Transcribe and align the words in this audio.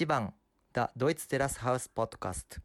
Ichiban, 0.00 0.32
der 0.74 0.90
Deutsch 0.94 1.28
Terrace 1.28 1.60
House 1.62 1.86
Podcast. 1.86 2.62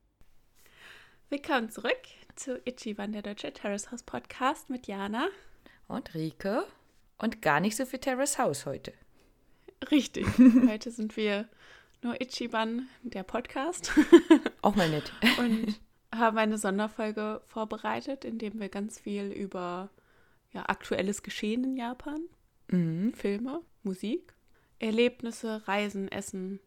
Willkommen 1.28 1.70
zurück 1.70 2.00
zu 2.38 2.62
Ichiban, 2.66 3.12
der 3.12 3.24
Deutsche 3.24 3.52
Terrace 3.52 3.92
House 3.92 4.04
Podcast 4.04 4.70
mit 4.70 4.88
Jana. 4.88 5.28
Und 5.90 6.16
Rike. 6.16 6.66
Und 7.18 7.42
gar 7.42 7.60
nicht 7.60 7.76
so 7.76 7.86
viel 7.86 8.00
Terrace 8.00 8.38
House 8.40 8.66
heute. 8.66 8.94
Richtig. 9.92 10.26
heute 10.70 10.92
sind 10.92 11.18
wir 11.18 11.50
nur 12.02 12.22
Ichiban, 12.22 12.88
der 13.04 13.24
Podcast. 13.24 13.92
Auch 14.62 14.78
mal 14.78 14.90
nett. 14.90 15.12
Und 15.38 15.78
haben 16.16 16.38
eine 16.38 16.58
Sonderfolge 16.58 17.42
vorbereitet, 17.48 18.24
in 18.24 18.38
dem 18.38 18.62
wir 18.62 18.70
ganz 18.70 18.98
viel 18.98 19.30
über 19.34 19.90
ja, 20.54 20.64
aktuelles 20.70 21.22
Geschehen 21.22 21.66
in 21.66 21.76
Japan, 21.76 22.22
Mhm. 22.70 23.14
Filme, 23.14 23.62
Musik, 23.84 24.34
Erlebnisse, 24.80 25.68
Reisen, 25.68 26.08
Essen 26.08 26.62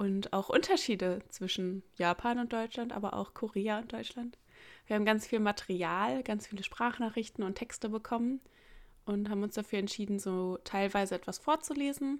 und 0.00 0.32
auch 0.32 0.48
Unterschiede 0.48 1.20
zwischen 1.28 1.82
Japan 1.98 2.38
und 2.38 2.54
Deutschland, 2.54 2.90
aber 2.90 3.12
auch 3.12 3.34
Korea 3.34 3.80
und 3.80 3.92
Deutschland. 3.92 4.38
Wir 4.86 4.96
haben 4.96 5.04
ganz 5.04 5.26
viel 5.26 5.40
Material, 5.40 6.22
ganz 6.22 6.46
viele 6.46 6.64
Sprachnachrichten 6.64 7.44
und 7.44 7.56
Texte 7.56 7.90
bekommen 7.90 8.40
und 9.04 9.28
haben 9.28 9.42
uns 9.42 9.56
dafür 9.56 9.78
entschieden, 9.78 10.18
so 10.18 10.58
teilweise 10.64 11.14
etwas 11.14 11.36
vorzulesen 11.36 12.18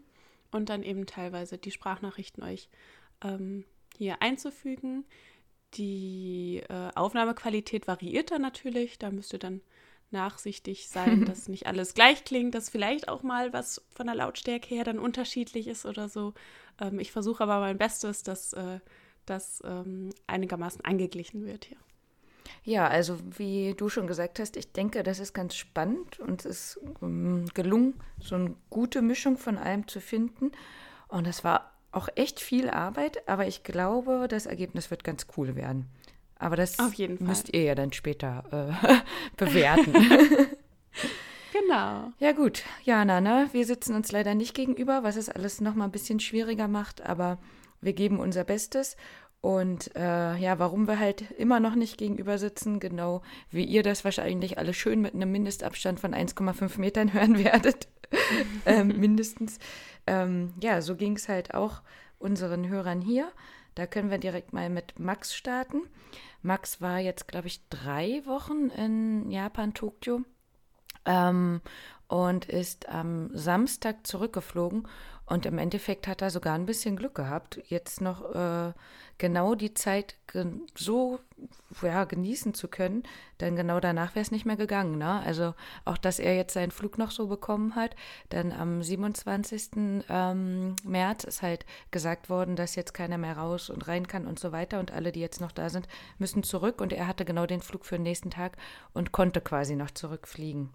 und 0.53 0.69
dann 0.69 0.83
eben 0.83 1.07
teilweise 1.07 1.57
die 1.57 1.71
Sprachnachrichten 1.71 2.45
euch 2.45 2.69
ähm, 3.25 3.65
hier 3.97 4.21
einzufügen. 4.21 5.07
Die 5.73 6.63
äh, 6.69 6.91
Aufnahmequalität 6.95 7.89
variiert 7.89 8.31
dann 8.31 8.43
natürlich. 8.43 8.99
Da 8.99 9.11
müsst 9.11 9.33
ihr 9.33 9.39
dann 9.39 9.63
nachsichtig 10.13 10.89
sein, 10.89 11.25
dass 11.27 11.49
nicht 11.49 11.67
alles 11.67 11.95
gleich 11.95 12.25
klingt, 12.25 12.55
dass 12.55 12.69
vielleicht 12.71 13.09
auch 13.09 13.23
mal 13.23 13.53
was 13.53 13.83
von 13.91 14.07
der 14.07 14.15
Lautstärke 14.15 14.75
her 14.75 14.85
dann 14.85 14.99
unterschiedlich 14.99 15.67
ist 15.69 15.87
oder 15.87 16.09
so. 16.09 16.35
Ähm, 16.81 16.99
ich 16.99 17.13
versuche 17.13 17.43
aber 17.43 17.61
mein 17.61 17.79
Bestes, 17.79 18.23
dass 18.23 18.53
äh, 18.53 18.81
das 19.27 19.63
ähm, 19.65 20.11
einigermaßen 20.27 20.85
angeglichen 20.85 21.45
wird 21.47 21.67
hier. 21.67 21.79
Ja, 22.65 22.89
also 22.89 23.19
wie 23.39 23.75
du 23.75 23.89
schon 23.89 24.07
gesagt 24.07 24.39
hast, 24.39 24.57
ich 24.57 24.73
denke, 24.73 25.03
das 25.03 25.19
ist 25.19 25.33
ganz 25.33 25.55
spannend 25.55 26.19
und 26.21 26.45
es 26.45 26.77
ist 26.77 26.81
ähm, 27.03 27.47
gelungen, 27.55 27.95
so 28.21 28.35
eine 28.35 28.55
gute 28.69 29.03
Mischung 29.03 29.39
von 29.39 29.57
allem 29.57 29.89
zu 29.89 30.01
finden. 30.01 30.53
Und 31.09 31.27
es 31.27 31.43
war 31.43 31.73
auch 31.93 32.09
echt 32.15 32.41
viel 32.41 32.71
Arbeit, 32.71 33.29
aber 33.29 33.47
ich 33.47 33.63
glaube, 33.65 34.27
das 34.29 34.47
Ergebnis 34.47 34.91
wird 34.91 35.05
ganz 35.05 35.27
cool 35.37 35.57
werden. 35.57 35.89
Aber 36.41 36.57
das 36.57 36.79
müsst 37.19 37.53
ihr 37.53 37.63
ja 37.63 37.75
dann 37.75 37.93
später 37.93 38.45
äh, 38.51 38.97
bewerten. 39.37 39.95
Genau. 41.53 42.13
ja 42.21 42.33
gut, 42.33 42.63
Jana, 42.85 43.21
ne? 43.21 43.49
wir 43.53 43.67
sitzen 43.67 43.95
uns 43.95 44.13
leider 44.13 44.35
nicht 44.35 44.55
gegenüber, 44.55 45.03
was 45.03 45.17
es 45.17 45.29
alles 45.29 45.61
noch 45.61 45.75
mal 45.75 45.87
ein 45.87 45.91
bisschen 45.91 46.21
schwieriger 46.21 46.69
macht, 46.69 47.03
aber 47.03 47.39
wir 47.81 47.93
geben 47.93 48.21
unser 48.21 48.45
Bestes. 48.45 48.97
Und 49.41 49.95
äh, 49.97 50.37
ja, 50.37 50.59
warum 50.59 50.87
wir 50.87 50.99
halt 50.99 51.31
immer 51.33 51.61
noch 51.61 51.75
nicht 51.75 51.99
gegenüber 51.99 52.39
sitzen, 52.39 52.79
genau 52.79 53.23
wie 53.51 53.65
ihr 53.65 53.83
das 53.83 54.05
wahrscheinlich 54.05 54.59
alle 54.59 54.75
schön 54.75 55.01
mit 55.01 55.15
einem 55.15 55.33
Mindestabstand 55.33 55.99
von 55.99 56.15
1,5 56.15 56.79
Metern 56.79 57.13
hören 57.15 57.43
werdet, 57.43 57.89
ähm, 58.65 58.99
mindestens. 58.99 59.59
Ähm, 60.07 60.55
ja, 60.61 60.81
so 60.83 60.95
ging 60.95 61.17
es 61.17 61.29
halt 61.29 61.55
auch 61.55 61.83
unseren 62.19 62.69
Hörern 62.69 63.01
hier. 63.01 63.33
Da 63.75 63.87
können 63.87 64.11
wir 64.11 64.19
direkt 64.19 64.53
mal 64.53 64.71
mit 64.71 64.99
Max 64.99 65.35
starten. 65.35 65.83
Max 66.43 66.81
war 66.81 66.99
jetzt, 66.99 67.29
glaube 67.29 67.49
ich, 67.49 67.69
drei 67.69 68.23
Wochen 68.27 68.71
in 68.71 69.31
Japan, 69.31 69.75
Tokio 69.75 70.23
ähm, 71.05 71.61
und 72.09 72.47
ist 72.47 72.89
am 72.89 73.31
Samstag 73.37 74.07
zurückgeflogen. 74.07 74.89
Und 75.27 75.47
im 75.47 75.59
Endeffekt 75.59 76.09
hat 76.09 76.23
er 76.23 76.31
sogar 76.31 76.55
ein 76.55 76.67
bisschen 76.67 76.97
Glück 76.97 77.15
gehabt, 77.15 77.61
jetzt 77.69 78.01
noch 78.01 78.35
äh, 78.35 78.73
genau 79.21 79.55
die 79.55 79.75
Zeit 79.75 80.17
gen 80.27 80.63
so 80.75 81.21
ja, 81.83 82.05
genießen 82.05 82.55
zu 82.55 82.67
können, 82.69 83.05
denn 83.39 83.55
genau 83.55 83.79
danach 83.79 84.15
wäre 84.15 84.23
es 84.23 84.31
nicht 84.33 84.47
mehr 84.47 84.57
gegangen. 84.57 84.99
Ne? 84.99 85.21
Also 85.25 85.55
auch, 85.85 85.99
dass 85.99 86.19
er 86.19 86.35
jetzt 86.35 86.55
seinen 86.55 86.71
Flug 86.73 86.99
noch 86.99 87.11
so 87.13 87.29
bekommen 87.29 87.77
hat, 87.77 87.95
dann 88.31 88.51
am 88.51 88.83
27. 88.83 90.03
Ähm, 90.09 90.75
März 90.85 91.25
ist 91.25 91.43
halt 91.43 91.67
gesagt 91.91 92.31
worden, 92.31 92.57
dass 92.57 92.75
jetzt 92.75 92.95
keiner 92.95 93.19
mehr 93.19 93.37
raus 93.37 93.71
und 93.71 93.87
rein 93.87 94.09
kann 94.09 94.27
und 94.27 94.41
so 94.41 94.51
weiter 94.51 94.81
und 94.81 94.91
alle, 94.91 95.13
die 95.13 95.21
jetzt 95.21 95.41
noch 95.41 95.53
da 95.53 95.69
sind, 95.69 95.87
müssen 96.19 96.43
zurück 96.43 96.81
und 96.81 96.93
er 96.93 97.07
hatte 97.07 97.25
genau 97.25 97.47
den 97.47 97.61
Flug 97.61 97.85
für 97.85 97.97
den 97.97 98.03
nächsten 98.05 98.31
Tag 98.31 98.57
und 98.95 99.13
konnte 99.13 99.41
quasi 99.41 99.77
noch 99.77 99.91
zurückfliegen. 99.91 100.71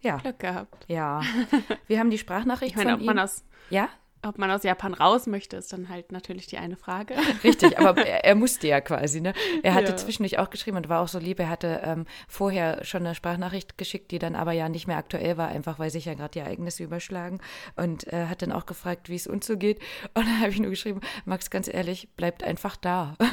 Ja. 0.00 0.16
Glück 0.18 0.38
gehabt. 0.38 0.86
Ja. 0.88 1.20
Wir 1.88 1.98
haben 1.98 2.10
die 2.10 2.18
Sprachnachricht 2.18 2.70
Ich 2.70 2.76
meine, 2.76 2.92
von 2.92 3.00
ob 3.00 3.06
man, 3.06 3.16
ihm. 3.16 3.22
aus, 3.22 3.44
Ja, 3.68 3.88
ob 4.22 4.38
man 4.38 4.50
aus 4.50 4.62
Japan 4.62 4.94
raus 4.94 5.26
möchte, 5.26 5.56
ist 5.56 5.72
dann 5.72 5.88
halt 5.88 6.12
natürlich 6.12 6.46
die 6.46 6.58
eine 6.58 6.76
Frage. 6.76 7.14
richtig, 7.44 7.78
aber 7.78 7.96
er, 8.06 8.24
er 8.24 8.34
musste 8.34 8.68
ja 8.68 8.80
quasi, 8.80 9.20
ne? 9.20 9.32
Er 9.62 9.74
hatte 9.74 9.92
Ja. 9.92 9.96
zwischendurch 9.96 10.38
auch 10.38 10.50
geschrieben 10.50 10.76
und 10.76 10.88
war 10.88 11.00
auch 11.00 11.08
so 11.08 11.18
lieb, 11.18 11.38
er 11.40 11.48
hatte 11.48 11.80
ähm, 11.84 12.04
vorher 12.28 12.84
schon 12.84 13.04
eine 13.06 13.14
Sprachnachricht 13.14 13.78
geschickt, 13.78 14.10
die 14.10 14.18
dann 14.18 14.34
aber 14.34 14.52
ja 14.52 14.68
nicht 14.68 14.86
mehr 14.86 14.98
aktuell 14.98 15.36
war, 15.36 15.48
einfach 15.48 15.78
weil 15.78 15.90
sich 15.90 16.04
ja 16.04 16.14
gerade 16.14 16.32
die 16.32 16.38
Ereignisse 16.40 16.84
überschlagen 16.84 17.40
und 17.76 18.06
äh, 18.12 18.26
hat 18.26 18.42
dann 18.42 18.52
auch 18.52 18.66
gefragt, 18.66 19.08
wie 19.08 19.16
es 19.16 19.26
uns 19.26 19.46
so 19.46 19.56
geht. 19.56 19.78
Und 20.14 20.26
dann 20.26 20.40
habe 20.40 20.50
ich 20.50 20.60
nur 20.60 20.70
geschrieben, 20.70 21.00
Max, 21.24 21.50
ganz 21.50 21.68
ehrlich, 21.72 22.08
bleibt 22.16 22.42
einfach 22.42 22.76
da. 22.76 23.16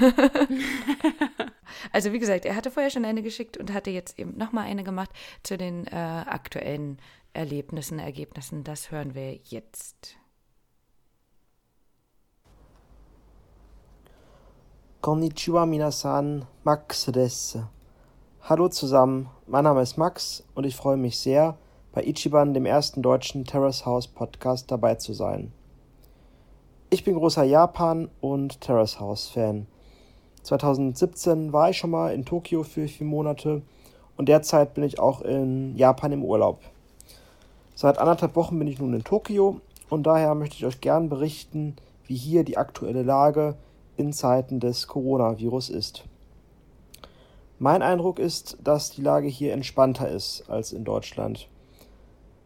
also 1.91 2.13
wie 2.13 2.19
gesagt, 2.19 2.45
er 2.45 2.55
hatte 2.55 2.71
vorher 2.71 2.89
schon 2.91 3.05
eine 3.05 3.21
geschickt 3.21 3.57
und 3.57 3.73
hatte 3.73 3.91
jetzt 3.91 4.17
eben 4.19 4.37
nochmal 4.37 4.65
eine 4.65 4.83
gemacht 4.83 5.11
zu 5.43 5.57
den 5.57 5.85
äh, 5.87 5.95
aktuellen 5.95 6.99
Erlebnissen, 7.33 7.99
Ergebnissen. 7.99 8.63
Das 8.63 8.91
hören 8.91 9.13
wir 9.13 9.39
jetzt. 9.45 10.17
Konnichiwa 14.99 15.67
minasan, 15.67 16.47
Max 16.63 17.05
des. 17.05 17.59
Hallo 18.41 18.67
zusammen, 18.67 19.29
mein 19.45 19.63
Name 19.63 19.83
ist 19.83 19.95
Max 19.95 20.43
und 20.55 20.65
ich 20.65 20.75
freue 20.75 20.97
mich 20.97 21.19
sehr, 21.19 21.55
bei 21.93 22.03
Ichiban, 22.03 22.55
dem 22.55 22.65
ersten 22.65 23.03
deutschen 23.03 23.45
Terrace 23.45 23.85
House 23.85 24.07
Podcast, 24.07 24.71
dabei 24.71 24.95
zu 24.95 25.13
sein. 25.13 25.51
Ich 26.89 27.03
bin 27.03 27.13
großer 27.13 27.43
Japan- 27.43 28.09
und 28.21 28.59
Terrace 28.59 28.99
House-Fan. 28.99 29.67
2017 30.41 31.53
war 31.53 31.69
ich 31.69 31.77
schon 31.77 31.91
mal 31.91 32.11
in 32.11 32.25
Tokio 32.25 32.63
für 32.63 32.87
vier 32.87 33.05
Monate 33.05 33.61
und 34.17 34.27
derzeit 34.27 34.73
bin 34.73 34.83
ich 34.83 34.99
auch 34.99 35.21
in 35.21 35.77
Japan 35.77 36.11
im 36.11 36.25
Urlaub. 36.25 36.59
Seit 37.75 37.99
anderthalb 37.99 38.35
Wochen 38.35 38.57
bin 38.57 38.67
ich 38.67 38.79
nun 38.79 38.95
in 38.95 39.03
Tokio 39.03 39.61
und 39.89 40.07
daher 40.07 40.33
möchte 40.33 40.55
ich 40.55 40.65
euch 40.65 40.81
gern 40.81 41.07
berichten, 41.07 41.75
wie 42.07 42.15
hier 42.15 42.43
die 42.43 42.57
aktuelle 42.57 43.03
Lage 43.03 43.55
in 43.97 44.13
Zeiten 44.13 44.59
des 44.59 44.87
Coronavirus 44.87 45.69
ist. 45.69 46.05
Mein 47.59 47.81
Eindruck 47.81 48.19
ist, 48.19 48.57
dass 48.63 48.91
die 48.91 49.01
Lage 49.01 49.27
hier 49.27 49.53
entspannter 49.53 50.09
ist 50.09 50.47
als 50.47 50.71
in 50.71 50.83
Deutschland. 50.83 51.47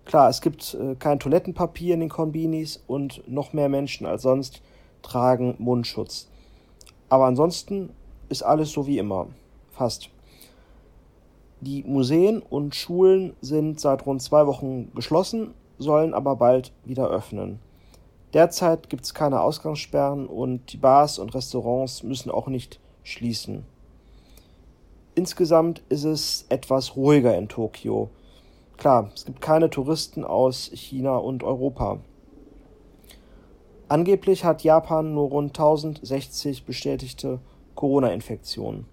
Klar, 0.06 0.30
es 0.30 0.42
gibt 0.42 0.74
äh, 0.74 0.96
kein 0.96 1.20
Toilettenpapier 1.20 1.94
in 1.94 2.00
den 2.00 2.10
Konbinis 2.10 2.82
und 2.88 3.22
noch 3.28 3.54
mehr 3.54 3.70
Menschen 3.70 4.06
als 4.08 4.24
sonst 4.24 4.62
tragen 5.02 5.56
Mundschutz. 5.60 6.28
Aber 7.10 7.26
ansonsten 7.26 7.90
ist 8.30 8.44
alles 8.44 8.72
so 8.72 8.88
wie 8.88 8.98
immer. 8.98 9.28
Fast. 9.72 10.10
Die 11.60 11.84
Museen 11.84 12.42
und 12.42 12.74
Schulen 12.74 13.36
sind 13.42 13.80
seit 13.80 14.06
rund 14.06 14.22
zwei 14.22 14.48
Wochen 14.48 14.92
geschlossen, 14.96 15.54
sollen 15.78 16.14
aber 16.14 16.36
bald 16.36 16.72
wieder 16.86 17.10
öffnen. 17.10 17.60
Derzeit 18.34 18.90
gibt 18.90 19.04
es 19.04 19.14
keine 19.14 19.42
Ausgangssperren 19.42 20.28
und 20.28 20.72
die 20.72 20.78
Bars 20.78 21.20
und 21.20 21.36
Restaurants 21.36 22.04
müssen 22.04 22.32
auch 22.32 22.48
nicht 22.48 22.80
schließen. 23.04 23.66
Insgesamt 25.16 25.82
ist 25.90 26.06
es 26.06 26.46
etwas 26.48 26.96
ruhiger 26.96 27.38
in 27.38 27.50
Tokio. 27.50 28.10
Klar, 28.78 29.12
es 29.14 29.26
gibt 29.26 29.42
keine 29.42 29.70
Touristen 29.70 30.24
aus 30.24 30.72
China 30.74 31.18
und 31.18 31.44
Europa. 31.44 32.00
Angeblich 33.90 34.46
hat 34.46 34.64
Japan 34.64 35.14
nur 35.14 35.28
rund 35.28 35.50
1060 35.50 36.64
bestätigte 36.64 37.40
Corona-Infektionen. 37.76 38.86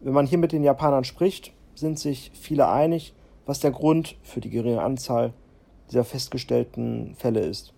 Wenn 0.00 0.14
man 0.14 0.26
hier 0.26 0.38
mit 0.38 0.52
den 0.52 0.64
Japanern 0.64 1.04
spricht, 1.04 1.52
sind 1.74 1.98
sich 1.98 2.30
viele 2.32 2.68
einig, 2.68 3.14
was 3.44 3.60
der 3.60 3.72
Grund 3.72 4.16
für 4.22 4.40
die 4.40 4.48
geringe 4.48 4.80
Anzahl 4.80 5.34
dieser 5.90 6.04
festgestellten 6.04 7.14
Fälle 7.16 7.40
ist. 7.40 7.73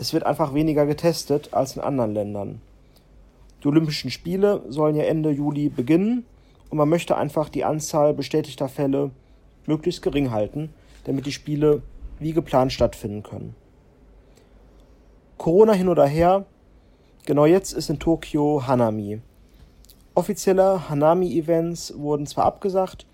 Es 0.00 0.12
wird 0.12 0.24
einfach 0.24 0.54
weniger 0.54 0.86
getestet 0.86 1.52
als 1.52 1.74
in 1.74 1.82
anderen 1.82 2.14
Ländern. 2.14 2.60
Die 3.62 3.66
Olympischen 3.66 4.12
Spiele 4.12 4.62
sollen 4.68 4.94
ja 4.94 5.02
Ende 5.02 5.30
Juli 5.30 5.68
beginnen 5.68 6.24
und 6.70 6.78
man 6.78 6.88
möchte 6.88 7.16
einfach 7.16 7.48
die 7.48 7.64
Anzahl 7.64 8.14
bestätigter 8.14 8.68
Fälle 8.68 9.10
möglichst 9.66 10.02
gering 10.02 10.30
halten, 10.30 10.72
damit 11.02 11.26
die 11.26 11.32
Spiele 11.32 11.82
wie 12.20 12.32
geplant 12.32 12.72
stattfinden 12.72 13.24
können. 13.24 13.56
Corona 15.36 15.72
hin 15.72 15.88
oder 15.88 16.06
her, 16.06 16.46
genau 17.26 17.46
jetzt 17.46 17.72
ist 17.72 17.90
in 17.90 17.98
Tokio 17.98 18.68
Hanami. 18.68 19.20
Offizielle 20.14 20.88
Hanami-Events 20.88 21.94
wurden 21.98 22.26
zwar 22.26 22.44
abgesagt, 22.44 23.04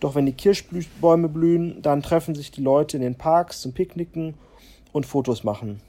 doch 0.00 0.14
wenn 0.14 0.24
die 0.24 0.32
Kirschbäume 0.32 1.28
blühen, 1.28 1.82
dann 1.82 2.02
treffen 2.02 2.34
sich 2.34 2.50
die 2.50 2.62
Leute 2.62 2.96
in 2.96 3.02
den 3.02 3.16
Parks 3.16 3.60
zum 3.60 3.74
Picknicken 3.74 4.34
und 4.92 5.04
Fotos 5.04 5.44
machen. 5.44 5.80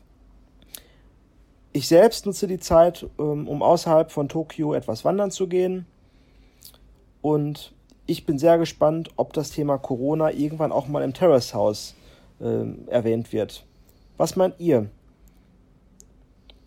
Ich 1.75 1.89
selbst 1.89 2.25
nutze 2.25 2.47
die 2.47 2.61
Zeit, 2.61 3.05
ähm, 3.19 3.49
um 3.49 3.61
außerhalb 3.61 4.09
von 4.09 4.29
Tokio 4.29 4.73
etwas 4.73 5.03
wandern 5.03 5.29
zu 5.29 5.45
gehen. 5.45 5.85
Und 7.21 7.73
ich 8.05 8.25
bin 8.25 8.39
sehr 8.39 8.57
gespannt, 8.57 9.09
ob 9.17 9.33
das 9.33 9.49
Thema 9.49 9.77
Corona 9.77 10.31
irgendwann 10.31 10.71
auch 10.71 10.87
mal 10.87 11.03
im 11.03 11.13
Terrace 11.13 11.53
House 11.53 11.93
äh, 12.39 12.63
erwähnt 12.87 13.33
wird. 13.33 13.65
Was 14.15 14.37
meint 14.37 14.55
ihr? 14.57 14.89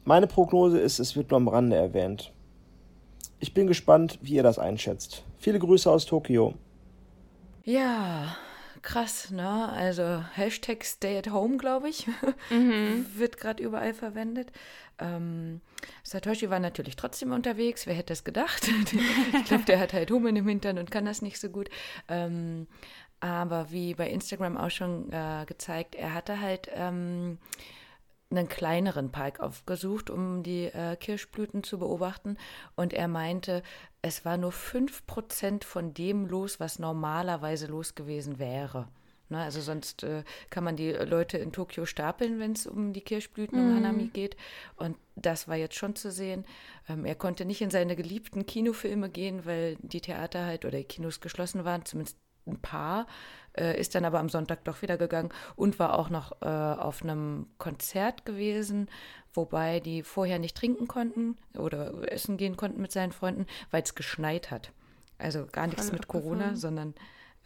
Meine 0.04 0.26
Prognose 0.26 0.78
ist, 0.78 0.98
es 0.98 1.16
wird 1.16 1.30
nur 1.30 1.38
am 1.38 1.48
Rande 1.48 1.76
erwähnt. 1.76 2.30
Ich 3.40 3.54
bin 3.54 3.66
gespannt, 3.66 4.18
wie 4.20 4.34
ihr 4.34 4.42
das 4.42 4.58
einschätzt. 4.58 5.24
Viele 5.38 5.58
Grüße 5.58 5.90
aus 5.90 6.04
Tokio. 6.04 6.52
Ja, 7.64 8.36
krass, 8.88 9.30
ne? 9.30 9.68
Also 9.70 10.24
Hashtag 10.32 10.82
Stay 10.82 11.18
at 11.18 11.30
Home, 11.30 11.58
glaube 11.58 11.90
ich, 11.90 12.06
mhm. 12.50 13.04
wird 13.14 13.36
gerade 13.36 13.62
überall 13.62 13.92
verwendet. 13.92 14.50
Ähm, 14.98 15.60
Satoshi 16.02 16.48
war 16.48 16.58
natürlich 16.58 16.96
trotzdem 16.96 17.32
unterwegs. 17.32 17.86
Wer 17.86 17.94
hätte 17.94 18.14
es 18.14 18.24
gedacht? 18.24 18.66
ich 19.34 19.44
glaube, 19.44 19.64
der 19.64 19.78
hat 19.78 19.92
halt 19.92 20.10
Hummeln 20.10 20.36
im 20.36 20.48
Hintern 20.48 20.78
und 20.78 20.90
kann 20.90 21.04
das 21.04 21.20
nicht 21.20 21.38
so 21.38 21.50
gut. 21.50 21.68
Ähm, 22.08 22.66
aber 23.20 23.70
wie 23.70 23.92
bei 23.92 24.08
Instagram 24.08 24.56
auch 24.56 24.70
schon 24.70 25.12
äh, 25.12 25.44
gezeigt, 25.46 25.94
er 25.94 26.14
hatte 26.14 26.40
halt 26.40 26.70
ähm, 26.72 27.36
einen 28.30 28.48
kleineren 28.48 29.10
Park 29.10 29.40
aufgesucht, 29.40 30.10
um 30.10 30.42
die 30.42 30.66
äh, 30.66 30.96
Kirschblüten 30.96 31.62
zu 31.62 31.78
beobachten. 31.78 32.36
Und 32.76 32.92
er 32.92 33.08
meinte, 33.08 33.62
es 34.02 34.24
war 34.24 34.36
nur 34.36 34.52
5% 34.52 35.64
von 35.64 35.94
dem 35.94 36.26
los, 36.26 36.60
was 36.60 36.78
normalerweise 36.78 37.66
los 37.66 37.94
gewesen 37.94 38.38
wäre. 38.38 38.88
Ne, 39.30 39.42
also 39.42 39.60
sonst 39.60 40.04
äh, 40.04 40.24
kann 40.48 40.64
man 40.64 40.76
die 40.76 40.90
Leute 40.90 41.36
in 41.36 41.52
Tokio 41.52 41.84
stapeln, 41.84 42.38
wenn 42.38 42.52
es 42.52 42.66
um 42.66 42.94
die 42.94 43.02
Kirschblüten, 43.02 43.58
um 43.58 43.70
mhm. 43.72 43.76
Hanami 43.76 44.06
geht. 44.06 44.36
Und 44.76 44.96
das 45.16 45.48
war 45.48 45.56
jetzt 45.56 45.74
schon 45.74 45.94
zu 45.96 46.10
sehen. 46.10 46.46
Ähm, 46.88 47.04
er 47.04 47.14
konnte 47.14 47.44
nicht 47.44 47.60
in 47.60 47.70
seine 47.70 47.94
geliebten 47.94 48.46
Kinofilme 48.46 49.10
gehen, 49.10 49.44
weil 49.44 49.76
die 49.82 50.00
Theater 50.00 50.46
halt 50.46 50.64
oder 50.64 50.78
die 50.78 50.84
Kinos 50.84 51.20
geschlossen 51.20 51.66
waren, 51.66 51.84
zumindest 51.84 52.16
ein 52.48 52.58
paar, 52.60 53.06
äh, 53.56 53.78
ist 53.78 53.94
dann 53.94 54.04
aber 54.04 54.18
am 54.18 54.28
Sonntag 54.28 54.64
doch 54.64 54.82
wieder 54.82 54.96
gegangen 54.96 55.30
und 55.56 55.78
war 55.78 55.98
auch 55.98 56.10
noch 56.10 56.42
äh, 56.42 56.46
auf 56.46 57.02
einem 57.02 57.46
Konzert 57.58 58.24
gewesen, 58.24 58.88
wobei 59.34 59.80
die 59.80 60.02
vorher 60.02 60.38
nicht 60.38 60.56
trinken 60.56 60.88
konnten 60.88 61.36
oder 61.56 62.10
essen 62.10 62.36
gehen 62.36 62.56
konnten 62.56 62.80
mit 62.80 62.92
seinen 62.92 63.12
Freunden, 63.12 63.46
weil 63.70 63.82
es 63.82 63.94
geschneit 63.94 64.50
hat. 64.50 64.72
Also 65.18 65.46
gar 65.50 65.66
nichts 65.66 65.86
Voll 65.86 65.94
mit 65.94 66.08
Corona, 66.08 66.54
sondern 66.54 66.94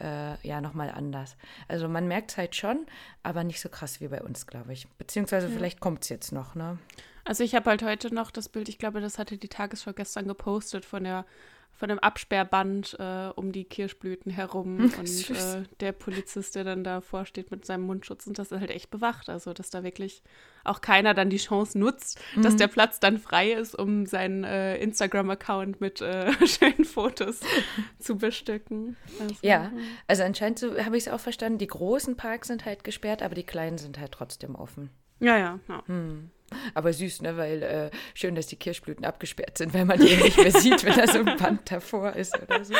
äh, 0.00 0.46
ja 0.46 0.60
nochmal 0.60 0.90
anders. 0.90 1.36
Also 1.68 1.88
man 1.88 2.08
merkt 2.08 2.32
es 2.32 2.36
halt 2.36 2.56
schon, 2.56 2.86
aber 3.22 3.44
nicht 3.44 3.60
so 3.60 3.68
krass 3.68 4.00
wie 4.00 4.08
bei 4.08 4.22
uns, 4.22 4.46
glaube 4.46 4.72
ich. 4.72 4.88
Beziehungsweise 4.98 5.48
ja. 5.48 5.54
vielleicht 5.54 5.80
kommt 5.80 6.02
es 6.02 6.08
jetzt 6.08 6.32
noch, 6.32 6.54
ne? 6.54 6.78
Also 7.24 7.44
ich 7.44 7.54
habe 7.54 7.70
halt 7.70 7.84
heute 7.84 8.12
noch 8.12 8.32
das 8.32 8.48
Bild, 8.48 8.68
ich 8.68 8.78
glaube, 8.78 9.00
das 9.00 9.18
hatte 9.18 9.38
die 9.38 9.48
Tagesschau 9.48 9.92
gestern 9.92 10.26
gepostet 10.26 10.84
von 10.84 11.04
der 11.04 11.24
von 11.74 11.88
dem 11.88 11.98
Absperrband 11.98 12.96
äh, 12.98 13.30
um 13.34 13.50
die 13.52 13.64
Kirschblüten 13.64 14.30
herum 14.30 14.92
und 14.98 15.30
äh, 15.30 15.64
der 15.80 15.92
Polizist, 15.92 16.54
der 16.54 16.64
dann 16.64 16.84
davor 16.84 17.26
steht 17.26 17.50
mit 17.50 17.64
seinem 17.64 17.82
Mundschutz 17.82 18.26
und 18.26 18.38
das 18.38 18.52
ist 18.52 18.60
halt 18.60 18.70
echt 18.70 18.90
bewacht. 18.90 19.28
Also, 19.28 19.52
dass 19.52 19.70
da 19.70 19.82
wirklich 19.82 20.22
auch 20.64 20.80
keiner 20.80 21.12
dann 21.12 21.28
die 21.28 21.38
Chance 21.38 21.78
nutzt, 21.78 22.20
mhm. 22.36 22.42
dass 22.42 22.56
der 22.56 22.68
Platz 22.68 23.00
dann 23.00 23.18
frei 23.18 23.52
ist, 23.52 23.74
um 23.76 24.06
seinen 24.06 24.44
äh, 24.44 24.76
Instagram-Account 24.76 25.80
mit 25.80 26.00
äh, 26.00 26.32
schönen 26.46 26.84
Fotos 26.84 27.40
zu 27.98 28.16
bestücken. 28.16 28.96
Also, 29.20 29.34
ja, 29.42 29.72
also 30.06 30.22
anscheinend 30.22 30.58
so 30.58 30.78
habe 30.78 30.96
ich 30.96 31.06
es 31.06 31.12
auch 31.12 31.20
verstanden, 31.20 31.58
die 31.58 31.66
großen 31.66 32.16
Parks 32.16 32.48
sind 32.48 32.64
halt 32.64 32.84
gesperrt, 32.84 33.22
aber 33.22 33.34
die 33.34 33.44
kleinen 33.44 33.78
sind 33.78 33.98
halt 33.98 34.12
trotzdem 34.12 34.54
offen. 34.54 34.90
Ja, 35.22 35.38
ja. 35.38 35.60
ja. 35.68 35.82
Hm. 35.86 36.30
Aber 36.74 36.92
süß, 36.92 37.22
ne? 37.22 37.36
Weil 37.36 37.62
äh, 37.62 37.90
schön, 38.14 38.34
dass 38.34 38.46
die 38.46 38.56
Kirschblüten 38.56 39.04
abgesperrt 39.04 39.56
sind, 39.56 39.72
weil 39.72 39.84
man 39.84 39.98
die 39.98 40.16
nicht 40.16 40.36
mehr 40.36 40.50
sieht, 40.50 40.84
wenn 40.84 40.96
da 40.96 41.06
so 41.06 41.20
ein 41.20 41.36
Band 41.38 41.70
davor 41.70 42.12
ist 42.12 42.40
oder 42.40 42.64
so. 42.64 42.74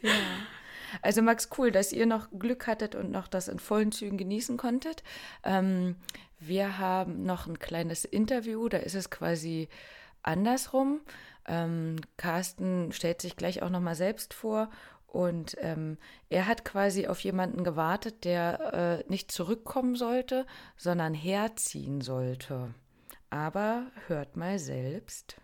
Ja. 0.00 0.12
Also 1.02 1.20
Max, 1.20 1.50
cool, 1.58 1.70
dass 1.70 1.92
ihr 1.92 2.06
noch 2.06 2.28
Glück 2.30 2.66
hattet 2.66 2.94
und 2.94 3.10
noch 3.10 3.28
das 3.28 3.48
in 3.48 3.58
vollen 3.58 3.92
Zügen 3.92 4.16
genießen 4.16 4.56
konntet. 4.56 5.02
Ähm, 5.44 5.96
wir 6.38 6.78
haben 6.78 7.24
noch 7.24 7.46
ein 7.46 7.58
kleines 7.58 8.04
Interview, 8.04 8.68
da 8.68 8.78
ist 8.78 8.94
es 8.94 9.10
quasi 9.10 9.68
andersrum. 10.22 11.00
Ähm, 11.46 11.96
Carsten 12.16 12.92
stellt 12.92 13.20
sich 13.20 13.36
gleich 13.36 13.62
auch 13.62 13.70
nochmal 13.70 13.94
selbst 13.94 14.32
vor 14.32 14.70
und 15.16 15.56
ähm, 15.60 15.96
er 16.28 16.46
hat 16.46 16.66
quasi 16.66 17.06
auf 17.06 17.20
jemanden 17.20 17.64
gewartet, 17.64 18.26
der 18.26 19.00
äh, 19.08 19.10
nicht 19.10 19.32
zurückkommen 19.32 19.94
sollte, 19.94 20.44
sondern 20.76 21.14
herziehen 21.14 22.02
sollte. 22.02 22.74
Aber 23.30 23.86
hört 24.08 24.36
mal 24.36 24.58
selbst. 24.58 25.40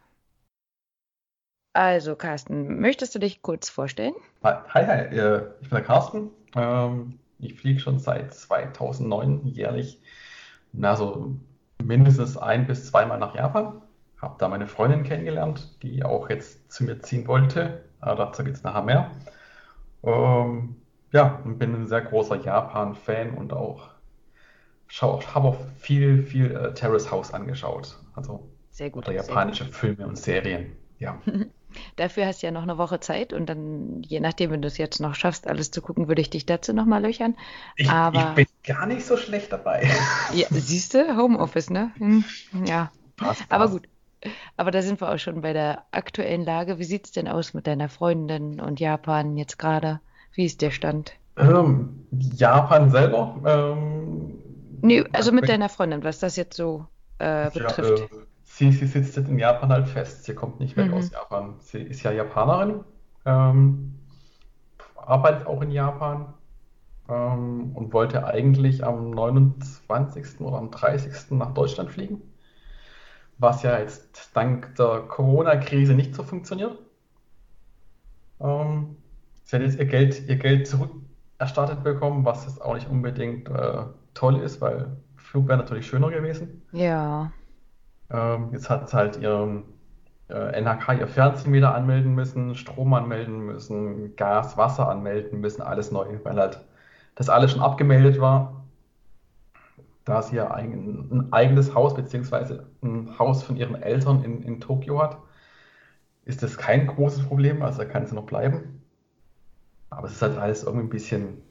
Also, 1.72 2.16
Carsten, 2.16 2.80
möchtest 2.80 3.14
du 3.14 3.18
dich 3.18 3.40
kurz 3.40 3.70
vorstellen? 3.70 4.12
Hi, 4.42 4.56
hi, 4.68 4.82
äh, 4.82 5.46
ich 5.62 5.70
bin 5.70 5.78
der 5.78 5.84
Carsten. 5.84 6.28
Ähm, 6.54 7.18
ich 7.38 7.58
fliege 7.58 7.80
schon 7.80 7.98
seit 7.98 8.34
2009 8.34 9.46
jährlich, 9.46 10.02
na 10.74 10.96
so 10.96 11.34
mindestens 11.82 12.36
ein 12.36 12.66
bis 12.66 12.90
zweimal 12.90 13.18
nach 13.18 13.34
Japan. 13.34 13.80
Habe 14.20 14.36
da 14.38 14.48
meine 14.48 14.66
Freundin 14.66 15.02
kennengelernt, 15.02 15.82
die 15.82 16.04
auch 16.04 16.28
jetzt 16.28 16.70
zu 16.70 16.84
mir 16.84 17.00
ziehen 17.00 17.26
wollte. 17.26 17.82
Aber 18.00 18.26
dazu 18.26 18.44
geht 18.44 18.54
es 18.54 18.64
nachher 18.64 18.82
mehr. 18.82 19.10
Ähm, 20.02 20.76
ja, 21.12 21.40
und 21.44 21.58
bin 21.58 21.74
ein 21.74 21.86
sehr 21.86 22.02
großer 22.02 22.36
Japan-Fan 22.36 23.34
und 23.34 23.52
auch 23.52 23.92
habe 25.00 25.48
auch 25.48 25.56
viel, 25.78 26.22
viel 26.22 26.50
äh, 26.54 26.74
Terrace 26.74 27.10
House 27.10 27.32
angeschaut. 27.32 27.98
Also 28.14 28.50
sehr 28.70 28.90
gut. 28.90 29.08
Oder 29.08 29.16
japanische 29.16 29.64
gut. 29.64 29.74
Filme 29.74 30.06
und 30.06 30.16
Serien. 30.16 30.76
Ja. 30.98 31.20
Dafür 31.96 32.26
hast 32.26 32.42
du 32.42 32.46
ja 32.46 32.50
noch 32.52 32.62
eine 32.62 32.76
Woche 32.76 33.00
Zeit 33.00 33.32
und 33.32 33.46
dann, 33.46 34.02
je 34.02 34.20
nachdem, 34.20 34.50
wenn 34.50 34.60
du 34.60 34.68
es 34.68 34.76
jetzt 34.76 35.00
noch 35.00 35.14
schaffst, 35.14 35.48
alles 35.48 35.70
zu 35.70 35.80
gucken, 35.80 36.06
würde 36.08 36.20
ich 36.20 36.28
dich 36.28 36.44
dazu 36.44 36.74
nochmal 36.74 37.00
löchern. 37.02 37.34
Ich, 37.76 37.88
Aber, 37.88 38.28
ich 38.28 38.34
bin 38.34 38.46
gar 38.64 38.86
nicht 38.86 39.06
so 39.06 39.16
schlecht 39.16 39.52
dabei. 39.52 39.88
Ja, 40.34 40.46
siehst 40.50 40.92
du, 40.92 41.16
Homeoffice, 41.16 41.70
ne? 41.70 41.92
Hm, 41.96 42.24
ja. 42.66 42.92
Passt, 43.16 43.40
passt. 43.48 43.52
Aber 43.52 43.68
gut. 43.70 43.88
Aber 44.56 44.70
da 44.70 44.82
sind 44.82 45.00
wir 45.00 45.10
auch 45.10 45.18
schon 45.18 45.40
bei 45.40 45.52
der 45.52 45.84
aktuellen 45.90 46.44
Lage. 46.44 46.78
Wie 46.78 46.84
sieht 46.84 47.06
es 47.06 47.12
denn 47.12 47.28
aus 47.28 47.54
mit 47.54 47.66
deiner 47.66 47.88
Freundin 47.88 48.60
und 48.60 48.80
Japan 48.80 49.36
jetzt 49.36 49.58
gerade? 49.58 50.00
Wie 50.34 50.44
ist 50.44 50.62
der 50.62 50.70
Stand? 50.70 51.14
Ähm, 51.36 52.06
Japan 52.10 52.90
selber? 52.90 53.36
Ähm, 53.44 54.38
nee, 54.82 55.04
also 55.12 55.32
mit 55.32 55.48
deiner 55.48 55.68
Freundin, 55.68 56.04
was 56.04 56.20
das 56.20 56.36
jetzt 56.36 56.56
so 56.56 56.86
äh, 57.18 57.50
betrifft. 57.50 58.00
Ja, 58.00 58.18
äh, 58.18 58.24
sie, 58.44 58.72
sie 58.72 58.86
sitzt 58.86 59.16
in 59.16 59.38
Japan 59.38 59.70
halt 59.70 59.88
fest. 59.88 60.24
Sie 60.24 60.34
kommt 60.34 60.60
nicht 60.60 60.76
weg 60.76 60.88
mhm. 60.88 60.94
aus 60.94 61.10
Japan. 61.10 61.54
Sie 61.60 61.78
ist 61.78 62.02
ja 62.02 62.12
Japanerin, 62.12 62.80
ähm, 63.24 63.94
arbeitet 64.96 65.46
auch 65.46 65.62
in 65.62 65.70
Japan 65.70 66.32
ähm, 67.08 67.72
und 67.74 67.92
wollte 67.92 68.24
eigentlich 68.24 68.84
am 68.84 69.10
29. 69.10 70.40
oder 70.40 70.58
am 70.58 70.70
30. 70.70 71.30
nach 71.30 71.54
Deutschland 71.54 71.90
fliegen 71.90 72.22
was 73.42 73.62
ja 73.62 73.78
jetzt 73.78 74.30
dank 74.34 74.74
der 74.76 75.00
Corona-Krise 75.08 75.94
nicht 75.94 76.14
so 76.14 76.22
funktioniert. 76.22 76.78
Ähm, 78.40 78.96
sie 79.44 79.56
hat 79.56 79.62
jetzt 79.62 79.78
ihr 79.78 79.86
Geld, 79.86 80.28
ihr 80.28 80.36
Geld 80.36 80.66
zurückerstattet 80.66 81.82
bekommen, 81.82 82.24
was 82.24 82.46
jetzt 82.46 82.62
auch 82.62 82.74
nicht 82.74 82.88
unbedingt 82.88 83.48
äh, 83.48 83.82
toll 84.14 84.40
ist, 84.40 84.60
weil 84.60 84.96
Flug 85.16 85.48
wäre 85.48 85.58
natürlich 85.58 85.86
schöner 85.86 86.10
gewesen. 86.10 86.62
Ja. 86.72 87.32
Ähm, 88.10 88.50
jetzt 88.52 88.70
hat 88.70 88.88
sie 88.88 88.96
halt 88.96 89.20
ihren 89.20 89.64
äh, 90.28 90.60
NHK 90.60 91.00
ihr 91.00 91.08
Fernsehen 91.08 91.52
wieder 91.52 91.74
anmelden 91.74 92.14
müssen, 92.14 92.54
Strom 92.54 92.94
anmelden 92.94 93.40
müssen, 93.40 94.16
Gas, 94.16 94.56
Wasser 94.56 94.88
anmelden 94.88 95.40
müssen, 95.40 95.62
alles 95.62 95.90
neu, 95.90 96.06
weil 96.22 96.36
halt 96.36 96.60
das 97.14 97.28
alles 97.28 97.52
schon 97.52 97.60
abgemeldet 97.60 98.20
war 98.20 98.61
da 100.04 100.22
sie 100.22 100.36
ja 100.36 100.50
ein, 100.50 101.08
ein 101.10 101.32
eigenes 101.32 101.74
Haus 101.74 101.94
beziehungsweise 101.94 102.66
ein 102.82 103.18
Haus 103.18 103.42
von 103.42 103.56
ihren 103.56 103.80
Eltern 103.80 104.24
in, 104.24 104.42
in 104.42 104.60
Tokio 104.60 105.00
hat, 105.00 105.18
ist 106.24 106.42
das 106.42 106.56
kein 106.56 106.86
großes 106.86 107.24
Problem, 107.26 107.62
also 107.62 107.78
da 107.78 107.84
kann 107.84 108.06
sie 108.06 108.14
noch 108.14 108.26
bleiben. 108.26 108.82
Aber 109.90 110.06
es 110.06 110.14
ist 110.14 110.22
halt 110.22 110.38
alles 110.38 110.62
irgendwie 110.62 110.86
ein 110.86 110.90
bisschen 110.90 111.42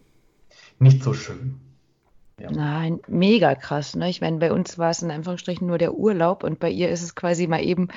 nicht 0.79 1.03
so 1.03 1.13
schön. 1.13 1.59
Ja. 2.39 2.49
Nein, 2.49 2.99
mega 3.07 3.53
krass. 3.53 3.95
Ne? 3.95 4.09
Ich 4.09 4.19
meine, 4.21 4.37
bei 4.37 4.51
uns 4.51 4.79
war 4.79 4.89
es 4.89 5.03
in 5.03 5.11
Anführungsstrichen 5.11 5.67
nur 5.67 5.77
der 5.77 5.93
Urlaub 5.93 6.43
und 6.43 6.59
bei 6.59 6.69
ihr 6.69 6.89
ist 6.89 7.03
es 7.03 7.13
quasi 7.13 7.45
mal 7.45 7.63
eben 7.63 7.89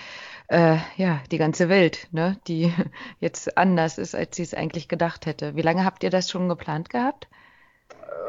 äh, 0.49 0.77
ja, 0.97 1.21
die 1.31 1.39
ganze 1.39 1.71
Welt, 1.71 2.09
ne? 2.13 2.37
die 2.47 2.71
jetzt 3.21 3.57
anders 3.57 3.97
ist, 3.97 4.15
als 4.15 4.37
sie 4.37 4.43
es 4.43 4.53
eigentlich 4.53 4.89
gedacht 4.89 5.25
hätte. 5.25 5.57
Wie 5.57 5.63
lange 5.63 5.85
habt 5.85 6.05
ihr 6.05 6.11
das 6.11 6.31
schon 6.31 6.49
geplant 6.51 6.91
gehabt? 6.91 7.29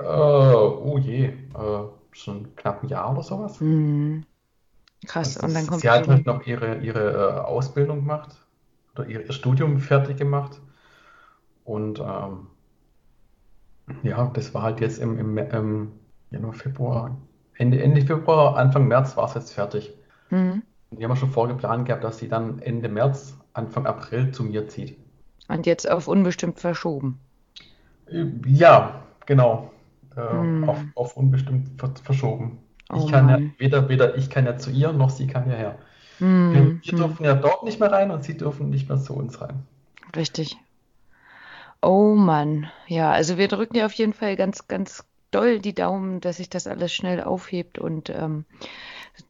Äh, 0.02 0.06
oh 0.06 0.98
je, 0.98 1.26
äh, 1.26 1.34
schon 2.16 2.56
knapp 2.56 2.84
ein 2.84 2.90
Jahr 2.90 3.12
oder 3.12 3.24
sowas. 3.24 3.60
Mhm. 3.60 4.24
Krass, 5.06 5.38
also 5.38 5.48
und 5.48 5.54
dann 5.54 5.68
kommt 5.68 5.82
sie 5.82 5.90
hat 5.90 6.08
halt 6.08 6.26
noch 6.26 6.46
ihre, 6.48 6.78
ihre 6.78 7.12
äh, 7.12 7.40
Ausbildung 7.42 8.00
gemacht 8.00 8.36
oder 8.96 9.08
ihr, 9.08 9.26
ihr, 9.26 9.34
Studium 9.34 9.80
fertig 9.80 10.18
gemacht. 10.18 10.60
Und 11.64 12.00
ähm, 12.00 12.48
ja, 14.04 14.32
das 14.34 14.54
war 14.54 14.64
halt 14.64 14.80
jetzt 14.80 15.00
im, 15.00 15.20
im, 15.20 15.38
im 15.38 15.92
Januar, 16.32 16.54
Februar, 16.54 17.18
Ende, 17.56 17.82
Ende 17.82 18.02
Februar, 18.02 18.58
Anfang 18.58 18.88
März 18.88 19.16
war 19.18 19.26
es 19.28 19.36
jetzt 19.36 19.54
fertig. 19.54 19.94
Mhm. 20.30 20.64
Wir 20.92 21.06
haben 21.06 21.12
ja 21.12 21.16
schon 21.16 21.32
vorgeplant 21.32 21.86
gehabt, 21.86 22.04
dass 22.04 22.18
sie 22.18 22.30
dann 22.30 22.60
Ende 22.60 22.90
März, 22.90 23.38
Anfang 23.54 23.86
April 23.86 24.32
zu 24.32 24.44
mir 24.44 24.68
zieht. 24.68 24.98
Und 25.48 25.66
jetzt 25.66 25.90
auf 25.90 26.08
unbestimmt 26.08 26.60
verschoben. 26.60 27.20
Äh, 28.08 28.26
Ja, 28.46 29.04
genau. 29.26 29.72
Äh, 30.16 30.22
Hm. 30.32 30.56
auf, 30.62 30.88
auf 30.96 31.18
unbestimmt 31.18 31.80
ver 31.80 31.94
verschoben. 32.04 32.60
Oh 32.90 32.96
Ich 32.96 33.08
kann 33.08 33.30
ja, 33.30 33.38
Mann. 33.38 33.56
weder, 33.58 33.90
weder 33.90 34.16
ich 34.18 34.30
kann 34.30 34.46
ja 34.46 34.58
zu 34.58 34.72
ihr, 34.72 34.94
noch 34.94 35.10
sie 35.10 35.28
kann 35.28 35.46
hierher. 35.46 35.80
Wir, 36.50 36.64
Hm, 36.64 36.82
wir 36.84 36.94
hm, 36.94 36.96
dürfen 36.96 37.26
ja 37.26 37.36
dort 37.36 37.64
nicht 37.64 37.80
mehr 37.80 37.92
rein 37.92 38.12
und 38.12 38.24
sie 38.26 38.38
dürfen 38.38 38.70
nicht 38.70 38.90
mehr 38.90 39.00
zu 39.00 39.16
uns 39.16 39.42
rein. 39.42 39.64
richtig. 40.16 40.58
Oh 41.82 42.16
Mann. 42.16 42.70
Ja, 42.88 43.12
also 43.14 43.38
wir 43.38 43.48
drücken 43.48 43.76
dir 43.76 43.86
auf 43.86 43.94
jeden 43.94 44.12
Fall 44.14 44.36
ganz, 44.36 44.68
ganz 44.68 45.06
doll 45.32 45.60
die 45.60 45.74
Daumen, 45.74 46.20
dass 46.22 46.38
sich 46.38 46.50
das 46.50 46.68
alles 46.68 46.94
schnell 46.94 47.22
aufhebt 47.24 47.80
und 47.80 48.10
ähm, 48.10 48.44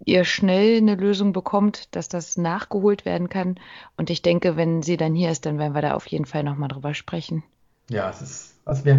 ihr 0.06 0.26
schnell 0.26 0.78
eine 0.78 0.96
Lösung 0.96 1.34
bekommt, 1.34 1.96
dass 1.96 2.10
das 2.10 2.38
nachgeholt 2.38 3.06
werden 3.06 3.30
kann. 3.30 3.60
Und 3.98 4.10
ich 4.12 4.22
denke, 4.24 4.58
wenn 4.58 4.84
sie 4.84 4.98
dann 4.98 5.16
hier 5.16 5.32
ist, 5.32 5.46
dann 5.48 5.60
werden 5.60 5.74
wir 5.76 5.82
da 5.84 5.96
auf 5.96 6.08
jeden 6.08 6.26
Fall 6.26 6.44
nochmal 6.44 6.70
drüber 6.70 6.94
sprechen. 6.96 7.44
Ja, 7.90 8.10
es 8.10 8.22
ist, 8.22 8.56
also 8.66 8.86
wir 8.86 8.96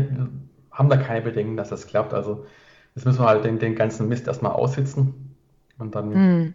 haben 0.77 0.91
da 0.91 0.97
keine 0.99 1.23
Bedenken, 1.23 1.57
dass 1.59 1.71
das 1.71 1.87
klappt. 1.89 2.15
Also 2.15 2.47
jetzt 2.97 3.07
müssen 3.07 3.21
wir 3.21 3.27
halt 3.29 3.45
den, 3.45 3.59
den 3.61 3.77
ganzen 3.77 4.09
Mist 4.09 4.29
erstmal 4.29 4.53
aussitzen 4.53 5.37
und 5.79 5.95
dann 5.97 6.29
Hm, 6.37 6.55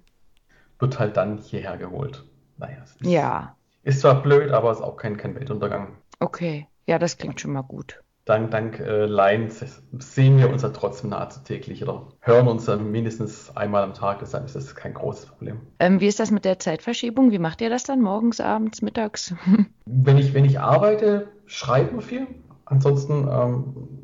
wird 0.79 0.99
halt 0.99 1.17
dann 1.17 1.37
hierher 1.37 1.77
geholt. 1.77 2.25
Naja, 2.57 2.77
es 2.83 2.95
ist, 2.97 3.13
ja, 3.13 3.57
ist 3.83 4.01
zwar 4.01 4.21
blöd, 4.23 4.51
aber 4.51 4.71
es 4.71 4.79
ist 4.79 4.83
auch 4.83 4.97
kein, 4.97 5.17
kein 5.17 5.35
Weltuntergang. 5.35 5.97
okay. 6.19 6.67
Ja, 6.87 6.97
das 6.99 7.17
klingt 7.17 7.41
schon 7.41 7.51
mal 7.53 7.61
gut. 7.63 8.01
Dank, 8.25 8.49
dank 8.51 8.79
äh, 8.79 9.05
Lines 9.05 9.63
sehen 9.99 10.37
wir 10.39 10.49
uns 10.49 10.61
ja 10.63 10.69
trotzdem 10.69 11.09
nahezu 11.11 11.41
täglich 11.43 11.83
oder 11.83 12.07
hören 12.21 12.47
uns 12.47 12.65
ja 12.67 12.75
mindestens 12.77 13.55
einmal 13.55 13.83
am 13.83 13.93
Tag, 13.93 14.19
deshalb 14.19 14.45
ist 14.45 14.55
das 14.55 14.75
kein 14.75 14.93
großes 14.95 15.27
Problem. 15.27 15.61
Ähm, 15.79 15.99
wie 15.99 16.07
ist 16.07 16.21
das 16.21 16.31
mit 16.31 16.45
der 16.45 16.59
Zeitverschiebung? 16.59 17.31
Wie 17.31 17.37
macht 17.39 17.59
ihr 17.59 17.69
das 17.69 17.83
dann? 17.83 17.99
Morgens, 18.01 18.39
abends, 18.39 18.81
mittags? 18.81 19.33
Wenn 19.85 20.17
ich, 20.17 20.33
wenn 20.33 20.45
ich 20.45 20.59
arbeite, 20.59 21.27
schreiben 21.45 21.97
wir 21.97 22.01
viel. 22.01 22.27
Ansonsten 22.65 23.27
ähm, 23.29 24.00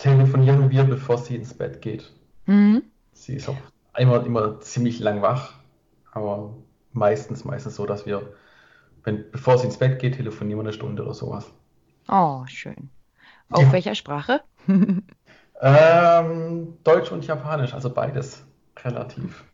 telefonieren 0.00 0.70
wir, 0.70 0.84
bevor 0.84 1.18
sie 1.18 1.36
ins 1.36 1.54
Bett 1.54 1.80
geht. 1.82 2.12
Hm? 2.46 2.80
Sie 3.12 3.36
ist 3.36 3.48
auch 3.48 3.70
einmal 3.92 4.26
immer 4.26 4.58
ziemlich 4.60 4.98
lang 4.98 5.22
wach, 5.22 5.54
aber 6.10 6.56
meistens, 6.92 7.44
meistens 7.44 7.76
so, 7.76 7.86
dass 7.86 8.04
wir, 8.04 8.32
wenn, 9.04 9.30
bevor 9.32 9.58
sie 9.58 9.66
ins 9.66 9.78
Bett 9.78 10.00
geht, 10.00 10.16
telefonieren 10.16 10.60
wir 10.60 10.64
eine 10.64 10.72
Stunde 10.74 11.04
oder 11.04 11.14
sowas. 11.14 11.52
Oh, 12.08 12.44
schön. 12.46 12.90
Auf 13.50 13.60
Ja. 13.60 13.72
welcher 13.72 13.94
Sprache? 13.94 14.44
Ähm, 15.60 16.78
Deutsch 16.84 17.12
und 17.12 17.26
Japanisch, 17.26 17.74
also 17.74 17.92
beides 17.92 18.44
relativ. 18.78 19.44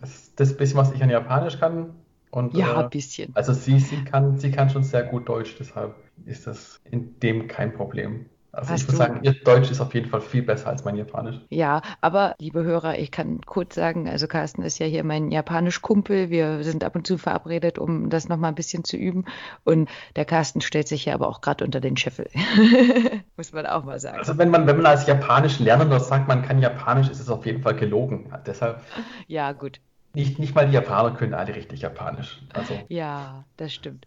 Das, 0.00 0.34
das 0.36 0.56
bisschen, 0.56 0.76
was 0.78 0.92
ich 0.92 1.02
an 1.02 1.10
Japanisch 1.10 1.58
kann. 1.58 1.94
Und 2.30 2.58
Ja, 2.58 2.80
äh, 2.80 2.84
ein 2.84 2.90
bisschen. 2.90 3.34
also 3.34 3.52
sie, 3.52 3.80
sie 3.80 4.04
kann, 4.04 4.38
sie 4.38 4.50
kann 4.52 4.70
schon 4.70 4.84
sehr 4.84 5.04
gut 5.04 5.28
Deutsch, 5.28 5.56
deshalb 5.58 5.94
ist 6.24 6.46
das 6.46 6.80
in 6.84 7.18
dem 7.20 7.48
kein 7.48 7.72
Problem. 7.74 8.26
Also 8.56 8.72
Hast 8.72 8.80
ich 8.82 8.86
muss 8.88 8.92
du- 8.92 8.96
sagen, 8.96 9.20
ihr 9.22 9.34
Deutsch 9.34 9.70
ist 9.70 9.80
auf 9.80 9.94
jeden 9.94 10.08
Fall 10.08 10.20
viel 10.20 10.42
besser 10.42 10.68
als 10.68 10.84
mein 10.84 10.96
Japanisch. 10.96 11.36
Ja, 11.50 11.82
aber 12.00 12.34
liebe 12.40 12.64
Hörer, 12.64 12.98
ich 12.98 13.10
kann 13.12 13.40
kurz 13.42 13.74
sagen, 13.74 14.08
also 14.08 14.26
Carsten 14.26 14.62
ist 14.62 14.78
ja 14.78 14.86
hier 14.86 15.04
mein 15.04 15.30
Japanisch-Kumpel. 15.30 16.30
Wir 16.30 16.64
sind 16.64 16.82
ab 16.82 16.96
und 16.96 17.06
zu 17.06 17.18
verabredet, 17.18 17.78
um 17.78 18.10
das 18.10 18.28
nochmal 18.28 18.50
ein 18.52 18.54
bisschen 18.54 18.82
zu 18.82 18.96
üben. 18.96 19.26
Und 19.62 19.88
der 20.16 20.24
Carsten 20.24 20.60
stellt 20.60 20.88
sich 20.88 21.04
ja 21.04 21.14
aber 21.14 21.28
auch 21.28 21.40
gerade 21.42 21.64
unter 21.64 21.80
den 21.80 21.96
Scheffel. 21.96 22.28
Muss 23.36 23.52
man 23.52 23.66
auch 23.66 23.84
mal 23.84 24.00
sagen. 24.00 24.18
Also 24.18 24.38
wenn 24.38 24.50
man, 24.50 24.66
wenn 24.66 24.76
man 24.76 24.86
als 24.86 25.06
Japanisch 25.06 25.58
Lernender 25.58 26.00
sagt, 26.00 26.26
man 26.26 26.42
kann 26.42 26.58
Japanisch, 26.60 27.10
ist 27.10 27.20
es 27.20 27.28
auf 27.28 27.44
jeden 27.46 27.62
Fall 27.62 27.76
gelogen. 27.76 28.32
Deshalb, 28.46 28.80
Ja, 29.28 29.52
gut. 29.52 29.80
Nicht, 30.16 30.38
nicht 30.38 30.54
mal 30.54 30.66
die 30.66 30.72
Japaner 30.72 31.10
können 31.14 31.34
alle 31.34 31.54
richtig 31.54 31.82
Japanisch. 31.82 32.40
Also 32.54 32.74
Ja, 32.88 33.44
das 33.58 33.74
stimmt. 33.74 34.06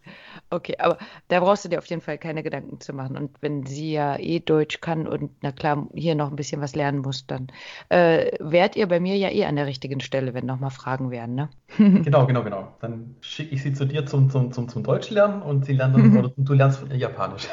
Okay, 0.50 0.74
aber 0.78 0.98
da 1.28 1.38
brauchst 1.38 1.64
du 1.64 1.68
dir 1.68 1.78
auf 1.78 1.86
jeden 1.86 2.02
Fall 2.02 2.18
keine 2.18 2.42
Gedanken 2.42 2.80
zu 2.80 2.92
machen. 2.92 3.16
Und 3.16 3.30
wenn 3.40 3.64
sie 3.64 3.92
ja 3.92 4.18
eh 4.18 4.40
Deutsch 4.40 4.80
kann 4.80 5.06
und 5.06 5.30
na 5.40 5.52
klar 5.52 5.86
hier 5.94 6.16
noch 6.16 6.28
ein 6.28 6.34
bisschen 6.36 6.60
was 6.60 6.74
lernen 6.74 6.98
muss, 6.98 7.28
dann 7.28 7.46
äh, 7.90 8.32
wärt 8.40 8.74
ihr 8.74 8.88
bei 8.88 8.98
mir 8.98 9.16
ja 9.16 9.30
eh 9.30 9.44
an 9.44 9.54
der 9.54 9.66
richtigen 9.66 10.00
Stelle, 10.00 10.34
wenn 10.34 10.46
nochmal 10.46 10.70
Fragen 10.70 11.12
wären, 11.12 11.36
ne? 11.36 11.48
genau, 11.78 12.26
genau, 12.26 12.42
genau. 12.42 12.74
Dann 12.80 13.14
schicke 13.20 13.54
ich 13.54 13.62
sie 13.62 13.72
zu 13.72 13.84
dir 13.84 14.04
zum, 14.04 14.30
zum, 14.30 14.52
zum, 14.52 14.68
zum 14.68 14.82
Deutsch 14.82 15.10
lernen 15.10 15.42
und 15.42 15.64
sie 15.64 15.74
lernen 15.74 15.94
dann, 15.94 16.16
oder 16.24 16.32
du 16.36 16.52
lernst 16.52 16.80
von 16.80 16.90
ihr 16.90 16.96
Japanisch. 16.96 17.46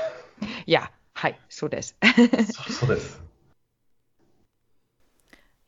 Ja, 0.65 0.89
hi, 1.15 1.35
so 1.47 1.67
das. 1.67 1.95
So, 2.47 2.73
so 2.73 2.85
das. 2.87 3.19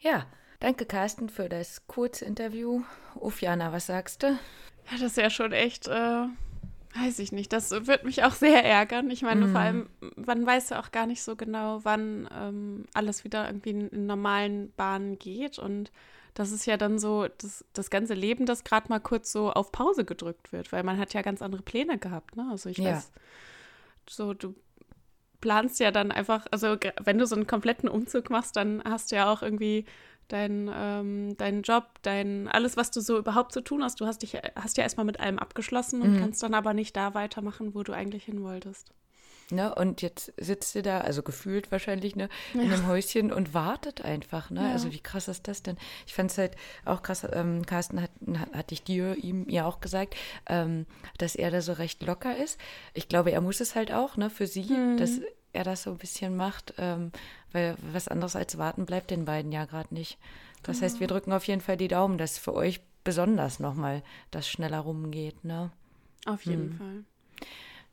Ja, 0.01 0.27
danke 0.60 0.86
Carsten 0.86 1.30
für 1.30 1.50
das 1.50 1.86
kurze 1.88 2.25
Interview. 2.25 2.82
Ufjana, 3.16 3.72
was 3.72 3.88
sagst 3.88 4.24
du? 4.24 4.28
Ja, 4.28 4.38
das 4.94 5.01
ist 5.04 5.18
ja 5.18 5.30
schon 5.30 5.51
echt, 5.51 5.88
äh, 5.88 6.25
weiß 6.96 7.20
ich 7.20 7.32
nicht. 7.32 7.54
Das 7.54 7.72
wird 7.72 8.04
mich 8.04 8.24
auch 8.24 8.34
sehr 8.34 8.63
ärgern. 8.66 9.10
Ich 9.10 9.22
meine, 9.22 9.46
Mhm. 9.46 9.51
vor 9.51 9.62
allem, 9.62 9.89
man 10.16 10.46
weiß 10.46 10.70
ja 10.70 10.80
auch 10.80 10.92
gar 10.92 11.06
nicht 11.06 11.22
so 11.24 11.36
genau, 11.36 11.80
wann 11.84 12.28
ähm, 12.36 12.86
alles 12.94 13.24
wieder 13.24 13.48
irgendwie 13.48 13.72
in, 13.72 13.89
in 13.89 14.06
normalen 14.06 14.72
Bahnen 14.74 15.20
geht. 15.20 15.60
Und 15.60 15.92
das 16.34 16.51
ist 16.51 16.66
ja 16.66 16.78
dann 16.78 17.00
so 17.00 17.28
das, 17.28 17.66
das 17.74 17.89
ganze 17.89 18.13
Leben, 18.13 18.46
das 18.46 18.63
gerade 18.63 18.89
mal 18.89 19.00
kurz 19.00 19.32
so 19.32 19.51
auf 19.51 19.72
Pause 19.72 20.06
gedrückt 20.06 20.51
wird, 20.51 20.72
weil 20.72 20.84
man 20.84 20.98
hat 20.98 21.13
ja 21.13 21.22
ganz 21.22 21.42
andere 21.42 21.62
Pläne 21.62 21.98
gehabt. 21.98 22.36
Ne? 22.36 22.48
Also 22.51 22.70
ich 22.70 22.78
Ja. 22.78 22.94
weiß, 22.94 23.12
so 24.10 24.34
du 24.34 24.56
planst 25.42 25.80
ja 25.80 25.92
dann 25.92 26.12
einfach, 26.12 26.48
also 26.51 26.75
wenn 27.01 27.18
du 27.18 27.25
so 27.25 27.36
einen 27.36 27.48
kompletten 27.48 27.88
Umzug 27.88 28.30
machst, 28.30 28.56
dann 28.58 28.84
hast 28.84 29.12
du 29.12 29.16
ja 29.16 29.32
auch 29.32 29.42
irgendwie 29.42 29.86
deinen 30.32 30.70
ähm, 30.74 31.38
deinen 31.38 31.62
Job, 31.64 31.86
dein 32.02 32.48
alles, 32.48 32.78
was 32.78 32.92
du 32.92 33.02
so 33.02 33.18
überhaupt 33.18 33.52
zu 33.52 33.62
tun 33.62 33.84
hast. 33.84 34.00
Du 34.00 34.06
hast 34.06 34.22
dich 34.22 34.36
hast 34.56 34.78
ja 34.78 34.84
erstmal 34.84 35.06
mit 35.06 35.20
allem 35.20 35.40
abgeschlossen 35.40 36.02
und 36.02 36.12
Mhm. 36.14 36.20
kannst 36.20 36.42
dann 36.44 36.54
aber 36.54 36.74
nicht 36.74 36.96
da 36.96 37.14
weitermachen, 37.14 37.76
wo 37.76 37.84
du 37.84 37.94
eigentlich 37.94 38.24
hin 38.26 38.42
wolltest. 38.44 38.92
Ne? 39.52 39.74
Und 39.74 40.04
jetzt 40.04 40.32
sitzt 40.38 40.76
ihr 40.76 40.84
da, 40.84 41.02
also 41.02 41.24
gefühlt 41.24 41.72
wahrscheinlich, 41.72 42.16
ne, 42.16 42.30
in 42.54 42.72
einem 42.72 42.86
Häuschen 42.86 43.34
und 43.34 43.56
wartet 43.56 44.06
einfach, 44.06 44.52
ne? 44.52 44.62
Ja. 44.68 44.72
Also 44.74 44.92
wie 44.92 45.00
krass 45.00 45.28
ist 45.28 45.48
das 45.48 45.64
denn? 45.64 45.76
Ich 46.06 46.14
fand 46.14 46.30
es 46.30 46.38
halt 46.38 46.56
auch 46.86 47.02
krass, 47.02 47.26
ähm, 47.34 47.66
Carsten 47.66 48.00
hat, 48.00 48.12
hat, 48.38 48.54
hatte 48.54 48.74
ich 48.76 48.84
dir 48.84 49.16
ihm 49.16 49.50
ja 49.50 49.66
auch 49.66 49.80
gesagt, 49.82 50.16
ähm, 50.46 50.86
dass 51.18 51.36
er 51.36 51.50
da 51.50 51.62
so 51.62 51.74
recht 51.74 52.04
locker 52.04 52.38
ist. 52.38 52.60
Ich 52.94 53.08
glaube, 53.10 53.32
er 53.32 53.42
muss 53.42 53.60
es 53.60 53.74
halt 53.74 53.92
auch, 53.92 54.18
ne, 54.18 54.30
für 54.30 54.46
sie, 54.46 54.66
Mhm. 54.72 54.98
dass 54.98 55.20
er 55.60 55.63
das 55.66 55.84
so 55.84 55.92
ein 55.92 55.98
bisschen 55.98 56.36
macht, 56.36 56.74
ähm, 56.78 57.12
weil 57.51 57.75
was 57.94 58.08
anderes 58.08 58.36
als 58.36 58.58
warten 58.58 58.86
bleibt 58.86 59.12
den 59.12 59.25
beiden 59.25 59.51
ja 59.51 59.66
gerade 59.66 59.94
nicht. 59.94 60.18
Das 60.63 60.82
heißt, 60.82 61.00
wir 61.00 61.08
drücken 61.08 61.32
auf 61.32 61.48
jeden 61.48 61.62
Fall 61.62 61.78
die 61.78 61.88
Daumen, 61.88 62.18
dass 62.18 62.38
für 62.38 62.54
euch 62.54 62.82
besonders 63.04 63.60
nochmal 63.60 64.04
das 64.32 64.50
schneller 64.50 64.80
rumgeht, 64.80 65.44
ne? 65.46 65.72
Auf 66.25 66.44
jeden 66.44 66.72
Hm. 66.72 66.78
Fall. 66.78 67.04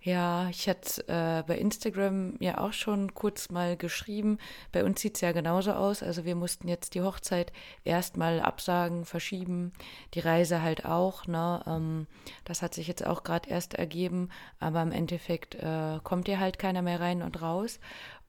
Ja, 0.07 0.49
ich 0.51 0.69
hatte 0.69 1.03
äh, 1.09 1.43
bei 1.49 1.59
Instagram 1.59 2.37
ja 2.39 2.59
auch 2.59 2.73
schon 2.73 3.13
kurz 3.15 3.51
mal 3.51 3.77
geschrieben. 3.77 4.39
Bei 4.71 4.85
uns 4.85 5.01
sieht 5.01 5.17
es 5.17 5.21
ja 5.21 5.33
genauso 5.33 5.73
aus. 5.73 6.01
Also 6.01 6.25
wir 6.25 6.37
mussten 6.37 6.69
jetzt 6.69 6.95
die 6.95 7.03
Hochzeit 7.03 7.53
erstmal 7.83 8.39
absagen, 8.39 9.05
verschieben, 9.05 9.73
die 10.15 10.21
Reise 10.21 10.63
halt 10.63 10.85
auch. 10.85 11.27
Ne? 11.27 11.61
Ähm, 11.67 12.07
das 12.45 12.63
hat 12.63 12.73
sich 12.75 12.87
jetzt 12.87 13.05
auch 13.05 13.25
gerade 13.25 13.51
erst 13.51 13.75
ergeben, 13.75 14.29
aber 14.61 14.81
im 14.81 14.93
Endeffekt 14.93 15.57
äh, 15.57 15.99
kommt 16.05 16.29
ja 16.29 16.39
halt 16.39 16.61
keiner 16.61 16.83
mehr 16.83 17.01
rein 17.01 17.21
und 17.23 17.43
raus 17.43 17.81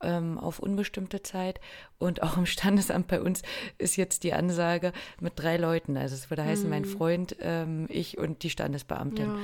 ähm, 0.01 0.39
auf 0.39 0.57
unbestimmte 0.57 1.21
Zeit. 1.21 1.59
Und 1.99 2.23
auch 2.23 2.37
im 2.37 2.47
Standesamt 2.47 3.07
bei 3.07 3.21
uns 3.21 3.43
ist 3.77 3.97
jetzt 3.97 4.23
die 4.23 4.33
Ansage 4.33 4.93
mit 5.21 5.33
drei 5.35 5.57
Leuten. 5.57 5.95
Also 5.95 6.15
es 6.15 6.31
würde 6.31 6.43
heißen, 6.43 6.67
mein 6.67 6.85
Freund, 6.85 7.35
ähm, 7.39 7.85
ich 7.89 8.17
und 8.17 8.41
die 8.41 8.49
Standesbeamtin. 8.49 9.27
Ja. 9.27 9.37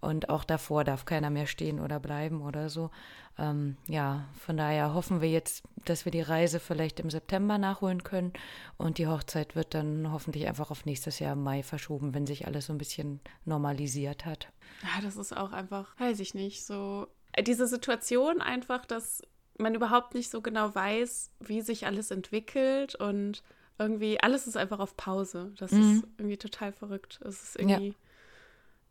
Und 0.00 0.28
auch 0.30 0.44
davor 0.44 0.84
darf 0.84 1.04
keiner 1.04 1.28
mehr 1.30 1.46
stehen 1.46 1.78
oder 1.78 2.00
bleiben 2.00 2.40
oder 2.42 2.70
so. 2.70 2.90
Ähm, 3.38 3.76
ja, 3.86 4.26
von 4.38 4.56
daher 4.56 4.94
hoffen 4.94 5.20
wir 5.20 5.28
jetzt, 5.30 5.62
dass 5.84 6.04
wir 6.04 6.12
die 6.12 6.22
Reise 6.22 6.58
vielleicht 6.58 7.00
im 7.00 7.10
September 7.10 7.58
nachholen 7.58 8.02
können. 8.02 8.32
Und 8.78 8.96
die 8.98 9.06
Hochzeit 9.06 9.56
wird 9.56 9.74
dann 9.74 10.10
hoffentlich 10.10 10.46
einfach 10.48 10.70
auf 10.70 10.86
nächstes 10.86 11.18
Jahr 11.18 11.34
im 11.34 11.42
Mai 11.42 11.62
verschoben, 11.62 12.14
wenn 12.14 12.26
sich 12.26 12.46
alles 12.46 12.66
so 12.66 12.72
ein 12.72 12.78
bisschen 12.78 13.20
normalisiert 13.44 14.24
hat. 14.24 14.48
Ja, 14.82 15.02
das 15.02 15.16
ist 15.16 15.36
auch 15.36 15.52
einfach, 15.52 15.98
weiß 16.00 16.20
ich 16.20 16.32
nicht, 16.34 16.64
so 16.64 17.06
äh, 17.32 17.42
diese 17.42 17.66
Situation 17.66 18.40
einfach, 18.40 18.86
dass 18.86 19.20
man 19.58 19.74
überhaupt 19.74 20.14
nicht 20.14 20.30
so 20.30 20.40
genau 20.40 20.74
weiß, 20.74 21.30
wie 21.40 21.60
sich 21.60 21.84
alles 21.86 22.10
entwickelt 22.10 22.94
und 22.94 23.42
irgendwie 23.78 24.18
alles 24.20 24.46
ist 24.46 24.56
einfach 24.56 24.78
auf 24.78 24.96
Pause. 24.96 25.52
Das 25.58 25.72
Mhm. 25.72 25.80
ist 25.80 26.06
irgendwie 26.18 26.36
total 26.38 26.72
verrückt. 26.72 27.20
Es 27.24 27.42
ist 27.42 27.56
irgendwie, 27.56 27.94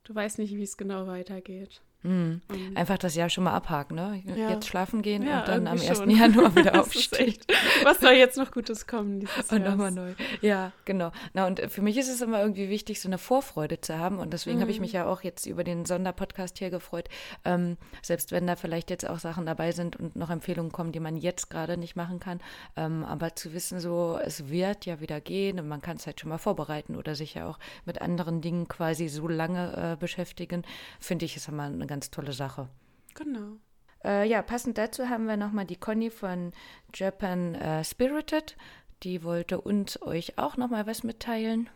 du 0.09 0.15
weißt 0.15 0.39
nicht, 0.39 0.55
wie 0.55 0.63
es 0.63 0.75
genau 0.75 1.05
weitergeht. 1.05 1.81
Mhm. 2.01 2.41
Einfach 2.75 2.97
das 2.97 3.15
Jahr 3.15 3.29
schon 3.29 3.43
mal 3.43 3.53
abhaken, 3.53 3.95
ne? 3.95 4.23
Ja. 4.25 4.51
Jetzt 4.51 4.67
schlafen 4.67 5.01
gehen 5.01 5.23
Ja, 5.23 5.39
und 5.39 5.47
dann 5.49 5.67
am 5.67 5.77
irgendwie 5.77 5.89
1. 5.89 5.97
schon. 5.97 6.09
Januar 6.09 6.55
wieder 6.55 6.79
aufstehen. 6.79 7.35
Was 7.83 7.99
soll 7.99 8.13
jetzt 8.13 8.37
noch 8.37 8.51
Gutes 8.51 8.87
kommen 8.87 9.19
dieses 9.19 9.51
Und 9.51 9.65
nochmal 9.65 9.91
neu. 9.91 10.13
Ja, 10.41 10.71
genau. 10.85 11.11
Na, 11.33 11.45
und 11.45 11.59
für 11.59 11.81
mich 11.81 11.97
ist 11.97 12.07
es 12.07 12.21
immer 12.21 12.39
irgendwie 12.39 12.69
wichtig, 12.69 13.01
so 13.01 13.09
eine 13.09 13.17
Vorfreude 13.17 13.81
zu 13.81 13.97
haben. 13.97 14.17
Und 14.17 14.31
deswegen 14.31 14.61
habe 14.61 14.71
ich 14.71 14.79
mich 14.79 14.93
ja 14.93 15.07
auch 15.07 15.23
jetzt 15.23 15.45
über 15.45 15.65
den 15.65 15.83
Sonderpodcast 15.83 16.57
hier 16.57 16.69
gefreut. 16.69 17.09
Ähm, 17.43 17.75
selbst 18.01 18.31
wenn 18.31 18.47
da 18.47 18.55
vielleicht 18.55 18.89
jetzt 18.89 19.07
auch 19.07 19.19
Sachen 19.19 19.45
dabei 19.45 19.73
sind 19.73 19.97
und 19.97 20.15
noch 20.15 20.29
Empfehlungen 20.29 20.71
kommen, 20.71 20.93
die 20.93 21.01
man 21.01 21.17
jetzt 21.17 21.49
gerade 21.49 21.75
nicht 21.75 21.97
machen 21.97 22.21
kann. 22.21 22.39
Ähm, 22.77 23.03
aber 23.03 23.35
zu 23.35 23.53
wissen, 23.53 23.81
so, 23.81 24.17
es 24.23 24.49
wird 24.49 24.85
ja 24.85 25.01
wieder 25.01 25.19
gehen 25.19 25.59
und 25.59 25.67
man 25.67 25.81
kann 25.81 25.97
es 25.97 26.05
halt 26.05 26.21
schon 26.21 26.29
mal 26.29 26.37
vorbereiten 26.37 26.95
oder 26.95 27.13
sich 27.15 27.33
ja 27.33 27.45
auch 27.45 27.59
mit 27.85 28.01
anderen 28.01 28.39
Dingen 28.39 28.69
quasi 28.69 29.09
so 29.09 29.27
lange 29.27 29.93
äh, 29.93 29.97
beschäftigen, 29.97 30.63
finde 30.99 31.25
ich, 31.25 31.35
ist 31.35 31.49
immer 31.49 31.63
eine 31.63 31.88
ganz 31.89 32.11
tolle 32.11 32.31
Sache. 32.31 32.69
Genau. 33.15 33.57
Äh, 34.05 34.29
ja, 34.29 34.41
passend 34.41 34.77
dazu 34.77 35.09
haben 35.09 35.25
wir 35.25 35.35
nochmal 35.35 35.65
die 35.65 35.75
Conny 35.75 36.09
von 36.09 36.53
Japan 36.93 37.55
äh, 37.55 37.83
Spirited. 37.83 38.55
Die 39.03 39.23
wollte 39.23 39.59
uns 39.59 40.01
euch 40.01 40.37
auch 40.37 40.55
nochmal 40.55 40.87
was 40.87 41.03
mitteilen. 41.03 41.69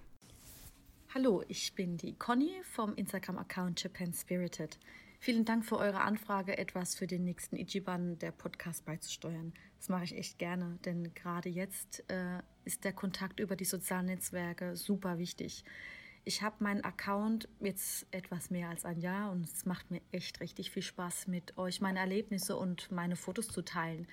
Hallo, 1.13 1.43
ich 1.47 1.75
bin 1.75 1.97
die 1.97 2.13
Conny 2.13 2.61
vom 2.63 2.95
Instagram-Account 2.95 3.83
Japan 3.83 4.13
Spirited. 4.13 4.79
Vielen 5.19 5.45
Dank 5.45 5.65
für 5.65 5.77
eure 5.77 6.01
Anfrage, 6.01 6.57
etwas 6.57 6.95
für 6.95 7.07
den 7.07 7.23
nächsten 7.23 7.55
Ichiban 7.55 8.19
der 8.19 8.31
Podcast 8.31 8.85
beizusteuern. 8.85 9.53
Das 9.77 9.89
mache 9.89 10.03
ich 10.03 10.17
echt 10.17 10.37
gerne, 10.37 10.79
denn 10.85 11.13
gerade 11.13 11.49
jetzt 11.49 12.03
äh, 12.09 12.39
ist 12.65 12.83
der 12.83 12.93
Kontakt 12.93 13.39
über 13.39 13.55
die 13.55 13.65
sozialen 13.65 14.07
Netzwerke 14.07 14.75
super 14.75 15.17
wichtig. 15.17 15.63
Ich 16.25 16.41
habe 16.41 16.63
meinen 16.63 16.85
Account 16.85 17.49
jetzt 17.59 18.05
etwas 18.11 18.49
mehr 18.49 18.69
als 18.69 18.85
ein 18.85 18.99
Jahr 19.01 19.31
und 19.31 19.43
es 19.43 19.65
macht 19.65 19.91
mir 19.91 20.01
echt 20.11 20.39
richtig 20.39 20.71
viel 20.71 20.83
Spaß, 20.83 21.27
mit 21.27 21.57
euch 21.57 21.81
meine 21.81 21.99
Erlebnisse 21.99 22.55
und 22.55 22.89
meine 22.91 23.17
Fotos 23.17 23.49
zu 23.49 23.61
teilen. 23.61 24.07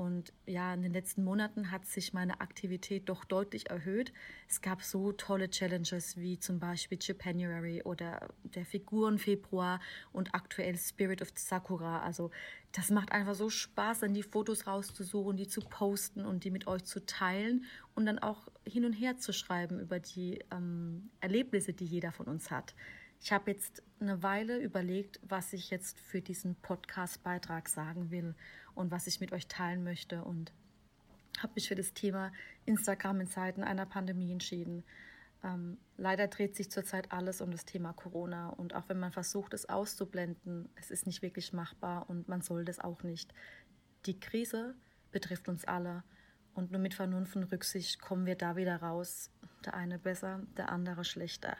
Und 0.00 0.32
ja, 0.46 0.72
in 0.72 0.80
den 0.80 0.94
letzten 0.94 1.24
Monaten 1.24 1.70
hat 1.70 1.84
sich 1.84 2.14
meine 2.14 2.40
Aktivität 2.40 3.10
doch 3.10 3.22
deutlich 3.22 3.68
erhöht. 3.68 4.14
Es 4.48 4.62
gab 4.62 4.80
so 4.80 5.12
tolle 5.12 5.50
Challenges 5.50 6.16
wie 6.16 6.38
zum 6.38 6.58
Beispiel 6.58 6.96
Japanuary 6.98 7.82
oder 7.82 8.30
der 8.42 8.64
Figuren 8.64 9.18
Februar 9.18 9.78
und 10.10 10.34
aktuell 10.34 10.78
Spirit 10.78 11.20
of 11.20 11.28
Sakura. 11.34 12.00
Also 12.00 12.30
das 12.72 12.88
macht 12.88 13.12
einfach 13.12 13.34
so 13.34 13.50
Spaß, 13.50 14.00
dann 14.00 14.14
die 14.14 14.22
Fotos 14.22 14.66
rauszusuchen, 14.66 15.36
die 15.36 15.48
zu 15.48 15.60
posten 15.60 16.24
und 16.24 16.44
die 16.44 16.50
mit 16.50 16.66
euch 16.66 16.84
zu 16.84 17.04
teilen 17.04 17.66
und 17.94 18.06
dann 18.06 18.18
auch 18.18 18.48
hin 18.66 18.86
und 18.86 18.94
her 18.94 19.18
zu 19.18 19.34
schreiben 19.34 19.80
über 19.80 20.00
die 20.00 20.42
ähm, 20.50 21.10
Erlebnisse, 21.20 21.74
die 21.74 21.84
jeder 21.84 22.10
von 22.10 22.24
uns 22.24 22.50
hat. 22.50 22.74
Ich 23.22 23.32
habe 23.32 23.50
jetzt 23.50 23.82
eine 24.00 24.22
Weile 24.22 24.56
überlegt, 24.60 25.20
was 25.22 25.52
ich 25.52 25.68
jetzt 25.68 26.00
für 26.00 26.22
diesen 26.22 26.54
Podcast-Beitrag 26.54 27.68
sagen 27.68 28.10
will 28.10 28.34
und 28.80 28.90
was 28.90 29.06
ich 29.06 29.20
mit 29.20 29.32
euch 29.32 29.46
teilen 29.46 29.84
möchte 29.84 30.24
und 30.24 30.52
habe 31.38 31.52
mich 31.54 31.68
für 31.68 31.74
das 31.74 31.92
Thema 31.92 32.32
Instagram 32.64 33.20
in 33.20 33.28
Zeiten 33.28 33.62
einer 33.62 33.86
Pandemie 33.86 34.32
entschieden. 34.32 34.84
Ähm, 35.42 35.78
leider 35.96 36.26
dreht 36.28 36.56
sich 36.56 36.70
zurzeit 36.70 37.12
alles 37.12 37.40
um 37.40 37.50
das 37.50 37.64
Thema 37.64 37.92
Corona 37.92 38.50
und 38.50 38.74
auch 38.74 38.88
wenn 38.88 38.98
man 38.98 39.12
versucht, 39.12 39.54
es 39.54 39.68
auszublenden, 39.68 40.68
es 40.74 40.90
ist 40.90 41.06
nicht 41.06 41.22
wirklich 41.22 41.52
machbar 41.52 42.10
und 42.10 42.28
man 42.28 42.42
soll 42.42 42.64
das 42.64 42.78
auch 42.78 43.02
nicht. 43.02 43.32
Die 44.06 44.18
Krise 44.18 44.74
betrifft 45.12 45.48
uns 45.48 45.64
alle 45.64 46.02
und 46.54 46.72
nur 46.72 46.80
mit 46.80 46.94
Vernunft 46.94 47.36
und 47.36 47.44
Rücksicht 47.44 48.00
kommen 48.00 48.26
wir 48.26 48.34
da 48.34 48.56
wieder 48.56 48.76
raus. 48.76 49.30
Der 49.64 49.74
eine 49.74 49.98
besser, 49.98 50.40
der 50.56 50.70
andere 50.70 51.04
schlechter. 51.04 51.56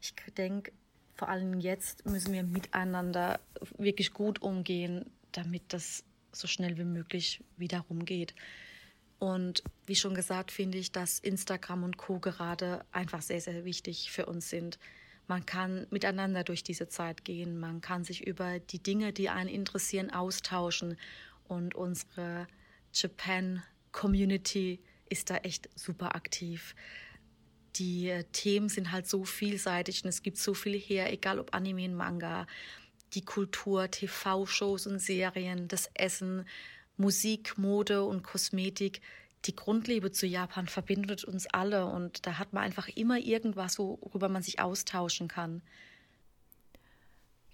Ich 0.00 0.14
denke, 0.36 0.72
vor 1.14 1.28
allem 1.28 1.60
jetzt 1.60 2.04
müssen 2.04 2.32
wir 2.32 2.42
miteinander 2.42 3.40
wirklich 3.78 4.12
gut 4.12 4.42
umgehen, 4.42 5.10
damit 5.32 5.72
das 5.72 6.04
so 6.34 6.46
schnell 6.46 6.76
wie 6.78 6.84
möglich 6.84 7.42
wieder 7.56 7.80
rumgeht. 7.80 8.34
Und 9.18 9.62
wie 9.86 9.96
schon 9.96 10.14
gesagt, 10.14 10.52
finde 10.52 10.78
ich, 10.78 10.92
dass 10.92 11.18
Instagram 11.18 11.84
und 11.84 11.96
Co. 11.96 12.18
gerade 12.18 12.84
einfach 12.92 13.22
sehr, 13.22 13.40
sehr 13.40 13.64
wichtig 13.64 14.10
für 14.10 14.26
uns 14.26 14.50
sind. 14.50 14.78
Man 15.26 15.46
kann 15.46 15.86
miteinander 15.90 16.44
durch 16.44 16.62
diese 16.62 16.88
Zeit 16.88 17.24
gehen, 17.24 17.58
man 17.58 17.80
kann 17.80 18.04
sich 18.04 18.26
über 18.26 18.58
die 18.58 18.82
Dinge, 18.82 19.12
die 19.12 19.30
einen 19.30 19.48
interessieren, 19.48 20.10
austauschen. 20.10 20.98
Und 21.48 21.74
unsere 21.74 22.46
Japan-Community 22.92 24.80
ist 25.08 25.30
da 25.30 25.36
echt 25.38 25.70
super 25.78 26.14
aktiv 26.14 26.74
die 27.76 28.08
äh, 28.08 28.24
Themen 28.32 28.68
sind 28.68 28.92
halt 28.92 29.08
so 29.08 29.24
vielseitig 29.24 30.04
und 30.04 30.08
es 30.08 30.22
gibt 30.22 30.38
so 30.38 30.54
viel 30.54 30.78
her, 30.78 31.12
egal 31.12 31.38
ob 31.38 31.54
Anime 31.54 31.88
Manga, 31.88 32.46
die 33.14 33.24
Kultur, 33.24 33.90
TV-Shows 33.90 34.86
und 34.86 34.98
Serien, 34.98 35.68
das 35.68 35.90
Essen, 35.94 36.46
Musik, 36.96 37.58
Mode 37.58 38.04
und 38.04 38.22
Kosmetik. 38.22 39.00
Die 39.44 39.56
Grundliebe 39.56 40.10
zu 40.10 40.26
Japan 40.26 40.68
verbindet 40.68 41.24
uns 41.24 41.46
alle 41.46 41.86
und 41.86 42.26
da 42.26 42.38
hat 42.38 42.52
man 42.52 42.64
einfach 42.64 42.88
immer 42.88 43.18
irgendwas, 43.18 43.78
worüber 43.78 44.28
man 44.28 44.42
sich 44.42 44.60
austauschen 44.60 45.28
kann. 45.28 45.62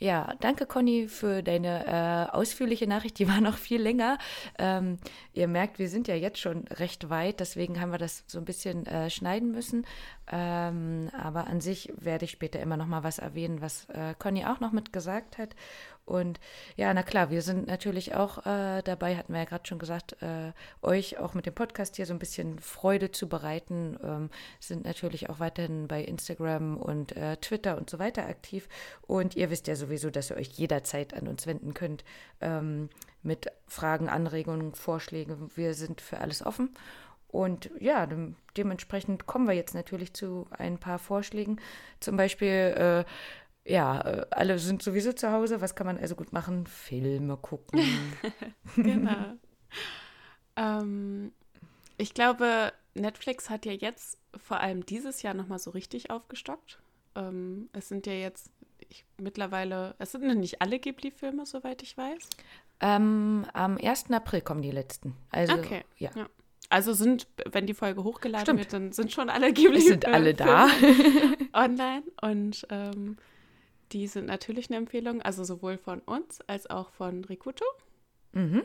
Ja, 0.02 0.32
danke 0.40 0.64
Conny 0.64 1.08
für 1.08 1.42
deine 1.42 1.86
äh, 2.32 2.34
ausführliche 2.34 2.86
Nachricht. 2.86 3.18
Die 3.18 3.28
war 3.28 3.42
noch 3.42 3.58
viel 3.58 3.82
länger. 3.82 4.16
Ähm, 4.58 4.96
ihr 5.34 5.46
merkt, 5.46 5.78
wir 5.78 5.90
sind 5.90 6.08
ja 6.08 6.14
jetzt 6.14 6.38
schon 6.38 6.66
recht 6.68 7.10
weit, 7.10 7.38
deswegen 7.38 7.78
haben 7.80 7.92
wir 7.92 7.98
das 7.98 8.24
so 8.26 8.38
ein 8.38 8.46
bisschen 8.46 8.86
äh, 8.86 9.10
schneiden 9.10 9.52
müssen. 9.52 9.86
Ähm, 10.32 11.10
aber 11.12 11.48
an 11.48 11.60
sich 11.60 11.92
werde 11.98 12.24
ich 12.24 12.30
später 12.30 12.60
immer 12.60 12.78
noch 12.78 12.86
mal 12.86 13.04
was 13.04 13.18
erwähnen, 13.18 13.60
was 13.60 13.90
äh, 13.90 14.14
Conny 14.18 14.46
auch 14.46 14.60
noch 14.60 14.72
mit 14.72 14.90
gesagt 14.90 15.36
hat. 15.36 15.54
Und 16.10 16.40
ja, 16.76 16.92
na 16.92 17.04
klar, 17.04 17.30
wir 17.30 17.40
sind 17.40 17.68
natürlich 17.68 18.14
auch 18.14 18.44
äh, 18.44 18.82
dabei, 18.82 19.16
hatten 19.16 19.32
wir 19.32 19.40
ja 19.40 19.46
gerade 19.46 19.66
schon 19.66 19.78
gesagt, 19.78 20.20
äh, 20.22 20.52
euch 20.82 21.18
auch 21.18 21.34
mit 21.34 21.46
dem 21.46 21.54
Podcast 21.54 21.94
hier 21.94 22.04
so 22.04 22.12
ein 22.12 22.18
bisschen 22.18 22.58
Freude 22.58 23.12
zu 23.12 23.28
bereiten. 23.28 23.96
Ähm, 24.02 24.30
sind 24.58 24.84
natürlich 24.84 25.30
auch 25.30 25.38
weiterhin 25.38 25.86
bei 25.86 26.02
Instagram 26.02 26.76
und 26.76 27.16
äh, 27.16 27.36
Twitter 27.36 27.78
und 27.78 27.88
so 27.88 28.00
weiter 28.00 28.26
aktiv. 28.26 28.68
Und 29.02 29.36
ihr 29.36 29.50
wisst 29.50 29.68
ja 29.68 29.76
sowieso, 29.76 30.10
dass 30.10 30.30
ihr 30.30 30.36
euch 30.36 30.48
jederzeit 30.48 31.14
an 31.14 31.28
uns 31.28 31.46
wenden 31.46 31.74
könnt 31.74 32.04
ähm, 32.40 32.88
mit 33.22 33.46
Fragen, 33.68 34.08
Anregungen, 34.08 34.74
Vorschlägen. 34.74 35.52
Wir 35.54 35.74
sind 35.74 36.00
für 36.00 36.18
alles 36.18 36.44
offen. 36.44 36.70
Und 37.28 37.70
ja, 37.78 38.06
dem, 38.06 38.34
dementsprechend 38.56 39.26
kommen 39.26 39.46
wir 39.46 39.54
jetzt 39.54 39.74
natürlich 39.74 40.12
zu 40.12 40.48
ein 40.50 40.78
paar 40.78 40.98
Vorschlägen. 40.98 41.60
Zum 42.00 42.16
Beispiel, 42.16 42.48
äh, 42.48 43.04
ja, 43.64 44.00
äh, 44.00 44.26
alle 44.30 44.58
sind 44.58 44.82
sowieso 44.82 45.12
zu 45.12 45.30
Hause. 45.32 45.60
Was 45.60 45.74
kann 45.74 45.86
man 45.86 45.98
also 45.98 46.14
gut 46.16 46.32
machen? 46.32 46.66
Filme 46.66 47.36
gucken. 47.36 47.80
Genau. 48.76 49.34
ähm, 50.56 51.32
ich 51.96 52.14
glaube, 52.14 52.72
Netflix 52.94 53.50
hat 53.50 53.66
ja 53.66 53.72
jetzt 53.72 54.18
vor 54.36 54.60
allem 54.60 54.86
dieses 54.86 55.22
Jahr 55.22 55.34
nochmal 55.34 55.58
so 55.58 55.70
richtig 55.70 56.10
aufgestockt. 56.10 56.78
Ähm, 57.16 57.68
es 57.72 57.88
sind 57.88 58.06
ja 58.06 58.12
jetzt 58.12 58.50
ich, 58.88 59.04
mittlerweile, 59.18 59.94
es 59.98 60.12
sind 60.12 60.24
noch 60.24 60.34
nicht 60.34 60.60
alle 60.62 60.78
Ghibli-Filme, 60.78 61.46
soweit 61.46 61.82
ich 61.82 61.96
weiß. 61.96 62.28
ähm, 62.80 63.44
am 63.52 63.76
1. 63.78 64.10
April 64.10 64.40
kommen 64.40 64.62
die 64.62 64.70
letzten. 64.70 65.14
Also, 65.30 65.54
Okay, 65.54 65.84
ja. 65.98 66.10
ja. 66.16 66.26
Also 66.70 66.92
sind, 66.92 67.26
wenn 67.50 67.66
die 67.66 67.74
Folge 67.74 68.04
hochgeladen 68.04 68.44
Stimmt. 68.46 68.58
wird, 68.60 68.72
dann 68.72 68.92
sind 68.92 69.10
schon 69.12 69.28
alle 69.28 69.52
Ghibli 69.52 69.78
Es 69.78 69.86
sind 69.86 70.06
alle 70.06 70.34
da. 70.34 70.68
online 71.52 72.04
und 72.22 72.64
ähm, 72.70 73.16
die 73.92 74.06
sind 74.06 74.26
natürlich 74.26 74.70
eine 74.70 74.78
Empfehlung, 74.78 75.22
also 75.22 75.44
sowohl 75.44 75.78
von 75.78 76.00
uns 76.00 76.40
als 76.42 76.68
auch 76.68 76.90
von 76.90 77.24
Rikuto. 77.24 77.64
mhm. 78.32 78.62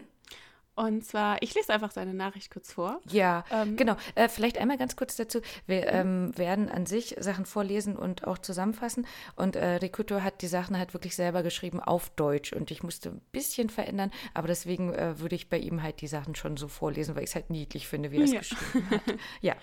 Und 0.76 1.06
zwar, 1.06 1.42
ich 1.42 1.54
lese 1.56 1.72
einfach 1.74 1.92
seine 1.92 2.14
Nachricht 2.14 2.52
kurz 2.52 2.74
vor. 2.74 3.00
Ja, 3.10 3.46
Ähm, 3.50 3.78
genau. 3.78 3.96
Äh, 4.16 4.28
vielleicht 4.28 4.58
einmal 4.58 4.78
ganz 4.78 4.98
kurz 4.98 5.16
dazu. 5.16 5.40
Wir 5.68 5.88
ähm, 5.88 6.38
werden 6.38 6.68
an 6.68 6.86
sich 6.86 7.16
Sachen 7.20 7.46
vorlesen 7.46 7.96
und 7.96 8.28
auch 8.28 8.38
zusammenfassen. 8.38 9.08
Und 9.38 9.56
äh, 9.56 9.76
Rikuto 9.76 10.22
hat 10.22 10.42
die 10.42 10.48
Sachen 10.48 10.78
halt 10.78 10.94
wirklich 10.94 11.16
selber 11.16 11.44
geschrieben 11.44 11.80
auf 11.80 12.10
Deutsch. 12.12 12.52
Und 12.52 12.72
ich 12.72 12.84
musste 12.84 13.10
ein 13.10 13.22
bisschen 13.32 13.70
verändern. 13.70 14.12
Aber 14.34 14.50
deswegen 14.50 14.94
äh, 14.94 15.18
würde 15.20 15.36
ich 15.36 15.50
bei 15.50 15.58
ihm 15.60 15.82
halt 15.82 16.02
die 16.02 16.08
Sachen 16.08 16.36
schon 16.36 16.58
so 16.58 16.68
vorlesen, 16.68 17.16
weil 17.16 17.24
ich 17.24 17.30
es 17.30 17.36
halt 17.36 17.50
niedlich 17.50 17.88
finde, 17.88 18.12
wie 18.12 18.18
er 18.18 18.24
es 18.26 18.32
Ja. 18.34 18.40
geschrieben 18.40 18.90
hat. 18.90 19.02
Ja. 19.42 19.56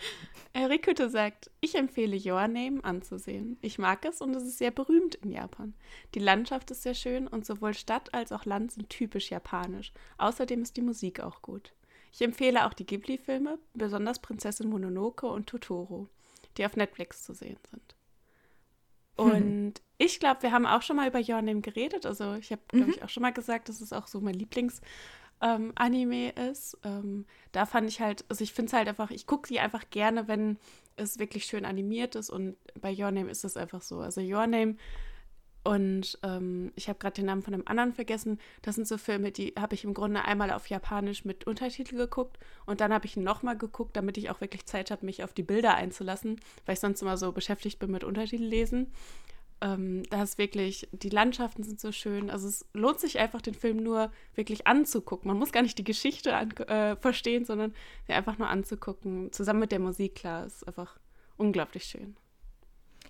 Äh, 0.55 0.65
Rikuto 0.65 1.09
sagt, 1.09 1.51
ich 1.61 1.75
empfehle 1.75 2.17
Your 2.17 2.47
Name 2.49 2.83
anzusehen. 2.85 3.59
Ich 3.61 3.79
mag 3.79 4.05
es 4.07 4.21
und 4.23 4.35
es 4.35 4.45
ist 4.45 4.59
sehr 4.59 4.71
berühmt 4.71 5.15
in 5.17 5.31
Japan. 5.31 5.75
Die 6.15 6.19
Landschaft 6.21 6.71
ist 6.71 6.83
sehr 6.83 6.95
schön 6.95 7.27
und 7.27 7.45
sowohl 7.45 7.75
Stadt 7.75 8.13
als 8.15 8.33
auch 8.33 8.45
Land 8.47 8.73
sind 8.73 8.89
typisch 8.89 9.31
japanisch. 9.31 9.93
Außerdem 10.19 10.63
ist 10.63 10.77
die 10.77 10.83
Musik 10.83 11.02
auch 11.21 11.43
gut. 11.43 11.73
Ich 12.13 12.21
empfehle 12.21 12.67
auch 12.67 12.75
die 12.75 12.87
Ghibli-Filme, 12.87 13.59
besonders 13.75 14.21
Prinzessin 14.21 14.69
Mononoke 14.69 15.27
und 15.27 15.47
Totoro, 15.47 16.09
die 16.57 16.67
auf 16.67 16.77
Netflix 16.77 17.25
zu 17.25 17.33
sehen 17.33 17.59
sind. 17.71 17.97
Und 19.17 19.75
ich 19.99 20.21
glaube, 20.21 20.43
wir 20.43 20.53
haben 20.53 20.67
auch 20.67 20.83
schon 20.83 20.97
mal 20.97 21.09
über 21.09 21.21
Your 21.21 21.43
Name 21.43 21.61
geredet. 21.61 22.07
Also 22.07 22.35
ich 22.35 22.51
habe, 22.51 22.63
glaube 22.69 22.91
ich, 22.91 23.03
auch 23.03 23.09
schon 23.09 23.23
mal 23.23 23.33
gesagt, 23.33 23.69
dass 23.69 23.81
es 23.81 23.93
auch 23.93 24.07
so 24.09 24.21
mein 24.21 24.35
Lieblings-Anime 24.35 26.31
ist. 26.51 26.79
Ähm, 26.83 27.27
da 27.53 27.67
fand 27.67 27.89
ich 27.89 28.01
halt, 28.01 28.25
also 28.29 28.43
ich 28.43 28.53
finde 28.53 28.69
es 28.69 28.73
halt 28.73 28.89
einfach, 28.89 29.11
ich 29.11 29.27
gucke 29.27 29.49
sie 29.49 29.61
einfach 29.61 29.91
gerne, 29.91 30.29
wenn 30.29 30.59
es 30.97 31.19
wirklich 31.19 31.45
schön 31.45 31.65
animiert 31.65 32.15
ist. 32.15 32.31
Und 32.31 32.57
bei 32.81 32.91
Your 32.93 33.11
Name 33.11 33.31
ist 33.31 33.45
es 33.45 33.57
einfach 33.57 33.83
so. 33.83 34.01
Also 34.01 34.21
Your 34.21 34.47
Name 34.47 34.77
Und 35.65 36.19
ähm, 36.25 36.73
ich 36.75 36.89
habe 36.89 36.99
gerade 36.99 37.15
den 37.15 37.27
Namen 37.27 37.43
von 37.43 37.55
einem 37.55 37.63
anderen 37.67 37.93
vergessen. 37.93 38.41
Das 38.63 38.75
sind 38.75 38.89
so 38.89 38.99
Filme, 38.99 39.31
die 39.31 39.55
habe 39.57 39.75
ich 39.75 39.85
im 39.85 39.95
Grunde 39.95 40.25
einmal 40.25 40.51
auf 40.51 40.69
Japanisch 40.69 41.25
mit 41.25 41.47
Untertitel 41.47 41.97
geguckt 41.97 42.39
und 42.67 42.81
dann 42.81 42.93
habe 42.93 43.07
ich 43.07 43.17
ihn 43.17 43.23
nochmal 43.23 43.57
geguckt, 43.57 43.97
damit 43.97 44.19
ich 44.19 44.31
auch 44.31 44.41
wirklich 44.41 44.67
Zeit 44.67 44.91
habe, 44.91 45.07
mich 45.07 45.23
auf 45.23 45.33
die 45.33 45.45
Bilder 45.45 45.75
einzulassen, 45.75 46.41
weil 46.67 46.73
ich 46.73 46.81
sonst 46.81 47.01
immer 47.01 47.17
so 47.17 47.31
beschäftigt 47.31 47.79
bin 47.79 47.93
mit 47.93 48.03
Untertitel 48.03 48.43
lesen. 48.43 48.93
Ähm, 49.61 50.03
da 50.11 50.25
ist 50.25 50.39
wirklich, 50.39 50.89
die 50.91 51.11
Landschaften 51.11 51.63
sind 51.63 51.81
so 51.81 51.93
schön. 51.93 52.29
Also 52.29 52.49
es 52.49 52.67
lohnt 52.75 52.99
sich 52.99 53.21
einfach, 53.21 53.41
den 53.41 53.55
Film 53.55 53.77
nur 53.77 54.11
wirklich 54.35 54.67
anzugucken. 54.67 55.29
Man 55.29 55.39
muss 55.39 55.53
gar 55.53 55.63
nicht 55.63 55.79
die 55.79 55.85
Geschichte 55.85 56.35
an, 56.35 56.51
äh, 56.51 56.97
verstehen, 56.97 57.45
sondern 57.45 57.73
einfach 58.09 58.39
nur 58.39 58.49
anzugucken. 58.49 59.31
Zusammen 59.31 59.61
mit 59.61 59.71
der 59.71 59.79
Musik, 59.79 60.17
klar, 60.17 60.45
ist 60.45 60.67
einfach 60.67 60.99
unglaublich 61.37 61.85
schön. 61.85 62.17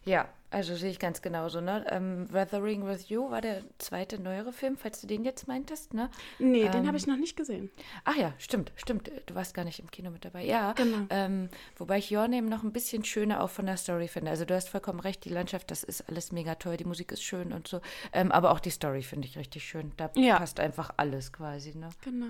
Ja, 0.05 0.29
also 0.53 0.77
sehe 0.77 0.91
ich 0.91 0.99
ganz 0.99 1.23
genauso, 1.23 1.61
ne? 1.61 1.85
Ähm, 1.91 2.33
Weathering 2.33 2.87
with 2.87 3.09
You 3.09 3.31
war 3.31 3.41
der 3.41 3.63
zweite 3.79 4.21
neuere 4.21 4.53
Film, 4.53 4.77
falls 4.77 5.01
du 5.01 5.07
den 5.07 5.25
jetzt 5.25 5.49
meintest, 5.49 5.95
ne? 5.95 6.11
Nee, 6.39 6.63
ähm, 6.67 6.73
den 6.73 6.87
habe 6.87 6.97
ich 6.97 7.07
noch 7.07 7.17
nicht 7.17 7.37
gesehen. 7.37 7.71
Ach 8.05 8.17
ja, 8.17 8.33
stimmt, 8.39 8.73
stimmt. 8.77 9.11
Du 9.27 9.35
warst 9.35 9.55
gar 9.55 9.65
nicht 9.65 9.79
im 9.81 9.91
Kino 9.91 10.11
mit 10.11 10.25
dabei. 10.25 10.45
Ja, 10.45 10.73
genau. 10.75 11.07
Ähm, 11.11 11.49
wobei 11.77 11.99
ich 11.99 12.15
Your 12.15 12.29
Name 12.29 12.49
noch 12.49 12.63
ein 12.63 12.73
bisschen 12.73 13.05
schöner 13.05 13.43
auch 13.43 13.51
von 13.51 13.67
der 13.67 13.77
Story 13.77 14.09
finde. 14.09 14.31
Also 14.31 14.45
du 14.45 14.55
hast 14.55 14.69
vollkommen 14.69 15.01
recht, 15.01 15.25
die 15.25 15.31
Landschaft, 15.31 15.71
das 15.71 15.83
ist 15.83 16.09
alles 16.09 16.33
mega 16.33 16.55
toll, 16.57 16.77
die 16.77 16.85
Musik 16.85 17.13
ist 17.13 17.23
schön 17.23 17.53
und 17.53 17.67
so. 17.69 17.81
Ähm, 18.13 18.31
aber 18.31 18.51
auch 18.53 18.61
die 18.61 18.71
Story 18.71 19.03
finde 19.03 19.27
ich 19.29 19.39
richtig 19.39 19.65
schön. 19.65 19.93
Da 19.97 20.11
Ja. 20.15 20.37
passt 20.39 20.61
einfach 20.61 20.91
alles 20.97 21.33
quasi, 21.33 21.75
ne? 21.77 21.89
Genau. 22.05 22.27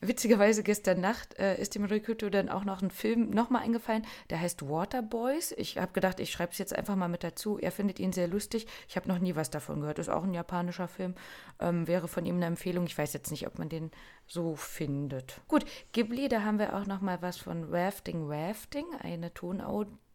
Witzigerweise 0.00 0.62
gestern 0.62 1.00
Nacht 1.00 1.38
äh, 1.38 1.60
ist 1.60 1.74
dem 1.74 1.84
Rikuto 1.84 2.28
dann 2.30 2.48
auch 2.48 2.64
noch 2.64 2.82
ein 2.82 2.90
Film 2.90 3.30
nochmal 3.30 3.62
eingefallen, 3.62 4.04
der 4.30 4.40
heißt 4.40 4.68
Waterboys. 4.68 5.52
Ich 5.56 5.78
habe 5.78 5.92
gedacht, 5.92 6.20
ich 6.20 6.30
schreibe 6.32 6.52
es 6.52 6.58
jetzt 6.58 6.74
einfach 6.74 6.96
mal 6.96 7.08
mit 7.08 7.22
dazu. 7.24 7.51
Er 7.58 7.72
findet 7.72 7.98
ihn 7.98 8.12
sehr 8.12 8.28
lustig. 8.28 8.66
Ich 8.88 8.96
habe 8.96 9.08
noch 9.08 9.18
nie 9.18 9.36
was 9.36 9.50
davon 9.50 9.80
gehört. 9.80 9.98
Ist 9.98 10.08
auch 10.08 10.24
ein 10.24 10.34
japanischer 10.34 10.88
Film. 10.88 11.14
Ähm, 11.60 11.86
wäre 11.86 12.08
von 12.08 12.24
ihm 12.24 12.36
eine 12.36 12.46
Empfehlung. 12.46 12.86
Ich 12.86 12.96
weiß 12.96 13.12
jetzt 13.12 13.30
nicht, 13.30 13.46
ob 13.46 13.58
man 13.58 13.68
den 13.68 13.90
so 14.26 14.56
findet. 14.56 15.40
Gut, 15.48 15.64
Ghibli, 15.92 16.28
da 16.28 16.42
haben 16.42 16.58
wir 16.58 16.76
auch 16.76 16.86
noch 16.86 17.00
mal 17.00 17.20
was 17.22 17.36
von 17.36 17.64
Rafting 17.72 18.30
Rafting, 18.30 18.86
eine 19.00 19.32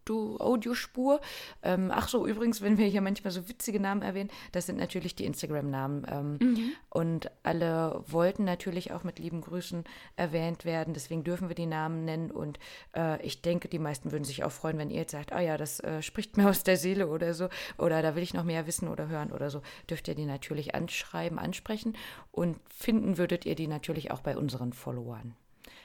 Tonaudio. 0.07 0.57
Audiospur. 0.57 1.21
Ähm, 1.63 1.91
ach 1.93 2.07
so, 2.07 2.25
übrigens, 2.25 2.61
wenn 2.61 2.77
wir 2.77 2.87
hier 2.87 3.01
manchmal 3.01 3.31
so 3.31 3.47
witzige 3.47 3.79
Namen 3.79 4.01
erwähnen, 4.01 4.29
das 4.51 4.65
sind 4.65 4.77
natürlich 4.77 5.15
die 5.15 5.25
Instagram-Namen. 5.25 6.05
Ähm, 6.09 6.73
Und 6.89 7.31
alle 7.43 8.03
wollten 8.07 8.43
natürlich 8.43 8.91
auch 8.91 9.03
mit 9.03 9.19
lieben 9.19 9.41
Grüßen 9.41 9.83
erwähnt 10.15 10.65
werden. 10.65 10.93
Deswegen 10.93 11.23
dürfen 11.23 11.47
wir 11.49 11.55
die 11.55 11.65
Namen 11.65 12.05
nennen. 12.05 12.31
Und 12.31 12.59
äh, 12.95 13.21
ich 13.25 13.41
denke, 13.41 13.67
die 13.67 13.79
meisten 13.79 14.11
würden 14.11 14.23
sich 14.23 14.43
auch 14.43 14.51
freuen, 14.51 14.77
wenn 14.77 14.89
ihr 14.89 15.01
jetzt 15.01 15.11
sagt, 15.11 15.33
ah 15.33 15.41
ja, 15.41 15.57
das 15.57 15.79
äh, 15.81 16.01
spricht 16.01 16.37
mir 16.37 16.49
aus 16.49 16.63
der 16.63 16.77
Seele 16.77 17.07
oder 17.07 17.33
so. 17.33 17.49
Oder 17.77 18.01
da 18.01 18.15
will 18.15 18.23
ich 18.23 18.33
noch 18.33 18.43
mehr 18.43 18.67
wissen 18.67 18.87
oder 18.87 19.07
hören 19.07 19.31
oder 19.31 19.49
so. 19.49 19.61
Dürft 19.89 20.07
ihr 20.07 20.15
die 20.15 20.25
natürlich 20.25 20.75
anschreiben, 20.75 21.39
ansprechen. 21.39 21.95
Und 22.31 22.57
finden 22.73 23.17
würdet 23.17 23.45
ihr 23.45 23.55
die 23.55 23.67
natürlich 23.67 24.11
auch 24.11 24.21
bei 24.21 24.37
unseren 24.37 24.73
Followern. 24.73 25.35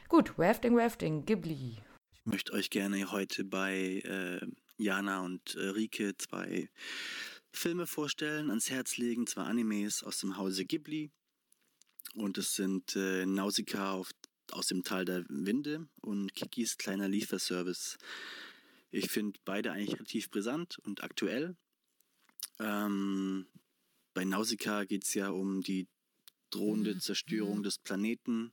Gut, 0.09 0.35
Rafting, 0.39 0.79
Rafting, 0.79 1.25
Ghibli. 1.25 1.79
Ich 2.25 2.31
möchte 2.31 2.53
euch 2.53 2.71
gerne 2.71 3.11
heute 3.11 3.43
bei 3.43 4.01
äh, 4.05 4.47
Jana 4.77 5.25
und 5.25 5.57
äh, 5.57 5.71
Rike 5.71 6.17
zwei 6.19 6.71
Filme 7.51 7.89
vorstellen, 7.89 8.49
ans 8.49 8.71
Herz 8.71 8.97
legen, 8.97 9.27
zwei 9.27 9.43
Animes 9.43 10.05
aus 10.05 10.21
dem 10.21 10.37
Hause 10.37 10.65
Ghibli. 10.65 11.11
Und 12.15 12.39
es 12.39 12.55
sind 12.55 12.95
äh, 12.95 13.27
Nausicaa 13.27 13.95
auf, 13.95 14.13
aus 14.53 14.69
dem 14.69 14.85
Tal 14.85 15.05
der 15.05 15.25
Winde 15.31 15.89
und 16.01 16.33
Kikis 16.37 16.79
kleiner 16.79 17.09
Lieferservice. 17.09 17.99
Ich 18.93 19.11
finde 19.11 19.41
beide 19.45 19.73
eigentlich 19.73 19.95
relativ 19.95 20.31
brisant 20.31 20.79
und 20.79 21.03
aktuell. 21.03 21.57
Ähm, 22.61 23.49
bei 24.15 24.25
Nausicaa 24.25 24.85
geht 24.85 25.03
es 25.03 25.15
ja 25.15 25.31
um 25.31 25.61
die 25.61 25.89
drohende 26.51 26.97
Zerstörung 27.01 27.65
des 27.65 27.79
Planeten 27.79 28.53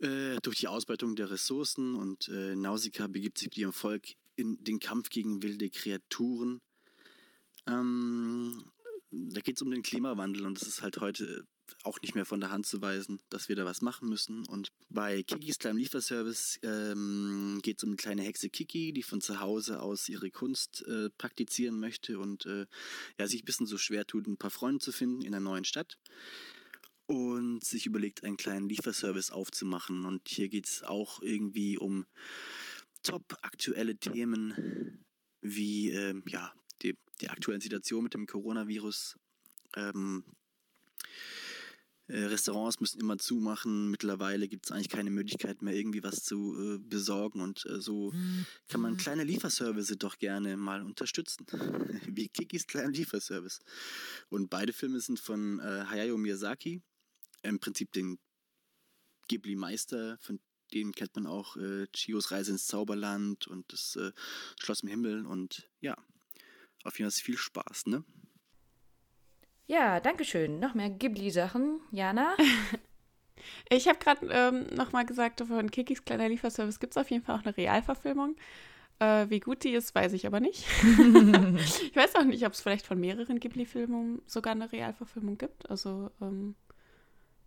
äh, 0.00 0.38
durch 0.42 0.58
die 0.58 0.68
Ausbeutung 0.68 1.16
der 1.16 1.30
Ressourcen 1.30 1.94
und 1.94 2.28
äh, 2.28 2.54
Nausicaa 2.54 3.06
begibt 3.06 3.38
sich 3.38 3.48
mit 3.48 3.58
ihrem 3.58 3.72
Volk 3.72 4.14
in 4.36 4.62
den 4.62 4.78
Kampf 4.78 5.08
gegen 5.08 5.42
wilde 5.42 5.70
Kreaturen. 5.70 6.60
Ähm, 7.66 8.64
da 9.10 9.40
geht 9.40 9.56
es 9.56 9.62
um 9.62 9.70
den 9.70 9.82
Klimawandel 9.82 10.44
und 10.46 10.60
das 10.60 10.68
ist 10.68 10.82
halt 10.82 10.98
heute 10.98 11.46
auch 11.82 12.00
nicht 12.00 12.14
mehr 12.14 12.26
von 12.26 12.40
der 12.40 12.50
Hand 12.50 12.66
zu 12.66 12.80
weisen, 12.80 13.20
dass 13.28 13.48
wir 13.48 13.56
da 13.56 13.64
was 13.64 13.80
machen 13.80 14.08
müssen. 14.08 14.46
Und 14.46 14.72
bei 14.88 15.22
Kikis 15.22 15.58
kleinem 15.58 15.78
Lieferservice 15.78 16.58
ähm, 16.62 17.60
geht 17.62 17.78
es 17.78 17.84
um 17.84 17.90
eine 17.90 17.96
kleine 17.96 18.22
Hexe 18.22 18.50
Kiki, 18.50 18.92
die 18.92 19.02
von 19.02 19.20
zu 19.20 19.40
Hause 19.40 19.80
aus 19.80 20.08
ihre 20.08 20.30
Kunst 20.30 20.84
äh, 20.86 21.10
praktizieren 21.10 21.78
möchte 21.78 22.18
und 22.18 22.46
äh, 22.46 22.66
ja, 23.18 23.26
sich 23.26 23.42
ein 23.42 23.46
bisschen 23.46 23.66
so 23.66 23.78
schwer 23.78 24.06
tut, 24.06 24.26
ein 24.26 24.36
paar 24.36 24.50
Freunde 24.50 24.80
zu 24.80 24.92
finden 24.92 25.22
in 25.22 25.34
einer 25.34 25.40
neuen 25.40 25.64
Stadt 25.64 25.98
und 27.06 27.64
sich 27.64 27.86
überlegt, 27.86 28.24
einen 28.24 28.36
kleinen 28.36 28.68
Lieferservice 28.68 29.30
aufzumachen. 29.30 30.04
Und 30.04 30.28
hier 30.28 30.48
geht 30.48 30.66
es 30.66 30.82
auch 30.82 31.22
irgendwie 31.22 31.78
um 31.78 32.06
top 33.02 33.36
aktuelle 33.42 33.96
Themen 33.96 35.04
wie 35.40 35.90
ähm, 35.90 36.24
ja, 36.26 36.52
die, 36.82 36.96
die 37.20 37.30
aktuelle 37.30 37.60
Situation 37.60 38.04
mit 38.04 38.14
dem 38.14 38.26
Coronavirus. 38.26 39.16
Ähm, 39.76 40.24
äh, 42.08 42.24
Restaurants 42.24 42.80
müssen 42.80 43.00
immer 43.00 43.18
zumachen. 43.18 43.90
Mittlerweile 43.90 44.48
gibt 44.48 44.66
es 44.66 44.72
eigentlich 44.72 44.88
keine 44.88 45.10
Möglichkeit 45.10 45.62
mehr, 45.62 45.74
irgendwie 45.74 46.02
was 46.02 46.22
zu 46.22 46.56
äh, 46.58 46.78
besorgen. 46.78 47.40
Und 47.40 47.66
äh, 47.66 47.80
so 47.80 48.12
kann 48.68 48.80
man 48.80 48.96
kleine 48.96 49.24
Lieferservice 49.24 49.94
doch 49.98 50.18
gerne 50.18 50.56
mal 50.56 50.82
unterstützen. 50.82 51.46
Wie 52.08 52.28
Kikis 52.28 52.66
kleiner 52.66 52.90
Lieferservice. 52.90 53.60
Und 54.28 54.50
beide 54.50 54.72
Filme 54.72 55.00
sind 55.00 55.18
von 55.18 55.58
äh, 55.58 55.84
Hayao 55.88 56.16
Miyazaki. 56.16 56.82
Im 57.48 57.60
Prinzip 57.60 57.92
den 57.92 58.18
Ghibli-Meister, 59.28 60.18
von 60.20 60.40
dem 60.72 60.92
kennt 60.92 61.14
man 61.14 61.26
auch 61.26 61.56
äh, 61.56 61.86
Chios 61.94 62.30
Reise 62.30 62.52
ins 62.52 62.66
Zauberland 62.66 63.46
und 63.46 63.72
das 63.72 63.96
äh, 63.96 64.12
Schloss 64.58 64.82
im 64.82 64.88
Himmel. 64.88 65.26
Und 65.26 65.68
ja, 65.80 65.96
auf 66.84 66.98
jeden 66.98 67.10
Fall 67.10 67.22
viel 67.22 67.38
Spaß, 67.38 67.86
ne? 67.86 68.04
Ja, 69.66 70.00
danke 70.00 70.24
schön. 70.24 70.60
Noch 70.60 70.74
mehr 70.74 70.90
Ghibli-Sachen. 70.90 71.80
Jana? 71.90 72.36
Ich 73.68 73.86
habe 73.86 73.98
gerade 73.98 74.26
ähm, 74.30 74.66
nochmal 74.74 75.04
gesagt, 75.04 75.40
von 75.46 75.70
Kikis 75.70 76.04
kleiner 76.04 76.28
Lieferservice 76.28 76.80
gibt 76.80 76.94
es 76.94 76.96
auf 76.96 77.10
jeden 77.10 77.22
Fall 77.22 77.36
auch 77.38 77.44
eine 77.44 77.56
Realverfilmung. 77.56 78.34
Äh, 78.98 79.28
wie 79.28 79.40
gut 79.40 79.62
die 79.62 79.72
ist, 79.72 79.94
weiß 79.94 80.14
ich 80.14 80.26
aber 80.26 80.40
nicht. 80.40 80.64
ich 80.82 81.94
weiß 81.94 82.16
auch 82.16 82.24
nicht, 82.24 82.46
ob 82.46 82.54
es 82.54 82.62
vielleicht 82.62 82.86
von 82.86 82.98
mehreren 82.98 83.38
Ghibli-Filmen 83.38 84.22
sogar 84.26 84.52
eine 84.52 84.72
Realverfilmung 84.72 85.36
gibt. 85.36 85.68
Also, 85.68 86.10
ähm, 86.20 86.54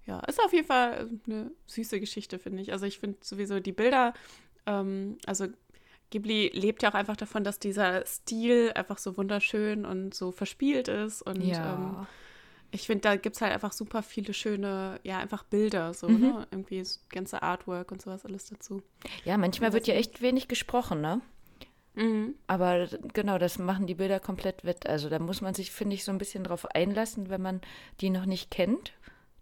ja, 0.09 0.19
ist 0.21 0.43
auf 0.43 0.51
jeden 0.53 0.65
Fall 0.67 1.09
eine 1.27 1.51
süße 1.67 1.99
Geschichte, 1.99 2.39
finde 2.39 2.61
ich. 2.63 2.71
Also, 2.71 2.85
ich 2.85 2.99
finde 2.99 3.17
sowieso 3.21 3.59
die 3.59 3.71
Bilder, 3.71 4.13
ähm, 4.65 5.17
also 5.25 5.47
Ghibli 6.11 6.49
lebt 6.53 6.81
ja 6.81 6.89
auch 6.89 6.95
einfach 6.95 7.15
davon, 7.17 7.43
dass 7.43 7.59
dieser 7.59 8.03
Stil 8.05 8.71
einfach 8.73 8.97
so 8.97 9.15
wunderschön 9.15 9.85
und 9.85 10.13
so 10.15 10.31
verspielt 10.31 10.87
ist. 10.87 11.21
Und 11.21 11.41
ähm, 11.43 12.07
ich 12.71 12.87
finde, 12.87 13.01
da 13.01 13.15
gibt 13.15 13.35
es 13.35 13.41
halt 13.43 13.53
einfach 13.53 13.73
super 13.73 14.01
viele 14.01 14.33
schöne, 14.33 14.99
ja, 15.03 15.19
einfach 15.19 15.43
Bilder, 15.43 15.93
so, 15.93 16.09
Mhm. 16.09 16.19
ne? 16.19 16.47
Irgendwie 16.49 16.79
das 16.79 17.05
ganze 17.09 17.43
Artwork 17.43 17.91
und 17.91 18.01
sowas 18.01 18.25
alles 18.25 18.45
dazu. 18.45 18.81
Ja, 19.23 19.37
manchmal 19.37 19.71
wird 19.73 19.85
ja 19.87 19.93
echt 19.93 20.21
wenig 20.23 20.47
gesprochen, 20.47 20.99
ne? 21.01 21.21
Mhm. 21.95 22.35
Aber 22.47 22.87
genau, 23.13 23.37
das 23.37 23.59
machen 23.59 23.85
die 23.85 23.95
Bilder 23.95 24.19
komplett 24.19 24.63
wett. 24.63 24.87
Also 24.87 25.09
da 25.09 25.19
muss 25.19 25.41
man 25.41 25.53
sich, 25.53 25.71
finde 25.71 25.95
ich, 25.95 26.03
so 26.03 26.11
ein 26.11 26.17
bisschen 26.17 26.43
drauf 26.43 26.65
einlassen, 26.73 27.29
wenn 27.29 27.41
man 27.41 27.61
die 28.01 28.09
noch 28.09 28.25
nicht 28.25 28.49
kennt, 28.49 28.93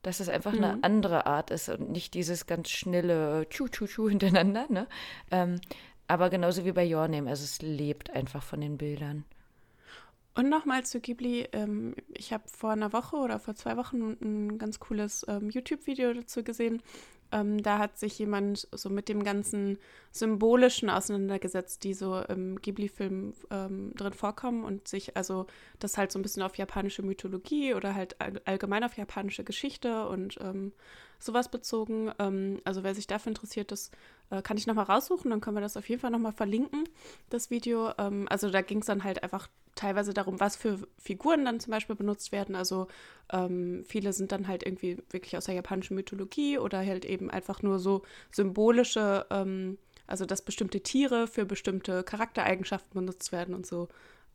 dass 0.04 0.20
es 0.20 0.30
einfach 0.30 0.54
eine 0.54 0.76
Mhm. 0.78 0.80
andere 0.84 1.26
Art 1.26 1.52
ist 1.52 1.70
und 1.70 1.90
nicht 1.90 2.14
dieses 2.14 2.46
ganz 2.46 2.70
schnelle 2.70 3.48
Tschu-Tschu-Tschu 3.50 4.10
hintereinander, 4.10 4.66
ne? 4.70 4.88
Ähm, 5.32 5.60
aber 6.08 6.30
genauso 6.30 6.64
wie 6.66 6.72
bei 6.72 6.86
Your 6.94 7.08
Name, 7.08 7.30
also 7.30 7.44
es 7.44 7.62
lebt 7.62 8.10
einfach 8.12 8.42
von 8.44 8.62
den 8.62 8.78
Bildern. 8.78 9.26
Und 10.36 10.50
nochmal 10.50 10.86
zu 10.86 11.00
Ghibli. 11.02 11.48
Ähm, 11.52 11.96
ich 12.14 12.32
habe 12.32 12.44
vor 12.48 12.70
einer 12.72 12.94
Woche 12.94 13.16
oder 13.16 13.40
vor 13.40 13.56
zwei 13.56 13.76
Wochen 13.76 14.16
ein 14.22 14.58
ganz 14.60 14.80
cooles 14.80 15.26
ähm, 15.28 15.50
YouTube-Video 15.50 16.14
dazu 16.14 16.44
gesehen. 16.44 16.84
Ähm, 17.32 17.62
da 17.62 17.80
hat 17.80 17.98
sich 17.98 18.18
jemand 18.20 18.68
so 18.72 18.90
mit 18.90 19.10
dem 19.10 19.24
ganzen 19.24 19.78
Symbolischen 20.12 20.90
auseinandergesetzt, 20.90 21.84
die 21.84 21.94
so 21.94 22.20
im 22.20 22.62
Ghibli-Film 22.62 23.34
ähm, 23.52 23.94
drin 23.96 24.14
vorkommen 24.14 24.64
und 24.64 24.88
sich 24.88 25.18
also 25.18 25.48
das 25.80 25.98
halt 25.98 26.12
so 26.12 26.20
ein 26.20 26.22
bisschen 26.22 26.44
auf 26.44 26.58
japanische 26.58 27.04
Mythologie 27.04 27.74
oder 27.74 27.96
halt 27.96 28.20
all 28.20 28.42
allgemein 28.46 28.84
auf 28.84 28.98
japanische 28.98 29.44
Geschichte 29.44 30.08
und 30.08 30.38
ähm, 30.42 30.72
sowas 31.20 31.50
bezogen. 31.50 32.12
Ähm, 32.20 32.62
also 32.64 32.84
wer 32.84 32.96
sich 32.96 33.08
dafür 33.08 33.32
interessiert, 33.32 33.72
das 33.72 33.92
äh, 34.30 34.42
kann 34.42 34.58
ich 34.58 34.68
nochmal 34.68 34.86
raussuchen, 34.86 35.32
dann 35.32 35.42
können 35.42 35.58
wir 35.58 35.62
das 35.62 35.78
auf 35.78 35.88
jeden 35.90 36.02
Fall 36.02 36.12
nochmal 36.12 36.34
verlinken, 36.34 36.84
das 37.30 37.50
Video. 37.50 37.92
Ähm, 37.98 38.28
also 38.30 38.50
da 38.50 38.62
ging 38.62 38.80
es 38.80 38.86
dann 38.88 39.04
halt 39.04 39.24
einfach 39.24 39.50
teilweise 39.76 40.14
darum, 40.14 40.40
was 40.40 40.56
für 40.56 40.80
Figuren 40.98 41.46
dann 41.46 41.60
zum 41.60 41.72
Beispiel 41.72 41.96
benutzt 41.96 42.32
werden. 42.32 42.56
Also 42.56 42.88
ähm, 43.32 43.84
viele 43.88 44.12
sind 44.14 44.32
dann 44.32 44.48
halt 44.48 44.64
irgendwie 44.64 44.98
wirklich 45.12 45.38
aus 45.38 45.46
der 45.46 45.56
japanischen 45.56 45.96
Mythologie 45.96 46.58
oder 46.58 46.80
halt 46.80 47.06
eben 47.06 47.30
einfach 47.30 47.62
nur 47.62 47.80
so 47.80 48.02
symbolische, 48.32 49.26
ähm, 49.30 49.78
also 50.08 50.26
dass 50.26 50.42
bestimmte 50.42 50.82
Tiere 50.82 51.28
für 51.28 51.46
bestimmte 51.46 52.04
Charaktereigenschaften 52.04 52.94
benutzt 52.94 53.32
werden 53.32 53.54
und 53.54 53.66
so. 53.68 53.88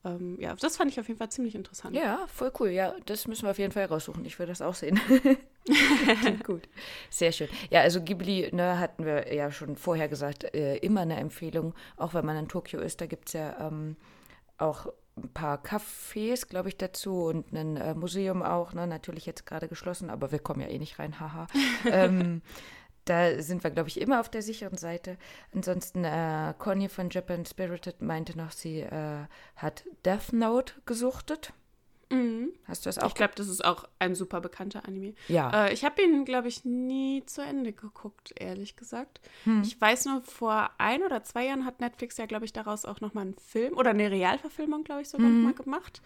ähm, 0.04 0.38
ja, 0.40 0.54
das 0.54 0.76
fand 0.76 0.90
ich 0.90 1.00
auf 1.00 1.08
jeden 1.08 1.18
Fall 1.18 1.30
ziemlich 1.30 1.54
interessant. 1.54 1.96
Ja, 1.96 2.26
voll 2.28 2.52
cool. 2.60 2.70
Ja, 2.70 2.94
das 3.06 3.26
müssen 3.28 3.44
wir 3.44 3.50
auf 3.50 3.58
jeden 3.58 3.72
Fall 3.72 3.84
raussuchen. 3.86 4.24
Ich 4.24 4.38
will 4.38 4.46
das 4.46 4.62
auch 4.62 4.74
sehen. 4.74 5.00
gut. 6.44 6.68
Sehr 7.10 7.32
schön. 7.32 7.48
Ja, 7.70 7.80
also 7.80 8.02
Ghibli, 8.02 8.50
ne, 8.52 8.78
hatten 8.78 9.04
wir 9.04 9.32
ja 9.32 9.50
schon 9.50 9.76
vorher 9.76 10.08
gesagt, 10.08 10.54
äh, 10.54 10.76
immer 10.76 11.02
eine 11.02 11.16
Empfehlung, 11.16 11.74
auch 11.96 12.14
wenn 12.14 12.26
man 12.26 12.36
in 12.36 12.48
Tokio 12.48 12.80
ist. 12.80 13.00
Da 13.00 13.06
gibt 13.06 13.28
es 13.28 13.34
ja 13.34 13.68
ähm, 13.68 13.96
auch 14.58 14.86
ein 15.16 15.28
paar 15.28 15.62
Cafés, 15.62 16.48
glaube 16.48 16.68
ich, 16.68 16.76
dazu 16.76 17.24
und 17.24 17.52
ein 17.52 17.76
äh, 17.76 17.94
Museum 17.94 18.42
auch. 18.42 18.72
Ne? 18.72 18.86
Natürlich 18.86 19.26
jetzt 19.26 19.46
gerade 19.46 19.68
geschlossen, 19.68 20.10
aber 20.10 20.32
wir 20.32 20.38
kommen 20.38 20.60
ja 20.60 20.68
eh 20.68 20.78
nicht 20.78 20.98
rein, 20.98 21.20
haha. 21.20 21.46
ähm, 21.84 22.42
da 23.04 23.42
sind 23.42 23.64
wir, 23.64 23.70
glaube 23.70 23.88
ich, 23.88 24.00
immer 24.00 24.20
auf 24.20 24.28
der 24.28 24.42
sicheren 24.42 24.78
Seite. 24.78 25.18
Ansonsten, 25.54 26.04
äh, 26.04 26.54
Conny 26.58 26.88
von 26.88 27.10
Japan 27.10 27.44
Spirited 27.44 28.00
meinte 28.00 28.36
noch, 28.38 28.52
sie 28.52 28.80
äh, 28.80 29.26
hat 29.56 29.84
Death 30.04 30.32
Note 30.32 30.74
gesuchtet. 30.86 31.52
Mhm. 32.12 32.52
Hast 32.66 32.84
du 32.84 32.88
das 32.88 32.98
auch? 32.98 33.08
Ich 33.08 33.14
glaube, 33.14 33.32
das 33.36 33.48
ist 33.48 33.64
auch 33.64 33.88
ein 33.98 34.14
super 34.14 34.40
bekannter 34.40 34.86
Anime. 34.86 35.14
Ja. 35.28 35.66
Äh, 35.66 35.72
ich 35.72 35.84
habe 35.84 36.02
ihn, 36.02 36.24
glaube 36.24 36.48
ich, 36.48 36.64
nie 36.64 37.24
zu 37.26 37.42
Ende 37.42 37.72
geguckt, 37.72 38.34
ehrlich 38.38 38.76
gesagt. 38.76 39.20
Hm. 39.44 39.62
Ich 39.64 39.80
weiß 39.80 40.04
nur, 40.06 40.22
vor 40.22 40.70
ein 40.78 41.02
oder 41.02 41.24
zwei 41.24 41.46
Jahren 41.46 41.64
hat 41.64 41.80
Netflix 41.80 42.18
ja, 42.18 42.26
glaube 42.26 42.44
ich, 42.44 42.52
daraus 42.52 42.84
auch 42.84 43.00
nochmal 43.00 43.24
einen 43.24 43.34
Film 43.38 43.76
oder 43.76 43.90
eine 43.90 44.10
Realverfilmung, 44.10 44.84
glaube 44.84 45.02
ich, 45.02 45.08
sogar 45.08 45.28
Mhm. 45.28 45.36
nochmal 45.38 45.54
gemacht. 45.54 46.02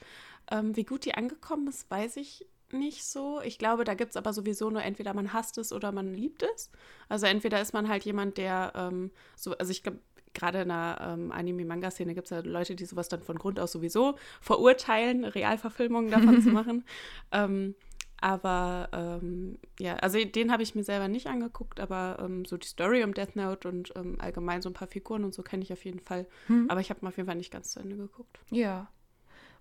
Ähm, 0.50 0.76
wie 0.76 0.84
gut 0.84 1.04
die 1.04 1.14
angekommen 1.14 1.66
ist, 1.68 1.90
weiß 1.90 2.16
ich 2.18 2.46
nicht 2.72 3.04
so. 3.04 3.40
Ich 3.42 3.58
glaube, 3.58 3.84
da 3.84 3.94
gibt 3.94 4.10
es 4.10 4.16
aber 4.16 4.32
sowieso 4.32 4.70
nur 4.70 4.82
entweder 4.82 5.14
man 5.14 5.32
hasst 5.32 5.58
es 5.58 5.72
oder 5.72 5.92
man 5.92 6.14
liebt 6.14 6.42
es. 6.54 6.70
Also 7.08 7.26
entweder 7.26 7.60
ist 7.60 7.72
man 7.74 7.88
halt 7.88 8.04
jemand, 8.04 8.38
der 8.38 8.72
ähm, 8.74 9.10
so, 9.36 9.56
also 9.58 9.70
ich 9.70 9.82
glaube, 9.82 9.98
gerade 10.36 10.62
in 10.62 10.68
der 10.68 10.98
ähm, 11.00 11.32
Anime-Manga-Szene 11.32 12.14
gibt 12.14 12.26
es 12.26 12.30
ja 12.30 12.40
Leute, 12.40 12.76
die 12.76 12.84
sowas 12.84 13.08
dann 13.08 13.22
von 13.22 13.38
Grund 13.38 13.58
aus 13.58 13.72
sowieso 13.72 14.16
verurteilen, 14.40 15.24
Realverfilmungen 15.24 16.10
davon 16.10 16.42
zu 16.42 16.50
machen. 16.50 16.84
Ähm, 17.32 17.74
aber 18.20 18.88
ähm, 18.92 19.58
ja, 19.78 19.96
also 19.96 20.22
den 20.24 20.50
habe 20.50 20.62
ich 20.62 20.74
mir 20.74 20.84
selber 20.84 21.08
nicht 21.08 21.26
angeguckt, 21.26 21.80
aber 21.80 22.18
ähm, 22.20 22.44
so 22.44 22.56
die 22.56 22.66
Story 22.66 23.04
um 23.04 23.12
Death 23.12 23.36
Note 23.36 23.68
und 23.68 23.92
ähm, 23.96 24.16
allgemein 24.20 24.62
so 24.62 24.70
ein 24.70 24.74
paar 24.74 24.88
Figuren 24.88 25.24
und 25.24 25.34
so 25.34 25.42
kenne 25.42 25.62
ich 25.62 25.72
auf 25.72 25.84
jeden 25.84 26.00
Fall. 26.00 26.26
Hm. 26.46 26.70
Aber 26.70 26.80
ich 26.80 26.90
habe 26.90 27.00
mal 27.02 27.08
auf 27.08 27.16
jeden 27.16 27.26
Fall 27.26 27.36
nicht 27.36 27.52
ganz 27.52 27.72
zu 27.72 27.80
Ende 27.80 27.96
geguckt. 27.96 28.38
Ja. 28.50 28.88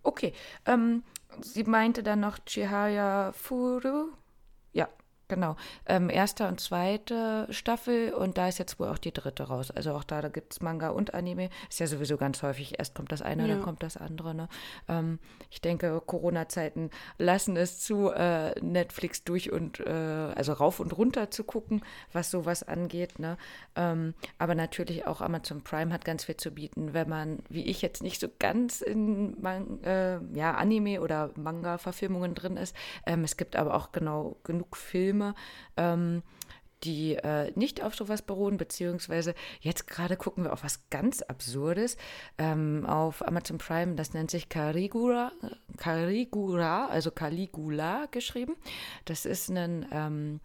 Okay. 0.03 0.33
Ähm, 0.65 1.03
sie 1.41 1.63
meinte 1.63 2.01
dann 2.03 2.21
noch 2.21 2.39
Chihaya 2.45 3.33
Furu. 3.33 4.09
Ja, 4.71 4.87
genau. 5.27 5.55
Ähm, 5.85 6.09
erste 6.09 6.47
und 6.47 6.59
zweite 6.59 7.47
Staffel 7.49 8.13
und 8.13 8.37
da 8.37 8.47
ist 8.47 8.57
jetzt 8.59 8.79
wohl 8.79 8.87
auch 8.87 8.97
die 8.97 9.11
dritte 9.13 9.43
raus. 9.43 9.71
Also 9.71 9.93
auch 9.93 10.03
da, 10.03 10.21
da 10.21 10.29
gibt 10.29 10.53
es 10.53 10.61
Manga 10.61 10.89
und 10.89 11.13
Anime. 11.13 11.49
Ist 11.69 11.79
ja 11.79 11.87
sowieso 11.87 12.17
ganz 12.17 12.43
häufig. 12.43 12.77
Erst 12.79 12.95
kommt 12.95 13.11
das 13.11 13.21
eine, 13.21 13.43
Ja. 13.47 13.55
dann 13.55 13.63
kommt 13.63 13.83
das 13.83 13.97
andere. 13.97 14.35
Ne? 14.35 14.47
Ähm, 14.87 15.19
ich 15.49 15.61
denke, 15.61 16.01
Corona-Zeiten 16.05 16.89
lassen 17.17 17.57
es 17.57 17.79
zu, 17.79 18.09
äh, 18.11 18.59
Netflix 18.61 19.23
durch 19.23 19.51
und, 19.51 19.79
äh, 19.79 19.89
also 19.89 20.53
rauf 20.53 20.79
und 20.79 20.97
runter 20.97 21.31
zu 21.31 21.43
gucken, 21.43 21.81
was 22.13 22.31
sowas 22.31 22.63
angeht. 22.63 23.19
Ne? 23.19 23.37
Ähm, 23.75 24.13
aber 24.37 24.55
natürlich 24.55 25.07
auch 25.07 25.21
Amazon 25.21 25.63
Prime 25.63 25.93
hat 25.93 26.05
ganz 26.05 26.25
viel 26.25 26.37
zu 26.37 26.51
bieten, 26.51 26.93
wenn 26.93 27.09
man, 27.09 27.39
wie 27.49 27.65
ich 27.65 27.81
jetzt 27.81 28.03
nicht 28.03 28.19
so 28.19 28.27
ganz 28.39 28.81
in 28.81 29.39
Man 29.41 29.83
äh, 29.83 30.19
ja, 30.33 30.53
Anime 30.55 31.01
oder 31.01 31.31
Manga-Verfilmungen 31.35 32.35
drin 32.35 32.57
ist. 32.57 32.75
Ähm, 33.05 33.23
es 33.23 33.37
gibt 33.37 33.55
aber 33.55 33.75
auch 33.75 33.91
genau 33.91 34.37
genug 34.43 34.77
Filme, 34.77 35.14
ähm, 35.77 36.23
die 36.83 37.15
äh, 37.15 37.51
nicht 37.55 37.83
auf 37.83 37.95
sowas 37.95 38.21
beruhen, 38.21 38.57
beziehungsweise 38.57 39.33
jetzt 39.59 39.87
gerade 39.87 40.17
gucken 40.17 40.43
wir 40.43 40.53
auf 40.53 40.63
was 40.63 40.87
ganz 40.89 41.21
Absurdes 41.21 41.97
ähm, 42.37 42.85
auf 42.85 43.27
Amazon 43.27 43.57
Prime, 43.57 43.95
das 43.95 44.13
nennt 44.13 44.31
sich 44.31 44.49
Caligula, 44.49 45.31
Caligula, 45.77 46.87
also 46.87 47.11
Caligula 47.11 48.05
geschrieben. 48.11 48.55
Das 49.05 49.25
ist 49.25 49.49
ein 49.49 49.85
ähm, 49.91 50.39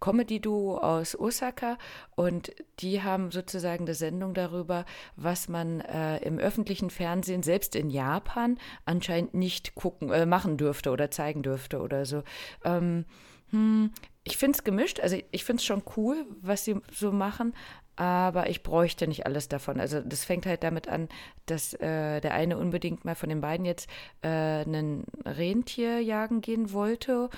Comedy-Duo 0.00 0.78
aus 0.78 1.18
Osaka 1.18 1.76
und 2.14 2.52
die 2.80 3.02
haben 3.02 3.30
sozusagen 3.30 3.84
eine 3.84 3.94
Sendung 3.94 4.34
darüber, 4.34 4.84
was 5.16 5.48
man 5.48 5.80
äh, 5.80 6.18
im 6.18 6.38
öffentlichen 6.38 6.90
Fernsehen, 6.90 7.42
selbst 7.42 7.74
in 7.74 7.90
Japan, 7.90 8.58
anscheinend 8.84 9.34
nicht 9.34 9.74
gucken, 9.74 10.10
äh, 10.10 10.26
machen 10.26 10.56
dürfte 10.56 10.90
oder 10.90 11.10
zeigen 11.10 11.42
dürfte 11.42 11.80
oder 11.80 12.04
so. 12.04 12.22
Ähm, 12.64 13.06
hm, 13.50 13.90
ich 14.24 14.36
finde 14.36 14.58
es 14.58 14.64
gemischt, 14.64 15.00
also 15.00 15.16
ich 15.30 15.44
finde 15.44 15.60
es 15.60 15.64
schon 15.64 15.82
cool, 15.96 16.26
was 16.42 16.64
sie 16.64 16.76
so 16.92 17.12
machen, 17.12 17.54
aber 17.96 18.48
ich 18.48 18.62
bräuchte 18.62 19.08
nicht 19.08 19.26
alles 19.26 19.48
davon. 19.48 19.80
Also 19.80 20.00
das 20.00 20.24
fängt 20.24 20.46
halt 20.46 20.62
damit 20.62 20.86
an, 20.86 21.08
dass 21.46 21.74
äh, 21.74 22.20
der 22.20 22.32
eine 22.34 22.56
unbedingt 22.56 23.04
mal 23.04 23.16
von 23.16 23.28
den 23.28 23.40
beiden 23.40 23.66
jetzt 23.66 23.88
äh, 24.22 24.28
einen 24.28 25.04
Rentier 25.24 26.00
jagen 26.00 26.40
gehen 26.40 26.72
wollte. 26.72 27.28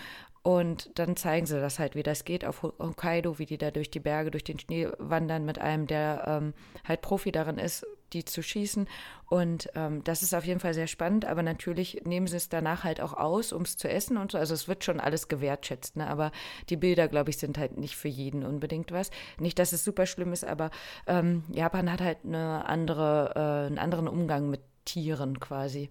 Und 0.42 0.90
dann 0.98 1.16
zeigen 1.16 1.44
sie 1.44 1.60
das 1.60 1.78
halt, 1.78 1.94
wie 1.94 2.02
das 2.02 2.24
geht 2.24 2.46
auf 2.46 2.62
Ho- 2.62 2.72
Hokkaido, 2.78 3.38
wie 3.38 3.44
die 3.46 3.58
da 3.58 3.70
durch 3.70 3.90
die 3.90 4.00
Berge, 4.00 4.30
durch 4.30 4.44
den 4.44 4.58
Schnee 4.58 4.88
wandern 4.98 5.44
mit 5.44 5.58
einem, 5.58 5.86
der 5.86 6.24
ähm, 6.26 6.54
halt 6.88 7.02
Profi 7.02 7.30
darin 7.30 7.58
ist, 7.58 7.86
die 8.14 8.24
zu 8.24 8.42
schießen. 8.42 8.88
Und 9.28 9.68
ähm, 9.74 10.02
das 10.02 10.22
ist 10.22 10.34
auf 10.34 10.44
jeden 10.46 10.58
Fall 10.58 10.72
sehr 10.72 10.86
spannend, 10.86 11.26
aber 11.26 11.42
natürlich 11.42 12.02
nehmen 12.04 12.26
sie 12.26 12.36
es 12.38 12.48
danach 12.48 12.84
halt 12.84 13.00
auch 13.02 13.12
aus, 13.12 13.52
um 13.52 13.62
es 13.62 13.76
zu 13.76 13.88
essen 13.88 14.16
und 14.16 14.32
so. 14.32 14.38
Also 14.38 14.54
es 14.54 14.66
wird 14.66 14.82
schon 14.82 14.98
alles 14.98 15.28
gewertschätzt, 15.28 15.96
ne? 15.96 16.08
aber 16.08 16.32
die 16.70 16.76
Bilder, 16.76 17.06
glaube 17.06 17.30
ich, 17.30 17.38
sind 17.38 17.58
halt 17.58 17.76
nicht 17.76 17.96
für 17.96 18.08
jeden 18.08 18.44
unbedingt 18.44 18.92
was. 18.92 19.10
Nicht, 19.38 19.58
dass 19.58 19.72
es 19.72 19.84
super 19.84 20.06
schlimm 20.06 20.32
ist, 20.32 20.44
aber 20.44 20.70
ähm, 21.06 21.44
Japan 21.52 21.92
hat 21.92 22.00
halt 22.00 22.18
eine 22.24 22.64
andere, 22.66 23.32
äh, 23.36 23.66
einen 23.66 23.78
anderen 23.78 24.08
Umgang 24.08 24.48
mit 24.50 24.60
Tieren 24.86 25.38
quasi. 25.38 25.90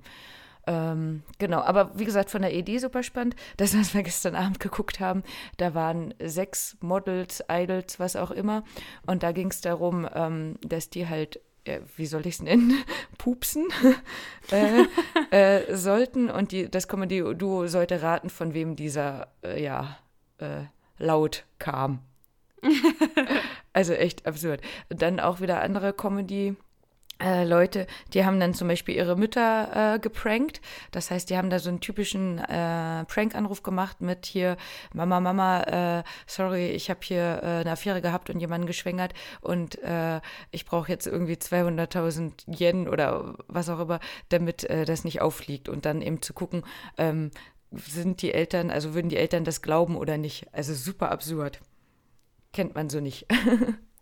Ähm, 0.69 1.23
genau, 1.39 1.61
aber 1.61 1.97
wie 1.97 2.05
gesagt, 2.05 2.29
von 2.29 2.43
der 2.43 2.53
Idee 2.53 2.77
super 2.77 3.01
spannend. 3.01 3.35
Das, 3.57 3.75
was 3.75 3.95
wir 3.95 4.03
gestern 4.03 4.35
Abend 4.35 4.59
geguckt 4.59 4.99
haben, 4.99 5.23
da 5.57 5.73
waren 5.73 6.13
sechs 6.23 6.77
Models, 6.79 7.43
Idols, 7.51 7.99
was 7.99 8.15
auch 8.15 8.29
immer. 8.29 8.63
Und 9.07 9.23
da 9.23 9.31
ging 9.31 9.49
es 9.49 9.61
darum, 9.61 10.07
ähm, 10.13 10.57
dass 10.61 10.91
die 10.91 11.07
halt, 11.07 11.39
äh, 11.63 11.79
wie 11.95 12.05
soll 12.05 12.27
ich 12.27 12.35
es 12.35 12.41
nennen, 12.43 12.83
pupsen 13.17 13.67
äh, 14.51 14.85
äh, 15.31 15.75
sollten. 15.75 16.29
Und 16.29 16.51
die, 16.51 16.69
das 16.69 16.87
Comedy-Duo 16.87 17.65
sollte 17.65 18.03
raten, 18.03 18.29
von 18.29 18.53
wem 18.53 18.75
dieser, 18.75 19.29
äh, 19.43 19.61
ja, 19.63 19.97
äh, 20.37 20.65
Laut 20.99 21.45
kam. 21.57 21.99
also 23.73 23.93
echt 23.93 24.27
absurd. 24.27 24.61
Und 24.89 25.01
dann 25.01 25.19
auch 25.19 25.41
wieder 25.41 25.61
andere 25.61 25.93
Comedy- 25.93 26.57
äh, 27.21 27.43
Leute, 27.43 27.87
die 28.13 28.25
haben 28.25 28.39
dann 28.39 28.53
zum 28.53 28.67
Beispiel 28.67 28.95
ihre 28.95 29.15
Mütter 29.15 29.95
äh, 29.95 29.99
geprankt. 29.99 30.61
Das 30.91 31.11
heißt, 31.11 31.29
die 31.29 31.37
haben 31.37 31.49
da 31.49 31.59
so 31.59 31.69
einen 31.69 31.81
typischen 31.81 32.39
äh, 32.39 33.05
Prank-Anruf 33.05 33.61
gemacht 33.63 34.01
mit 34.01 34.25
hier, 34.25 34.57
Mama, 34.93 35.19
Mama, 35.19 35.61
äh, 35.99 36.03
sorry, 36.27 36.69
ich 36.69 36.89
habe 36.89 36.99
hier 37.03 37.41
äh, 37.43 37.45
eine 37.61 37.71
Affäre 37.71 38.01
gehabt 38.01 38.29
und 38.29 38.39
jemanden 38.39 38.67
geschwängert 38.67 39.13
und 39.41 39.81
äh, 39.83 40.21
ich 40.51 40.65
brauche 40.65 40.91
jetzt 40.91 41.07
irgendwie 41.07 41.35
200.000 41.35 42.59
Yen 42.59 42.87
oder 42.87 43.35
was 43.47 43.69
auch 43.69 43.79
immer, 43.79 43.99
damit 44.29 44.67
das 44.69 45.03
nicht 45.03 45.21
auffliegt. 45.21 45.69
Und 45.69 45.85
dann 45.85 46.01
eben 46.01 46.21
zu 46.21 46.33
gucken, 46.33 46.63
ähm, 46.97 47.31
sind 47.71 48.21
die 48.21 48.33
Eltern, 48.33 48.69
also 48.69 48.93
würden 48.93 49.09
die 49.09 49.17
Eltern 49.17 49.43
das 49.43 49.61
glauben 49.61 49.95
oder 49.95 50.17
nicht. 50.17 50.47
Also 50.53 50.73
super 50.73 51.11
absurd. 51.11 51.59
Kennt 52.53 52.75
man 52.75 52.89
so 52.89 52.99
nicht. 52.99 53.25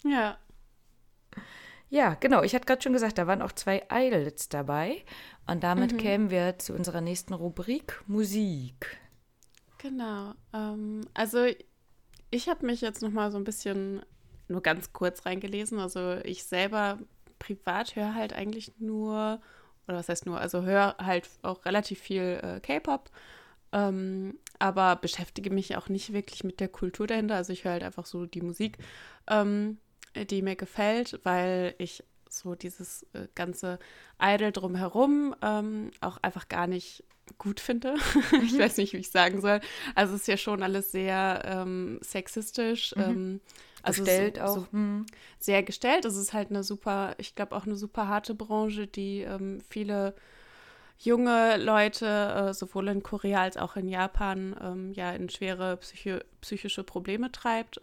Ja. 0.04 0.38
Ja, 1.89 2.15
genau. 2.15 2.43
Ich 2.43 2.54
hatte 2.54 2.65
gerade 2.65 2.82
schon 2.82 2.93
gesagt, 2.93 3.17
da 3.17 3.28
waren 3.28 3.41
auch 3.41 3.52
zwei 3.54 3.84
Idols 3.91 4.50
dabei. 4.50 5.04
Und 5.47 5.63
damit 5.63 5.93
Mhm. 5.93 5.97
kämen 5.97 6.30
wir 6.30 6.60
zu 6.60 6.73
unserer 6.73 7.02
nächsten 7.02 7.34
Rubrik 7.34 8.04
Musik. 8.08 8.97
Genau. 9.78 10.34
Ähm, 10.54 11.02
also 11.13 11.45
ich 12.30 12.50
habe 12.50 12.65
mich 12.65 12.82
jetzt 12.82 13.02
noch 13.02 13.12
mal 13.12 13.32
so 13.32 13.38
ein 13.38 13.43
bisschen 13.45 14.02
nur 14.50 14.62
ganz 14.62 14.91
kurz 14.91 15.26
reingelesen. 15.26 15.80
Also 15.80 16.15
ich 16.23 16.43
selber 16.43 17.00
privat 17.39 17.95
höre 17.95 18.15
halt 18.15 18.34
eigentlich 18.34 18.73
nur, 18.80 19.39
oder 19.88 19.97
was 19.97 20.10
heißt 20.10 20.26
nur, 20.26 20.39
also 20.41 20.63
höre 20.63 20.95
halt 21.00 21.30
auch 21.43 21.63
relativ 21.65 22.00
viel 22.00 22.39
äh, 22.43 22.60
K-Pop, 22.60 23.12
ähm, 23.71 24.39
aber 24.60 24.95
beschäftige 24.95 25.52
mich 25.52 25.78
auch 25.78 25.88
nicht 25.89 26.12
wirklich 26.13 26.43
mit 26.43 26.60
der 26.60 26.67
Kultur 26.69 27.08
dahinter. 27.08 27.36
Also 27.36 27.54
ich 27.54 27.63
höre 27.63 27.73
halt 27.73 27.84
einfach 27.84 28.06
so 28.06 28.26
die 28.26 28.41
Musik, 28.41 28.78
ähm, 29.30 29.78
die 30.26 30.42
mir 30.42 30.56
gefällt, 30.56 31.20
weil 31.24 31.76
ich 31.78 32.04
so 32.30 32.56
dieses 32.56 33.04
äh, 33.14 33.28
ganze 33.36 33.80
Idol 34.22 34.52
drumherum 34.52 35.36
ähm, 35.42 35.92
auch 36.02 36.18
einfach 36.18 36.48
gar 36.48 36.68
nicht 36.68 37.04
gut 37.38 37.60
finde. 37.60 37.96
ich 38.44 38.58
weiß 38.58 38.78
nicht, 38.78 38.94
wie 38.94 38.98
ich 38.98 39.12
sagen 39.12 39.42
soll. 39.42 39.60
Also 39.96 40.16
es 40.16 40.22
ist 40.22 40.28
ja 40.28 40.38
schon 40.38 40.64
alles 40.64 40.92
sehr 40.92 41.42
ähm, 41.46 42.00
sexistisch. 42.02 42.96
Mhm. 42.96 43.04
Ähm, 43.04 43.42
also 43.84 44.04
Gestellt 44.04 44.38
so, 44.38 44.42
auch. 44.42 44.56
So 44.56 44.68
hm. 44.72 45.06
sehr 45.40 45.64
gestellt. 45.64 46.06
Es 46.06 46.18
ist 46.18 46.34
halt 46.34 46.50
eine 46.50 46.64
super, 46.64 47.16
ich 47.18 47.36
glaube 47.36 47.56
auch 47.56 47.66
eine 47.66 47.76
super 47.76 48.08
harte 48.08 48.36
Branche, 48.36 48.88
die 48.88 49.22
ähm, 49.22 49.60
viele 49.70 50.14
junge 51.00 51.58
Leute, 51.58 52.50
äh, 52.50 52.54
sowohl 52.54 52.88
in 52.90 53.04
Korea 53.04 53.42
als 53.42 53.56
auch 53.56 53.76
in 53.76 53.88
Japan, 53.88 54.56
ähm, 54.62 54.92
ja 54.94 55.12
in 55.12 55.30
schwere 55.30 55.78
psychi 55.78 56.20
psychische 56.42 56.84
Probleme 56.84 57.32
treibt, 57.32 57.80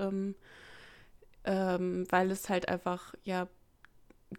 ähm, 1.45 2.07
weil 2.11 2.31
es 2.31 2.49
halt 2.49 2.69
einfach 2.69 3.15
ja 3.25 3.49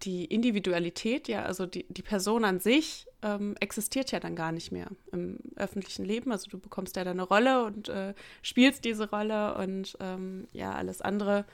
die 0.04 0.26
Individualität, 0.26 1.28
ja, 1.28 1.44
also 1.44 1.65
die, 1.65 1.86
die 1.89 2.02
Person 2.02 2.44
an 2.44 2.60
sich 2.60 3.08
ähm, 3.22 3.56
existiert 3.60 4.12
ja 4.12 4.20
dann 4.20 4.36
gar 4.36 4.52
nicht 4.52 4.72
mehr 4.72 4.88
im 5.12 5.39
öffentlichen 5.56 6.06
Leben. 6.06 6.32
Also 6.32 6.50
du 6.50 6.60
bekommst 6.60 6.96
ja 6.96 7.04
dann 7.04 7.20
eine 7.20 7.28
Rolle 7.28 7.63
und 7.63 7.89
äh, 7.89 8.13
spielst 8.41 8.86
diese 8.86 9.10
Rolle 9.10 9.56
und 9.56 9.98
ähm, 10.00 10.48
ja, 10.52 10.74
alles 10.74 11.02
andere 11.02 11.46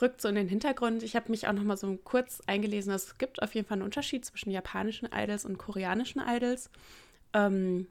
rückt 0.00 0.20
so 0.20 0.28
in 0.28 0.34
den 0.34 0.48
Hintergrund. 0.48 1.02
Ich 1.02 1.16
habe 1.16 1.30
mich 1.30 1.48
auch 1.48 1.52
noch 1.52 1.62
mal 1.62 1.76
so 1.76 1.96
kurz 2.04 2.40
eingelesen, 2.46 2.92
es 2.92 3.18
gibt 3.18 3.42
auf 3.42 3.54
jeden 3.54 3.66
Fall 3.66 3.76
einen 3.76 3.82
Unterschied 3.82 4.24
zwischen 4.24 4.50
japanischen 4.50 5.08
Idols 5.12 5.44
und 5.44 5.58
koreanischen 5.58 6.22
Idols. 6.26 6.70
Ähm, 7.32 7.86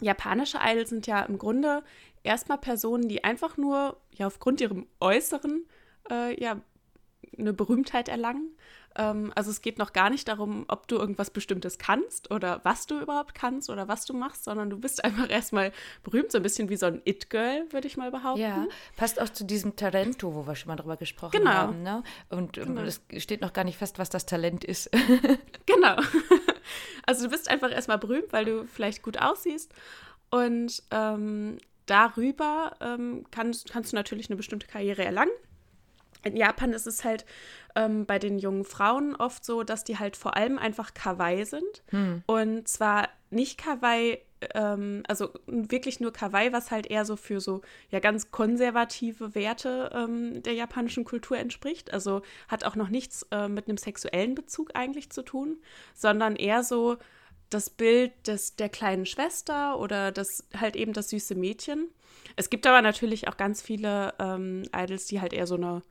japanische 0.00 0.58
Idols 0.62 0.90
sind 0.90 1.06
ja 1.06 1.22
im 1.22 1.38
Grunde 1.38 1.82
erstmal 2.22 2.58
Personen, 2.58 3.08
die 3.08 3.24
einfach 3.24 3.56
nur 3.56 3.96
ja 4.12 4.26
aufgrund 4.26 4.60
ihrem 4.60 4.86
Äußeren 5.00 5.64
äh, 6.10 6.40
ja 6.42 6.60
eine 7.38 7.52
Berühmtheit 7.52 8.08
erlangen. 8.08 8.50
Ähm, 8.96 9.32
also 9.34 9.50
es 9.50 9.60
geht 9.60 9.78
noch 9.78 9.92
gar 9.92 10.10
nicht 10.10 10.26
darum, 10.28 10.64
ob 10.68 10.88
du 10.88 10.96
irgendwas 10.96 11.30
Bestimmtes 11.30 11.78
kannst 11.78 12.30
oder 12.30 12.60
was 12.64 12.86
du 12.86 12.98
überhaupt 13.00 13.34
kannst 13.34 13.70
oder 13.70 13.86
was 13.86 14.04
du 14.06 14.14
machst, 14.14 14.44
sondern 14.44 14.70
du 14.70 14.78
bist 14.78 15.04
einfach 15.04 15.30
erstmal 15.30 15.72
berühmt, 16.02 16.32
so 16.32 16.38
ein 16.38 16.42
bisschen 16.42 16.68
wie 16.68 16.76
so 16.76 16.86
ein 16.86 17.02
It-Girl, 17.04 17.66
würde 17.70 17.86
ich 17.86 17.96
mal 17.96 18.10
behaupten. 18.10 18.40
Ja, 18.40 18.66
passt 18.96 19.20
auch 19.20 19.28
zu 19.28 19.44
diesem 19.44 19.76
Talento, 19.76 20.34
wo 20.34 20.46
wir 20.46 20.56
schon 20.56 20.68
mal 20.68 20.76
drüber 20.76 20.96
gesprochen 20.96 21.32
Genau. 21.38 21.50
haben. 21.50 21.82
Ne? 21.82 22.02
Und 22.30 22.54
Genau. 22.54 22.80
es 22.82 23.00
steht 23.18 23.40
noch 23.40 23.52
gar 23.52 23.64
nicht 23.64 23.78
fest, 23.78 23.98
was 23.98 24.10
das 24.10 24.26
Talent 24.26 24.64
ist. 24.64 24.90
Genau. 25.66 25.96
Also 27.06 27.24
du 27.24 27.30
bist 27.30 27.50
einfach 27.50 27.70
erstmal 27.70 27.96
berühmt, 27.96 28.30
weil 28.34 28.44
du 28.44 28.66
vielleicht 28.66 29.02
gut 29.02 29.18
aussiehst. 29.18 29.72
Und 30.28 30.82
ähm, 30.90 31.56
darüber 31.86 32.76
ähm, 32.82 33.24
kannst, 33.30 33.70
kannst 33.70 33.92
du 33.92 33.96
natürlich 33.96 34.28
eine 34.28 34.36
bestimmte 34.36 34.66
Karriere 34.66 35.02
erlangen. 35.06 35.32
In 36.24 36.36
Japan 36.36 36.72
ist 36.72 36.86
es 36.86 37.04
halt 37.04 37.24
ähm, 37.76 38.06
bei 38.06 38.18
den 38.18 38.38
jungen 38.38 38.64
Frauen 38.64 39.14
oft 39.16 39.44
so, 39.44 39.62
dass 39.62 39.84
die 39.84 39.98
halt 39.98 40.16
vor 40.16 40.36
allem 40.36 40.58
einfach 40.58 40.94
Kawaii 40.94 41.44
sind. 41.44 41.82
Und 42.26 42.68
zwar 42.68 43.08
nicht 43.30 43.58
Kawaii, 43.58 44.18
ähm, 44.54 45.02
also 45.08 45.30
wirklich 45.46 46.00
nur 46.00 46.12
Kawaii, 46.12 46.52
was 46.52 46.70
halt 46.70 46.86
eher 46.86 47.04
so 47.04 47.16
für 47.16 47.40
so 47.40 47.60
ja 47.90 48.00
ganz 48.00 48.30
konservative 48.30 49.34
Werte 49.34 49.90
ähm, 49.94 50.42
der 50.42 50.54
japanischen 50.54 51.04
Kultur 51.04 51.38
entspricht. 51.38 51.92
Also 51.92 52.22
hat 52.48 52.64
auch 52.64 52.76
noch 52.76 52.88
nichts 52.88 53.26
äh, 53.30 53.48
mit 53.48 53.68
einem 53.68 53.78
sexuellen 53.78 54.34
Bezug 54.34 54.70
eigentlich 54.74 55.10
zu 55.10 55.22
tun, 55.22 55.58
sondern 55.94 56.36
eher 56.36 56.62
so 56.62 56.96
das 57.50 57.70
Bild 57.70 58.12
des, 58.26 58.56
der 58.56 58.68
kleinen 58.68 59.06
Schwester 59.06 59.78
oder 59.78 60.12
das 60.12 60.44
halt 60.56 60.76
eben 60.76 60.92
das 60.92 61.10
süße 61.10 61.34
Mädchen. 61.34 61.88
Es 62.36 62.50
gibt 62.50 62.66
aber 62.66 62.82
natürlich 62.82 63.28
auch 63.28 63.36
ganz 63.36 63.62
viele 63.62 64.14
ähm, 64.18 64.64
Idols, 64.74 65.06
die 65.06 65.20
halt 65.20 65.32
eher 65.32 65.46
so 65.46 65.56
eine, 65.56 65.82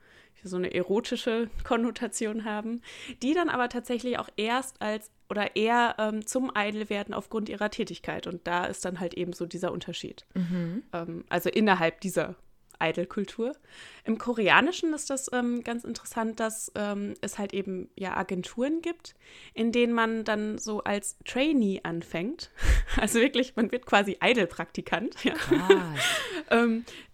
so 0.44 0.58
eine 0.58 0.74
erotische 0.74 1.50
Konnotation 1.64 2.46
haben, 2.46 2.82
die 3.22 3.34
dann 3.34 3.50
aber 3.50 3.70
tatsächlich 3.70 4.20
auch 4.20 4.30
erst 4.38 4.82
als 4.82 5.12
oder 5.30 5.56
eher 5.56 5.96
ähm, 5.98 6.26
zum 6.26 6.52
Idol 6.56 6.90
werden 6.90 7.14
aufgrund 7.14 7.50
ihrer 7.50 7.70
Tätigkeit. 7.70 8.28
Und 8.28 8.48
da 8.48 8.66
ist 8.66 8.86
dann 8.86 9.00
halt 9.00 9.14
eben 9.14 9.34
so 9.34 9.46
dieser 9.46 9.72
Unterschied. 9.74 10.26
Ähm, 10.94 11.26
also 11.30 11.50
innerhalb 11.50 12.00
dieser 12.02 12.36
Idol-Kultur. 12.80 13.56
Im 14.04 14.18
Koreanischen 14.18 14.94
ist 14.94 15.10
das 15.10 15.32
ähm, 15.34 15.64
ganz 15.64 15.84
interessant, 15.84 16.40
dass 16.40 16.72
ähm, 16.76 17.16
es 17.22 17.38
halt 17.38 17.54
eben 17.54 17.90
ja 17.96 18.16
Agenturen 18.16 18.82
gibt, 18.82 19.16
in 19.54 19.72
denen 19.72 19.94
man 19.94 20.24
dann 20.24 20.58
so 20.58 20.84
als 20.84 21.18
Trainee 21.26 21.82
anfängt. 21.84 22.52
Also 22.96 23.20
wirklich, 23.20 23.56
man 23.56 23.72
wird 23.72 23.86
quasi 23.86 24.18
Idol-Praktikant. 24.24 25.24
Ja. 25.24 25.34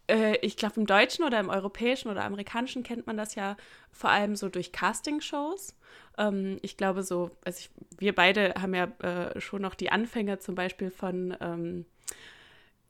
Äh, 0.07 0.37
ich 0.37 0.57
glaube, 0.57 0.75
im 0.79 0.85
Deutschen 0.85 1.25
oder 1.25 1.39
im 1.39 1.49
Europäischen 1.49 2.09
oder 2.09 2.23
Amerikanischen 2.23 2.83
kennt 2.83 3.07
man 3.07 3.17
das 3.17 3.35
ja 3.35 3.55
vor 3.91 4.09
allem 4.09 4.35
so 4.35 4.49
durch 4.49 4.71
Castingshows. 4.71 5.75
Ähm, 6.17 6.59
ich 6.61 6.77
glaube, 6.77 7.03
so, 7.03 7.31
also 7.45 7.59
ich, 7.59 7.69
wir 7.97 8.13
beide 8.13 8.53
haben 8.59 8.73
ja 8.73 8.85
äh, 8.99 9.39
schon 9.39 9.61
noch 9.61 9.75
die 9.75 9.91
Anfänge 9.91 10.39
zum 10.39 10.55
Beispiel 10.55 10.91
von. 10.91 11.35
Ähm, 11.39 11.85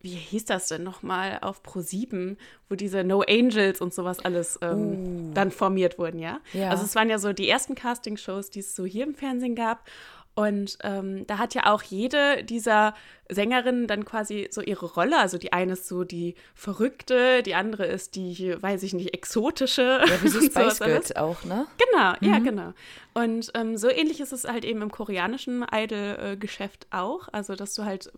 wie 0.03 0.09
hieß 0.09 0.43
das 0.43 0.67
denn 0.67 0.83
nochmal 0.83 1.39
auf 1.41 1.61
Pro7, 1.63 2.35
wo 2.67 2.75
diese 2.75 3.05
No 3.05 3.21
Angels 3.21 3.79
und 3.79 3.93
sowas 3.93 4.19
alles 4.19 4.59
ähm, 4.61 5.33
dann 5.33 5.49
formiert 5.49 5.97
wurden, 5.97 6.19
ja? 6.19 6.41
Ja. 6.51 6.71
Also 6.71 6.83
es 6.83 6.93
waren 6.95 7.09
ja 7.09 7.17
so 7.17 7.31
die 7.31 7.47
ersten 7.47 7.73
Castingshows, 7.73 8.49
die 8.49 8.59
es 8.59 8.75
so 8.75 8.83
hier 8.83 9.05
im 9.05 9.15
Fernsehen 9.15 9.55
gab. 9.55 9.87
Und 10.35 10.79
ähm, 10.81 11.27
da 11.27 11.37
hat 11.37 11.53
ja 11.53 11.71
auch 11.71 11.83
jede 11.83 12.43
dieser 12.43 12.95
Sängerinnen 13.29 13.85
dann 13.87 14.03
quasi 14.03 14.47
so 14.49 14.61
ihre 14.61 14.87
Rolle. 14.87 15.19
Also 15.19 15.37
die 15.37 15.53
eine 15.53 15.73
ist 15.73 15.87
so 15.87 16.03
die 16.03 16.33
Verrückte, 16.55 17.43
die 17.43 17.53
andere 17.53 17.85
ist 17.85 18.15
die, 18.15 18.55
weiß 18.59 18.81
ich 18.81 18.93
nicht, 18.93 19.13
exotische. 19.13 20.01
Ja, 20.05 20.23
wie 20.23 20.27
so 20.29 20.41
Spice. 20.41 20.79
Girls 20.79 21.15
auch, 21.15 21.43
ne? 21.43 21.67
Genau, 21.77 22.13
ja, 22.21 22.39
genau. 22.39 22.73
Und 23.13 23.51
ähm, 23.53 23.77
so 23.77 23.89
ähnlich 23.89 24.21
ist 24.21 24.33
es 24.33 24.45
halt 24.45 24.65
eben 24.65 24.81
im 24.81 24.91
koreanischen 24.91 25.63
Idol-Geschäft 25.71 26.87
auch. 26.89 27.29
Also, 27.31 27.55
dass 27.55 27.75
du 27.75 27.85
halt 27.85 28.11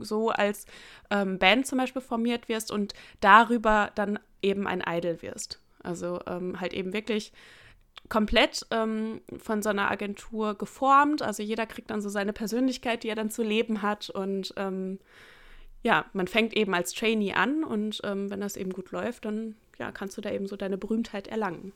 so 0.00 0.30
als 0.30 0.64
ähm, 1.10 1.38
Band 1.38 1.66
zum 1.66 1.78
Beispiel 1.78 2.02
formiert 2.02 2.48
wirst 2.48 2.70
und 2.70 2.94
darüber 3.20 3.90
dann 3.94 4.18
eben 4.42 4.66
ein 4.66 4.82
Idol 4.86 5.20
wirst. 5.22 5.60
Also 5.82 6.20
ähm, 6.26 6.60
halt 6.60 6.72
eben 6.72 6.92
wirklich 6.92 7.32
komplett 8.08 8.66
ähm, 8.70 9.20
von 9.38 9.62
so 9.62 9.68
einer 9.68 9.90
Agentur 9.90 10.56
geformt. 10.56 11.22
Also 11.22 11.42
jeder 11.42 11.66
kriegt 11.66 11.90
dann 11.90 12.00
so 12.00 12.08
seine 12.08 12.32
Persönlichkeit, 12.32 13.02
die 13.02 13.08
er 13.08 13.14
dann 13.14 13.30
zu 13.30 13.42
leben 13.42 13.82
hat. 13.82 14.10
Und 14.10 14.54
ähm, 14.56 14.98
ja, 15.82 16.06
man 16.12 16.28
fängt 16.28 16.56
eben 16.56 16.74
als 16.74 16.92
Trainee 16.92 17.34
an 17.34 17.64
und 17.64 18.00
ähm, 18.04 18.30
wenn 18.30 18.40
das 18.40 18.56
eben 18.56 18.72
gut 18.72 18.90
läuft, 18.90 19.24
dann 19.24 19.56
ja, 19.78 19.92
kannst 19.92 20.16
du 20.16 20.20
da 20.20 20.30
eben 20.30 20.46
so 20.46 20.56
deine 20.56 20.78
Berühmtheit 20.78 21.28
erlangen. 21.28 21.72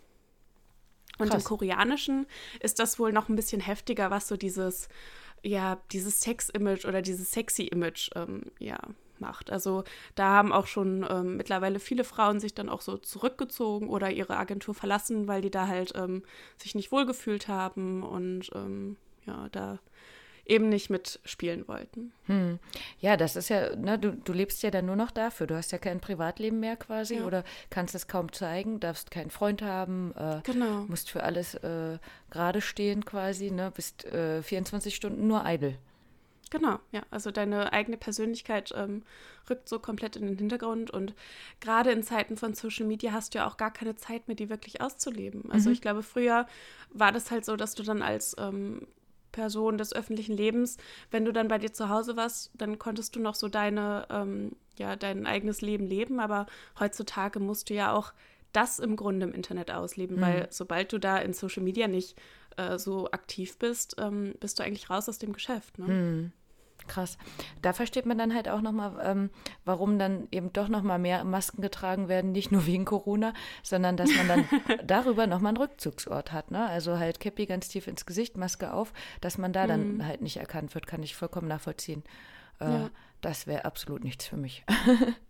Und 1.19 1.27
im 1.27 1.33
Krass. 1.33 1.45
Koreanischen 1.45 2.27
ist 2.61 2.79
das 2.79 2.99
wohl 2.99 3.13
noch 3.13 3.29
ein 3.29 3.37
bisschen 3.37 3.61
heftiger, 3.61 4.11
was 4.11 4.27
so 4.27 4.37
dieses, 4.37 4.89
ja, 5.43 5.79
dieses 5.93 6.21
Sex-Image 6.23 6.87
oder 6.87 7.03
dieses 7.03 7.33
Sexy-Image, 7.33 8.11
ähm, 8.17 8.45
ja, 8.59 8.79
macht. 9.21 9.51
Also 9.51 9.85
da 10.15 10.29
haben 10.31 10.53
auch 10.53 10.67
schon 10.67 11.07
ähm, 11.09 11.37
mittlerweile 11.37 11.79
viele 11.81 12.05
Frauen 12.05 12.41
sich 12.41 12.55
dann 12.55 12.69
auch 12.69 12.81
so 12.81 12.97
zurückgezogen 12.97 13.89
oder 13.89 14.11
ihre 14.11 14.37
Agentur 14.37 14.75
verlassen, 14.75 15.29
weil 15.29 15.43
die 15.43 15.51
da 15.51 15.67
halt 15.67 15.93
ähm, 15.97 16.23
sich 16.57 16.75
nicht 16.75 16.93
wohlgefühlt 16.93 17.49
haben 17.49 18.03
und 18.03 18.51
ähm, 18.55 18.97
ja, 19.27 19.49
da 19.53 19.79
eben 20.47 20.69
nicht 20.69 20.91
mitspielen 20.91 21.69
wollten. 21.69 22.13
Hm. 22.27 22.59
Ja, 22.99 23.17
das 23.17 23.37
ist 23.37 23.51
ja, 23.51 23.77
ne, 23.77 23.99
du, 24.01 24.13
du 24.17 24.33
lebst 24.33 24.63
ja 24.65 24.71
dann 24.73 24.87
nur 24.87 24.97
noch 24.97 25.13
dafür. 25.13 25.47
Du 25.47 25.55
hast 25.55 25.71
ja 25.71 25.79
kein 25.79 26.01
Privatleben 26.01 26.59
mehr 26.59 26.77
quasi 26.77 27.17
Ja. 27.17 27.25
oder 27.25 27.45
kannst 27.69 27.95
es 27.95 28.09
kaum 28.09 28.33
zeigen, 28.33 28.81
darfst 28.81 29.13
keinen 29.13 29.31
Freund 29.31 29.63
haben, 29.63 30.13
äh, 30.17 30.41
Genau. 30.43 30.87
musst 30.89 31.09
für 31.11 31.23
alles 31.23 31.55
äh, 31.55 31.99
gerade 32.31 32.61
stehen 32.63 33.05
quasi, 33.05 33.53
ne, 33.53 33.71
bist 33.73 34.05
äh, 34.07 34.43
24 34.43 34.95
Stunden 34.95 35.29
nur 35.29 35.45
idle. 35.47 35.77
Genau, 36.51 36.81
ja. 36.91 37.03
Also 37.11 37.31
deine 37.31 37.73
eigene 37.73 37.97
Persönlichkeit 37.97 38.73
ähm, 38.77 39.05
rückt 39.49 39.69
so 39.69 39.79
komplett 39.79 40.17
in 40.17 40.27
den 40.27 40.37
Hintergrund 40.37 40.91
und 40.91 41.15
gerade 41.61 41.93
in 41.93 42.03
Zeiten 42.03 42.37
von 42.37 42.55
Social 42.55 42.87
Media 42.87 43.13
hast 43.13 43.35
du 43.35 43.39
ja 43.39 43.47
auch 43.47 43.57
gar 43.57 43.73
keine 43.73 43.95
Zeit 43.95 44.27
mehr, 44.27 44.35
die 44.35 44.51
wirklich 44.51 44.81
auszuleben. 44.81 45.51
Also 45.51 45.71
ich 45.71 45.81
glaube, 45.81 46.03
früher 46.03 46.47
war 46.93 47.13
das 47.13 47.31
halt 47.31 47.45
so, 47.45 47.57
dass 47.57 47.75
du 47.77 47.85
dann 47.85 48.03
als 48.03 48.35
ähm, 48.39 48.87
Person 49.31 49.79
des 49.79 49.93
öffentlichen 49.95 50.37
Lebens, 50.37 50.77
wenn 51.13 51.25
du 51.25 51.33
dann 51.33 51.47
bei 51.47 51.59
dir 51.59 51.73
zu 51.73 51.89
Hause 51.89 52.17
warst, 52.17 52.51
dann 52.55 52.81
konntest 52.81 53.15
du 53.15 53.21
noch 53.21 53.37
so 53.37 53.49
deine, 53.49 54.07
ähm, 54.11 54.57
ja, 54.77 54.97
dein 54.97 55.27
eigenes 55.27 55.61
Leben 55.61 55.87
leben, 55.87 56.19
aber 56.19 56.47
heutzutage 56.81 57.39
musst 57.39 57.71
du 57.71 57.75
ja 57.75 57.93
auch 57.93 58.13
das 58.53 58.81
im 58.81 58.97
Grunde 58.97 59.27
im 59.27 59.33
Internet 59.33 59.71
ausleben, 59.71 60.21
weil 60.21 60.49
sobald 60.51 60.93
du 60.93 60.99
da 60.99 61.19
in 61.19 61.33
Social 61.33 61.63
Media 61.63 61.87
nicht 61.87 62.21
äh, 62.57 62.79
so 62.79 63.09
aktiv 63.13 63.57
bist, 63.59 63.95
ähm, 63.99 64.35
bist 64.41 64.59
du 64.59 64.65
eigentlich 64.65 64.91
raus 64.91 65.09
aus 65.09 65.19
dem 65.19 65.33
Geschäft. 65.33 65.79
Ne? 65.79 66.33
Krass. 66.91 67.19
Da 67.63 67.73
versteht 67.73 68.05
man 68.05 68.19
dann 68.19 68.35
halt 68.35 68.49
auch 68.49 68.61
nochmal, 68.61 69.01
ähm, 69.05 69.31
warum 69.65 69.97
dann 69.99 70.27
eben 70.33 70.53
doch 70.53 70.67
nochmal 70.67 70.99
mehr 70.99 71.23
Masken 71.23 71.63
getragen 71.63 72.09
werden, 72.09 72.33
nicht 72.33 72.51
nur 72.51 72.67
wegen 72.67 72.85
Corona, 72.85 73.33
sondern 73.63 73.97
dass 73.97 74.11
man 74.17 74.27
dann 74.27 74.45
darüber 74.87 75.29
nochmal 75.29 75.51
einen 75.51 75.59
Rückzugsort 75.59 76.33
hat. 76.33 76.51
Ne? 76.51 76.67
Also 76.67 76.99
halt 76.99 77.21
Käppi 77.21 77.47
ganz 77.47 77.69
tief 77.69 77.87
ins 77.87 78.07
Gesicht, 78.07 78.37
Maske 78.37 78.73
auf, 78.73 78.93
dass 79.21 79.39
man 79.39 79.53
da 79.53 79.69
dann 79.69 80.05
halt 80.05 80.21
nicht 80.21 80.39
erkannt 80.39 80.75
wird, 80.75 80.89
kann 80.89 81.03
ich 81.05 81.15
vollkommen 81.15 81.47
nachvollziehen. 81.47 82.03
Äh, 82.61 82.65
Ja. 82.65 82.91
Das 83.21 83.47
wäre 83.47 83.67
absolut 83.67 84.03
nichts 84.03 84.27
für 84.27 84.37
mich. 84.39 84.65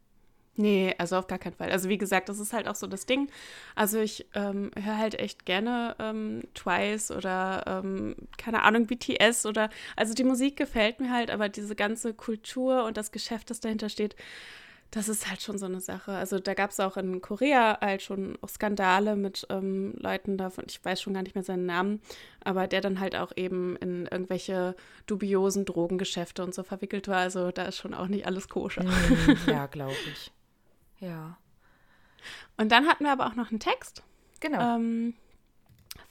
Nee, 0.57 0.95
also 0.99 1.17
auf 1.17 1.27
gar 1.27 1.39
keinen 1.39 1.55
Fall. 1.55 1.71
Also 1.71 1.89
wie 1.89 1.97
gesagt, 1.97 2.29
das 2.29 2.39
ist 2.39 2.53
halt 2.53 2.69
auch 2.69 2.75
so 2.75 2.87
das 2.87 3.07
Ding. 3.07 3.31
Also 3.75 3.99
ich 3.99 4.27
ähm, 4.35 4.71
höre 4.77 4.99
halt 4.99 5.19
echt 5.19 5.47
gerne 5.47 5.97
ähm, 5.99 6.43
Twice 6.55 7.11
oder 7.11 7.65
ähm, 7.67 8.17
keine 8.37 8.63
Ahnung, 8.63 8.87
BTS 8.87 9.47
oder 9.47 9.71
also 9.97 10.13
die 10.13 10.25
Musik 10.25 10.57
gefällt 10.57 11.01
mir 11.01 11.11
halt, 11.13 11.31
aber 11.31 11.49
diese 11.49 11.75
ganze 11.75 12.13
Kultur 12.15 12.85
und 12.85 12.97
das 12.97 13.13
Geschäft, 13.13 13.51
das 13.51 13.61
dahinter 13.61 13.89
steht, 13.89 14.17
das 14.91 15.09
ist 15.09 15.29
halt 15.31 15.41
schon 15.41 15.57
so 15.57 15.67
eine 15.67 15.81
Sache. 15.81 16.13
Also 16.13 16.41
da 16.41 16.55
gab 16.55 16.71
es 16.71 16.81
auch 16.81 16.97
in 16.97 17.21
Korea 17.21 17.79
halt 17.81 18.03
schon 18.03 18.37
auch 18.41 18.49
Skandale 18.49 19.15
mit 19.17 19.47
ähm, 19.49 19.95
Leuten 19.97 20.37
davon, 20.37 20.65
ich 20.69 20.85
weiß 20.85 21.01
schon 21.01 21.15
gar 21.15 21.23
nicht 21.23 21.37
mehr 21.37 21.45
seinen 21.45 21.65
Namen, 21.65 22.01
aber 22.43 22.67
der 22.67 22.81
dann 22.81 22.99
halt 22.99 23.15
auch 23.15 23.33
eben 23.37 23.77
in 23.77 24.07
irgendwelche 24.07 24.75
dubiosen 25.07 25.65
Drogengeschäfte 25.65 26.43
und 26.43 26.55
so 26.55 26.65
verwickelt 26.65 27.07
war. 27.09 27.19
Also 27.19 27.53
da 27.53 27.65
ist 27.65 27.77
schon 27.77 27.95
auch 27.95 28.09
nicht 28.09 28.27
alles 28.27 28.49
koscher. 28.49 28.83
Hm, 28.83 29.39
ja, 29.47 29.67
glaube 29.67 29.95
ich. 30.13 30.33
Ja. 31.01 31.37
Und 32.57 32.71
dann 32.71 32.87
hatten 32.87 33.05
wir 33.05 33.13
aber 33.13 33.27
auch 33.27 33.35
noch 33.35 33.51
einen 33.51 33.61
Text 33.61 34.03
Genau. 34.41 34.77
ähm, 34.77 35.15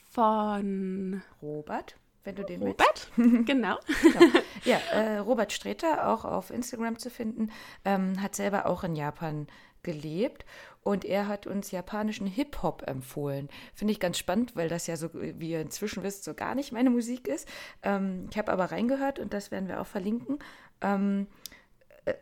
von 0.10 1.22
Robert? 1.42 1.96
wenn 2.24 2.36
du 2.36 2.44
den 2.44 2.62
Robert, 2.62 3.12
genau. 3.16 3.78
genau. 4.04 4.40
Ja, 4.66 4.78
äh, 4.92 5.18
Robert 5.20 5.52
Streter, 5.52 6.10
auch 6.10 6.26
auf 6.26 6.52
Instagram 6.52 7.00
zu 7.00 7.10
finden, 7.10 7.50
ähm, 7.86 8.22
hat 8.22 8.36
selber 8.36 8.66
auch 8.66 8.84
in 8.84 8.96
Japan 8.96 9.48
gelebt 9.84 10.46
und 10.84 11.06
er 11.06 11.28
hat 11.28 11.48
uns 11.48 11.72
japanischen 11.72 12.28
Hip-Hop 12.28 12.84
empfohlen. 12.86 13.50
Finde 13.74 13.94
ich 13.94 14.00
ganz 14.00 14.18
spannend, 14.18 14.56
weil 14.56 14.70
das 14.70 14.88
ja 14.88 14.98
so, 14.98 15.10
wie 15.14 15.52
ihr 15.52 15.62
inzwischen 15.62 16.04
wisst, 16.04 16.24
so 16.24 16.34
gar 16.34 16.56
nicht 16.56 16.72
meine 16.72 16.90
Musik 16.90 17.28
ist. 17.28 17.48
Ähm, 17.84 18.28
ich 18.30 18.38
habe 18.38 18.52
aber 18.52 18.66
reingehört 18.72 19.20
und 19.20 19.34
das 19.34 19.52
werden 19.52 19.70
wir 19.70 19.80
auch 19.82 19.88
verlinken. 19.88 20.40
Ähm, 20.82 21.28
äh, 21.28 21.39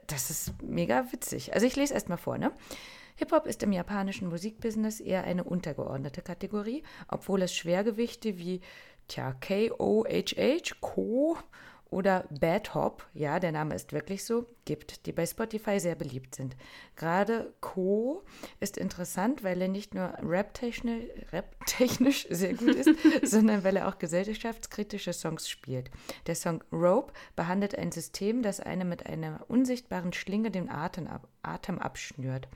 das 0.07 0.30
ist 0.30 0.61
mega 0.61 1.11
witzig. 1.11 1.53
Also 1.53 1.65
ich 1.65 1.75
lese 1.75 1.93
erstmal 1.93 2.17
vor, 2.17 2.38
ne? 2.38 2.51
Hip-Hop 3.17 3.47
ist 3.47 3.63
im 3.63 3.71
japanischen 3.71 4.30
Musikbusiness 4.30 4.99
eher 4.99 5.23
eine 5.23 5.43
untergeordnete 5.43 6.21
Kategorie, 6.21 6.84
obwohl 7.07 7.41
es 7.41 7.53
Schwergewichte 7.53 8.38
wie 8.38 8.61
tja, 9.07 9.34
K-O-H-H, 9.34 10.75
Ko 10.82 11.38
oder 11.89 12.25
Bad 12.30 12.75
Hop, 12.75 13.07
ja, 13.13 13.39
der 13.39 13.51
Name 13.51 13.73
ist 13.73 13.91
wirklich 13.91 14.23
so, 14.23 14.45
gibt, 14.68 15.05
die 15.05 15.13
bei 15.13 15.26
Spotify 15.26 15.80
sehr 15.80 15.95
beliebt 15.95 16.36
sind. 16.36 16.55
Gerade 16.97 17.53
Co 17.61 18.24
ist 18.59 18.78
interessant, 18.78 19.43
weil 19.43 19.61
er 19.61 19.70
nicht 19.70 19.95
nur 19.95 20.13
rap-technisch 20.22 21.05
Rap 21.32 21.55
sehr 22.30 22.53
gut 22.53 22.76
ist, 22.76 22.89
sondern 23.24 23.63
weil 23.63 23.78
er 23.78 23.88
auch 23.88 23.97
gesellschaftskritische 23.97 25.13
Songs 25.13 25.49
spielt. 25.49 25.89
Der 26.28 26.36
Song 26.36 26.63
Rope 26.72 27.13
behandelt 27.36 27.78
ein 27.78 27.91
System, 27.93 28.43
das 28.43 28.59
einem 28.59 28.89
mit 28.89 29.05
einer 29.05 29.45
unsichtbaren 29.47 30.11
Schlinge 30.11 30.51
den 30.51 30.70
Atem, 30.70 31.07
ab, 31.07 31.30
Atem 31.43 31.80
abschnürt. 31.80 32.49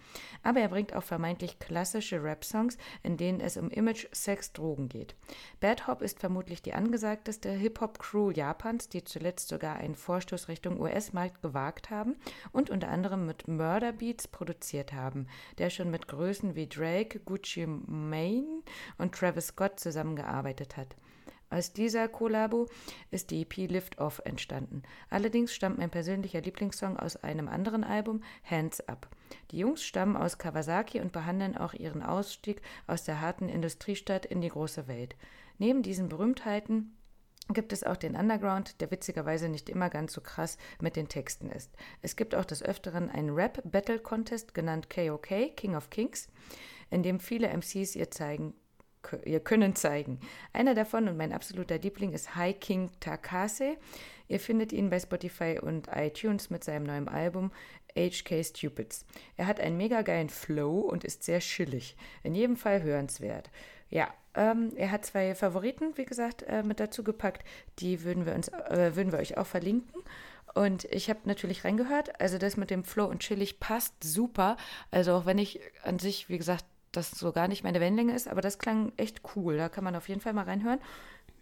Aber 0.43 0.59
er 0.59 0.67
bringt 0.67 0.93
auch 0.93 1.03
vermeintlich 1.03 1.59
klassische 1.59 2.21
Rap-Songs, 2.21 2.77
in 3.03 3.15
denen 3.15 3.39
es 3.39 3.55
um 3.55 3.69
Image, 3.69 4.07
Sex, 4.11 4.51
Drogen 4.51 4.89
geht. 4.89 5.15
Bad 5.61 5.87
Hop 5.87 6.01
ist 6.01 6.19
vermutlich 6.19 6.61
die 6.61 6.73
angesagteste 6.73 7.49
Hip-Hop-Crew 7.51 8.31
Japans, 8.31 8.89
die 8.89 9.05
zuletzt 9.05 9.47
sogar 9.47 9.77
einen 9.77 9.95
Vorstoß 9.95 10.49
Richtung 10.49 10.77
US-Markt 10.77 11.41
gewagt 11.41 11.89
haben 11.89 12.00
haben 12.01 12.15
und 12.51 12.71
unter 12.71 12.89
anderem 12.89 13.27
mit 13.27 13.47
Murder 13.47 13.91
Beats 13.91 14.27
produziert 14.27 14.91
haben, 14.91 15.27
der 15.59 15.69
schon 15.69 15.91
mit 15.91 16.07
Größen 16.07 16.55
wie 16.55 16.67
Drake, 16.67 17.19
Gucci 17.19 17.67
Mane 17.67 18.63
und 18.97 19.13
Travis 19.13 19.47
Scott 19.47 19.79
zusammengearbeitet 19.79 20.77
hat. 20.77 20.95
Aus 21.51 21.73
dieser 21.73 22.07
Kollabo 22.07 22.67
ist 23.11 23.29
die 23.29 23.41
EP 23.41 23.69
Lift 23.69 23.99
Off 23.99 24.21
entstanden. 24.23 24.83
Allerdings 25.09 25.53
stammt 25.53 25.77
mein 25.77 25.89
persönlicher 25.89 26.41
Lieblingssong 26.41 26.97
aus 26.97 27.17
einem 27.17 27.49
anderen 27.49 27.83
Album, 27.83 28.23
Hands 28.49 28.87
Up. 28.87 29.09
Die 29.51 29.59
Jungs 29.59 29.83
stammen 29.83 30.15
aus 30.15 30.37
Kawasaki 30.37 31.01
und 31.01 31.11
behandeln 31.11 31.57
auch 31.57 31.73
ihren 31.73 32.01
Ausstieg 32.01 32.61
aus 32.87 33.03
der 33.03 33.19
harten 33.19 33.49
Industriestadt 33.49 34.25
in 34.25 34.39
die 34.39 34.49
große 34.49 34.87
Welt. 34.87 35.15
Neben 35.57 35.83
diesen 35.83 36.07
Berühmtheiten 36.09 36.95
gibt 37.49 37.73
es 37.73 37.83
auch 37.83 37.97
den 37.97 38.15
Underground, 38.15 38.79
der 38.81 38.91
witzigerweise 38.91 39.49
nicht 39.49 39.69
immer 39.69 39.89
ganz 39.89 40.13
so 40.13 40.21
krass 40.21 40.57
mit 40.79 40.95
den 40.95 41.09
Texten 41.09 41.49
ist. 41.49 41.71
Es 42.01 42.15
gibt 42.15 42.35
auch 42.35 42.45
des 42.45 42.63
Öfteren 42.63 43.09
einen 43.09 43.31
Rap-Battle-Contest 43.31 44.53
genannt 44.53 44.89
KOK, 44.89 45.55
King 45.55 45.75
of 45.75 45.89
Kings, 45.89 46.29
in 46.89 47.03
dem 47.03 47.19
viele 47.19 47.49
MCs 47.49 47.95
ihr 47.95 48.11
zeigen, 48.11 48.53
ihr 49.25 49.39
Können 49.39 49.75
zeigen. 49.75 50.19
Einer 50.53 50.75
davon 50.75 51.07
und 51.07 51.17
mein 51.17 51.33
absoluter 51.33 51.79
Liebling 51.79 52.13
ist 52.13 52.35
High 52.35 52.59
King 52.59 52.91
Takase. 52.99 53.77
Ihr 54.27 54.39
findet 54.39 54.71
ihn 54.71 54.89
bei 54.89 54.99
Spotify 54.99 55.59
und 55.61 55.89
iTunes 55.93 56.49
mit 56.49 56.63
seinem 56.63 56.83
neuen 56.83 57.09
Album 57.09 57.51
HK 57.95 58.43
Stupids. 58.43 59.05
Er 59.35 59.47
hat 59.47 59.59
einen 59.59 59.77
mega 59.77 60.03
geilen 60.03 60.29
Flow 60.29 60.79
und 60.79 61.03
ist 61.03 61.23
sehr 61.23 61.39
chillig. 61.39 61.97
In 62.23 62.35
jedem 62.35 62.55
Fall 62.55 62.83
hörenswert. 62.83 63.49
Ja, 63.89 64.13
ähm, 64.35 64.71
er 64.75 64.91
hat 64.91 65.05
zwei 65.05 65.35
Favoriten, 65.35 65.97
wie 65.97 66.05
gesagt, 66.05 66.43
äh, 66.43 66.63
mit 66.63 66.79
dazu 66.79 67.03
gepackt. 67.03 67.43
Die 67.79 68.03
würden 68.03 68.25
wir 68.25 68.33
uns, 68.33 68.47
äh, 68.47 68.95
würden 68.95 69.11
wir 69.11 69.19
euch 69.19 69.37
auch 69.37 69.47
verlinken. 69.47 70.01
Und 70.53 70.85
ich 70.85 71.09
habe 71.09 71.19
natürlich 71.25 71.63
reingehört. 71.63 72.19
Also 72.19 72.37
das 72.37 72.57
mit 72.57 72.69
dem 72.69 72.83
Flow 72.83 73.05
und 73.05 73.19
chillig 73.19 73.59
passt 73.59 74.03
super. 74.03 74.57
Also 74.89 75.13
auch 75.13 75.25
wenn 75.25 75.37
ich 75.37 75.59
an 75.83 75.99
sich, 75.99 76.29
wie 76.29 76.37
gesagt, 76.37 76.65
das 76.91 77.11
so 77.11 77.31
gar 77.31 77.47
nicht 77.47 77.63
meine 77.63 77.79
Wellenlänge 77.79 78.13
ist, 78.13 78.27
aber 78.27 78.41
das 78.41 78.59
klang 78.59 78.91
echt 78.97 79.21
cool. 79.35 79.57
Da 79.57 79.69
kann 79.69 79.83
man 79.83 79.95
auf 79.95 80.09
jeden 80.09 80.21
Fall 80.21 80.33
mal 80.33 80.43
reinhören. 80.43 80.79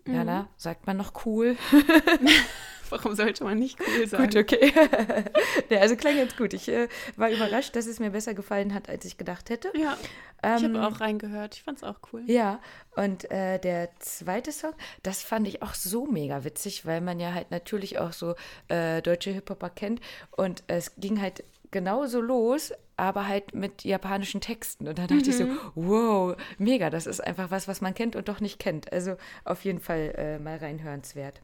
Mhm. 0.06 0.14
Jana, 0.14 0.50
sagt 0.58 0.88
man 0.88 0.98
noch 0.98 1.26
cool? 1.26 1.56
Warum 2.90 3.16
sollte 3.16 3.44
man 3.44 3.60
nicht 3.60 3.78
cool 3.80 4.08
sein? 4.08 4.24
Gut, 4.24 4.36
okay. 4.36 4.74
ja, 5.70 5.80
also 5.80 5.96
klang 5.96 6.18
jetzt 6.18 6.38
gut. 6.38 6.54
Ich 6.54 6.68
äh, 6.70 6.88
war 7.16 7.30
überrascht, 7.30 7.76
dass 7.76 7.86
es 7.86 8.00
mir 8.00 8.10
besser 8.10 8.34
gefallen 8.34 8.74
hat, 8.74 8.90
als 8.90 9.06
ich 9.06 9.18
gedacht 9.18 9.50
hätte. 9.50 9.72
Ja. 9.76 9.98
Ähm, 10.42 10.58
ich 10.58 10.64
habe 10.64 10.88
auch 10.88 11.00
reingehört. 11.00 11.56
Ich 11.56 11.64
fand 11.64 11.78
es 11.78 11.84
auch 11.84 12.00
cool. 12.12 12.24
Ja, 12.26 12.60
und 12.96 13.30
äh, 13.30 13.60
der 13.60 13.90
zweite 14.00 14.52
Song, 14.52 14.74
das 15.04 15.22
fand 15.22 15.48
ich 15.48 15.62
auch 15.62 15.76
so 15.76 16.06
mega 16.08 16.44
witzig, 16.44 16.86
weil 16.86 17.02
man 17.02 17.20
ja 17.20 17.34
halt 17.34 17.52
natürlich 17.52 18.00
auch 18.00 18.14
so 18.14 18.36
äh, 18.70 19.02
deutsche 19.02 19.32
Hip-Hopper 19.32 19.70
kennt. 19.70 20.02
Und 20.32 20.64
es 20.68 20.96
ging 20.96 21.22
halt 21.22 21.44
genauso 21.72 22.22
los, 22.22 22.74
aber 23.00 23.28
halt 23.28 23.54
mit 23.54 23.84
japanischen 23.84 24.42
Texten. 24.42 24.88
Und 24.88 24.98
da 24.98 25.08
dachte 25.08 25.24
mhm. 25.24 25.30
ich 25.30 25.38
so, 25.38 25.46
mhm. 25.46 25.60
wow, 25.76 26.36
mega, 26.58 26.90
das 26.90 27.08
ist 27.08 27.22
einfach 27.22 27.52
was, 27.52 27.68
was 27.68 27.82
man 27.82 27.94
kennt 27.94 28.16
und 28.16 28.28
doch 28.30 28.40
nicht 28.40 28.60
kennt. 28.60 28.92
Also 28.92 29.16
auf 29.46 29.64
jeden 29.66 29.80
Fall 29.80 30.14
äh, 30.18 30.40
mal 30.40 30.58
reinhörenswert. 30.58 31.42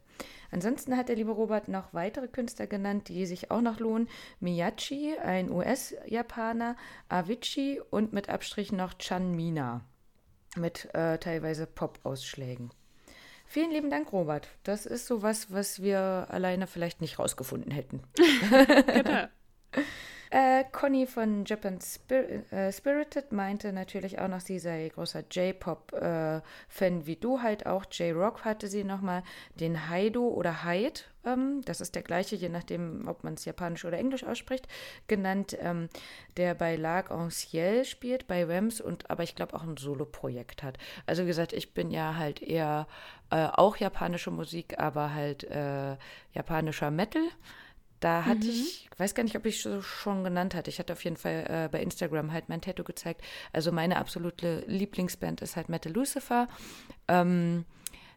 Ansonsten 0.50 0.96
hat 0.96 1.08
der 1.08 1.16
liebe 1.16 1.32
Robert 1.32 1.68
noch 1.68 1.92
weitere 1.92 2.28
Künstler 2.28 2.66
genannt, 2.66 3.08
die 3.08 3.26
sich 3.26 3.50
auch 3.50 3.60
noch 3.60 3.80
lohnen. 3.80 4.08
Miyachi, 4.40 5.16
ein 5.18 5.50
US-Japaner, 5.50 6.76
Avicii 7.08 7.80
und 7.90 8.12
mit 8.12 8.28
Abstrichen 8.28 8.78
noch 8.78 8.94
Chanmina 8.98 9.82
mit 10.56 10.88
äh, 10.94 11.18
teilweise 11.18 11.66
Pop-Ausschlägen. 11.66 12.70
Vielen 13.46 13.70
lieben 13.70 13.90
Dank, 13.90 14.12
Robert. 14.12 14.48
Das 14.64 14.86
ist 14.86 15.06
sowas, 15.06 15.52
was 15.52 15.80
wir 15.80 16.26
alleine 16.30 16.66
vielleicht 16.66 17.00
nicht 17.00 17.18
rausgefunden 17.18 17.70
hätten. 17.70 18.02
genau. 18.86 19.26
Äh, 20.30 20.64
Conny 20.72 21.06
von 21.06 21.44
Japan 21.44 21.80
Spir 21.80 22.50
äh, 22.52 22.72
Spirited 22.72 23.32
meinte 23.32 23.72
natürlich 23.72 24.18
auch 24.18 24.28
noch, 24.28 24.40
sie 24.40 24.58
sei 24.58 24.90
großer 24.94 25.24
J-Pop-Fan 25.30 26.42
äh, 27.00 27.06
wie 27.06 27.16
du 27.16 27.42
halt 27.42 27.66
auch. 27.66 27.84
J-Rock 27.90 28.44
hatte 28.44 28.68
sie 28.68 28.84
nochmal 28.84 29.22
den 29.54 29.88
Haido 29.88 30.26
oder 30.28 30.64
Hyde, 30.64 31.00
ähm, 31.26 31.60
das 31.64 31.80
ist 31.80 31.94
der 31.94 32.02
gleiche, 32.02 32.36
je 32.36 32.48
nachdem, 32.48 33.06
ob 33.08 33.24
man 33.24 33.34
es 33.34 33.44
japanisch 33.44 33.84
oder 33.84 33.98
englisch 33.98 34.24
ausspricht, 34.24 34.66
genannt, 35.08 35.56
ähm, 35.60 35.88
der 36.36 36.54
bei 36.54 36.76
Lark 36.76 37.10
en 37.10 37.30
Ciel 37.30 37.84
spielt, 37.84 38.26
bei 38.26 38.44
Rams 38.44 38.80
und 38.80 39.10
aber 39.10 39.24
ich 39.24 39.34
glaube 39.34 39.54
auch 39.54 39.62
ein 39.62 39.76
Solo-Projekt 39.76 40.62
hat. 40.62 40.78
Also 41.06 41.24
wie 41.24 41.28
gesagt, 41.28 41.52
ich 41.52 41.74
bin 41.74 41.90
ja 41.90 42.16
halt 42.16 42.42
eher 42.42 42.86
äh, 43.30 43.46
auch 43.46 43.76
japanische 43.76 44.30
Musik, 44.30 44.78
aber 44.78 45.12
halt 45.14 45.44
äh, 45.44 45.96
japanischer 46.32 46.90
Metal. 46.90 47.22
Da 48.00 48.24
hatte 48.24 48.46
mhm. 48.46 48.52
ich, 48.52 48.88
weiß 48.98 49.14
gar 49.14 49.22
nicht, 49.22 49.36
ob 49.36 49.46
ich 49.46 49.64
es 49.64 49.84
schon 49.84 50.24
genannt 50.24 50.54
hatte. 50.54 50.70
Ich 50.70 50.78
hatte 50.78 50.92
auf 50.92 51.04
jeden 51.04 51.16
Fall 51.16 51.46
äh, 51.48 51.68
bei 51.70 51.80
Instagram 51.80 52.32
halt 52.32 52.48
mein 52.48 52.60
Tattoo 52.60 52.84
gezeigt. 52.84 53.22
Also 53.52 53.72
meine 53.72 53.96
absolute 53.96 54.64
Lieblingsband 54.66 55.42
ist 55.42 55.56
halt 55.56 55.68
Metal 55.68 55.92
Lucifer. 55.92 56.48
Ähm, 57.08 57.64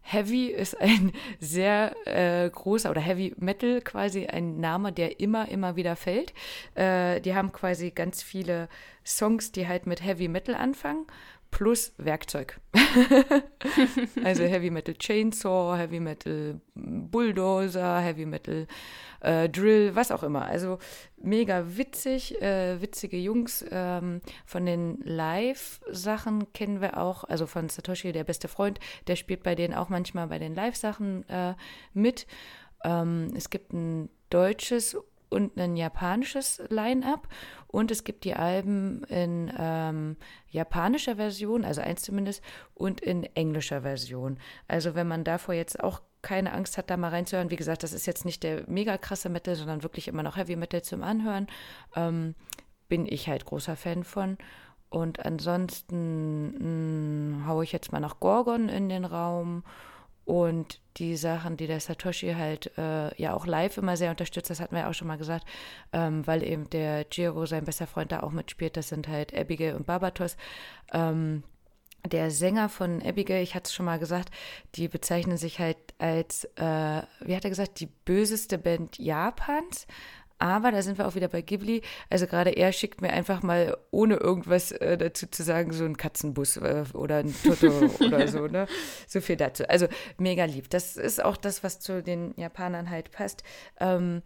Heavy 0.02 0.48
ist 0.48 0.80
ein 0.80 1.12
sehr 1.40 1.96
äh, 2.06 2.50
großer 2.50 2.90
oder 2.90 3.02
Heavy 3.02 3.34
Metal 3.38 3.82
quasi 3.82 4.26
ein 4.28 4.60
Name, 4.60 4.92
der 4.92 5.20
immer, 5.20 5.48
immer 5.50 5.76
wieder 5.76 5.96
fällt. 5.96 6.34
Äh, 6.76 7.22
die 7.22 7.36
haben 7.36 7.52
quasi 7.52 7.92
ganz 7.92 8.24
viele 8.24 8.70
Songs, 9.06 9.52
die 9.52 9.68
halt 9.68 9.88
mit 9.88 10.04
Heavy 10.04 10.28
Metal 10.28 10.56
anfangen 10.56 11.06
plus 11.52 11.94
Werkzeug. 11.98 12.60
also 14.24 14.44
Heavy 14.44 14.70
Metal 14.70 14.96
Chainsaw, 14.96 15.76
Heavy 15.78 16.00
Metal 16.00 16.60
Bulldozer, 16.76 18.00
Heavy 18.00 18.26
Metal 18.26 18.68
äh, 19.22 19.50
Drill, 19.50 19.96
was 19.96 20.12
auch 20.12 20.24
immer. 20.24 20.46
Also 20.46 20.80
mega 21.18 21.78
witzig, 21.78 22.42
äh, 22.42 22.82
witzige 22.82 23.18
Jungs. 23.18 23.66
Ähm, 23.72 24.22
von 24.46 24.66
den 24.66 25.02
Live-Sachen 25.04 26.52
kennen 26.54 26.82
wir 26.82 26.98
auch, 26.98 27.24
also 27.24 27.48
von 27.48 27.70
Satoshi, 27.70 28.12
der 28.12 28.24
beste 28.24 28.48
Freund, 28.48 28.80
der 29.08 29.16
spielt 29.16 29.44
bei 29.44 29.56
denen 29.56 29.74
auch 29.74 29.90
manchmal 29.90 30.28
bei 30.28 30.40
den 30.40 30.56
Live-Sachen 30.56 31.28
äh, 31.30 31.56
mit. 31.94 32.28
Ähm, 32.84 33.28
es 33.36 33.50
gibt 33.50 33.74
ein 33.74 34.10
deutsches 34.30 34.96
und 35.30 35.58
ein 35.58 35.76
japanisches 35.76 36.62
Line-up 36.70 37.28
und 37.68 37.92
es 37.92 38.04
gibt 38.04 38.24
die 38.24 38.34
Alben 38.34 39.04
in 39.06 39.52
ähm, 39.58 40.18
japanischer 40.50 41.18
Version, 41.18 41.66
also 41.66 41.82
eins 41.82 42.02
zumindest, 42.02 42.44
und 42.74 43.02
in 43.02 43.24
englischer 43.36 43.82
Version. 43.82 44.40
Also 44.68 44.96
wenn 44.96 45.08
man 45.08 45.24
davor 45.24 45.54
jetzt 45.54 45.84
auch 45.84 46.02
keine 46.22 46.54
Angst 46.54 46.78
hat, 46.78 46.90
da 46.90 46.98
mal 46.98 47.10
reinzuhören, 47.10 47.52
wie 47.52 47.56
gesagt, 47.56 47.84
das 47.84 47.94
ist 47.94 48.06
jetzt 48.06 48.26
nicht 48.26 48.44
der 48.44 48.64
mega 48.68 48.98
krasse 48.98 49.30
Metal, 49.30 49.56
sondern 49.56 49.84
wirklich 49.84 50.08
immer 50.08 50.24
noch 50.24 50.36
Heavy 50.36 50.56
Metal 50.56 50.82
zum 50.82 51.04
Anhören, 51.04 51.48
ähm, 51.96 52.36
bin 52.88 53.06
ich 53.06 53.30
halt 53.30 53.46
großer 53.46 53.76
Fan 53.76 54.04
von. 54.04 54.38
Und 54.90 55.24
ansonsten 55.24 56.48
mh, 57.38 57.44
mm, 57.44 57.48
haue 57.48 57.64
ich 57.64 57.72
jetzt 57.72 57.92
mal 57.92 58.00
noch 58.00 58.20
Gorgon 58.20 58.68
in 58.70 58.90
den 58.90 59.06
Raum 59.06 59.64
und 60.30 60.80
die 60.98 61.16
Sachen, 61.16 61.58
die 61.58 61.66
der 61.66 61.80
Satoshi 61.80 62.34
halt 62.34 62.78
äh, 62.78 63.20
ja 63.20 63.34
auch 63.34 63.48
live 63.48 63.78
immer 63.78 63.98
sehr 63.98 64.12
unterstützt, 64.12 64.52
das 64.52 64.60
hatten 64.60 64.76
wir 64.76 64.84
ja 64.84 64.90
auch 64.90 64.94
schon 64.94 65.08
mal 65.08 65.18
gesagt, 65.18 65.44
ähm, 65.92 66.28
weil 66.28 66.44
eben 66.44 66.70
der 66.70 67.04
Giro, 67.06 67.48
sein 67.48 67.66
bester 67.66 67.88
Freund, 67.88 68.12
da 68.12 68.20
auch 68.20 68.32
mitspielt. 68.32 68.78
Das 68.78 68.90
sind 68.90 69.08
halt 69.08 69.36
Abigail 69.36 69.74
und 69.74 69.88
Barbatos. 69.88 70.38
Ähm, 70.94 71.42
der 72.06 72.30
Sänger 72.30 72.70
von 72.70 73.02
Abigail, 73.02 73.42
ich 73.42 73.56
hatte 73.56 73.70
es 73.70 73.74
schon 73.74 73.88
mal 73.88 73.98
gesagt, 73.98 74.30
die 74.76 74.88
bezeichnen 74.88 75.38
sich 75.38 75.58
halt 75.58 75.78
als, 75.98 76.44
äh, 76.58 77.02
wie 77.22 77.36
hat 77.36 77.44
er 77.44 77.50
gesagt, 77.50 77.80
die 77.80 77.88
böseste 77.88 78.60
Band 78.60 79.00
Japans. 79.00 79.88
Aber 80.40 80.72
da 80.72 80.82
sind 80.82 80.98
wir 80.98 81.08
auch 81.08 81.16
wieder 81.16 81.28
bei 81.28 81.42
Ghibli. 81.42 81.82
Also 82.10 82.26
gerade 82.26 82.52
er 82.52 82.72
schickt 82.72 83.02
mir 83.02 83.12
einfach 83.12 83.44
mal, 83.44 83.78
ohne 83.92 84.16
irgendwas 84.16 84.72
äh, 84.72 84.98
dazu 84.98 85.28
zu 85.28 85.44
sagen, 85.44 85.74
so 85.74 85.84
einen 85.84 85.98
Katzenbus 85.98 86.58
äh, 86.58 86.86
oder 86.94 87.18
ein 87.18 87.36
Toto 87.44 87.68
oder 88.00 88.28
so, 88.28 88.48
ne? 88.48 88.68
So 89.08 89.20
viel 89.20 89.36
dazu. 89.36 89.70
Also 89.70 89.88
mega 90.18 90.46
lieb. 90.46 90.70
Das 90.70 90.96
ist 90.96 91.24
auch 91.24 91.38
das, 91.38 91.64
was 91.64 91.80
zu 91.82 92.02
den 92.02 92.34
Japanern 92.38 92.90
halt 92.90 93.12
passt. 93.12 93.44
Ähm, 93.80 94.22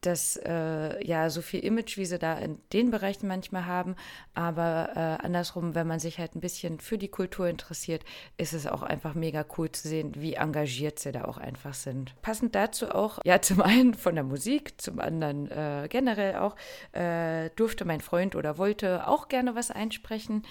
dass 0.00 0.36
äh, 0.36 1.04
ja 1.04 1.30
so 1.30 1.42
viel 1.42 1.60
Image, 1.60 1.96
wie 1.96 2.04
sie 2.04 2.18
da 2.18 2.38
in 2.38 2.58
den 2.72 2.90
Bereichen 2.90 3.26
manchmal 3.26 3.66
haben, 3.66 3.96
aber 4.34 4.90
äh, 4.94 5.24
andersrum, 5.24 5.74
wenn 5.74 5.86
man 5.86 5.98
sich 5.98 6.18
halt 6.18 6.36
ein 6.36 6.40
bisschen 6.40 6.78
für 6.80 6.98
die 6.98 7.08
Kultur 7.08 7.48
interessiert, 7.48 8.04
ist 8.36 8.52
es 8.52 8.66
auch 8.66 8.82
einfach 8.82 9.14
mega 9.14 9.44
cool 9.56 9.70
zu 9.70 9.88
sehen, 9.88 10.12
wie 10.16 10.34
engagiert 10.34 10.98
sie 10.98 11.12
da 11.12 11.24
auch 11.24 11.38
einfach 11.38 11.74
sind. 11.74 12.14
Passend 12.22 12.54
dazu 12.54 12.90
auch, 12.90 13.18
ja, 13.24 13.40
zum 13.40 13.62
einen 13.62 13.94
von 13.94 14.14
der 14.14 14.24
Musik, 14.24 14.80
zum 14.80 15.00
anderen 15.00 15.50
äh, 15.50 15.88
generell 15.88 16.36
auch, 16.36 16.56
äh, 16.92 17.50
durfte 17.56 17.84
mein 17.84 18.00
Freund 18.00 18.36
oder 18.36 18.58
wollte 18.58 19.08
auch 19.08 19.28
gerne 19.28 19.54
was 19.54 19.70
einsprechen. 19.70 20.44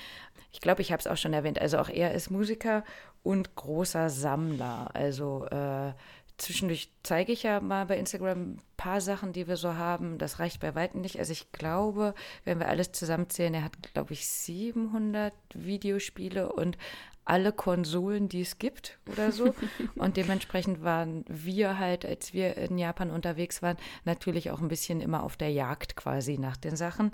Ich 0.51 0.61
glaube, 0.61 0.81
ich 0.81 0.91
habe 0.91 0.99
es 0.99 1.07
auch 1.07 1.17
schon 1.17 1.33
erwähnt, 1.33 1.59
also 1.59 1.77
auch 1.77 1.89
er 1.89 2.13
ist 2.13 2.29
Musiker 2.29 2.83
und 3.23 3.55
großer 3.55 4.09
Sammler. 4.09 4.89
Also 4.93 5.45
äh, 5.47 5.93
Zwischendurch 6.37 6.91
zeige 7.03 7.31
ich 7.31 7.43
ja 7.43 7.61
mal 7.61 7.85
bei 7.85 7.97
Instagram 7.97 8.39
ein 8.39 8.61
paar 8.75 8.99
Sachen, 8.99 9.31
die 9.31 9.47
wir 9.47 9.55
so 9.55 9.75
haben. 9.75 10.17
Das 10.17 10.39
reicht 10.39 10.59
bei 10.59 10.75
weitem 10.75 11.01
nicht. 11.01 11.17
Also 11.17 11.31
ich 11.31 11.51
glaube, 11.53 12.13
wenn 12.43 12.59
wir 12.59 12.67
alles 12.67 12.91
zusammenzählen, 12.91 13.53
er 13.53 13.63
hat, 13.63 13.93
glaube 13.93 14.13
ich, 14.13 14.27
700 14.27 15.33
Videospiele 15.53 16.51
und 16.51 16.77
alle 17.25 17.51
Konsolen, 17.51 18.29
die 18.29 18.41
es 18.41 18.59
gibt 18.59 18.99
oder 19.11 19.31
so. 19.31 19.55
Und 19.95 20.15
dementsprechend 20.15 20.83
waren 20.83 21.25
wir 21.27 21.79
halt, 21.79 22.05
als 22.05 22.33
wir 22.33 22.55
in 22.55 22.77
Japan 22.77 23.09
unterwegs 23.09 23.63
waren, 23.63 23.77
natürlich 24.05 24.51
auch 24.51 24.61
ein 24.61 24.67
bisschen 24.67 25.01
immer 25.01 25.23
auf 25.23 25.35
der 25.35 25.51
Jagd 25.51 25.95
quasi 25.95 26.37
nach 26.37 26.55
den 26.55 26.75
Sachen. 26.75 27.11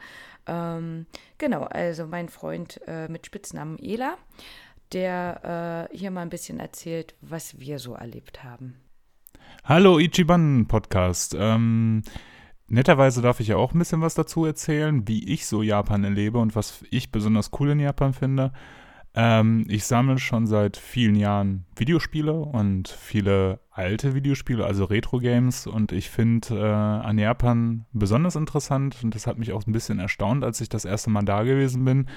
Ähm, 0.47 1.05
genau, 1.37 1.63
also 1.63 2.05
mein 2.07 2.27
Freund 2.27 2.81
äh, 2.87 3.07
mit 3.07 3.25
Spitznamen 3.25 3.79
Ela, 3.79 4.17
der 4.91 5.87
äh, 5.91 5.97
hier 5.97 6.11
mal 6.11 6.23
ein 6.23 6.29
bisschen 6.29 6.59
erzählt, 6.59 7.15
was 7.21 7.59
wir 7.59 7.79
so 7.79 7.93
erlebt 7.93 8.43
haben. 8.43 8.75
Hallo 9.63 9.99
Ichiban 9.99 10.65
Podcast. 10.67 11.35
Ähm, 11.37 12.01
netterweise 12.67 13.21
darf 13.21 13.39
ich 13.39 13.49
ja 13.49 13.57
auch 13.57 13.73
ein 13.73 13.79
bisschen 13.79 14.01
was 14.01 14.15
dazu 14.15 14.43
erzählen, 14.43 15.07
wie 15.07 15.31
ich 15.31 15.45
so 15.45 15.61
Japan 15.61 16.03
erlebe 16.03 16.39
und 16.39 16.55
was 16.55 16.83
ich 16.89 17.11
besonders 17.11 17.51
cool 17.59 17.69
in 17.69 17.79
Japan 17.79 18.13
finde. 18.13 18.53
Ähm, 19.13 19.65
ich 19.67 19.85
sammle 19.85 20.17
schon 20.17 20.47
seit 20.47 20.77
vielen 20.77 21.15
Jahren 21.15 21.65
Videospiele 21.75 22.33
und 22.33 22.87
viele 22.87 23.59
alte 23.69 24.15
Videospiele, 24.15 24.65
also 24.65 24.85
Retro-Games. 24.85 25.67
Und 25.67 25.91
ich 25.91 26.09
finde 26.09 26.55
äh, 26.59 27.07
an 27.07 27.19
Japan 27.19 27.85
besonders 27.93 28.35
interessant 28.35 28.97
und 29.03 29.13
das 29.13 29.27
hat 29.27 29.37
mich 29.37 29.51
auch 29.51 29.67
ein 29.67 29.73
bisschen 29.73 29.99
erstaunt, 29.99 30.43
als 30.43 30.59
ich 30.59 30.69
das 30.69 30.85
erste 30.85 31.11
Mal 31.11 31.23
da 31.23 31.43
gewesen 31.43 31.85
bin 31.85 32.07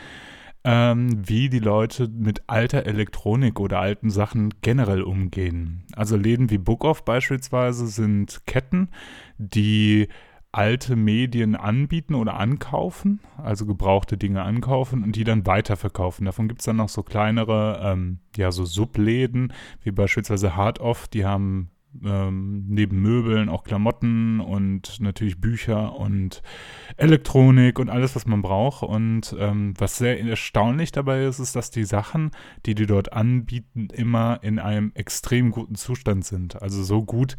ähm, 0.65 1.29
wie 1.29 1.49
die 1.49 1.59
Leute 1.59 2.09
mit 2.09 2.43
alter 2.47 2.87
Elektronik 2.87 3.61
oder 3.61 3.81
alten 3.81 4.11
Sachen 4.11 4.55
generell 4.63 5.03
umgehen. 5.03 5.85
Also 5.95 6.17
Läden 6.17 6.51
wie 6.51 6.59
Book 6.59 6.85
Off 6.85 7.05
beispielsweise 7.05 7.87
sind 7.87 8.43
Ketten, 8.47 8.89
die 9.37 10.09
alte 10.53 10.95
Medien 10.95 11.57
anbieten 11.57 12.15
oder 12.15 12.35
ankaufen, 12.35 13.21
also 13.37 13.67
gebrauchte 13.67 14.17
Dinge 14.17 14.43
ankaufen 14.43 15.03
und 15.03 15.17
die 15.17 15.25
dann 15.25 15.47
weiterverkaufen. 15.47 16.27
Davon 16.27 16.47
gibt 16.47 16.61
es 16.61 16.67
dann 16.67 16.77
noch 16.77 16.89
so 16.89 17.03
kleinere, 17.03 17.81
ähm, 17.83 18.21
ja, 18.37 18.53
so 18.53 18.65
Subläden, 18.65 19.53
wie 19.83 19.91
beispielsweise 19.91 20.55
Hard 20.55 20.79
Off, 20.81 21.09
die 21.09 21.25
haben 21.25 21.71
ähm, 22.05 22.65
neben 22.69 23.01
Möbeln 23.01 23.49
auch 23.49 23.65
Klamotten 23.65 24.41
und 24.41 25.01
natürlich 25.01 25.41
Bücher 25.41 25.97
und 25.97 26.43
Elektronik 26.97 27.79
und 27.79 27.91
alles, 27.91 28.17
was 28.17 28.27
man 28.27 28.43
braucht. 28.43 28.83
Und 28.83 29.35
ähm, 29.39 29.75
was 29.79 29.99
sehr 29.99 30.21
erstaunlich 30.21 30.93
dabei 30.93 31.25
ist, 31.25 31.39
ist, 31.39 31.57
dass 31.57 31.71
die 31.71 31.85
Sachen, 31.85 32.31
die 32.67 32.75
die 32.75 32.87
dort 32.87 33.13
anbieten, 33.13 33.89
immer 33.93 34.41
in 34.43 34.59
einem 34.59 34.93
extrem 34.95 35.51
guten 35.51 35.75
Zustand 35.75 36.25
sind. 36.25 36.61
Also 36.63 36.83
so 36.83 37.05
gut, 37.05 37.37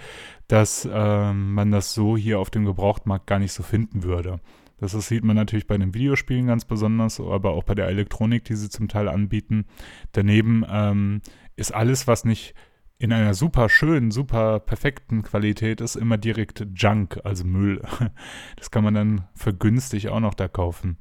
dass 0.48 0.88
ähm, 0.92 1.54
man 1.54 1.72
das 1.72 1.94
so 1.94 2.16
hier 2.16 2.40
auf 2.40 2.50
dem 2.50 2.66
Gebrauchtmarkt 2.66 3.28
gar 3.28 3.40
nicht 3.40 3.54
so 3.54 3.64
finden 3.64 4.04
würde. 4.04 4.40
Das, 4.78 4.92
das 4.92 5.08
sieht 5.08 5.24
man 5.24 5.36
natürlich 5.36 5.68
bei 5.68 5.78
den 5.78 5.94
Videospielen 5.94 6.48
ganz 6.48 6.66
besonders, 6.66 7.20
aber 7.20 7.52
auch 7.52 7.64
bei 7.64 7.76
der 7.76 7.88
Elektronik, 7.88 8.44
die 8.44 8.56
sie 8.56 8.70
zum 8.70 8.88
Teil 8.88 9.08
anbieten. 9.08 9.66
Daneben 10.12 10.66
ähm, 10.70 11.22
ist 11.56 11.74
alles, 11.74 12.08
was 12.08 12.26
nicht 12.26 12.54
in 12.98 13.12
einer 13.12 13.34
super 13.34 13.68
schönen, 13.68 14.12
super 14.12 14.60
perfekten 14.60 15.22
Qualität 15.22 15.82
ist 15.82 15.96
immer 15.96 16.18
direkt 16.18 16.66
Junk, 16.76 17.20
also 17.24 17.44
Müll. 17.44 17.82
Das 18.56 18.72
kann 18.72 18.84
man 18.84 18.94
dann 18.94 19.28
vergünstigt 19.34 20.08
auch 20.08 20.22
noch 20.22 20.34
da 20.34 20.48
kaufen. 20.48 20.98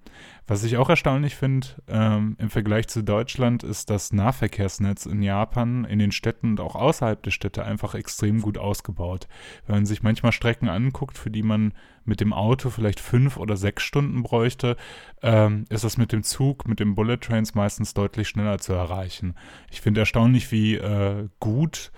Was 0.47 0.63
ich 0.63 0.77
auch 0.77 0.91
erstaunlich 0.91 1.37
finde 1.37 1.69
ähm, 1.89 2.37
im 2.39 2.51
Vergleich 2.51 2.87
zu 2.89 3.03
Deutschland 3.03 3.63
ist 3.63 3.89
das 3.89 4.13
Nahverkehrsnetz 4.13 5.07
in 5.07 5.23
Japan, 5.23 5.87
in 5.87 5.99
den 5.99 6.13
Städten 6.13 6.51
und 6.51 6.61
auch 6.61 6.75
außerhalb 6.75 7.23
der 7.23 7.31
Städte 7.31 7.65
einfach 7.65 7.95
extrem 7.95 8.43
gut 8.43 8.59
ausgebaut. 8.59 9.27
Wenn 9.67 9.77
man 9.77 9.87
sich 9.87 10.03
manchmal 10.03 10.33
Strecken 10.33 10.69
anguckt, 10.69 11.17
für 11.17 11.31
die 11.31 11.43
man 11.43 11.73
mit 12.05 12.21
dem 12.21 12.35
Auto 12.35 12.69
vielleicht 12.69 13.01
fünf 13.01 13.39
oder 13.39 13.57
sechs 13.57 13.85
Stunden 13.85 14.23
bräuchte, 14.23 14.77
ähm, 15.23 15.65
ist 15.71 15.85
das 15.85 15.97
mit 15.97 16.13
dem 16.13 16.23
Zug, 16.23 16.69
mit 16.69 16.79
den 16.79 16.95
Bullet 16.95 17.17
Trains 17.17 17.55
meistens 17.55 17.95
deutlich 17.95 18.29
schneller 18.29 18.59
zu 18.59 18.75
erreichen. 18.75 19.35
Ich 19.71 19.81
finde 19.81 20.01
erstaunlich, 20.01 20.53
wie 20.53 20.75
äh, 20.75 21.27
gut 21.41 21.91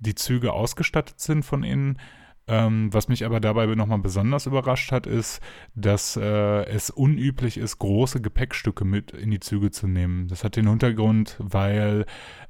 die 0.00 0.16
Züge 0.16 0.52
ausgestattet 0.52 1.20
sind 1.20 1.44
von 1.44 1.62
innen. 1.62 1.98
Ähm, 2.46 2.92
was 2.92 3.08
mich 3.08 3.24
aber 3.24 3.40
dabei 3.40 3.66
nochmal 3.66 4.00
besonders 4.00 4.46
überrascht 4.46 4.92
hat, 4.92 5.06
ist, 5.06 5.40
dass 5.74 6.16
äh, 6.16 6.64
es 6.66 6.90
unüblich 6.90 7.56
ist, 7.56 7.78
große 7.78 8.20
Gepäckstücke 8.20 8.84
mit 8.84 9.12
in 9.12 9.30
die 9.30 9.40
Züge 9.40 9.70
zu 9.70 9.86
nehmen. 9.86 10.28
Das 10.28 10.44
hat 10.44 10.56
den 10.56 10.68
Hintergrund, 10.68 11.36
weil 11.38 12.04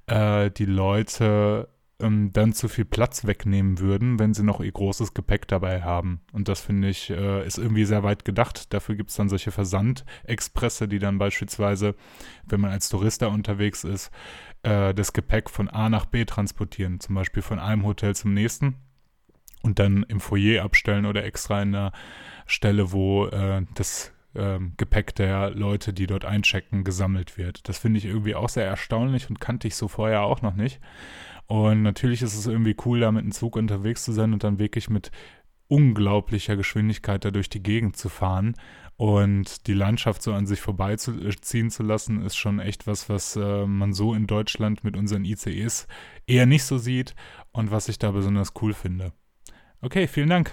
äh, 0.06 0.50
die 0.50 0.64
Leute 0.64 1.68
ähm, 2.00 2.32
dann 2.32 2.52
zu 2.52 2.68
viel 2.68 2.84
Platz 2.84 3.24
wegnehmen 3.24 3.78
würden, 3.78 4.18
wenn 4.18 4.34
sie 4.34 4.42
noch 4.42 4.60
ihr 4.60 4.72
großes 4.72 5.14
Gepäck 5.14 5.46
dabei 5.48 5.82
haben. 5.82 6.20
Und 6.32 6.48
das 6.48 6.60
finde 6.60 6.88
ich, 6.88 7.10
äh, 7.10 7.46
ist 7.46 7.58
irgendwie 7.58 7.84
sehr 7.84 8.02
weit 8.02 8.24
gedacht. 8.24 8.72
Dafür 8.74 8.96
gibt 8.96 9.10
es 9.10 9.16
dann 9.16 9.28
solche 9.28 9.52
Versandexpresse, 9.52 10.88
die 10.88 10.98
dann 10.98 11.18
beispielsweise, 11.18 11.94
wenn 12.46 12.60
man 12.60 12.72
als 12.72 12.88
Tourist 12.88 13.22
da 13.22 13.28
unterwegs 13.28 13.84
ist, 13.84 14.10
äh, 14.64 14.92
das 14.92 15.12
Gepäck 15.12 15.50
von 15.50 15.68
A 15.68 15.88
nach 15.88 16.06
B 16.06 16.24
transportieren, 16.24 16.98
zum 17.00 17.14
Beispiel 17.14 17.42
von 17.42 17.60
einem 17.60 17.84
Hotel 17.84 18.14
zum 18.16 18.34
nächsten 18.34 18.76
und 19.64 19.78
dann 19.78 20.04
im 20.04 20.20
Foyer 20.20 20.62
abstellen 20.62 21.06
oder 21.06 21.24
extra 21.24 21.62
in 21.62 21.74
einer 21.74 21.92
Stelle, 22.46 22.92
wo 22.92 23.26
äh, 23.26 23.62
das 23.74 24.12
äh, 24.34 24.58
Gepäck 24.76 25.14
der 25.14 25.50
Leute, 25.50 25.94
die 25.94 26.06
dort 26.06 26.26
einchecken, 26.26 26.84
gesammelt 26.84 27.38
wird. 27.38 27.66
Das 27.68 27.78
finde 27.78 27.98
ich 27.98 28.04
irgendwie 28.04 28.34
auch 28.34 28.50
sehr 28.50 28.66
erstaunlich 28.66 29.30
und 29.30 29.40
kannte 29.40 29.66
ich 29.66 29.76
so 29.76 29.88
vorher 29.88 30.22
auch 30.22 30.42
noch 30.42 30.54
nicht. 30.54 30.80
Und 31.46 31.82
natürlich 31.82 32.20
ist 32.20 32.34
es 32.34 32.46
irgendwie 32.46 32.76
cool, 32.84 33.00
da 33.00 33.10
mit 33.10 33.22
einem 33.22 33.32
Zug 33.32 33.56
unterwegs 33.56 34.04
zu 34.04 34.12
sein 34.12 34.34
und 34.34 34.44
dann 34.44 34.58
wirklich 34.58 34.90
mit 34.90 35.10
unglaublicher 35.68 36.56
Geschwindigkeit 36.56 37.24
da 37.24 37.30
durch 37.30 37.48
die 37.48 37.62
Gegend 37.62 37.96
zu 37.96 38.10
fahren 38.10 38.54
und 38.96 39.66
die 39.66 39.72
Landschaft 39.72 40.22
so 40.22 40.34
an 40.34 40.46
sich 40.46 40.60
vorbeiziehen 40.60 41.70
zu 41.70 41.82
lassen, 41.82 42.22
ist 42.22 42.36
schon 42.36 42.60
echt 42.60 42.86
was, 42.86 43.08
was 43.08 43.34
äh, 43.36 43.66
man 43.66 43.94
so 43.94 44.12
in 44.12 44.26
Deutschland 44.26 44.84
mit 44.84 44.94
unseren 44.94 45.24
ICEs 45.24 45.86
eher 46.26 46.44
nicht 46.44 46.64
so 46.64 46.76
sieht 46.76 47.14
und 47.52 47.70
was 47.70 47.88
ich 47.88 47.98
da 47.98 48.10
besonders 48.10 48.52
cool 48.60 48.74
finde. 48.74 49.12
Okay, 49.84 50.08
vielen 50.08 50.30
Dank. 50.30 50.50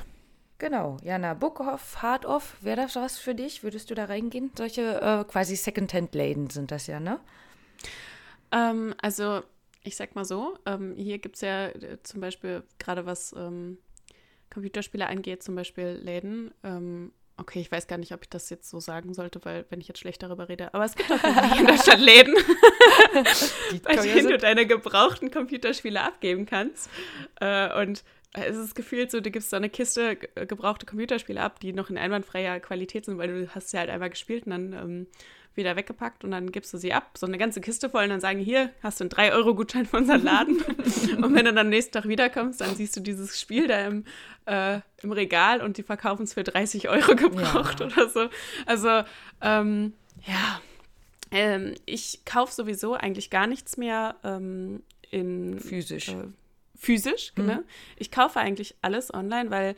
Genau, 0.57 0.97
Jana, 1.03 1.33
Bookhoff, 1.33 2.01
Hard-Off, 2.01 2.57
wäre 2.59 2.75
das 2.75 2.97
was 2.97 3.17
für 3.17 3.33
dich? 3.33 3.63
Würdest 3.63 3.89
du 3.89 3.95
da 3.95 4.05
reingehen? 4.05 4.51
Solche 4.57 4.99
äh, 5.01 5.23
quasi 5.23 5.55
Second-Hand-Läden 5.55 6.49
sind 6.49 6.69
das 6.69 6.85
ja, 6.87 6.99
ne? 6.99 7.17
Ähm, 8.51 8.93
also, 9.01 9.41
ich 9.83 9.95
sag 9.95 10.15
mal 10.15 10.25
so, 10.25 10.57
ähm, 10.65 10.95
hier 10.97 11.17
gibt 11.19 11.35
es 11.37 11.41
ja 11.43 11.67
äh, 11.67 12.03
zum 12.03 12.19
Beispiel 12.19 12.63
gerade 12.77 13.05
was 13.05 13.33
ähm, 13.37 13.77
Computerspiele 14.53 15.07
angeht, 15.07 15.43
zum 15.43 15.55
Beispiel 15.55 15.97
Läden. 16.03 16.53
Ähm, 16.65 17.13
okay, 17.37 17.61
ich 17.61 17.71
weiß 17.71 17.87
gar 17.87 17.97
nicht, 17.97 18.13
ob 18.13 18.23
ich 18.23 18.29
das 18.29 18.49
jetzt 18.49 18.69
so 18.69 18.81
sagen 18.81 19.13
sollte, 19.13 19.43
weil 19.45 19.65
wenn 19.69 19.79
ich 19.79 19.87
jetzt 19.87 19.99
schlecht 19.99 20.21
darüber 20.21 20.49
rede, 20.49 20.73
aber 20.73 20.83
es 20.83 20.95
gibt 20.95 21.09
auch 21.09 21.57
in 21.57 21.67
Deutschland 21.67 22.01
Läden, 22.01 22.35
bei 23.83 23.95
denen 23.95 24.27
du 24.27 24.37
deine 24.37 24.67
gebrauchten 24.67 25.31
Computerspiele 25.31 26.01
abgeben 26.01 26.45
kannst. 26.45 26.89
Äh, 27.39 27.81
und 27.81 28.03
es 28.33 28.57
ist 28.57 28.75
gefühlt 28.75 29.11
so, 29.11 29.19
du 29.19 29.31
gibst 29.31 29.49
so 29.49 29.57
eine 29.57 29.69
Kiste 29.69 30.15
gebrauchte 30.15 30.85
Computerspiele 30.85 31.41
ab, 31.41 31.59
die 31.59 31.73
noch 31.73 31.89
in 31.89 31.97
einwandfreier 31.97 32.59
Qualität 32.59 33.05
sind, 33.05 33.17
weil 33.17 33.27
du 33.27 33.55
hast 33.55 33.69
sie 33.69 33.77
halt 33.77 33.89
einmal 33.89 34.09
gespielt 34.09 34.45
und 34.45 34.51
dann 34.51 34.73
ähm, 34.73 35.07
wieder 35.53 35.75
weggepackt 35.75 36.23
und 36.23 36.31
dann 36.31 36.51
gibst 36.51 36.73
du 36.73 36.77
sie 36.77 36.93
ab, 36.93 37.17
so 37.17 37.25
eine 37.25 37.37
ganze 37.37 37.59
Kiste 37.59 37.89
voll 37.89 38.03
und 38.03 38.09
dann 38.09 38.21
sagen, 38.21 38.39
hier, 38.39 38.69
hast 38.81 39.01
du 39.01 39.03
einen 39.03 39.11
3-Euro-Gutschein 39.11 39.85
von 39.85 40.01
unserem 40.01 40.23
Laden. 40.23 40.61
und 41.21 41.35
wenn 41.35 41.43
du 41.43 41.53
dann 41.53 41.57
am 41.57 41.69
nächsten 41.69 41.91
Tag 41.91 42.07
wiederkommst, 42.07 42.61
dann 42.61 42.73
siehst 42.75 42.95
du 42.95 43.01
dieses 43.01 43.37
Spiel 43.39 43.67
da 43.67 43.85
im, 43.85 44.05
äh, 44.45 44.79
im 45.01 45.11
Regal 45.11 45.61
und 45.61 45.77
die 45.77 45.83
verkaufen 45.83 46.23
es 46.23 46.33
für 46.33 46.43
30 46.43 46.87
Euro 46.87 47.15
gebraucht 47.15 47.81
ja. 47.81 47.87
oder 47.87 48.07
so. 48.07 48.29
Also, 48.65 49.03
ähm, 49.41 49.93
ja, 50.25 50.61
Ähm, 51.31 51.75
ich 51.85 52.25
kaufe 52.25 52.53
sowieso 52.53 52.93
eigentlich 52.93 53.29
gar 53.29 53.47
nichts 53.47 53.77
mehr 53.77 54.15
ähm, 54.23 54.83
in 55.09 55.59
Physisch. 55.59 56.09
Äh, 56.09 56.27
physisch, 56.81 57.31
Mhm. 57.35 57.47
genau. 57.47 57.59
Ich 57.95 58.09
kaufe 58.11 58.39
eigentlich 58.39 58.75
alles 58.81 59.13
online, 59.13 59.51
weil 59.51 59.75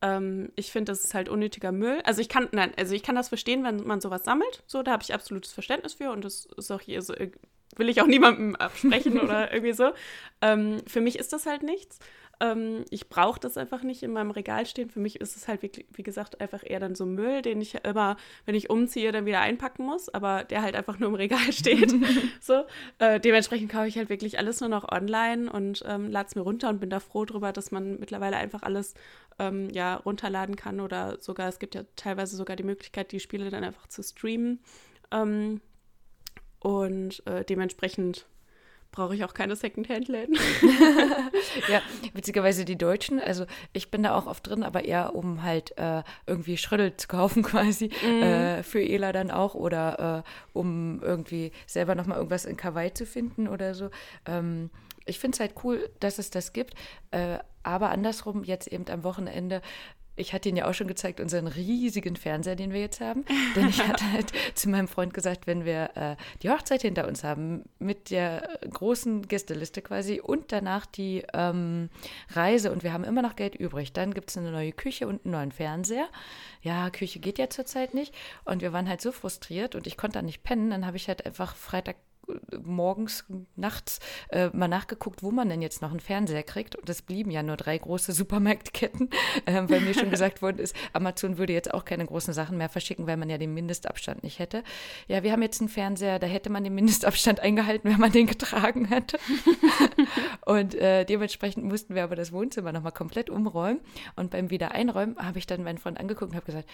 ähm, 0.00 0.50
ich 0.56 0.72
finde, 0.72 0.92
das 0.92 1.04
ist 1.04 1.12
halt 1.14 1.28
unnötiger 1.28 1.72
Müll. 1.72 2.00
Also 2.04 2.20
ich 2.22 2.28
kann, 2.28 2.48
nein, 2.52 2.72
also 2.78 2.94
ich 2.94 3.02
kann 3.02 3.16
das 3.16 3.28
verstehen, 3.28 3.64
wenn 3.64 3.86
man 3.86 4.00
sowas 4.00 4.24
sammelt. 4.24 4.62
So, 4.66 4.82
da 4.82 4.92
habe 4.92 5.02
ich 5.02 5.12
absolutes 5.12 5.52
Verständnis 5.52 5.94
für 5.94 6.10
und 6.10 6.24
das 6.24 6.46
ist 6.56 6.70
auch 6.70 6.80
hier 6.80 7.02
so, 7.02 7.14
äh, 7.14 7.30
will 7.76 7.88
ich 7.88 8.00
auch 8.00 8.06
niemandem 8.06 8.56
absprechen 8.56 9.18
oder 9.24 9.52
irgendwie 9.52 9.74
so. 9.74 9.90
Ähm, 10.40 10.80
für 10.86 11.00
mich 11.00 11.18
ist 11.18 11.32
das 11.32 11.44
halt 11.46 11.62
nichts. 11.62 11.98
Ähm, 12.40 12.84
ich 12.90 13.08
brauche 13.08 13.40
das 13.40 13.56
einfach 13.56 13.82
nicht 13.82 14.02
in 14.02 14.12
meinem 14.12 14.30
Regal 14.30 14.66
stehen. 14.66 14.90
Für 14.90 15.00
mich 15.00 15.20
ist 15.20 15.36
es 15.36 15.48
halt, 15.48 15.62
wie, 15.62 15.70
wie 15.92 16.02
gesagt, 16.02 16.40
einfach 16.40 16.62
eher 16.64 16.80
dann 16.80 16.94
so 16.94 17.06
Müll, 17.06 17.42
den 17.42 17.60
ich 17.60 17.74
immer, 17.84 18.16
wenn 18.46 18.54
ich 18.54 18.70
umziehe, 18.70 19.12
dann 19.12 19.26
wieder 19.26 19.40
einpacken 19.40 19.84
muss, 19.84 20.08
aber 20.08 20.44
der 20.44 20.62
halt 20.62 20.76
einfach 20.76 20.98
nur 20.98 21.08
im 21.08 21.14
Regal 21.14 21.52
steht. 21.52 21.92
so. 22.40 22.64
Äh, 22.98 23.20
dementsprechend 23.20 23.70
kaufe 23.70 23.88
ich 23.88 23.96
halt 23.98 24.08
wirklich 24.08 24.38
alles 24.38 24.60
nur 24.60 24.68
noch 24.68 24.90
online 24.90 25.50
und 25.50 25.82
ähm, 25.86 26.10
lade 26.10 26.28
es 26.28 26.34
mir 26.34 26.42
runter 26.42 26.68
und 26.68 26.80
bin 26.80 26.90
da 26.90 27.00
froh 27.00 27.24
drüber, 27.24 27.52
dass 27.52 27.70
man 27.70 27.98
mittlerweile 27.98 28.36
einfach 28.36 28.62
alles 28.62 28.94
ähm, 29.38 29.68
ja, 29.70 29.96
runterladen 29.96 30.56
kann 30.56 30.80
oder 30.80 31.18
sogar, 31.20 31.48
es 31.48 31.58
gibt 31.58 31.74
ja 31.74 31.82
teilweise 31.96 32.36
sogar 32.36 32.56
die 32.56 32.62
Möglichkeit, 32.64 33.12
die 33.12 33.20
Spiele 33.20 33.50
dann 33.50 33.64
einfach 33.64 33.86
zu 33.88 34.02
streamen. 34.02 34.60
Ähm, 35.10 35.60
und 36.60 37.24
äh, 37.26 37.44
dementsprechend 37.44 38.26
brauche 38.90 39.14
ich 39.14 39.24
auch 39.24 39.34
keine 39.34 39.56
Secondhand-Läden. 39.56 40.36
Ja, 41.68 41.82
witzigerweise 42.14 42.64
die 42.64 42.76
Deutschen, 42.78 43.20
also 43.20 43.44
ich 43.72 43.90
bin 43.90 44.02
da 44.02 44.14
auch 44.14 44.26
oft 44.26 44.46
drin, 44.46 44.62
aber 44.62 44.84
eher 44.84 45.14
um 45.14 45.42
halt 45.42 45.76
äh, 45.76 46.02
irgendwie 46.26 46.56
Schrödel 46.56 46.96
zu 46.96 47.08
kaufen 47.08 47.42
quasi, 47.44 47.86
äh, 47.86 48.62
für 48.62 48.80
Ela 48.80 49.12
dann 49.12 49.30
auch 49.30 49.54
oder 49.54 50.24
äh, 50.24 50.58
um 50.58 51.02
irgendwie 51.02 51.52
selber 51.66 51.94
nochmal 51.94 52.18
irgendwas 52.18 52.44
in 52.44 52.56
Kawaii 52.56 52.92
zu 52.94 53.06
finden 53.06 53.48
oder 53.48 53.74
so. 53.74 53.90
Ähm, 54.26 54.70
ich 55.04 55.18
finde 55.18 55.36
es 55.36 55.40
halt 55.40 55.54
cool, 55.64 55.88
dass 56.00 56.18
es 56.18 56.30
das 56.30 56.52
gibt, 56.52 56.74
äh, 57.10 57.38
aber 57.62 57.90
andersrum 57.90 58.44
jetzt 58.44 58.68
eben 58.68 58.88
am 58.88 59.04
Wochenende 59.04 59.62
ich 60.18 60.32
hatte 60.32 60.48
ihn 60.48 60.56
ja 60.56 60.68
auch 60.68 60.74
schon 60.74 60.88
gezeigt, 60.88 61.20
unseren 61.20 61.46
riesigen 61.46 62.16
Fernseher, 62.16 62.56
den 62.56 62.72
wir 62.72 62.80
jetzt 62.80 63.00
haben. 63.00 63.24
Denn 63.56 63.68
ich 63.68 63.86
hatte 63.86 64.04
halt 64.12 64.32
zu 64.54 64.68
meinem 64.68 64.88
Freund 64.88 65.14
gesagt, 65.14 65.46
wenn 65.46 65.64
wir 65.64 65.90
äh, 65.94 66.16
die 66.42 66.50
Hochzeit 66.50 66.82
hinter 66.82 67.06
uns 67.06 67.24
haben, 67.24 67.64
mit 67.78 68.10
der 68.10 68.58
großen 68.70 69.26
Gästeliste 69.28 69.82
quasi 69.82 70.20
und 70.20 70.52
danach 70.52 70.86
die 70.86 71.24
ähm, 71.32 71.88
Reise 72.30 72.72
und 72.72 72.82
wir 72.82 72.92
haben 72.92 73.04
immer 73.04 73.22
noch 73.22 73.36
Geld 73.36 73.54
übrig, 73.54 73.92
dann 73.92 74.14
gibt 74.14 74.30
es 74.30 74.36
eine 74.36 74.50
neue 74.50 74.72
Küche 74.72 75.06
und 75.06 75.24
einen 75.24 75.32
neuen 75.32 75.52
Fernseher. 75.52 76.08
Ja, 76.62 76.90
Küche 76.90 77.20
geht 77.20 77.38
ja 77.38 77.48
zurzeit 77.50 77.94
nicht. 77.94 78.14
Und 78.44 78.62
wir 78.62 78.72
waren 78.72 78.88
halt 78.88 79.00
so 79.00 79.12
frustriert 79.12 79.74
und 79.74 79.86
ich 79.86 79.96
konnte 79.96 80.18
da 80.18 80.22
nicht 80.22 80.42
pennen. 80.42 80.70
Dann 80.70 80.86
habe 80.86 80.96
ich 80.96 81.08
halt 81.08 81.24
einfach 81.24 81.54
Freitag 81.54 81.96
morgens, 82.64 83.24
nachts 83.56 84.00
äh, 84.30 84.48
mal 84.48 84.68
nachgeguckt, 84.68 85.22
wo 85.22 85.30
man 85.30 85.48
denn 85.48 85.62
jetzt 85.62 85.82
noch 85.82 85.90
einen 85.90 86.00
Fernseher 86.00 86.42
kriegt. 86.42 86.76
Und 86.76 86.88
es 86.88 87.02
blieben 87.02 87.30
ja 87.30 87.42
nur 87.42 87.56
drei 87.56 87.78
große 87.78 88.12
Supermarktketten, 88.12 89.10
äh, 89.46 89.62
weil 89.66 89.80
mir 89.80 89.94
schon 89.94 90.10
gesagt 90.18 90.42
worden 90.42 90.58
ist, 90.58 90.74
Amazon 90.92 91.38
würde 91.38 91.52
jetzt 91.52 91.72
auch 91.72 91.84
keine 91.84 92.04
großen 92.04 92.34
Sachen 92.34 92.58
mehr 92.58 92.68
verschicken, 92.68 93.06
weil 93.06 93.16
man 93.16 93.30
ja 93.30 93.38
den 93.38 93.54
Mindestabstand 93.54 94.22
nicht 94.22 94.38
hätte. 94.38 94.62
Ja, 95.06 95.22
wir 95.22 95.32
haben 95.32 95.42
jetzt 95.42 95.60
einen 95.60 95.68
Fernseher, 95.68 96.18
da 96.18 96.26
hätte 96.26 96.50
man 96.50 96.64
den 96.64 96.74
Mindestabstand 96.74 97.40
eingehalten, 97.40 97.90
wenn 97.90 98.00
man 98.00 98.12
den 98.12 98.26
getragen 98.26 98.86
hätte. 98.86 99.18
und 100.44 100.74
äh, 100.74 101.04
dementsprechend 101.04 101.64
mussten 101.64 101.94
wir 101.94 102.04
aber 102.04 102.16
das 102.16 102.32
Wohnzimmer 102.32 102.72
nochmal 102.72 102.92
komplett 102.92 103.30
umräumen. 103.30 103.80
Und 104.16 104.30
beim 104.30 104.50
Wiedereinräumen 104.50 105.16
habe 105.18 105.38
ich 105.38 105.46
dann 105.46 105.62
meinen 105.62 105.78
Freund 105.78 105.98
angeguckt 105.98 106.30
und 106.30 106.36
habe 106.36 106.46
gesagt, 106.46 106.68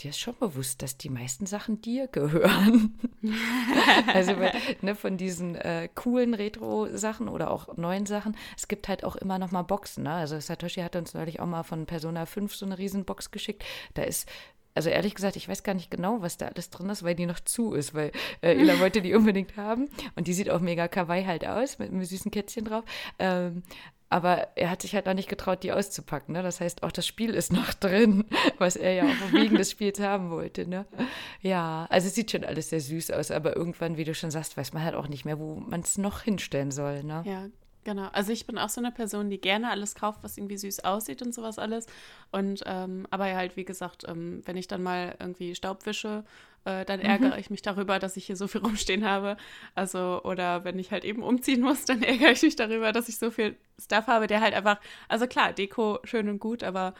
dir 0.00 0.10
ist 0.10 0.18
schon 0.18 0.36
bewusst, 0.38 0.82
dass 0.82 0.96
die 0.96 1.10
meisten 1.10 1.46
Sachen 1.46 1.80
dir 1.80 2.06
gehören. 2.08 2.98
also 4.06 4.38
weil, 4.38 4.52
ne, 4.80 4.94
von 5.00 5.16
diesen 5.16 5.56
äh, 5.56 5.88
coolen 5.94 6.34
Retro-Sachen 6.34 7.28
oder 7.28 7.50
auch 7.50 7.76
neuen 7.76 8.06
Sachen, 8.06 8.36
es 8.56 8.68
gibt 8.68 8.88
halt 8.88 9.04
auch 9.04 9.16
immer 9.16 9.38
noch 9.38 9.50
mal 9.50 9.62
Boxen. 9.62 10.04
Ne? 10.04 10.12
Also 10.12 10.38
Satoshi 10.38 10.82
hat 10.82 10.96
uns 10.96 11.14
neulich 11.14 11.40
auch 11.40 11.46
mal 11.46 11.62
von 11.62 11.86
Persona 11.86 12.26
5 12.26 12.54
so 12.54 12.66
eine 12.66 12.78
Riesenbox 12.78 13.30
geschickt. 13.30 13.64
Da 13.94 14.02
ist 14.02 14.28
also 14.74 14.88
ehrlich 14.88 15.14
gesagt, 15.14 15.36
ich 15.36 15.48
weiß 15.48 15.62
gar 15.62 15.74
nicht 15.74 15.90
genau, 15.90 16.22
was 16.22 16.36
da 16.36 16.46
alles 16.46 16.70
drin 16.70 16.90
ist, 16.90 17.02
weil 17.02 17.14
die 17.14 17.26
noch 17.26 17.40
zu 17.40 17.74
ist, 17.74 17.92
weil 17.92 18.12
äh, 18.40 18.52
Ella 18.52 18.78
wollte 18.78 19.02
die 19.02 19.14
unbedingt 19.16 19.56
haben 19.56 19.88
und 20.14 20.26
die 20.26 20.32
sieht 20.32 20.48
auch 20.48 20.60
mega 20.60 20.86
kawaii 20.86 21.24
halt 21.24 21.46
aus, 21.46 21.78
mit 21.78 21.90
einem 21.90 22.04
süßen 22.04 22.30
Kätzchen 22.30 22.64
drauf. 22.64 22.84
Ähm, 23.18 23.62
aber 24.10 24.48
er 24.56 24.70
hat 24.70 24.82
sich 24.82 24.94
halt 24.96 25.06
noch 25.06 25.14
nicht 25.14 25.28
getraut, 25.28 25.62
die 25.62 25.72
auszupacken. 25.72 26.34
Ne? 26.34 26.42
Das 26.42 26.60
heißt, 26.60 26.82
auch 26.82 26.90
das 26.90 27.06
Spiel 27.06 27.30
ist 27.30 27.52
noch 27.52 27.72
drin, 27.72 28.24
was 28.58 28.74
er 28.74 28.92
ja 28.92 29.04
auch 29.04 29.32
wegen 29.32 29.56
des 29.56 29.70
Spiels 29.70 30.00
haben 30.00 30.30
wollte. 30.30 30.68
Ne? 30.68 30.84
Ja, 31.40 31.86
also 31.88 32.08
es 32.08 32.16
sieht 32.16 32.32
schon 32.32 32.44
alles 32.44 32.70
sehr 32.70 32.80
süß 32.80 33.12
aus, 33.12 33.30
aber 33.30 33.56
irgendwann, 33.56 33.96
wie 33.96 34.04
du 34.04 34.12
schon 34.12 34.32
sagst, 34.32 34.56
weiß 34.56 34.72
man 34.72 34.82
halt 34.82 34.96
auch 34.96 35.06
nicht 35.06 35.24
mehr, 35.24 35.38
wo 35.38 35.54
man 35.54 35.80
es 35.80 35.96
noch 35.96 36.22
hinstellen 36.22 36.72
soll. 36.72 37.04
Ne? 37.04 37.22
Ja, 37.24 37.46
genau. 37.84 38.08
Also 38.12 38.32
ich 38.32 38.46
bin 38.46 38.58
auch 38.58 38.68
so 38.68 38.80
eine 38.80 38.92
Person, 38.92 39.30
die 39.30 39.40
gerne 39.40 39.70
alles 39.70 39.94
kauft, 39.94 40.22
was 40.22 40.36
irgendwie 40.36 40.56
süß 40.56 40.84
aussieht 40.84 41.22
und 41.22 41.34
sowas 41.34 41.58
alles. 41.58 41.86
Und 42.30 42.62
ähm, 42.66 43.06
aber 43.10 43.24
halt, 43.34 43.56
wie 43.56 43.64
gesagt, 43.64 44.04
ähm, 44.08 44.42
wenn 44.44 44.56
ich 44.56 44.68
dann 44.68 44.82
mal 44.82 45.16
irgendwie 45.18 45.54
Staub 45.54 45.86
wische, 45.86 46.24
äh, 46.64 46.84
dann 46.84 47.00
ärgere 47.00 47.38
ich 47.38 47.50
mich 47.50 47.62
darüber, 47.62 47.98
dass 47.98 48.16
ich 48.16 48.26
hier 48.26 48.36
so 48.36 48.46
viel 48.48 48.60
rumstehen 48.64 49.04
habe. 49.04 49.36
Also, 49.74 50.22
oder 50.24 50.64
wenn 50.64 50.78
ich 50.78 50.90
halt 50.90 51.04
eben 51.04 51.22
umziehen 51.22 51.60
muss, 51.60 51.84
dann 51.84 52.02
ärgere 52.02 52.32
ich 52.32 52.42
mich 52.42 52.56
darüber, 52.56 52.92
dass 52.92 53.08
ich 53.08 53.18
so 53.18 53.30
viel 53.30 53.56
Stuff 53.80 54.06
habe, 54.06 54.26
der 54.26 54.40
halt 54.40 54.54
einfach, 54.54 54.80
also 55.08 55.26
klar, 55.26 55.52
Deko 55.52 56.00
schön 56.04 56.28
und 56.28 56.38
gut, 56.38 56.62
aber 56.62 56.94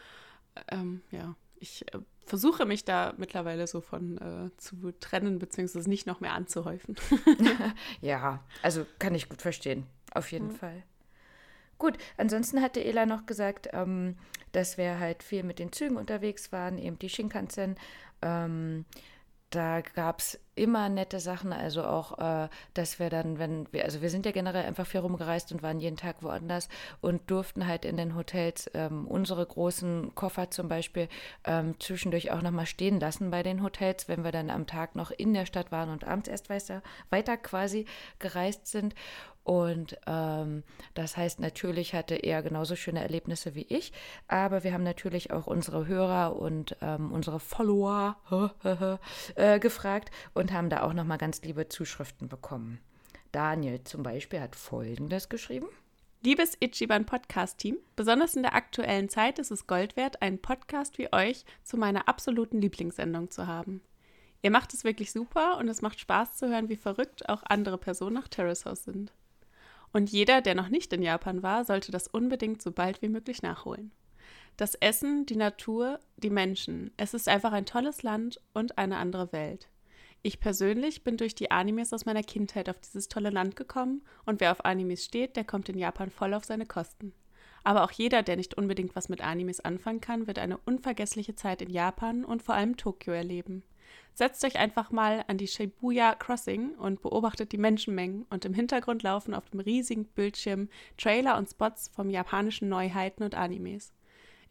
ähm, 0.71 1.03
ja, 1.11 1.35
ich 1.59 1.83
äh, 1.95 1.99
versuche 2.31 2.65
mich 2.65 2.85
da 2.85 3.13
mittlerweile 3.17 3.67
so 3.67 3.81
von 3.81 4.17
äh, 4.19 4.57
zu 4.57 4.93
trennen, 5.01 5.41
beziehungsweise 5.41 5.91
nicht 5.91 6.07
noch 6.07 6.21
mehr 6.21 6.33
anzuhäufen. 6.33 6.95
Ja, 8.01 8.43
also 8.63 8.87
kann 8.99 9.15
ich 9.15 9.29
gut 9.29 9.43
verstehen. 9.43 9.85
Auf 10.15 10.31
jeden 10.31 10.53
Fall. 10.53 10.85
Gut, 11.79 11.99
ansonsten 12.17 12.63
hatte 12.63 12.85
Ela 12.85 13.05
noch 13.05 13.27
gesagt, 13.27 13.69
ähm, 13.73 14.17
dass 14.53 14.79
wir 14.79 15.01
halt 15.01 15.23
viel 15.23 15.43
mit 15.43 15.59
den 15.59 15.73
Zügen 15.73 15.97
unterwegs 15.97 16.53
waren, 16.53 16.79
eben 16.79 16.99
die 16.99 17.09
Shinkansen. 17.09 17.75
Ähm, 18.23 18.85
da 19.51 19.81
gab 19.81 20.21
es 20.21 20.39
immer 20.55 20.89
nette 20.89 21.21
Sachen, 21.21 21.53
also 21.53 21.85
auch, 21.85 22.19
äh, 22.19 22.49
dass 22.75 22.99
wir 22.99 23.11
dann, 23.11 23.39
wenn 23.39 23.67
wir, 23.73 23.85
also 23.85 24.03
wir 24.03 24.11
sind 24.11 24.27
ja 24.27 24.33
generell 24.33 24.65
einfach 24.65 24.87
viel 24.87 25.01
rumgereist 25.01 25.53
und 25.53 25.63
waren 25.63 25.81
jeden 25.81 25.97
Tag 25.97 26.23
woanders 26.23 26.69
und 27.01 27.31
durften 27.31 27.67
halt 27.67 27.85
in 27.85 27.97
den 27.97 28.15
Hotels 28.15 28.71
ähm, 28.75 29.07
unsere 29.07 29.45
großen 29.45 30.15
Koffer 30.15 30.51
zum 30.51 30.69
Beispiel 30.69 31.09
ähm, 31.45 31.75
zwischendurch 31.81 32.31
auch 32.31 32.43
nochmal 32.43 32.67
stehen 32.67 33.01
lassen 33.01 33.31
bei 33.31 33.43
den 33.43 33.63
Hotels, 33.63 34.07
wenn 34.09 34.23
wir 34.23 34.33
dann 34.33 34.51
am 34.51 34.67
Tag 34.67 34.95
noch 34.95 35.11
in 35.11 35.35
der 35.35 35.47
Stadt 35.47 35.73
waren 35.73 35.91
und 35.91 36.05
abends 36.05 36.29
erst 36.29 36.51
weiter, 36.51 36.83
weiter 37.11 37.37
quasi 37.37 37.87
gereist 38.19 38.67
sind. 38.67 38.95
Und 39.43 39.99
ähm, 40.07 40.63
das 40.95 41.17
heißt, 41.17 41.41
natürlich 41.41 41.95
hatte 41.95 42.15
er 42.15 42.43
genauso 42.43 42.77
schöne 42.77 43.03
Erlebnisse 43.03 43.55
wie 43.55 43.67
ich, 43.69 43.93
aber 44.29 44.65
wir 44.65 44.73
haben 44.73 44.85
natürlich 44.85 45.33
auch 45.33 45.47
unsere 45.47 45.87
Hörer 45.87 46.37
und 46.37 46.77
ähm, 46.83 47.11
unsere 47.11 47.41
Follower 47.41 48.17
äh, 49.35 49.59
gefragt 49.59 50.11
und 50.35 50.53
haben 50.53 50.69
da 50.69 50.83
auch 50.83 50.93
nochmal 50.93 51.19
ganz 51.19 51.43
liebe 51.43 51.69
Zuschriften 51.69 52.29
bekommen. 52.29 52.81
Daniel 53.33 53.83
zum 53.85 54.03
Beispiel 54.03 54.41
hat 54.41 54.57
Folgendes 54.57 55.29
geschrieben. 55.29 55.69
Liebes 56.23 56.55
Ichiban 56.61 57.07
Podcast-Team, 57.07 57.79
besonders 57.97 58.35
in 58.35 58.43
der 58.43 58.55
aktuellen 58.55 59.09
Zeit 59.09 59.39
ist 59.39 59.51
es 59.51 59.67
Gold 59.67 59.97
wert, 59.97 60.21
einen 60.21 60.43
Podcast 60.43 60.99
wie 60.99 61.11
euch 61.15 61.47
zu 61.63 61.79
meiner 61.79 62.09
absoluten 62.09 62.61
Lieblingssendung 62.61 63.31
zu 63.31 63.47
haben. 63.47 63.81
Ihr 64.43 64.51
macht 64.51 64.75
es 64.75 64.85
wirklich 64.85 65.13
super 65.13 65.57
und 65.57 65.69
es 65.69 65.81
macht 65.81 65.99
Spaß 65.99 66.37
zu 66.37 66.49
hören, 66.49 66.69
wie 66.69 66.77
verrückt 66.77 67.29
auch 67.29 67.43
andere 67.45 67.79
Personen 67.79 68.15
nach 68.15 68.29
Terrace 68.29 68.67
House 68.67 68.85
sind. 68.85 69.13
Und 69.93 70.11
jeder, 70.11 70.41
der 70.41 70.55
noch 70.55 70.69
nicht 70.69 70.93
in 70.93 71.03
Japan 71.03 71.43
war, 71.43 71.65
sollte 71.65 71.91
das 71.93 72.07
unbedingt 72.07 72.63
so 72.63 72.71
bald 72.73 73.03
wie 73.03 73.09
möglich 73.09 73.43
nachholen. 73.43 73.91
Das 74.57 74.75
Essen, 74.75 75.27
die 75.27 75.37
Natur, 75.37 76.01
die 76.17 76.31
Menschen. 76.31 76.93
Es 76.97 77.15
ist 77.15 77.29
einfach 77.29 77.53
ein 77.53 77.67
tolles 77.67 78.03
Land 78.03 78.41
und 78.53 78.79
eine 78.79 78.99
andere 78.99 79.33
Welt. 79.33 79.69
Ich 80.23 80.39
persönlich 80.39 81.03
bin 81.03 81.17
durch 81.17 81.35
die 81.35 81.51
Animes 81.51 81.95
aus 81.95 82.05
meiner 82.05 82.23
Kindheit 82.23 82.69
auf 82.69 82.79
dieses 82.79 83.09
tolle 83.09 83.31
Land 83.31 83.57
gekommen 83.57 84.03
und 84.27 84.41
wer 84.41 84.53
auf 84.53 84.65
Animes 84.67 85.05
steht, 85.05 85.35
der 85.37 85.45
kommt 85.45 85.71
in 85.71 85.79
Japan 85.79 86.11
voll 86.11 86.35
auf 86.35 86.45
seine 86.45 86.67
Kosten. 86.67 87.15
Aber 87.65 87.85
auch 87.85 87.91
jeder, 87.91 88.23
der 88.23 88.37
nicht 88.37 88.57
unbedingt 88.57 88.95
was 88.95 89.09
mit 89.09 89.23
Animes 89.23 89.61
anfangen 89.61 90.01
kann, 90.01 90.27
wird 90.27 90.39
eine 90.39 90.59
unvergessliche 90.59 91.35
Zeit 91.35 91.63
in 91.63 91.71
Japan 91.71 92.25
und 92.25 92.43
vor 92.43 92.55
allem 92.55 92.77
Tokio 92.77 93.15
erleben. 93.15 93.63
Setzt 94.15 94.45
euch 94.45 94.59
einfach 94.59 94.91
mal 94.91 95.25
an 95.29 95.39
die 95.39 95.47
Shibuya 95.47 96.15
Crossing 96.15 96.73
und 96.73 97.01
beobachtet 97.03 97.53
die 97.53 97.59
Menschenmengen 97.59 98.27
und 98.31 98.45
im 98.45 98.55
Hintergrund 98.55 99.03
laufen 99.03 99.35
auf 99.35 99.49
dem 99.51 99.61
riesigen 99.61 100.05
Bildschirm 100.05 100.69
Trailer 100.99 101.39
und 101.39 101.49
Spots 101.49 101.91
vom 101.95 102.11
japanischen 102.11 102.69
Neuheiten 102.69 103.23
und 103.23 103.35
Animes. 103.35 103.93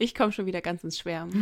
Ich 0.02 0.16
komme 0.16 0.32
schon 0.32 0.46
wieder 0.46 0.62
ganz 0.62 0.84
ins 0.86 0.98
Schwärmen. 0.98 1.34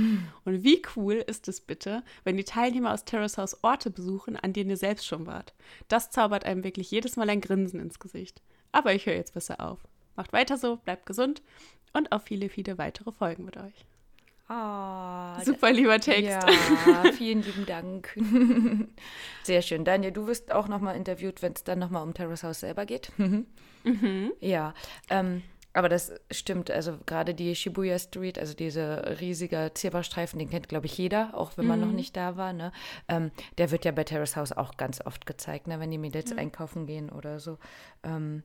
Und 0.43 0.63
wie 0.63 0.81
cool 0.95 1.23
ist 1.27 1.47
es 1.47 1.61
bitte, 1.61 2.03
wenn 2.23 2.37
die 2.37 2.43
Teilnehmer 2.43 2.91
aus 2.91 3.05
Terrace 3.05 3.37
House 3.37 3.63
Orte 3.63 3.91
besuchen, 3.91 4.35
an 4.35 4.51
denen 4.51 4.71
ihr 4.71 4.77
selbst 4.77 5.05
schon 5.05 5.27
wart. 5.27 5.53
Das 5.87 6.09
zaubert 6.09 6.43
einem 6.43 6.63
wirklich 6.63 6.89
jedes 6.89 7.17
Mal 7.17 7.29
ein 7.29 7.39
Grinsen 7.39 7.79
ins 7.79 7.99
Gesicht. 7.99 8.41
Aber 8.71 8.95
ich 8.95 9.05
höre 9.05 9.13
jetzt 9.13 9.35
besser 9.35 9.61
auf. 9.61 9.87
Macht 10.15 10.33
weiter 10.33 10.57
so, 10.57 10.77
bleibt 10.77 11.05
gesund 11.05 11.43
und 11.93 12.11
auf 12.11 12.23
viele, 12.23 12.49
viele 12.49 12.79
weitere 12.79 13.11
Folgen 13.11 13.45
mit 13.45 13.57
euch. 13.57 13.85
Ah, 14.49 15.41
Super 15.43 15.73
lieber 15.73 15.99
Text. 15.99 16.23
Ja, 16.29 17.11
vielen 17.13 17.43
lieben 17.43 17.65
Dank. 17.65 18.17
Sehr 19.43 19.61
schön. 19.61 19.83
Daniel, 19.83 20.11
du 20.13 20.25
wirst 20.25 20.53
auch 20.53 20.67
nochmal 20.67 20.95
interviewt, 20.95 21.41
wenn 21.41 21.53
es 21.53 21.63
dann 21.63 21.79
nochmal 21.79 22.03
um 22.03 22.13
Terrace 22.13 22.43
House 22.43 22.61
selber 22.61 22.85
geht. 22.85 23.11
Mhm. 23.83 24.33
Ja, 24.41 24.73
ähm, 25.09 25.43
aber 25.71 25.87
das 25.87 26.11
stimmt. 26.29 26.69
Also 26.69 26.97
gerade 27.05 27.33
die 27.33 27.55
Shibuya 27.55 27.97
Street, 27.99 28.37
also 28.37 28.53
dieser 28.53 29.21
riesige 29.21 29.71
Zebrastreifen, 29.73 30.39
den 30.39 30.49
kennt, 30.49 30.67
glaube 30.67 30.87
ich, 30.87 30.97
jeder, 30.97 31.29
auch 31.37 31.51
wenn 31.55 31.67
man 31.67 31.79
noch 31.79 31.93
nicht 31.93 32.17
da 32.17 32.35
war. 32.35 32.51
Ne? 32.51 32.73
Ähm, 33.07 33.31
der 33.57 33.71
wird 33.71 33.85
ja 33.85 33.91
bei 33.93 34.03
Terrace 34.03 34.35
House 34.35 34.51
auch 34.51 34.75
ganz 34.75 34.99
oft 35.05 35.25
gezeigt, 35.25 35.67
ne? 35.67 35.79
wenn 35.79 35.89
die 35.89 35.97
Mädels 35.99 36.35
einkaufen 36.37 36.85
gehen 36.85 37.09
oder 37.09 37.39
so. 37.39 37.59
Ähm, 38.03 38.43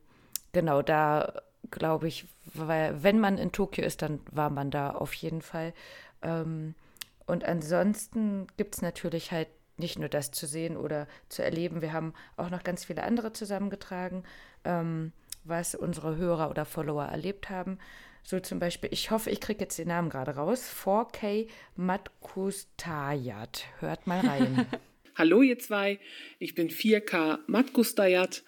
genau, 0.53 0.81
da 0.81 1.41
glaube 1.73 2.07
ich, 2.07 2.25
weil, 2.53 3.03
wenn 3.03 3.19
man 3.19 3.37
in 3.37 3.51
Tokio 3.51 3.83
ist, 3.83 4.01
dann 4.01 4.19
war 4.31 4.49
man 4.49 4.71
da 4.71 4.91
auf 4.91 5.13
jeden 5.13 5.41
Fall. 5.41 5.73
Ähm, 6.21 6.75
und 7.25 7.43
ansonsten 7.43 8.47
gibt 8.57 8.75
es 8.75 8.81
natürlich 8.81 9.31
halt 9.31 9.47
nicht 9.77 9.97
nur 9.97 10.09
das 10.09 10.31
zu 10.31 10.45
sehen 10.45 10.77
oder 10.77 11.07
zu 11.29 11.43
erleben. 11.43 11.81
Wir 11.81 11.93
haben 11.93 12.13
auch 12.37 12.49
noch 12.49 12.63
ganz 12.63 12.85
viele 12.85 13.03
andere 13.03 13.33
zusammengetragen, 13.33 14.23
ähm, 14.63 15.11
was 15.43 15.75
unsere 15.75 16.15
Hörer 16.15 16.49
oder 16.49 16.65
Follower 16.65 17.05
erlebt 17.05 17.49
haben. 17.49 17.79
So 18.21 18.39
zum 18.39 18.59
Beispiel, 18.59 18.89
ich 18.93 19.11
hoffe, 19.11 19.29
ich 19.29 19.41
kriege 19.41 19.61
jetzt 19.61 19.77
den 19.77 19.89
Namen 19.89 20.09
gerade 20.09 20.35
raus. 20.35 20.63
4K 20.71 21.49
Matkustayat. 21.75 23.65
Hört 23.79 24.07
mal 24.07 24.19
rein. 24.19 24.65
Hallo 25.15 25.43
ihr 25.43 25.59
zwei, 25.59 25.99
ich 26.39 26.55
bin 26.55 26.69
4K 26.69 27.39
Matkustayat 27.45 28.43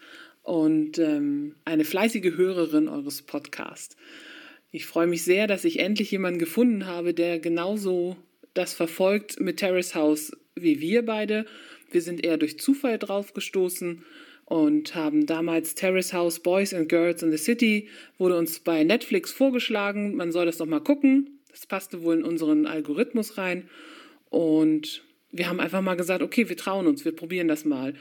und 0.46 1.00
ähm, 1.00 1.56
eine 1.66 1.84
fleißige 1.84 2.38
Hörerin 2.38 2.88
eures 2.88 3.24
Podcasts. 3.24 3.98
Ich 4.72 4.86
freue 4.86 5.08
mich 5.08 5.24
sehr, 5.24 5.48
dass 5.48 5.66
ich 5.66 5.80
endlich 5.80 6.12
jemanden 6.12 6.40
gefunden 6.40 6.86
habe, 6.86 7.14
der 7.14 7.40
genauso 7.40 8.16
das 8.54 8.74
verfolgt 8.74 9.40
mit 9.40 9.58
Terrace 9.58 9.96
House 9.96 10.32
wie 10.54 10.80
wir 10.80 11.04
beide. 11.04 11.46
Wir 11.90 12.02
sind 12.02 12.24
eher 12.24 12.38
durch 12.38 12.60
Zufall 12.60 13.00
drauf 13.00 13.34
gestoßen 13.34 14.04
und 14.46 14.94
haben 14.94 15.26
damals 15.26 15.74
Terrace 15.74 16.14
House 16.14 16.40
Boys 16.40 16.74
and 16.74 16.90
Girls 16.90 17.24
in 17.24 17.32
the 17.32 17.38
City 17.38 17.90
wurde 18.20 18.38
uns 18.38 18.60
bei 18.60 18.84
Netflix 18.84 19.32
vorgeschlagen. 19.32 20.16
Man 20.16 20.32
soll 20.32 20.46
das 20.46 20.58
doch 20.58 20.68
mal 20.68 20.80
gucken. 20.80 21.40
Das 21.50 21.66
passte 21.66 22.04
wohl 22.04 22.18
in 22.18 22.24
unseren 22.24 22.68
Algorithmus 22.68 23.40
rein 23.40 23.68
und 24.30 25.04
wir 25.32 25.50
haben 25.50 25.60
einfach 25.60 25.82
mal 25.82 25.96
gesagt, 25.96 26.22
okay, 26.22 26.50
wir 26.50 26.58
trauen 26.58 26.86
uns, 26.86 27.04
wir 27.04 27.16
probieren 27.16 27.48
das 27.48 27.66
mal. 27.66 27.96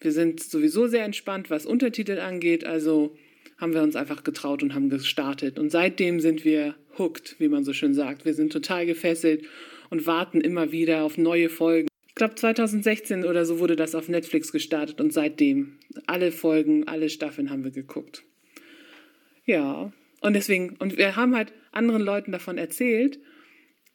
Wir 0.00 0.12
sind 0.12 0.42
sowieso 0.42 0.86
sehr 0.86 1.04
entspannt, 1.04 1.50
was 1.50 1.66
Untertitel 1.66 2.18
angeht, 2.18 2.64
also 2.64 3.16
haben 3.58 3.72
wir 3.72 3.82
uns 3.82 3.96
einfach 3.96 4.22
getraut 4.22 4.62
und 4.62 4.74
haben 4.74 4.90
gestartet. 4.90 5.58
Und 5.58 5.70
seitdem 5.70 6.20
sind 6.20 6.44
wir 6.44 6.74
hooked, 6.98 7.36
wie 7.38 7.48
man 7.48 7.64
so 7.64 7.72
schön 7.72 7.94
sagt. 7.94 8.24
Wir 8.24 8.34
sind 8.34 8.52
total 8.52 8.86
gefesselt 8.86 9.44
und 9.90 10.06
warten 10.06 10.40
immer 10.40 10.72
wieder 10.72 11.04
auf 11.04 11.16
neue 11.16 11.48
Folgen. 11.48 11.88
Ich 12.08 12.14
glaube, 12.14 12.34
2016 12.34 13.24
oder 13.24 13.44
so 13.44 13.58
wurde 13.58 13.76
das 13.76 13.94
auf 13.94 14.08
Netflix 14.08 14.52
gestartet 14.52 15.00
und 15.00 15.12
seitdem 15.12 15.78
alle 16.06 16.32
Folgen, 16.32 16.86
alle 16.88 17.08
Staffeln 17.08 17.50
haben 17.50 17.64
wir 17.64 17.70
geguckt. 17.70 18.24
Ja, 19.44 19.92
und 20.20 20.34
deswegen, 20.34 20.76
und 20.78 20.96
wir 20.96 21.16
haben 21.16 21.36
halt 21.36 21.52
anderen 21.72 22.02
Leuten 22.02 22.32
davon 22.32 22.58
erzählt, 22.58 23.20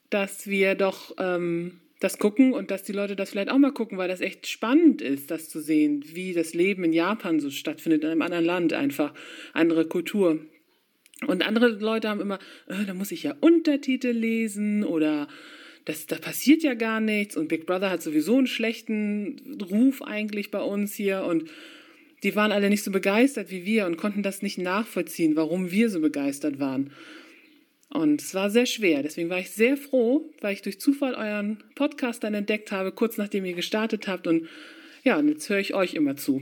dass 0.10 0.48
wir 0.48 0.76
doch 0.76 1.16
ähm, 1.18 1.80
das 2.02 2.18
gucken 2.18 2.52
und 2.52 2.72
dass 2.72 2.82
die 2.82 2.94
Leute 2.94 3.16
das 3.16 3.30
vielleicht 3.30 3.52
auch 3.52 3.60
mal 3.60 3.72
gucken, 3.72 3.98
weil 4.00 4.10
das 4.10 4.22
echt 4.22 4.48
spannend 4.48 5.04
ist, 5.04 5.30
das 5.30 5.48
zu 5.50 5.62
sehen, 5.62 6.04
wie 6.14 6.34
das 6.34 6.56
Leben 6.56 6.84
in 6.84 6.94
Japan 6.94 7.40
so 7.40 7.52
stattfindet, 7.52 8.04
in 8.04 8.10
einem 8.10 8.24
anderen 8.24 8.44
Land 8.44 8.74
einfach, 8.74 9.14
andere 9.54 9.86
Kultur. 9.86 10.40
Und 11.28 11.46
andere 11.46 11.68
Leute 11.70 12.10
haben 12.10 12.20
immer, 12.20 12.40
äh, 12.68 12.86
da 12.88 12.96
muss 12.96 13.12
ich 13.12 13.22
ja 13.22 13.36
Untertitel 13.40 14.10
lesen 14.10 14.84
oder 14.84 15.28
das, 15.86 16.08
da 16.08 16.18
passiert 16.18 16.64
ja 16.64 16.74
gar 16.74 17.00
nichts 17.00 17.38
und 17.38 17.48
Big 17.48 17.68
Brother 17.68 17.92
hat 17.92 18.02
sowieso 18.02 18.36
einen 18.36 18.48
schlechten 18.48 19.60
Ruf 19.70 20.02
eigentlich 20.02 20.50
bei 20.50 20.62
uns 20.62 20.96
hier 20.96 21.24
und 21.24 21.52
die 22.24 22.36
waren 22.36 22.52
alle 22.52 22.70
nicht 22.70 22.84
so 22.84 22.90
begeistert 22.90 23.52
wie 23.52 23.64
wir 23.64 23.86
und 23.86 23.98
konnten 23.98 24.24
das 24.24 24.42
nicht 24.42 24.58
nachvollziehen, 24.58 25.36
warum 25.36 25.70
wir 25.70 25.92
so 25.92 26.02
begeistert 26.02 26.60
waren. 26.60 26.92
Und 27.94 28.22
es 28.22 28.34
war 28.34 28.50
sehr 28.50 28.66
schwer. 28.66 29.04
Deswegen 29.04 29.30
war 29.30 29.40
ich 29.40 29.52
sehr 29.52 29.76
froh, 29.76 30.32
weil 30.40 30.54
ich 30.54 30.62
durch 30.62 30.80
Zufall 30.80 31.14
euren 31.14 31.62
Podcast 31.76 32.24
dann 32.24 32.34
entdeckt 32.34 32.72
habe, 32.72 32.94
kurz 32.94 33.18
nachdem 33.18 33.44
ihr 33.44 33.54
gestartet 33.54 34.08
habt. 34.08 34.28
Und 34.28 34.48
ja, 35.04 35.20
jetzt 35.20 35.50
höre 35.50 35.60
ich 35.60 35.74
euch 35.74 35.94
immer 35.94 36.16
zu. 36.16 36.42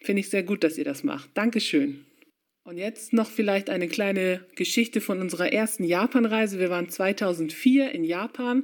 Finde 0.00 0.20
ich 0.20 0.30
sehr 0.30 0.44
gut, 0.44 0.62
dass 0.62 0.78
ihr 0.78 0.84
das 0.84 1.02
macht. 1.02 1.30
Dankeschön. 1.34 2.04
Und 2.62 2.78
jetzt 2.78 3.12
noch 3.12 3.28
vielleicht 3.28 3.68
eine 3.68 3.88
kleine 3.88 4.44
Geschichte 4.54 5.00
von 5.00 5.20
unserer 5.20 5.52
ersten 5.52 5.82
Japanreise. 5.82 6.60
Wir 6.60 6.70
waren 6.70 6.88
2004 6.88 7.90
in 7.90 8.04
Japan 8.04 8.62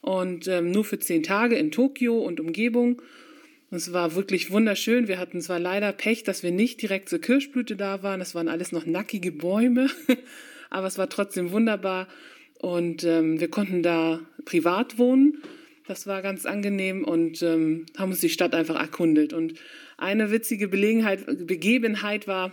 und 0.00 0.48
ähm, 0.48 0.70
nur 0.70 0.84
für 0.84 0.98
zehn 0.98 1.22
Tage 1.22 1.56
in 1.56 1.70
Tokio 1.70 2.18
und 2.18 2.40
Umgebung. 2.40 3.02
Es 3.70 3.92
war 3.92 4.14
wirklich 4.14 4.50
wunderschön. 4.50 5.08
Wir 5.08 5.18
hatten 5.18 5.42
zwar 5.42 5.58
leider 5.58 5.92
Pech, 5.92 6.22
dass 6.22 6.42
wir 6.42 6.52
nicht 6.52 6.80
direkt 6.80 7.10
zur 7.10 7.20
Kirschblüte 7.20 7.76
da 7.76 8.02
waren. 8.02 8.20
Das 8.20 8.34
waren 8.34 8.48
alles 8.48 8.72
noch 8.72 8.86
nackige 8.86 9.30
Bäume. 9.30 9.90
aber 10.70 10.86
es 10.86 10.98
war 10.98 11.08
trotzdem 11.08 11.52
wunderbar 11.52 12.08
und 12.58 13.04
ähm, 13.04 13.40
wir 13.40 13.48
konnten 13.48 13.82
da 13.82 14.20
privat 14.44 14.98
wohnen. 14.98 15.42
Das 15.86 16.06
war 16.06 16.20
ganz 16.20 16.44
angenehm 16.44 17.04
und 17.04 17.42
ähm, 17.42 17.86
haben 17.96 18.10
uns 18.10 18.20
die 18.20 18.28
Stadt 18.28 18.54
einfach 18.54 18.78
erkundet. 18.78 19.32
Und 19.32 19.54
eine 19.96 20.30
witzige 20.30 20.68
Belegenheit, 20.68 21.46
Begebenheit 21.46 22.26
war, 22.26 22.52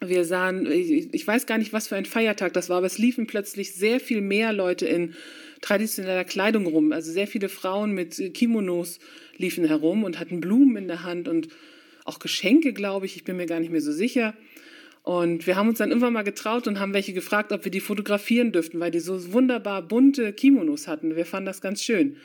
wir 0.00 0.24
sahen, 0.24 0.70
ich, 0.70 1.12
ich 1.12 1.26
weiß 1.26 1.46
gar 1.46 1.58
nicht, 1.58 1.72
was 1.72 1.88
für 1.88 1.96
ein 1.96 2.04
Feiertag 2.04 2.52
das 2.52 2.68
war, 2.68 2.78
aber 2.78 2.86
es 2.86 2.98
liefen 2.98 3.26
plötzlich 3.26 3.74
sehr 3.74 3.98
viel 3.98 4.20
mehr 4.20 4.52
Leute 4.52 4.86
in 4.86 5.14
traditioneller 5.62 6.24
Kleidung 6.24 6.66
rum. 6.66 6.92
Also 6.92 7.10
sehr 7.10 7.26
viele 7.26 7.48
Frauen 7.48 7.92
mit 7.92 8.34
Kimonos 8.34 9.00
liefen 9.38 9.64
herum 9.64 10.04
und 10.04 10.20
hatten 10.20 10.40
Blumen 10.40 10.76
in 10.76 10.88
der 10.88 11.02
Hand 11.02 11.28
und 11.28 11.48
auch 12.04 12.18
Geschenke, 12.18 12.72
glaube 12.72 13.06
ich. 13.06 13.16
Ich 13.16 13.24
bin 13.24 13.36
mir 13.36 13.46
gar 13.46 13.58
nicht 13.58 13.72
mehr 13.72 13.80
so 13.80 13.92
sicher. 13.92 14.34
Und 15.06 15.46
wir 15.46 15.54
haben 15.54 15.68
uns 15.68 15.78
dann 15.78 15.90
irgendwann 15.90 16.14
mal 16.14 16.24
getraut 16.24 16.66
und 16.66 16.80
haben 16.80 16.92
welche 16.92 17.12
gefragt, 17.12 17.52
ob 17.52 17.62
wir 17.62 17.70
die 17.70 17.78
fotografieren 17.78 18.50
dürften, 18.50 18.80
weil 18.80 18.90
die 18.90 18.98
so 18.98 19.32
wunderbar 19.32 19.80
bunte 19.80 20.32
Kimonos 20.32 20.88
hatten. 20.88 21.14
Wir 21.14 21.24
fanden 21.24 21.46
das 21.46 21.60
ganz 21.60 21.80
schön. 21.80 22.16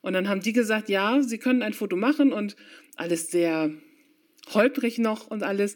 Und 0.00 0.12
dann 0.12 0.28
haben 0.28 0.40
die 0.40 0.52
gesagt, 0.52 0.88
ja, 0.88 1.24
sie 1.24 1.38
können 1.38 1.64
ein 1.64 1.72
Foto 1.72 1.96
machen 1.96 2.32
und 2.32 2.54
alles 2.94 3.32
sehr 3.32 3.72
holprig 4.54 4.98
noch 4.98 5.26
und 5.26 5.42
alles. 5.42 5.74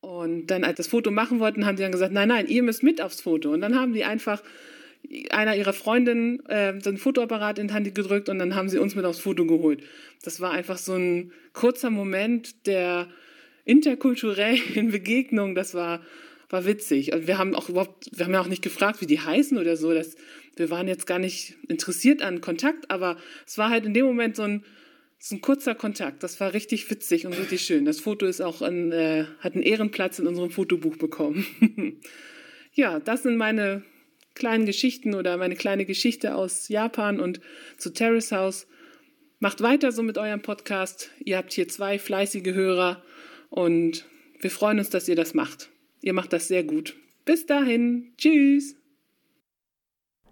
Und 0.00 0.46
dann, 0.46 0.64
als 0.64 0.78
das 0.78 0.86
Foto 0.86 1.10
machen 1.10 1.40
wollten, 1.40 1.66
haben 1.66 1.76
die 1.76 1.82
dann 1.82 1.92
gesagt, 1.92 2.14
nein, 2.14 2.28
nein, 2.28 2.46
ihr 2.46 2.62
müsst 2.62 2.82
mit 2.82 3.02
aufs 3.02 3.20
Foto. 3.20 3.52
Und 3.52 3.60
dann 3.60 3.78
haben 3.78 3.92
die 3.92 4.04
einfach 4.04 4.42
einer 5.28 5.56
ihrer 5.56 5.74
Freundinnen 5.74 6.40
äh, 6.46 6.80
so 6.80 6.96
Fotoapparat 6.96 7.58
in 7.58 7.68
die 7.68 7.74
Hand 7.74 7.94
gedrückt 7.94 8.30
und 8.30 8.38
dann 8.38 8.54
haben 8.54 8.70
sie 8.70 8.78
uns 8.78 8.94
mit 8.94 9.04
aufs 9.04 9.20
Foto 9.20 9.44
geholt. 9.44 9.82
Das 10.22 10.40
war 10.40 10.52
einfach 10.52 10.78
so 10.78 10.94
ein 10.94 11.32
kurzer 11.52 11.90
Moment, 11.90 12.66
der 12.66 13.08
interkulturellen 13.70 14.90
Begegnung, 14.90 15.54
das 15.54 15.74
war, 15.74 16.02
war 16.48 16.66
witzig. 16.66 17.12
Und 17.12 17.26
wir 17.28 17.38
haben 17.38 17.54
auch 17.54 17.68
überhaupt, 17.68 18.10
wir 18.12 18.26
haben 18.26 18.34
ja 18.34 18.40
auch 18.40 18.48
nicht 18.48 18.62
gefragt, 18.62 19.00
wie 19.00 19.06
die 19.06 19.20
heißen 19.20 19.56
oder 19.56 19.76
so. 19.76 19.94
Das, 19.94 20.16
wir 20.56 20.70
waren 20.70 20.88
jetzt 20.88 21.06
gar 21.06 21.20
nicht 21.20 21.54
interessiert 21.68 22.20
an 22.20 22.40
Kontakt, 22.40 22.90
aber 22.90 23.16
es 23.46 23.56
war 23.58 23.70
halt 23.70 23.86
in 23.86 23.94
dem 23.94 24.04
Moment 24.04 24.34
so 24.34 24.42
ein, 24.42 24.64
so 25.18 25.36
ein 25.36 25.40
kurzer 25.40 25.76
Kontakt. 25.76 26.22
Das 26.24 26.40
war 26.40 26.52
richtig 26.52 26.90
witzig 26.90 27.26
und 27.26 27.34
richtig 27.34 27.60
schön. 27.62 27.84
Das 27.84 28.00
Foto 28.00 28.26
ist 28.26 28.40
auch 28.40 28.60
ein, 28.60 28.90
äh, 28.90 29.26
hat 29.38 29.54
einen 29.54 29.62
Ehrenplatz 29.62 30.18
in 30.18 30.26
unserem 30.26 30.50
Fotobuch 30.50 30.96
bekommen. 30.96 31.46
ja, 32.72 32.98
das 32.98 33.22
sind 33.22 33.36
meine 33.36 33.84
kleinen 34.34 34.66
Geschichten 34.66 35.14
oder 35.14 35.36
meine 35.36 35.54
kleine 35.54 35.84
Geschichte 35.84 36.34
aus 36.34 36.68
Japan 36.68 37.20
und 37.20 37.40
zu 37.76 37.92
Terrace 37.92 38.32
House. 38.32 38.66
Macht 39.38 39.62
weiter 39.62 39.92
so 39.92 40.02
mit 40.02 40.18
eurem 40.18 40.42
Podcast. 40.42 41.10
Ihr 41.24 41.36
habt 41.36 41.52
hier 41.52 41.68
zwei 41.68 41.98
fleißige 41.98 42.52
Hörer 42.52 43.02
und 43.50 44.06
wir 44.40 44.50
freuen 44.50 44.78
uns, 44.78 44.88
dass 44.90 45.08
ihr 45.08 45.16
das 45.16 45.34
macht. 45.34 45.68
Ihr 46.00 46.14
macht 46.14 46.32
das 46.32 46.48
sehr 46.48 46.64
gut. 46.64 46.96
Bis 47.24 47.44
dahin. 47.46 48.14
Tschüss. 48.16 48.76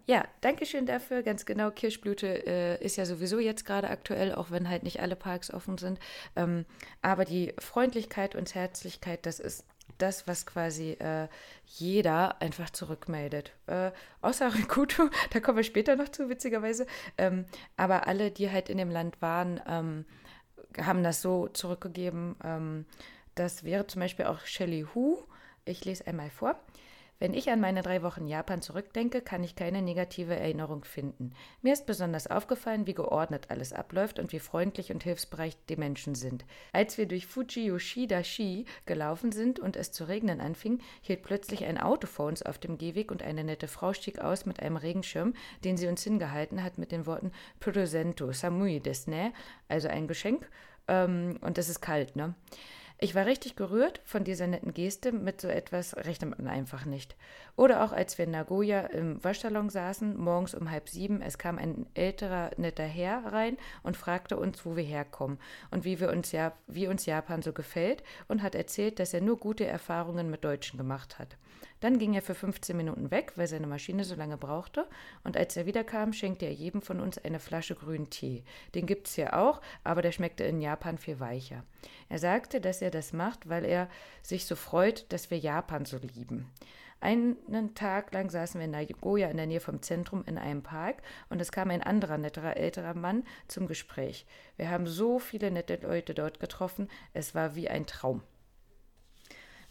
Ja, 0.07 0.25
danke 0.41 0.65
schön 0.65 0.87
dafür. 0.87 1.23
Ganz 1.23 1.45
genau, 1.45 1.71
Kirschblüte 1.71 2.47
äh, 2.47 2.83
ist 2.83 2.97
ja 2.97 3.05
sowieso 3.05 3.39
jetzt 3.39 3.67
gerade 3.67 3.91
aktuell, 3.91 4.35
auch 4.35 4.51
wenn 4.51 4.71
halt 4.71 4.83
nicht 4.83 5.01
alle 5.01 5.17
Parks 5.17 5.53
offen 5.53 5.77
sind. 5.77 5.99
Ähm, 6.35 6.65
aber 7.03 7.27
die 7.27 7.53
Freundlichkeit 7.59 8.35
und 8.35 8.55
Herzlichkeit, 8.55 9.27
das 9.27 9.39
ist 9.39 9.67
das, 9.99 10.27
was 10.27 10.47
quasi 10.47 10.93
äh, 10.93 11.29
jeder 11.67 12.41
einfach 12.41 12.71
zurückmeldet. 12.71 13.53
Äh, 13.67 13.91
außer 14.23 14.55
Rikuto, 14.55 15.11
da 15.31 15.41
kommen 15.41 15.59
wir 15.59 15.65
später 15.65 15.95
noch 15.95 16.09
zu, 16.09 16.31
witzigerweise. 16.31 16.87
Ähm, 17.19 17.45
aber 17.77 18.07
alle, 18.07 18.31
die 18.31 18.51
halt 18.51 18.71
in 18.71 18.79
dem 18.79 18.91
Land 18.91 19.21
waren, 19.21 19.61
ähm, 19.69 20.07
haben 20.77 21.03
das 21.03 21.23
so 21.23 21.49
zurückgegeben. 21.49 22.37
Ähm, 22.45 22.87
das 23.35 23.65
wäre 23.65 23.87
zum 23.87 24.01
Beispiel 24.01 24.27
auch 24.27 24.41
Shelley 24.41 24.87
Hu. 24.95 25.19
Ich 25.65 25.85
lese 25.85 26.07
einmal 26.07 26.31
vor. 26.31 26.57
Wenn 27.21 27.35
ich 27.35 27.51
an 27.51 27.61
meine 27.61 27.83
drei 27.83 28.05
Wochen 28.05 28.29
Japan 28.29 28.63
zurückdenke, 28.63 29.21
kann 29.23 29.43
ich 29.43 29.57
keine 29.57 29.83
negative 29.83 30.37
Erinnerung 30.37 30.85
finden. 30.85 31.33
Mir 31.63 31.73
ist 31.73 31.85
besonders 31.85 32.29
aufgefallen, 32.29 32.87
wie 32.87 32.95
geordnet 32.95 33.47
alles 33.49 33.73
abläuft 33.73 34.21
und 34.21 34.31
wie 34.31 34.39
freundlich 34.39 34.93
und 34.93 35.03
hilfsbereit 35.03 35.57
die 35.69 35.77
Menschen 35.77 36.15
sind. 36.15 36.45
Als 36.73 36.97
wir 36.97 37.07
durch 37.07 37.27
Fuji 37.27 37.67
Yoshida 37.67 38.23
Shi 38.23 38.67
gelaufen 38.87 39.33
sind 39.33 39.59
und 39.59 39.75
es 39.75 39.91
zu 39.91 40.05
regnen 40.05 40.41
anfing, 40.41 40.81
hielt 41.03 41.25
plötzlich 41.25 41.65
ein 41.65 41.79
Auto 41.79 42.07
vor 42.07 42.27
uns 42.27 42.45
auf 42.45 42.59
dem 42.59 42.79
Gehweg 42.79 43.11
und 43.11 43.25
eine 43.25 43.43
nette 43.43 43.67
Frau 43.67 43.93
stieg 43.93 44.21
aus 44.21 44.47
mit 44.47 44.61
einem 44.61 44.77
Regenschirm, 44.77 45.35
den 45.65 45.77
sie 45.77 45.89
uns 45.89 46.05
hingehalten 46.05 46.63
hat 46.63 46.79
mit 46.79 46.93
den 46.93 47.05
Worten 47.05 47.33
Presento, 47.59 48.31
Samui 48.31 48.79
des 48.79 49.09
ne, 49.09 49.33
also 49.67 49.89
ein 49.89 50.07
Geschenk, 50.07 50.49
ähm, 50.87 51.39
und 51.41 51.59
es 51.59 51.69
ist 51.69 51.81
kalt, 51.81 52.15
ne? 52.15 52.35
Ich 53.01 53.15
war 53.15 53.27
richtig 53.27 53.55
gerührt 53.55 54.01
von 54.05 54.25
dieser 54.25 54.49
netten 54.49 54.75
Geste. 54.75 55.13
Mit 55.13 55.41
so 55.41 55.47
etwas 55.47 55.97
rechnet 55.97 56.37
man 56.37 56.49
einfach 56.49 56.85
nicht. 56.85 57.15
Oder 57.55 57.85
auch 57.85 57.93
als 57.93 58.19
wir 58.19 58.25
in 58.25 58.33
Nagoya 58.33 58.81
im 58.87 59.23
Waschsalon 59.23 59.71
saßen, 59.71 60.17
morgens 60.17 60.53
um 60.53 60.69
halb 60.69 60.89
sieben, 60.89 61.23
es 61.23 61.39
kam 61.39 61.59
ein 61.59 61.87
älterer, 61.95 62.51
netter 62.57 62.83
Herr 62.83 63.33
rein 63.33 63.57
und 63.85 63.97
fragte 63.97 64.37
uns, 64.37 64.67
wo 64.67 64.75
wir 64.75 64.83
herkommen 64.83 65.39
und 65.71 65.85
wie, 65.85 66.01
wir 66.01 66.11
uns, 66.11 66.33
ja, 66.33 66.53
wie 66.67 66.89
uns 66.89 67.07
Japan 67.07 67.41
so 67.41 67.53
gefällt 67.53 68.03
und 68.27 68.43
hat 68.43 68.57
erzählt, 68.57 68.99
dass 68.99 69.15
er 69.15 69.21
nur 69.21 69.39
gute 69.39 69.65
Erfahrungen 69.65 70.29
mit 70.29 70.45
Deutschen 70.45 70.77
gemacht 70.77 71.21
hat. 71.21 71.37
Dann 71.81 71.99
ging 71.99 72.15
er 72.15 72.23
für 72.23 72.35
15 72.35 72.77
Minuten 72.77 73.11
weg, 73.11 73.33
weil 73.37 73.47
seine 73.47 73.67
Maschine 73.67 74.05
so 74.05 74.15
lange 74.15 74.37
brauchte. 74.37 74.87
Und 75.25 75.37
als 75.37 75.57
er 75.57 75.67
wiederkam, 75.67 76.13
schenkte 76.13 76.47
er 76.47 76.53
jedem 76.53 76.83
von 76.83 77.01
uns 77.01 77.19
eine 77.19 77.41
Flasche 77.41 77.75
grünen 77.75 78.11
Tee. 78.11 78.45
Den 78.75 78.87
gibt 78.87 79.09
es 79.09 79.15
hier 79.15 79.39
auch, 79.39 79.61
aber 79.85 80.03
der 80.03 80.13
schmeckte 80.13 80.45
in 80.45 80.61
Japan 80.61 80.99
viel 80.99 81.21
weicher. 81.21 81.65
Er 82.09 82.19
sagte, 82.19 82.61
dass 82.61 82.83
er 82.83 82.91
das 82.91 83.13
macht, 83.13 83.49
weil 83.49 83.65
er 83.65 83.89
sich 84.23 84.47
so 84.47 84.57
freut, 84.57 85.13
dass 85.13 85.31
wir 85.31 85.39
Japan 85.39 85.85
so 85.85 85.99
lieben. 85.99 86.51
Einen 87.01 87.75
Tag 87.77 88.13
lang 88.13 88.29
saßen 88.29 88.59
wir 88.59 88.65
in 88.65 88.73
Nagoya 88.73 89.29
in 89.29 89.37
der 89.37 89.47
Nähe 89.47 89.61
vom 89.61 89.83
Zentrum 89.83 90.25
in 90.27 90.37
einem 90.37 90.65
Park 90.65 91.03
und 91.31 91.41
es 91.41 91.53
kam 91.53 91.71
ein 91.71 91.83
anderer 91.83 92.19
netterer 92.19 92.57
älterer 92.57 92.95
Mann 92.95 93.23
zum 93.47 93.69
Gespräch. 93.69 94.27
Wir 94.57 94.69
haben 94.69 94.89
so 94.89 95.21
viele 95.21 95.53
nette 95.53 95.77
Leute 95.77 96.13
dort 96.13 96.41
getroffen, 96.41 96.89
es 97.13 97.37
war 97.37 97.55
wie 97.55 97.69
ein 97.69 97.87
Traum. 97.87 98.23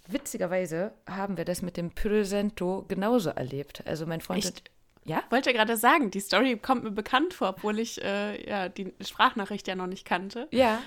Witzigerweise 0.07 0.93
haben 1.07 1.37
wir 1.37 1.45
das 1.45 1.61
mit 1.61 1.77
dem 1.77 1.91
Presento 1.91 2.85
genauso 2.87 3.29
erlebt. 3.29 3.83
Also 3.85 4.05
mein 4.05 4.21
Freund. 4.21 4.45
Echt? 4.45 4.71
Ja? 5.03 5.23
Wollte 5.29 5.53
gerade 5.53 5.77
sagen, 5.77 6.11
die 6.11 6.19
Story 6.19 6.57
kommt 6.57 6.83
mir 6.83 6.91
bekannt 6.91 7.33
vor, 7.33 7.49
obwohl 7.49 7.79
ich 7.79 8.01
äh, 8.03 8.47
ja, 8.49 8.69
die 8.69 8.93
Sprachnachricht 9.01 9.67
ja 9.67 9.75
noch 9.75 9.87
nicht 9.87 10.05
kannte. 10.05 10.47
Ja. 10.51 10.81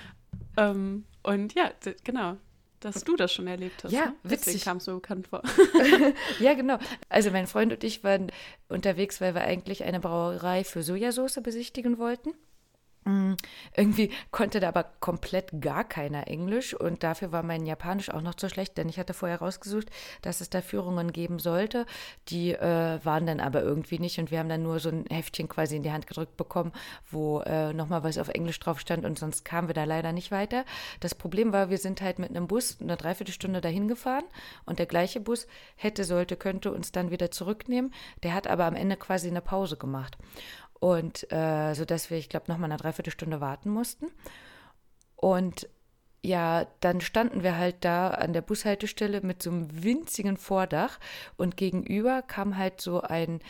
Ähm, 0.57 1.05
und 1.23 1.53
ja, 1.53 1.71
genau, 2.03 2.37
dass 2.79 3.03
du 3.03 3.15
das 3.15 3.31
schon 3.31 3.47
erlebt 3.47 3.83
hast. 3.83 3.91
Ja, 3.91 4.07
ne? 4.07 4.15
Deswegen 4.23 4.45
witzig. 4.45 4.63
kam 4.63 4.77
es 4.77 4.85
so 4.85 4.95
bekannt 4.95 5.27
vor. 5.27 5.41
ja, 6.39 6.53
genau. 6.53 6.77
Also 7.09 7.31
mein 7.31 7.47
Freund 7.47 7.71
und 7.73 7.83
ich 7.83 8.03
waren 8.03 8.31
unterwegs, 8.69 9.21
weil 9.21 9.33
wir 9.33 9.41
eigentlich 9.41 9.83
eine 9.83 9.99
Brauerei 9.99 10.63
für 10.63 10.83
Sojasauce 10.83 11.39
besichtigen 11.41 11.97
wollten. 11.97 12.33
Mm, 13.03 13.33
Irgendwie 13.75 14.11
konnte 14.29 14.59
da 14.59 14.67
aber 14.67 14.83
komplett 14.99 15.59
gar 15.59 15.83
keiner 15.83 16.27
Englisch 16.27 16.75
und 16.75 17.01
dafür 17.01 17.31
war 17.31 17.41
mein 17.41 17.65
Japanisch 17.65 18.11
auch 18.11 18.21
noch 18.21 18.35
zu 18.35 18.47
schlecht, 18.47 18.77
denn 18.77 18.89
ich 18.89 18.99
hatte 18.99 19.15
vorher 19.15 19.39
rausgesucht, 19.39 19.89
dass 20.21 20.39
es 20.39 20.51
da 20.51 20.61
Führungen 20.61 21.11
geben 21.11 21.39
sollte. 21.39 21.87
Die 22.27 22.53
äh, 22.53 22.99
waren 23.03 23.25
dann 23.25 23.39
aber 23.39 23.63
irgendwie 23.63 23.97
nicht 23.97 24.19
und 24.19 24.29
wir 24.29 24.37
haben 24.37 24.49
dann 24.49 24.61
nur 24.61 24.79
so 24.79 24.89
ein 24.89 25.05
Heftchen 25.09 25.47
quasi 25.49 25.77
in 25.77 25.83
die 25.83 25.91
Hand 25.91 26.05
gedrückt 26.05 26.37
bekommen, 26.37 26.73
wo 27.09 27.39
äh, 27.41 27.73
nochmal 27.73 28.03
was 28.03 28.19
auf 28.19 28.29
Englisch 28.29 28.59
drauf 28.59 28.79
stand 28.79 29.03
und 29.03 29.17
sonst 29.17 29.45
kamen 29.45 29.67
wir 29.67 29.73
da 29.73 29.83
leider 29.85 30.11
nicht 30.11 30.29
weiter. 30.29 30.63
Das 30.99 31.15
Problem 31.15 31.53
war, 31.53 31.71
wir 31.71 31.79
sind 31.79 32.01
halt 32.01 32.19
mit 32.19 32.29
einem 32.29 32.47
Bus 32.47 32.77
eine 32.81 32.97
Dreiviertelstunde 32.97 33.61
dahin 33.61 33.87
gefahren 33.87 34.25
und 34.65 34.77
der 34.77 34.85
gleiche 34.85 35.19
Bus 35.19 35.47
hätte, 35.75 36.03
sollte, 36.03 36.35
könnte 36.37 36.71
uns 36.71 36.91
dann 36.91 37.09
wieder 37.09 37.31
zurücknehmen. 37.31 37.91
Der 38.21 38.35
hat 38.35 38.45
aber 38.45 38.65
am 38.65 38.75
Ende 38.75 38.95
quasi 38.95 39.27
eine 39.27 39.41
Pause 39.41 39.77
gemacht. 39.77 40.17
Und 40.81 41.31
äh, 41.31 41.75
so 41.75 41.85
dass 41.85 42.09
wir, 42.09 42.17
ich 42.17 42.27
glaube, 42.27 42.51
nochmal 42.51 42.71
eine 42.71 42.81
Dreiviertelstunde 42.81 43.39
warten 43.39 43.69
mussten. 43.69 44.07
Und 45.15 45.69
ja, 46.23 46.65
dann 46.79 47.01
standen 47.01 47.43
wir 47.43 47.55
halt 47.57 47.77
da 47.85 48.09
an 48.09 48.33
der 48.33 48.41
Bushaltestelle 48.41 49.21
mit 49.21 49.43
so 49.43 49.51
einem 49.51 49.83
winzigen 49.83 50.37
Vordach 50.37 50.99
und 51.37 51.55
gegenüber 51.55 52.23
kam 52.23 52.57
halt 52.57 52.81
so 52.81 53.01
ein 53.01 53.41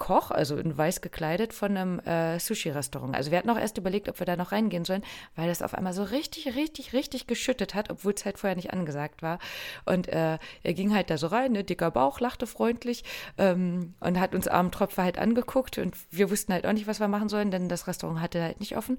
Koch, 0.00 0.30
also 0.30 0.56
in 0.56 0.76
weiß 0.76 1.02
gekleidet, 1.02 1.52
von 1.52 1.76
einem 1.76 2.00
äh, 2.00 2.40
Sushi-Restaurant. 2.40 3.14
Also 3.14 3.30
wir 3.30 3.36
hatten 3.36 3.50
auch 3.50 3.58
erst 3.58 3.76
überlegt, 3.76 4.08
ob 4.08 4.18
wir 4.18 4.24
da 4.24 4.34
noch 4.34 4.50
reingehen 4.50 4.86
sollen, 4.86 5.02
weil 5.36 5.46
das 5.46 5.60
auf 5.60 5.74
einmal 5.74 5.92
so 5.92 6.02
richtig, 6.02 6.56
richtig, 6.56 6.94
richtig 6.94 7.26
geschüttet 7.26 7.74
hat, 7.74 7.90
obwohl 7.90 8.14
es 8.14 8.24
halt 8.24 8.38
vorher 8.38 8.56
nicht 8.56 8.72
angesagt 8.72 9.22
war. 9.22 9.38
Und 9.84 10.08
äh, 10.08 10.38
er 10.62 10.74
ging 10.74 10.94
halt 10.94 11.10
da 11.10 11.18
so 11.18 11.26
rein, 11.26 11.52
ne, 11.52 11.64
dicker 11.64 11.90
Bauch, 11.90 12.18
lachte 12.18 12.46
freundlich 12.46 13.04
ähm, 13.36 13.92
und 14.00 14.18
hat 14.18 14.34
uns 14.34 14.48
armen 14.48 14.72
Tropfer 14.72 15.04
halt 15.04 15.18
angeguckt 15.18 15.76
und 15.76 15.94
wir 16.10 16.30
wussten 16.30 16.54
halt 16.54 16.66
auch 16.66 16.72
nicht, 16.72 16.86
was 16.86 16.98
wir 16.98 17.08
machen 17.08 17.28
sollen, 17.28 17.50
denn 17.50 17.68
das 17.68 17.86
Restaurant 17.86 18.22
hatte 18.22 18.42
halt 18.42 18.58
nicht 18.58 18.78
offen. 18.78 18.98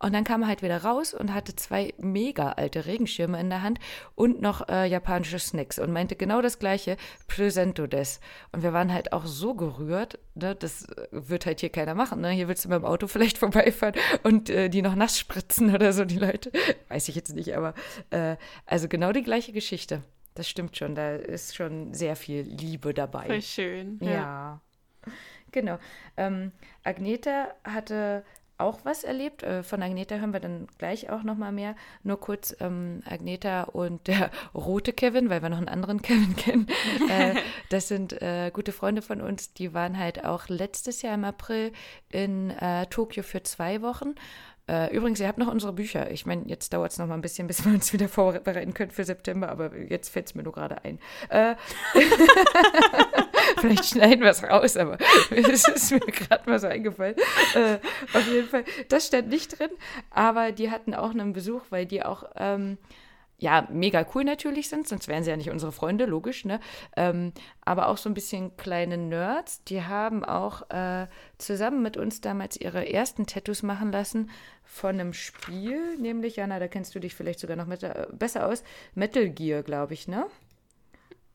Und 0.00 0.12
dann 0.12 0.24
kam 0.24 0.42
er 0.42 0.48
halt 0.48 0.60
wieder 0.60 0.84
raus 0.84 1.14
und 1.14 1.32
hatte 1.32 1.56
zwei 1.56 1.94
mega 1.96 2.52
alte 2.52 2.84
Regenschirme 2.84 3.40
in 3.40 3.48
der 3.48 3.62
Hand 3.62 3.80
und 4.14 4.42
noch 4.42 4.68
äh, 4.68 4.84
japanische 4.84 5.38
Snacks 5.38 5.78
und 5.78 5.92
meinte 5.92 6.14
genau 6.14 6.42
das 6.42 6.58
gleiche, 6.58 6.98
Presento 7.26 7.86
des. 7.86 8.20
Und 8.52 8.62
wir 8.62 8.74
waren 8.74 8.92
halt 8.92 9.14
auch 9.14 9.24
so 9.24 9.54
gerührt, 9.54 10.18
ne, 10.34 10.54
das 10.54 10.88
äh, 10.88 11.06
wird 11.10 11.46
halt 11.46 11.60
hier 11.60 11.70
keiner 11.70 11.94
machen. 11.94 12.20
Ne? 12.20 12.30
Hier 12.30 12.48
willst 12.48 12.64
du 12.64 12.68
mit 12.68 12.78
dem 12.78 12.84
Auto 12.84 13.06
vielleicht 13.06 13.38
vorbeifahren 13.38 13.94
und 14.22 14.50
äh, 14.50 14.68
die 14.68 14.82
noch 14.82 14.94
nass 14.94 15.18
spritzen 15.18 15.74
oder 15.74 15.92
so, 15.92 16.04
die 16.04 16.18
Leute. 16.18 16.52
Weiß 16.88 17.08
ich 17.08 17.14
jetzt 17.14 17.34
nicht, 17.34 17.56
aber 17.56 17.74
äh, 18.10 18.36
also 18.66 18.88
genau 18.88 19.12
die 19.12 19.22
gleiche 19.22 19.52
Geschichte. 19.52 20.02
Das 20.34 20.48
stimmt 20.48 20.76
schon, 20.76 20.94
da 20.94 21.16
ist 21.16 21.56
schon 21.56 21.92
sehr 21.92 22.16
viel 22.16 22.42
Liebe 22.42 22.94
dabei. 22.94 23.26
Voll 23.26 23.42
schön. 23.42 23.98
Ja. 24.00 24.60
Genau. 25.50 25.78
Ähm, 26.16 26.52
Agneta 26.84 27.54
hatte 27.64 28.24
auch 28.62 28.80
was 28.84 29.04
erlebt. 29.04 29.42
Äh, 29.42 29.62
von 29.62 29.82
Agneta 29.82 30.16
hören 30.16 30.32
wir 30.32 30.40
dann 30.40 30.66
gleich 30.78 31.10
auch 31.10 31.22
noch 31.22 31.36
mal 31.36 31.52
mehr. 31.52 31.74
Nur 32.02 32.20
kurz 32.20 32.54
ähm, 32.60 33.02
Agneta 33.08 33.64
und 33.64 34.06
der 34.06 34.30
rote 34.54 34.92
Kevin, 34.92 35.30
weil 35.30 35.42
wir 35.42 35.50
noch 35.50 35.58
einen 35.58 35.68
anderen 35.68 36.02
Kevin 36.02 36.36
kennen. 36.36 36.68
äh, 37.08 37.34
das 37.70 37.88
sind 37.88 38.20
äh, 38.22 38.50
gute 38.52 38.72
Freunde 38.72 39.02
von 39.02 39.20
uns. 39.20 39.52
Die 39.52 39.74
waren 39.74 39.98
halt 39.98 40.24
auch 40.24 40.48
letztes 40.48 41.02
Jahr 41.02 41.14
im 41.14 41.24
April 41.24 41.72
in 42.10 42.50
äh, 42.50 42.86
Tokio 42.86 43.22
für 43.22 43.42
zwei 43.42 43.82
Wochen. 43.82 44.14
Äh, 44.68 44.94
übrigens, 44.94 45.18
ihr 45.18 45.26
habt 45.26 45.38
noch 45.38 45.50
unsere 45.50 45.72
Bücher. 45.72 46.10
Ich 46.10 46.24
meine, 46.24 46.44
jetzt 46.46 46.72
dauert 46.72 46.92
es 46.92 46.98
noch 46.98 47.06
mal 47.06 47.14
ein 47.14 47.20
bisschen, 47.20 47.46
bis 47.48 47.64
wir 47.64 47.72
uns 47.72 47.92
wieder 47.92 48.08
vorbereiten 48.08 48.74
können 48.74 48.90
für 48.90 49.04
September, 49.04 49.48
aber 49.48 49.76
jetzt 49.76 50.08
fällt 50.08 50.26
es 50.26 50.34
mir 50.34 50.42
nur 50.42 50.52
gerade 50.52 50.84
ein. 50.84 50.98
Äh, 51.28 51.54
Vielleicht 53.58 53.86
schneiden 53.86 54.20
wir 54.20 54.30
es 54.30 54.42
raus, 54.42 54.76
aber 54.76 54.98
es 55.30 55.68
ist 55.68 55.90
mir 55.92 56.00
gerade 56.00 56.48
mal 56.48 56.58
so 56.58 56.68
eingefallen. 56.68 57.16
Äh, 57.54 57.78
auf 58.16 58.26
jeden 58.28 58.48
Fall, 58.48 58.64
das 58.88 59.06
stand 59.06 59.28
nicht 59.28 59.58
drin, 59.58 59.70
aber 60.10 60.52
die 60.52 60.70
hatten 60.70 60.94
auch 60.94 61.10
einen 61.10 61.32
Besuch, 61.32 61.62
weil 61.70 61.86
die 61.86 62.02
auch, 62.02 62.24
ähm, 62.36 62.78
ja, 63.42 63.66
mega 63.72 64.06
cool 64.14 64.22
natürlich 64.22 64.68
sind, 64.68 64.86
sonst 64.86 65.08
wären 65.08 65.24
sie 65.24 65.30
ja 65.30 65.36
nicht 65.36 65.50
unsere 65.50 65.72
Freunde, 65.72 66.06
logisch, 66.06 66.44
ne? 66.44 66.60
Ähm, 66.96 67.32
aber 67.60 67.88
auch 67.88 67.96
so 67.96 68.08
ein 68.08 68.14
bisschen 68.14 68.56
kleine 68.56 68.96
Nerds, 68.96 69.64
die 69.64 69.82
haben 69.82 70.24
auch 70.24 70.70
äh, 70.70 71.08
zusammen 71.38 71.82
mit 71.82 71.96
uns 71.96 72.20
damals 72.20 72.56
ihre 72.56 72.88
ersten 72.88 73.26
Tattoos 73.26 73.64
machen 73.64 73.90
lassen 73.90 74.30
von 74.62 74.90
einem 74.90 75.12
Spiel, 75.12 75.96
nämlich, 75.98 76.36
Jana, 76.36 76.60
da 76.60 76.68
kennst 76.68 76.94
du 76.94 77.00
dich 77.00 77.16
vielleicht 77.16 77.40
sogar 77.40 77.56
noch 77.56 77.66
mit, 77.66 77.82
äh, 77.82 78.06
besser 78.12 78.46
aus, 78.46 78.62
Metal 78.94 79.28
Gear, 79.28 79.64
glaube 79.64 79.94
ich, 79.94 80.06
ne? 80.06 80.26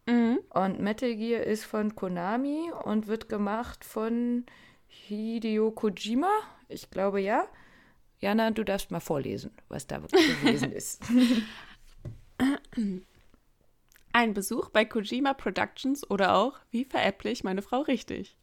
Mhm. 0.06 0.40
Und 0.52 0.80
Metal 0.80 1.14
Gear 1.14 1.44
ist 1.44 1.66
von 1.66 1.94
Konami 1.94 2.72
und 2.86 3.08
wird 3.08 3.28
gemacht 3.28 3.84
von 3.84 4.46
Hideo 4.88 5.72
Kojima. 5.72 6.32
Ich 6.70 6.90
glaube 6.90 7.20
ja. 7.20 7.44
Jana, 8.20 8.52
du 8.52 8.64
darfst 8.64 8.92
mal 8.92 9.02
vorlesen, 9.02 9.52
was 9.68 9.88
da 9.88 10.02
wirklich 10.02 10.42
gewesen 10.42 10.72
ist. 10.72 11.04
Ein 14.14 14.34
Besuch 14.34 14.70
bei 14.70 14.86
Kojima 14.86 15.34
Productions 15.34 16.10
oder 16.10 16.36
auch, 16.36 16.60
wie 16.72 16.86
veräpple 16.86 17.32
ich 17.32 17.44
meine 17.44 17.62
Frau 17.62 17.82
richtig? 17.82 18.38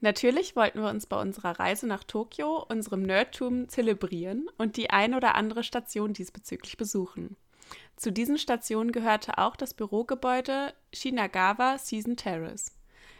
Natürlich 0.00 0.56
wollten 0.56 0.80
wir 0.82 0.90
uns 0.90 1.06
bei 1.06 1.20
unserer 1.20 1.58
Reise 1.58 1.86
nach 1.86 2.04
Tokio 2.04 2.64
unserem 2.68 3.02
Nerdtum 3.02 3.68
zelebrieren 3.68 4.48
und 4.58 4.76
die 4.76 4.90
ein 4.90 5.14
oder 5.14 5.34
andere 5.34 5.62
Station 5.62 6.12
diesbezüglich 6.12 6.76
besuchen. 6.76 7.36
Zu 7.96 8.12
diesen 8.12 8.38
Stationen 8.38 8.92
gehörte 8.92 9.38
auch 9.38 9.56
das 9.56 9.72
Bürogebäude 9.72 10.74
Shinagawa 10.92 11.78
Season 11.78 12.16
Terrace, 12.16 12.72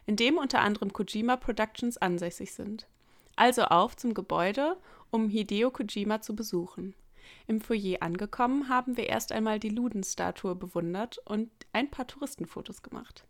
in 0.04 0.16
dem 0.16 0.36
unter 0.36 0.60
anderem 0.60 0.92
Kojima 0.92 1.36
Productions 1.36 1.96
ansässig 1.96 2.52
sind. 2.52 2.86
Also 3.36 3.64
auf 3.64 3.96
zum 3.96 4.14
Gebäude, 4.14 4.76
um 5.10 5.28
Hideo 5.28 5.70
Kojima 5.70 6.20
zu 6.20 6.36
besuchen. 6.36 6.94
Im 7.46 7.60
Foyer 7.60 8.02
angekommen, 8.02 8.68
haben 8.68 8.96
wir 8.96 9.08
erst 9.08 9.32
einmal 9.32 9.58
die 9.58 9.68
Luden-Statue 9.68 10.54
bewundert 10.54 11.18
und 11.24 11.50
ein 11.72 11.90
paar 11.90 12.06
Touristenfotos 12.06 12.82
gemacht. 12.82 13.24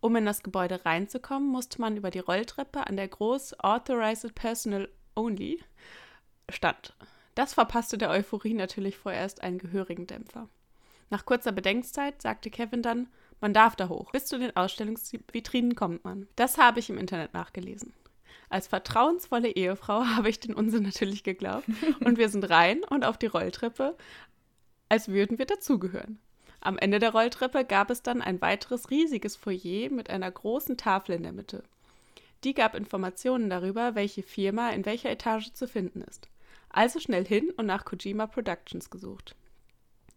Um 0.00 0.14
in 0.16 0.26
das 0.26 0.42
Gebäude 0.42 0.84
reinzukommen, 0.84 1.48
musste 1.48 1.80
man 1.80 1.96
über 1.96 2.10
die 2.10 2.18
Rolltreppe 2.18 2.86
an 2.86 2.96
der 2.96 3.08
groß 3.08 3.60
Authorized 3.60 4.34
Personal 4.34 4.88
Only 5.14 5.62
stand. 6.50 6.94
Das 7.34 7.54
verpasste 7.54 7.98
der 7.98 8.10
Euphorie 8.10 8.54
natürlich 8.54 8.96
vorerst 8.96 9.42
einen 9.42 9.58
gehörigen 9.58 10.06
Dämpfer. 10.06 10.48
Nach 11.10 11.24
kurzer 11.24 11.52
Bedenkzeit 11.52 12.20
sagte 12.22 12.50
Kevin 12.50 12.82
dann, 12.82 13.08
Man 13.40 13.52
darf 13.52 13.76
da 13.76 13.88
hoch. 13.88 14.12
Bis 14.12 14.26
zu 14.26 14.38
den 14.38 14.56
Ausstellungsvitrinen 14.56 15.74
kommt 15.74 16.04
man. 16.04 16.26
Das 16.36 16.56
habe 16.56 16.80
ich 16.80 16.88
im 16.88 16.98
Internet 16.98 17.34
nachgelesen. 17.34 17.92
Als 18.48 18.68
vertrauensvolle 18.68 19.48
Ehefrau 19.48 20.04
habe 20.16 20.28
ich 20.28 20.40
den 20.40 20.54
Unsinn 20.54 20.84
natürlich 20.84 21.24
geglaubt 21.24 21.68
und 22.04 22.18
wir 22.18 22.28
sind 22.28 22.48
rein 22.48 22.84
und 22.84 23.04
auf 23.04 23.18
die 23.18 23.26
Rolltreppe, 23.26 23.96
als 24.88 25.08
würden 25.08 25.38
wir 25.38 25.46
dazugehören. 25.46 26.18
Am 26.60 26.78
Ende 26.78 26.98
der 26.98 27.10
Rolltreppe 27.10 27.64
gab 27.64 27.90
es 27.90 28.02
dann 28.02 28.22
ein 28.22 28.40
weiteres 28.40 28.90
riesiges 28.90 29.36
Foyer 29.36 29.90
mit 29.90 30.10
einer 30.10 30.30
großen 30.30 30.76
Tafel 30.76 31.14
in 31.14 31.22
der 31.22 31.32
Mitte. 31.32 31.62
Die 32.44 32.54
gab 32.54 32.74
Informationen 32.74 33.50
darüber, 33.50 33.94
welche 33.94 34.22
Firma 34.22 34.70
in 34.70 34.84
welcher 34.84 35.10
Etage 35.10 35.52
zu 35.52 35.68
finden 35.68 36.02
ist. 36.02 36.28
Also 36.68 36.98
schnell 37.00 37.24
hin 37.24 37.50
und 37.56 37.66
nach 37.66 37.84
Kojima 37.84 38.26
Productions 38.26 38.90
gesucht. 38.90 39.34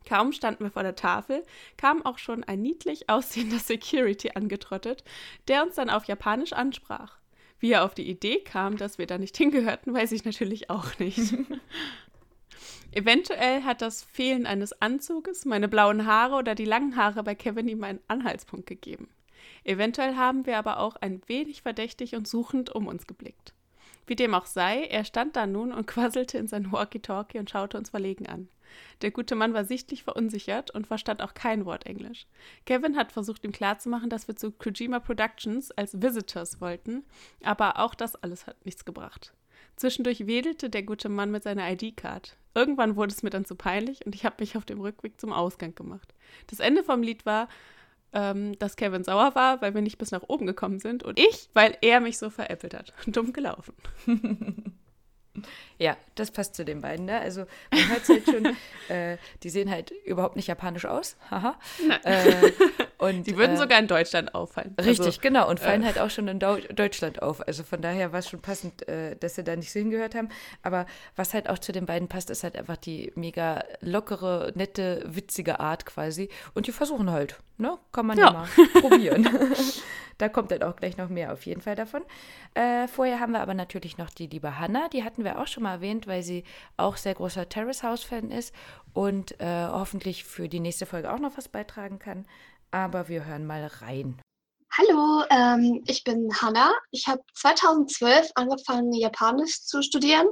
Kaum 0.08 0.32
standen 0.32 0.64
wir 0.64 0.72
vor 0.72 0.84
der 0.84 0.96
Tafel, 0.96 1.44
kam 1.78 2.06
auch 2.06 2.18
schon 2.18 2.44
ein 2.44 2.62
niedlich 2.62 3.10
aussehender 3.10 3.60
Security 3.60 4.32
angetrottet, 4.34 5.04
der 5.48 5.64
uns 5.64 5.76
dann 5.76 5.90
auf 5.90 6.06
Japanisch 6.06 6.54
ansprach. 6.54 7.19
Wie 7.60 7.72
er 7.74 7.84
auf 7.84 7.94
die 7.94 8.10
Idee 8.10 8.40
kam, 8.40 8.78
dass 8.78 8.98
wir 8.98 9.08
da 9.08 9.18
nicht 9.18 9.36
hingehörten, 9.36 9.94
weiß 9.94 10.12
ich 10.14 10.26
natürlich 10.26 10.70
auch 10.70 10.98
nicht. 11.00 11.34
Eventuell 12.92 13.64
hat 13.64 13.82
das 13.82 14.04
Fehlen 14.04 14.48
eines 14.48 14.82
Anzuges, 14.82 15.46
meine 15.46 15.68
blauen 15.68 16.06
Haare 16.06 16.36
oder 16.36 16.56
die 16.56 16.66
langen 16.66 16.96
Haare 16.96 17.24
bei 17.24 17.36
Kevin 17.36 17.68
ihm 17.68 17.84
einen 17.84 18.00
Anhaltspunkt 18.08 18.66
gegeben. 18.66 19.10
Eventuell 19.64 20.16
haben 20.16 20.46
wir 20.46 20.58
aber 20.58 20.80
auch 20.80 20.96
ein 20.96 21.22
wenig 21.28 21.62
verdächtig 21.62 22.16
und 22.16 22.28
suchend 22.28 22.74
um 22.74 22.88
uns 22.88 23.06
geblickt. 23.06 23.54
Wie 24.08 24.16
dem 24.16 24.34
auch 24.34 24.48
sei, 24.48 24.86
er 24.86 25.06
stand 25.06 25.36
da 25.36 25.46
nun 25.46 25.72
und 25.72 25.86
quasselte 25.86 26.40
in 26.40 26.48
sein 26.48 26.72
Walkie-Talkie 26.72 27.38
und 27.38 27.50
schaute 27.50 27.78
uns 27.78 27.92
verlegen 27.92 28.26
an. 28.26 28.48
Der 29.02 29.12
gute 29.12 29.36
Mann 29.36 29.54
war 29.54 29.66
sichtlich 29.66 30.04
verunsichert 30.04 30.72
und 30.72 30.88
verstand 30.88 31.22
auch 31.22 31.34
kein 31.34 31.66
Wort 31.66 31.86
Englisch. 31.86 32.28
Kevin 32.66 32.98
hat 32.98 33.12
versucht, 33.12 33.44
ihm 33.44 33.52
klarzumachen, 33.52 34.10
dass 34.10 34.28
wir 34.28 34.36
zu 34.36 34.52
Kojima 34.52 35.00
Productions 35.00 35.72
als 35.72 36.02
Visitors 36.02 36.62
wollten, 36.62 37.04
aber 37.44 37.80
auch 37.80 37.96
das 37.96 38.16
alles 38.16 38.48
hat 38.48 38.66
nichts 38.66 38.86
gebracht. 38.86 39.34
Zwischendurch 39.76 40.28
wedelte 40.28 40.70
der 40.70 40.84
gute 40.84 41.08
Mann 41.08 41.32
mit 41.32 41.44
seiner 41.44 41.72
ID-Card. 41.72 42.36
Irgendwann 42.54 42.96
wurde 42.96 43.14
es 43.14 43.24
mir 43.24 43.30
dann 43.30 43.46
zu 43.46 43.56
peinlich 43.56 44.06
und 44.06 44.14
ich 44.14 44.26
habe 44.26 44.36
mich 44.40 44.58
auf 44.58 44.66
dem 44.66 44.82
Rückweg 44.82 45.22
zum 45.22 45.32
Ausgang 45.32 45.74
gemacht. 45.76 46.14
Das 46.48 46.60
Ende 46.60 46.84
vom 46.84 47.02
Lied 47.02 47.26
war, 47.26 47.48
ähm, 48.12 48.58
dass 48.60 48.76
Kevin 48.76 49.04
sauer 49.04 49.36
war, 49.36 49.62
weil 49.62 49.74
wir 49.74 49.82
nicht 49.82 49.98
bis 49.98 50.12
nach 50.12 50.24
oben 50.28 50.46
gekommen 50.46 50.80
sind 50.80 51.04
und 51.04 51.20
ich, 51.20 51.50
weil 51.54 51.78
er 51.82 52.00
mich 52.00 52.18
so 52.18 52.30
veräppelt 52.30 52.74
hat. 52.74 52.94
Dumm 53.08 53.34
gelaufen. 53.34 53.74
Ja, 55.78 55.96
das 56.16 56.32
passt 56.32 56.56
zu 56.56 56.66
den 56.66 56.82
beiden. 56.82 57.06
Ne? 57.06 57.20
Also 57.20 57.46
man 57.72 57.90
hört 57.90 58.02
es 58.02 58.10
halt 58.10 58.26
schon, 58.26 58.46
äh, 58.96 59.18
die 59.44 59.50
sehen 59.50 59.72
halt 59.72 59.92
überhaupt 60.06 60.36
nicht 60.36 60.48
japanisch 60.48 60.86
aus. 60.86 61.16
Haha. 61.32 61.58
Äh, 62.04 62.52
und, 62.98 63.28
die 63.28 63.38
würden 63.38 63.56
äh, 63.56 63.58
sogar 63.58 63.80
in 63.80 63.88
Deutschland 63.88 64.36
auffallen. 64.36 64.76
Richtig, 64.78 65.06
also, 65.06 65.22
genau. 65.22 65.50
Und 65.50 65.60
fallen 65.60 65.84
äh, 65.84 65.86
halt 65.86 66.00
auch 66.00 66.10
schon 66.10 66.28
in 66.28 66.40
Deu 66.40 66.60
Deutschland 66.74 67.22
auf. 67.22 67.48
Also 67.48 67.64
von 67.64 67.82
daher 67.82 68.12
war 68.12 68.20
es 68.20 68.30
schon 68.30 68.42
passend, 68.42 68.88
äh, 68.90 69.16
dass 69.16 69.36
sie 69.36 69.44
da 69.44 69.56
nicht 69.56 69.72
so 69.72 69.80
hingehört 69.80 70.16
haben. 70.16 70.30
Aber 70.64 70.86
was 71.16 71.34
halt 71.34 71.50
auch 71.50 71.60
zu 71.60 71.72
den 71.72 71.86
beiden 71.86 72.10
passt, 72.10 72.30
ist 72.30 72.44
halt 72.44 72.58
einfach 72.58 72.78
die 72.78 73.14
mega 73.16 73.64
lockere, 73.80 74.52
nette, 74.56 75.04
witzige 75.08 75.62
Art 75.62 75.86
quasi. 75.86 76.30
Und 76.54 76.68
die 76.68 76.74
versuchen 76.74 77.10
halt, 77.10 77.38
ne? 77.58 77.78
Kann 77.94 78.06
man 78.06 78.18
ja, 78.18 78.26
ja 78.26 78.32
mal 78.34 78.48
probieren. 78.82 79.30
Da 80.20 80.28
kommt 80.28 80.52
dann 80.52 80.64
auch 80.64 80.76
gleich 80.76 80.98
noch 80.98 81.08
mehr 81.08 81.32
auf 81.32 81.46
jeden 81.46 81.62
Fall 81.62 81.76
davon. 81.76 82.04
Äh, 82.54 82.90
vorher 82.90 83.22
haben 83.22 83.32
wir 83.32 83.40
aber 83.40 83.54
natürlich 83.54 83.98
noch 83.98 84.10
die 84.10 84.28
liebe 84.28 84.60
Hanna, 84.60 84.90
die 84.90 85.04
hatten 85.06 85.24
wir 85.24 85.40
auch 85.40 85.48
schon 85.48 85.64
mal 85.64 85.76
erwähnt, 85.76 86.08
weil 86.08 86.24
sie 86.24 86.44
auch 86.76 86.98
sehr 86.98 87.16
großer 87.16 87.48
Terrace 87.48 87.84
House 87.84 88.04
Fan 88.04 88.30
ist 88.30 88.54
und 88.94 89.40
äh, 89.40 89.68
hoffentlich 89.68 90.26
für 90.26 90.50
die 90.50 90.60
nächste 90.60 90.86
Folge 90.86 91.12
auch 91.12 91.20
noch 91.20 91.38
was 91.38 91.48
beitragen 91.48 92.00
kann. 92.00 92.28
Aber 92.70 93.08
wir 93.08 93.26
hören 93.26 93.48
mal 93.48 93.66
rein. 93.66 94.22
Hallo, 94.78 95.24
ähm, 95.30 95.84
ich 95.88 96.04
bin 96.04 96.30
Hanna. 96.42 96.74
Ich 96.92 97.08
habe 97.08 97.22
2012 97.36 98.32
angefangen, 98.36 98.92
Japanisch 98.92 99.64
zu 99.64 99.82
studieren, 99.82 100.28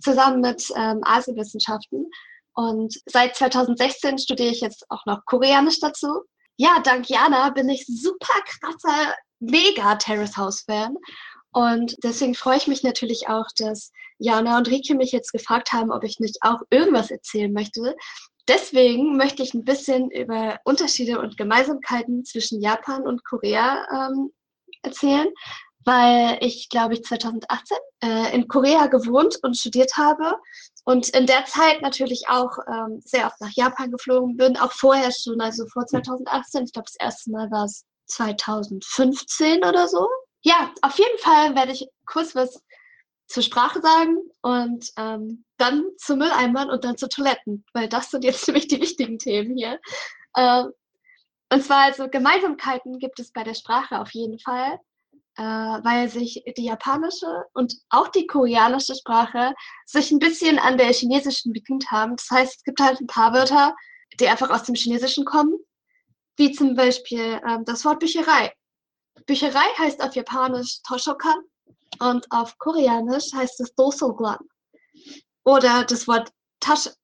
zusammen 0.00 0.40
mit 0.40 0.70
ähm, 0.76 1.00
Asienwissenschaften. 1.02 2.08
Und 2.54 2.94
seit 3.06 3.34
2016 3.34 4.18
studiere 4.18 4.50
ich 4.50 4.60
jetzt 4.60 4.86
auch 4.88 5.04
noch 5.04 5.24
Koreanisch 5.24 5.80
dazu. 5.80 6.22
Ja, 6.56 6.80
dank 6.84 7.08
Jana 7.08 7.50
bin 7.50 7.68
ich 7.68 7.84
super 7.86 8.40
krasser 8.44 9.14
mega 9.42 9.96
Terrace 9.96 10.36
House 10.36 10.62
Fan. 10.62 10.96
Und 11.52 11.96
deswegen 12.02 12.34
freue 12.34 12.56
ich 12.56 12.66
mich 12.66 12.82
natürlich 12.82 13.28
auch, 13.28 13.46
dass 13.56 13.92
Jana 14.18 14.56
und 14.56 14.68
Rike 14.68 14.94
mich 14.94 15.12
jetzt 15.12 15.32
gefragt 15.32 15.72
haben, 15.72 15.90
ob 15.90 16.04
ich 16.04 16.18
nicht 16.18 16.38
auch 16.40 16.60
irgendwas 16.70 17.10
erzählen 17.10 17.52
möchte. 17.52 17.94
Deswegen 18.48 19.16
möchte 19.16 19.42
ich 19.42 19.54
ein 19.54 19.64
bisschen 19.64 20.10
über 20.10 20.58
Unterschiede 20.64 21.20
und 21.20 21.36
Gemeinsamkeiten 21.36 22.24
zwischen 22.24 22.60
Japan 22.60 23.06
und 23.06 23.24
Korea 23.24 23.86
ähm, 23.92 24.32
erzählen, 24.82 25.28
weil 25.84 26.38
ich, 26.40 26.68
glaube 26.68 26.94
ich, 26.94 27.04
2018 27.04 27.76
äh, 28.02 28.34
in 28.34 28.48
Korea 28.48 28.86
gewohnt 28.86 29.38
und 29.42 29.56
studiert 29.56 29.96
habe 29.96 30.36
und 30.84 31.10
in 31.10 31.26
der 31.26 31.44
Zeit 31.44 31.82
natürlich 31.82 32.28
auch 32.28 32.58
ähm, 32.68 33.00
sehr 33.04 33.26
oft 33.26 33.40
nach 33.40 33.52
Japan 33.52 33.92
geflogen 33.92 34.36
bin, 34.36 34.56
auch 34.56 34.72
vorher 34.72 35.12
schon, 35.12 35.40
also 35.40 35.66
vor 35.68 35.86
2018. 35.86 36.64
Ich 36.64 36.72
glaube, 36.72 36.86
das 36.86 37.04
erste 37.04 37.30
Mal 37.30 37.50
war 37.50 37.66
es 37.66 37.84
2015 38.12 39.64
oder 39.64 39.88
so. 39.88 40.08
Ja, 40.42 40.72
auf 40.82 40.98
jeden 40.98 41.18
Fall 41.18 41.54
werde 41.54 41.72
ich 41.72 41.86
kurz 42.06 42.34
was 42.34 42.62
zur 43.26 43.42
Sprache 43.42 43.80
sagen 43.80 44.18
und 44.42 44.90
ähm, 44.98 45.44
dann 45.56 45.84
zu 45.96 46.16
Mülleimern 46.16 46.70
und 46.70 46.84
dann 46.84 46.98
zu 46.98 47.08
Toiletten, 47.08 47.64
weil 47.72 47.88
das 47.88 48.10
sind 48.10 48.24
jetzt 48.24 48.46
nämlich 48.48 48.68
die 48.68 48.80
wichtigen 48.80 49.18
Themen 49.18 49.56
hier. 49.56 49.80
Ähm, 50.36 50.72
und 51.52 51.64
zwar 51.64 51.84
also 51.84 52.08
Gemeinsamkeiten 52.08 52.98
gibt 52.98 53.20
es 53.20 53.32
bei 53.32 53.44
der 53.44 53.54
Sprache 53.54 54.00
auf 54.00 54.10
jeden 54.12 54.38
Fall, 54.38 54.78
äh, 55.36 55.42
weil 55.42 56.08
sich 56.08 56.42
die 56.56 56.64
japanische 56.64 57.44
und 57.54 57.74
auch 57.90 58.08
die 58.08 58.26
koreanische 58.26 58.94
Sprache 58.94 59.54
sich 59.86 60.10
ein 60.10 60.18
bisschen 60.18 60.58
an 60.58 60.76
der 60.76 60.92
chinesischen 60.92 61.52
bedient 61.52 61.90
haben. 61.90 62.16
Das 62.16 62.30
heißt, 62.30 62.56
es 62.56 62.64
gibt 62.64 62.80
halt 62.80 63.00
ein 63.00 63.06
paar 63.06 63.32
Wörter, 63.32 63.74
die 64.18 64.28
einfach 64.28 64.50
aus 64.50 64.64
dem 64.64 64.74
Chinesischen 64.74 65.24
kommen 65.24 65.54
wie 66.36 66.52
zum 66.52 66.74
Beispiel 66.74 67.40
ähm, 67.48 67.64
das 67.64 67.84
Wort 67.84 68.00
Bücherei. 68.00 68.52
Bücherei 69.26 69.64
heißt 69.78 70.02
auf 70.02 70.14
Japanisch 70.14 70.80
Toshokan 70.86 71.44
und 72.00 72.26
auf 72.30 72.56
Koreanisch 72.58 73.32
heißt 73.32 73.60
es 73.60 73.74
Dosogwan. 73.74 74.38
Oder 75.44 75.84
das 75.84 76.06
Wort 76.08 76.32
Tasche 76.60 76.94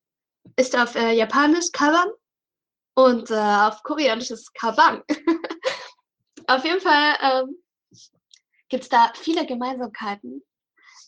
ist 0.57 0.77
auf 0.77 0.95
äh, 0.95 1.13
Japanisch 1.13 1.71
Kaban 1.73 2.09
und 2.95 3.31
äh, 3.31 3.35
auf 3.35 3.83
Koreanisch 3.83 4.31
ist 4.31 4.53
Kabang. 4.55 5.05
auf 6.49 6.65
jeden 6.65 6.81
Fall 6.81 7.17
ähm, 7.21 7.63
gibt 8.69 8.85
es 8.85 8.89
da 8.89 9.13
viele 9.15 9.47
Gemeinsamkeiten. 9.47 10.43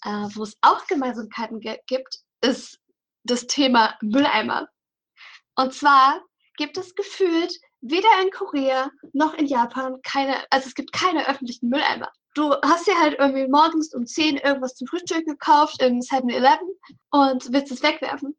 Äh, 0.05 0.29
wo 0.35 0.45
es 0.45 0.57
auch 0.62 0.87
Gemeinsamkeiten 0.87 1.61
gibt, 1.61 2.21
ist 2.43 2.79
das 3.25 3.47
Thema 3.47 3.99
Mülleimer. 4.01 4.68
Und 5.57 5.75
zwar 5.75 6.23
gibt 6.57 6.79
es 6.79 6.95
gefühlt 6.95 7.53
weder 7.81 8.09
in 8.22 8.31
Korea 8.31 8.91
noch 9.12 9.35
in 9.35 9.47
Japan 9.47 10.01
keine, 10.03 10.37
also 10.51 10.68
es 10.68 10.74
gibt 10.74 10.93
keine 10.93 11.28
öffentlichen 11.28 11.68
Mülleimer. 11.68 12.11
Du 12.35 12.55
hast 12.62 12.87
dir 12.87 12.99
halt 13.01 13.18
irgendwie 13.18 13.49
morgens 13.49 13.93
um 13.95 14.07
10 14.07 14.37
irgendwas 14.37 14.74
zum 14.74 14.87
Frühstück 14.87 15.26
gekauft 15.26 15.83
im 15.83 16.01
7-Eleven 16.01 16.68
und 17.11 17.53
willst 17.53 17.72
es 17.72 17.83
wegwerfen. 17.83 18.37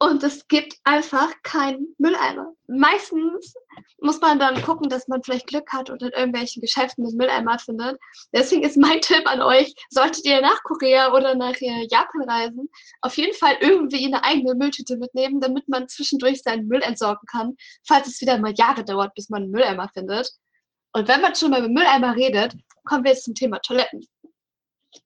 Und 0.00 0.22
es 0.24 0.48
gibt 0.48 0.74
einfach 0.82 1.30
keinen 1.44 1.94
Mülleimer. 1.98 2.52
Meistens 2.66 3.54
muss 4.00 4.20
man 4.20 4.38
dann 4.38 4.60
gucken, 4.62 4.88
dass 4.88 5.06
man 5.06 5.22
vielleicht 5.22 5.46
Glück 5.46 5.72
hat 5.72 5.88
und 5.88 6.02
in 6.02 6.10
irgendwelchen 6.10 6.60
Geschäften 6.60 7.06
einen 7.06 7.16
Mülleimer 7.16 7.58
findet. 7.58 7.98
Deswegen 8.32 8.64
ist 8.64 8.76
mein 8.76 9.00
Tipp 9.02 9.22
an 9.26 9.40
euch, 9.40 9.72
solltet 9.90 10.24
ihr 10.24 10.40
nach 10.40 10.62
Korea 10.64 11.12
oder 11.14 11.34
nach 11.36 11.54
äh, 11.60 11.86
Japan 11.88 12.28
reisen, 12.28 12.68
auf 13.02 13.16
jeden 13.16 13.34
Fall 13.34 13.56
irgendwie 13.60 14.04
eine 14.06 14.24
eigene 14.24 14.54
Mülltüte 14.54 14.96
mitnehmen, 14.96 15.40
damit 15.40 15.68
man 15.68 15.88
zwischendurch 15.88 16.42
seinen 16.42 16.66
Müll 16.66 16.82
entsorgen 16.82 17.26
kann, 17.26 17.56
falls 17.86 18.08
es 18.08 18.20
wieder 18.20 18.38
mal 18.38 18.54
Jahre 18.56 18.84
dauert, 18.84 19.14
bis 19.14 19.30
man 19.30 19.44
einen 19.44 19.52
Mülleimer 19.52 19.88
findet. 19.94 20.30
Und 20.92 21.08
wenn 21.08 21.20
man 21.20 21.34
schon 21.36 21.50
mal 21.50 21.60
über 21.60 21.68
Mülleimer 21.68 22.16
redet, 22.16 22.56
kommen 22.84 23.04
wir 23.04 23.12
jetzt 23.12 23.24
zum 23.24 23.34
Thema 23.34 23.60
Toiletten. 23.60 24.06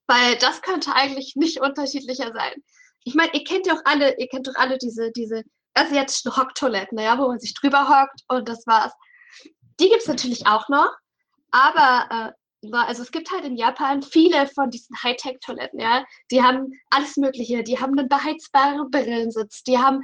Weil 0.06 0.36
das 0.36 0.62
könnte 0.62 0.94
eigentlich 0.94 1.36
nicht 1.36 1.60
unterschiedlicher 1.60 2.32
sein 2.32 2.62
ich 3.04 3.14
meine, 3.14 3.32
ihr 3.34 3.44
kennt 3.44 3.66
ja 3.66 3.74
auch 3.74 3.82
alle, 3.84 4.16
ihr 4.18 4.28
kennt 4.28 4.46
doch 4.46 4.54
alle 4.56 4.78
diese, 4.78 5.10
diese 5.12 5.42
asiatischen 5.74 6.36
Hocktoiletten, 6.36 6.98
ja, 6.98 7.18
wo 7.18 7.28
man 7.28 7.38
sich 7.38 7.54
drüber 7.54 7.88
hockt 7.88 8.22
und 8.28 8.48
das 8.48 8.66
war's. 8.66 8.92
Die 9.80 9.88
gibt 9.88 10.02
es 10.02 10.08
natürlich 10.08 10.46
auch 10.46 10.68
noch, 10.68 10.90
aber 11.50 12.08
äh, 12.10 12.32
also 12.72 13.02
es 13.02 13.12
gibt 13.12 13.30
halt 13.30 13.44
in 13.44 13.56
Japan 13.56 14.02
viele 14.02 14.46
von 14.48 14.70
diesen 14.70 14.96
Hightech-Toiletten, 15.02 15.78
ja. 15.78 16.04
Die 16.30 16.42
haben 16.42 16.72
alles 16.90 17.16
Mögliche, 17.16 17.62
die 17.62 17.78
haben 17.78 17.96
einen 17.98 18.08
beheizbaren 18.08 18.90
Brillensitz, 18.90 19.62
die 19.62 19.78
haben, 19.78 20.00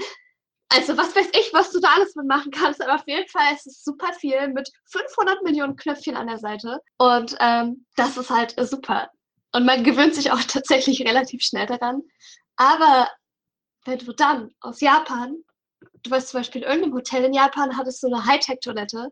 also 0.68 0.97
was 0.97 1.14
weiß 1.16 1.28
ich, 1.32 1.53
was 1.53 1.72
du 1.72 1.80
da 1.80 1.88
alles 1.95 2.14
mitmachen 2.14 2.53
kannst, 2.53 2.80
aber 2.82 2.95
auf 2.95 3.07
jeden 3.07 3.28
Fall 3.28 3.53
ist 3.55 3.66
es 3.66 3.82
super 3.82 4.12
viel 4.12 4.49
mit 4.49 4.70
500 4.86 5.42
Millionen 5.42 5.76
Knöpfchen 5.76 6.16
an 6.16 6.28
der 6.28 6.38
Seite 6.38 6.78
und 6.99 7.36
ähm, 7.40 7.84
das 7.97 8.16
ist 8.16 8.30
halt 8.30 8.55
super. 8.61 9.11
Und 9.53 9.66
man 9.66 9.84
gewöhnt 9.84 10.14
sich 10.14 10.32
auch 10.32 10.42
tatsächlich 10.49 11.03
relativ 11.03 11.42
schnell 11.42 11.66
daran. 11.66 12.03
Aber 12.57 13.09
wenn 13.85 13.99
du 13.99 14.13
dann 14.13 14.55
aus 14.61 14.81
Japan, 14.81 15.37
du 16.03 16.11
weißt 16.11 16.29
zum 16.29 16.41
Beispiel 16.41 16.63
in 16.63 16.69
irgendeinem 16.69 16.95
Hotel 16.95 17.25
in 17.25 17.35
Japan 17.35 17.77
hattest 17.77 18.01
so 18.01 18.07
eine 18.07 18.25
Hightech-Toilette 18.25 19.11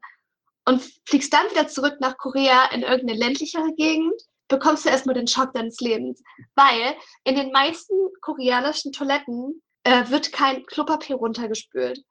und 0.65 0.83
fliegst 1.07 1.33
dann 1.33 1.51
wieder 1.51 1.69
zurück 1.69 1.97
nach 2.01 2.17
Korea 2.17 2.67
in 2.67 2.83
irgendeine 2.83 3.19
ländlichere 3.19 3.73
Gegend, 3.75 4.15
bekommst 4.49 4.85
du 4.85 4.91
erstmal 4.91 5.15
den 5.15 5.27
Schock 5.27 5.53
deines 5.55 5.81
Lebens. 5.81 6.23
Weil 6.55 6.95
in 7.25 7.37
den 7.37 7.51
meisten 7.53 7.95
koreanischen 8.21 8.93
Toiletten 8.93 9.63
äh, 9.85 10.09
wird 10.09 10.33
kein 10.33 10.65
Klopapier 10.67 11.17
runtergespült. 11.17 12.05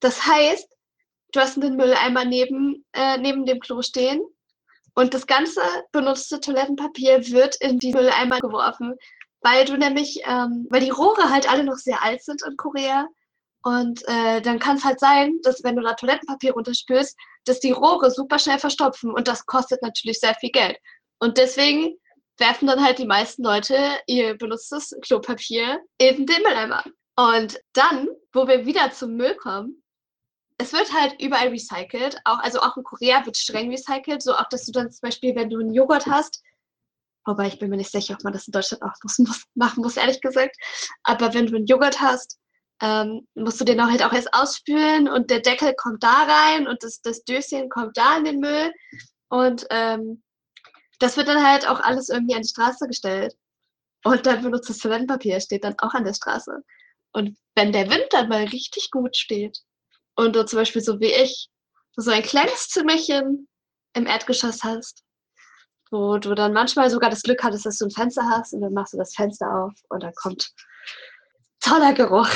Das 0.00 0.26
heißt, 0.26 0.68
du 1.32 1.40
hast 1.40 1.56
den 1.62 1.76
Mülleimer 1.76 2.24
neben, 2.24 2.84
äh, 2.92 3.18
neben 3.18 3.44
dem 3.44 3.60
Klo 3.60 3.82
stehen 3.82 4.22
und 4.94 5.12
das 5.12 5.26
ganze 5.26 5.60
benutzte 5.92 6.40
Toilettenpapier 6.40 7.26
wird 7.28 7.56
in 7.56 7.78
die 7.78 7.92
Mülleimer 7.92 8.40
geworfen, 8.40 8.94
weil 9.42 9.64
du 9.64 9.76
nämlich, 9.76 10.20
ähm, 10.24 10.66
weil 10.70 10.80
die 10.80 10.90
Rohre 10.90 11.30
halt 11.30 11.50
alle 11.50 11.64
noch 11.64 11.76
sehr 11.76 12.02
alt 12.02 12.22
sind 12.22 12.42
in 12.42 12.56
Korea. 12.56 13.06
Und 13.62 14.02
äh, 14.06 14.40
dann 14.40 14.58
kann 14.58 14.76
es 14.76 14.84
halt 14.84 15.00
sein, 15.00 15.40
dass 15.42 15.64
wenn 15.64 15.76
du 15.76 15.82
da 15.82 15.94
Toilettenpapier 15.94 16.52
runterspülst, 16.52 17.16
dass 17.44 17.60
die 17.60 17.72
Rohre 17.72 18.10
super 18.10 18.38
schnell 18.38 18.58
verstopfen 18.58 19.10
und 19.10 19.26
das 19.26 19.44
kostet 19.46 19.82
natürlich 19.82 20.20
sehr 20.20 20.34
viel 20.36 20.50
Geld. 20.50 20.78
Und 21.18 21.38
deswegen 21.38 21.96
werfen 22.38 22.68
dann 22.68 22.84
halt 22.84 22.98
die 22.98 23.06
meisten 23.06 23.42
Leute 23.42 23.76
ihr 24.06 24.36
benutztes 24.36 24.94
Klopapier 25.02 25.80
in 25.98 26.26
den 26.26 26.42
Mülleimer. 26.42 26.84
Und 27.16 27.58
dann, 27.72 28.08
wo 28.32 28.46
wir 28.46 28.66
wieder 28.66 28.92
zum 28.92 29.16
Müll 29.16 29.34
kommen, 29.36 29.82
es 30.58 30.72
wird 30.72 30.92
halt 30.92 31.20
überall 31.20 31.48
recycelt. 31.48 32.18
Auch, 32.24 32.38
also 32.38 32.60
auch 32.60 32.76
in 32.76 32.84
Korea 32.84 33.24
wird 33.24 33.36
streng 33.36 33.70
recycelt. 33.70 34.22
So 34.22 34.34
auch, 34.34 34.48
dass 34.48 34.66
du 34.66 34.72
dann 34.72 34.90
zum 34.90 35.00
Beispiel, 35.08 35.34
wenn 35.34 35.50
du 35.50 35.58
einen 35.58 35.72
Joghurt 35.72 36.06
hast, 36.06 36.42
wobei 37.26 37.48
ich 37.48 37.58
bin 37.58 37.70
mir 37.70 37.76
nicht 37.76 37.90
sicher, 37.90 38.14
ob 38.14 38.24
man 38.24 38.32
das 38.32 38.46
in 38.46 38.52
Deutschland 38.52 38.82
auch 38.82 38.94
muss, 39.02 39.18
muss, 39.18 39.44
machen 39.54 39.82
muss, 39.82 39.96
ehrlich 39.96 40.20
gesagt. 40.20 40.56
Aber 41.02 41.34
wenn 41.34 41.46
du 41.46 41.56
einen 41.56 41.66
Joghurt 41.66 42.00
hast, 42.00 42.38
ähm, 42.82 43.26
musst 43.34 43.60
du 43.60 43.64
den 43.64 43.80
auch 43.80 43.88
halt 43.88 44.02
auch 44.02 44.12
erst 44.12 44.32
ausspülen 44.32 45.08
und 45.08 45.30
der 45.30 45.40
Deckel 45.40 45.74
kommt 45.76 46.02
da 46.02 46.24
rein 46.24 46.68
und 46.68 46.82
das, 46.82 47.00
das 47.00 47.24
Döschen 47.24 47.68
kommt 47.68 47.96
da 47.96 48.18
in 48.18 48.24
den 48.24 48.40
Müll. 48.40 48.72
Und 49.28 49.66
ähm, 49.70 50.22
das 50.98 51.16
wird 51.16 51.28
dann 51.28 51.46
halt 51.46 51.68
auch 51.68 51.80
alles 51.80 52.08
irgendwie 52.08 52.34
an 52.34 52.42
die 52.42 52.48
Straße 52.48 52.86
gestellt. 52.86 53.34
Und 54.04 54.24
dann 54.26 54.42
benutztes 54.42 54.78
Toilettenpapier 54.78 55.40
steht 55.40 55.64
dann 55.64 55.74
auch 55.78 55.94
an 55.94 56.04
der 56.04 56.14
Straße. 56.14 56.62
Und 57.12 57.36
wenn 57.54 57.72
der 57.72 57.90
Wind 57.90 58.06
dann 58.10 58.28
mal 58.28 58.44
richtig 58.44 58.90
gut 58.90 59.16
steht, 59.16 59.58
und 60.16 60.34
du 60.34 60.44
zum 60.44 60.58
Beispiel 60.58 60.82
so 60.82 60.98
wie 60.98 61.12
ich 61.12 61.48
so 61.96 62.10
ein 62.10 62.22
kleines 62.22 62.68
Zimmerchen 62.68 63.48
im 63.94 64.06
Erdgeschoss 64.06 64.64
hast, 64.64 65.04
wo 65.90 66.18
du 66.18 66.34
dann 66.34 66.52
manchmal 66.52 66.90
sogar 66.90 67.10
das 67.10 67.22
Glück 67.22 67.42
hattest, 67.42 67.66
dass 67.66 67.78
du 67.78 67.86
ein 67.86 67.90
Fenster 67.90 68.28
hast 68.28 68.52
und 68.52 68.60
dann 68.60 68.72
machst 68.72 68.92
du 68.92 68.98
das 68.98 69.14
Fenster 69.14 69.46
auf 69.64 69.72
und 69.88 70.02
da 70.02 70.10
kommt 70.12 70.52
toller 71.60 71.92
Geruch. 71.92 72.28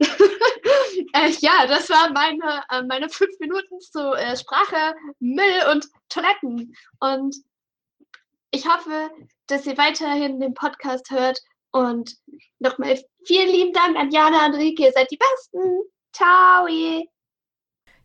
äh, 0.00 1.30
ja, 1.40 1.66
das 1.66 1.88
waren 1.90 2.12
meine, 2.12 2.62
äh, 2.70 2.82
meine 2.82 3.08
fünf 3.08 3.38
Minuten 3.38 3.80
zu 3.80 4.12
äh, 4.14 4.36
Sprache, 4.36 4.94
Müll 5.18 5.62
und 5.70 5.86
Toiletten. 6.08 6.74
Und 7.00 7.36
ich 8.50 8.66
hoffe, 8.66 9.10
dass 9.46 9.66
ihr 9.66 9.78
weiterhin 9.78 10.40
den 10.40 10.54
Podcast 10.54 11.10
hört. 11.10 11.40
Und 11.72 12.16
nochmal 12.58 13.00
vielen 13.24 13.48
lieben 13.48 13.72
Dank 13.72 13.96
an 13.96 14.10
Jana 14.10 14.46
und 14.46 14.54
Rike. 14.54 14.84
Ihr 14.84 14.92
seid 14.92 15.10
die 15.10 15.18
Besten. 15.18 15.82
Ciao. 16.12 16.66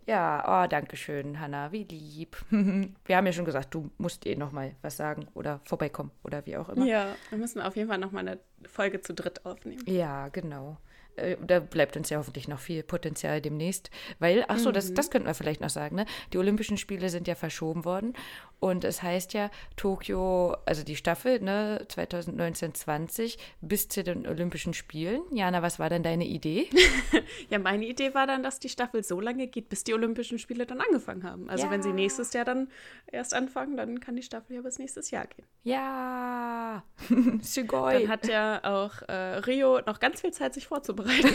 Ja, 0.07 0.63
oh, 0.63 0.67
danke 0.67 0.97
schön, 0.97 1.39
Hanna, 1.39 1.71
wie 1.71 1.83
lieb. 1.83 2.37
wir 2.49 3.17
haben 3.17 3.25
ja 3.25 3.33
schon 3.33 3.45
gesagt, 3.45 3.73
du 3.73 3.89
musst 3.97 4.25
eh 4.27 4.35
noch 4.35 4.51
mal 4.51 4.75
was 4.81 4.97
sagen 4.97 5.27
oder 5.33 5.61
vorbeikommen 5.63 6.11
oder 6.23 6.45
wie 6.45 6.57
auch 6.57 6.69
immer. 6.69 6.85
Ja, 6.85 7.15
wir 7.29 7.39
müssen 7.39 7.59
auf 7.59 7.75
jeden 7.75 7.89
Fall 7.89 7.97
noch 7.97 8.11
mal 8.11 8.19
eine 8.19 8.39
Folge 8.67 9.01
zu 9.01 9.13
dritt 9.13 9.45
aufnehmen. 9.45 9.83
Ja, 9.87 10.27
genau. 10.29 10.77
Äh, 11.15 11.37
da 11.45 11.59
bleibt 11.59 11.97
uns 11.97 12.09
ja 12.09 12.17
hoffentlich 12.17 12.47
noch 12.47 12.59
viel 12.59 12.83
Potenzial 12.83 13.41
demnächst. 13.41 13.89
Weil, 14.19 14.45
ach 14.47 14.59
so, 14.59 14.69
mhm. 14.69 14.73
das, 14.73 14.93
das 14.93 15.09
könnten 15.09 15.27
wir 15.27 15.33
vielleicht 15.33 15.61
noch 15.61 15.69
sagen, 15.69 15.95
ne? 15.95 16.05
Die 16.33 16.37
Olympischen 16.37 16.77
Spiele 16.77 17.09
sind 17.09 17.27
ja 17.27 17.35
verschoben 17.35 17.85
worden. 17.85 18.13
Und 18.59 18.83
es 18.83 19.03
heißt 19.03 19.33
ja, 19.33 19.51
Tokio, 19.75 20.55
also 20.65 20.83
die 20.83 20.95
Staffel, 20.95 21.39
ne, 21.39 21.85
2019-20 21.89 23.37
bis 23.61 23.87
zu 23.89 24.03
den 24.03 24.25
Olympischen 24.27 24.73
Spielen. 24.73 25.21
Jana, 25.31 25.61
was 25.61 25.77
war 25.77 25.89
denn 25.89 26.03
deine 26.03 26.25
Idee? 26.25 26.67
ja, 27.49 27.59
meine 27.59 27.85
Idee 27.85 28.13
war 28.13 28.27
dann, 28.27 28.43
dass 28.43 28.59
die 28.59 28.69
Staffel 28.69 29.03
so 29.03 29.19
lange 29.21 29.47
geht, 29.47 29.69
bis 29.69 29.83
die 29.83 29.93
Olympischen 29.93 30.39
Spiele 30.39 30.65
dann 30.65 30.81
angefangen 30.81 31.23
haben. 31.23 31.49
Also 31.49 31.65
ja. 31.65 31.71
wenn 31.71 31.83
sie 31.83 31.93
nächstes 31.93 32.33
Jahr 32.33 32.45
dann 32.45 32.69
erst 33.11 33.33
anfangen, 33.33 33.77
dann 33.77 33.99
kann 33.99 34.15
die 34.15 34.23
Staffel 34.23 34.55
ja 34.55 34.61
bis 34.61 34.79
nächstes 34.79 35.11
Jahr 35.11 35.27
gehen. 35.27 35.45
Ja, 35.63 36.83
Sugoi. 37.41 37.99
Dann 37.99 38.09
hat 38.09 38.27
ja 38.27 38.61
auch 38.63 39.01
äh, 39.07 39.37
Rio 39.39 39.81
noch 39.85 39.99
ganz 39.99 40.21
viel 40.21 40.31
Zeit, 40.31 40.53
sich 40.53 40.67
vorzubereiten. 40.67 41.29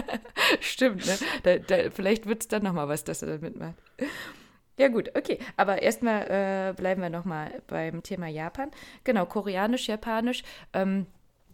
Stimmt, 0.60 1.06
ne? 1.06 1.18
Da, 1.42 1.58
da, 1.58 1.90
vielleicht 1.90 2.26
wird 2.26 2.42
es 2.42 2.48
dann 2.48 2.62
nochmal 2.62 2.88
was, 2.88 3.04
dass 3.04 3.22
er 3.22 3.28
da 3.28 3.38
mitmacht. 3.38 3.76
Ja 4.80 4.88
gut, 4.88 5.10
okay. 5.14 5.38
Aber 5.58 5.82
erstmal 5.82 6.70
äh, 6.70 6.72
bleiben 6.74 7.02
wir 7.02 7.10
nochmal 7.10 7.62
beim 7.66 8.02
Thema 8.02 8.28
Japan. 8.28 8.70
Genau, 9.04 9.26
koreanisch, 9.26 9.88
japanisch. 9.88 10.42
Ähm, 10.72 11.04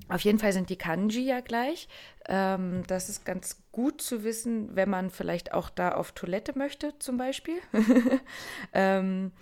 auf 0.09 0.21
jeden 0.21 0.39
Fall 0.39 0.53
sind 0.53 0.71
die 0.71 0.77
Kanji 0.79 1.23
ja 1.27 1.41
gleich. 1.41 1.89
Ähm, 2.29 2.85
das 2.87 3.09
ist 3.09 3.25
ganz 3.25 3.65
gut 3.73 4.01
zu 4.01 4.23
wissen, 4.23 4.77
wenn 4.77 4.89
man 4.89 5.11
vielleicht 5.11 5.53
auch 5.55 5.71
da 5.71 5.93
auf 5.95 6.13
Toilette 6.13 6.57
möchte, 6.57 6.95
zum 7.01 7.17
Beispiel. 7.17 7.59
ähm, 8.73 9.33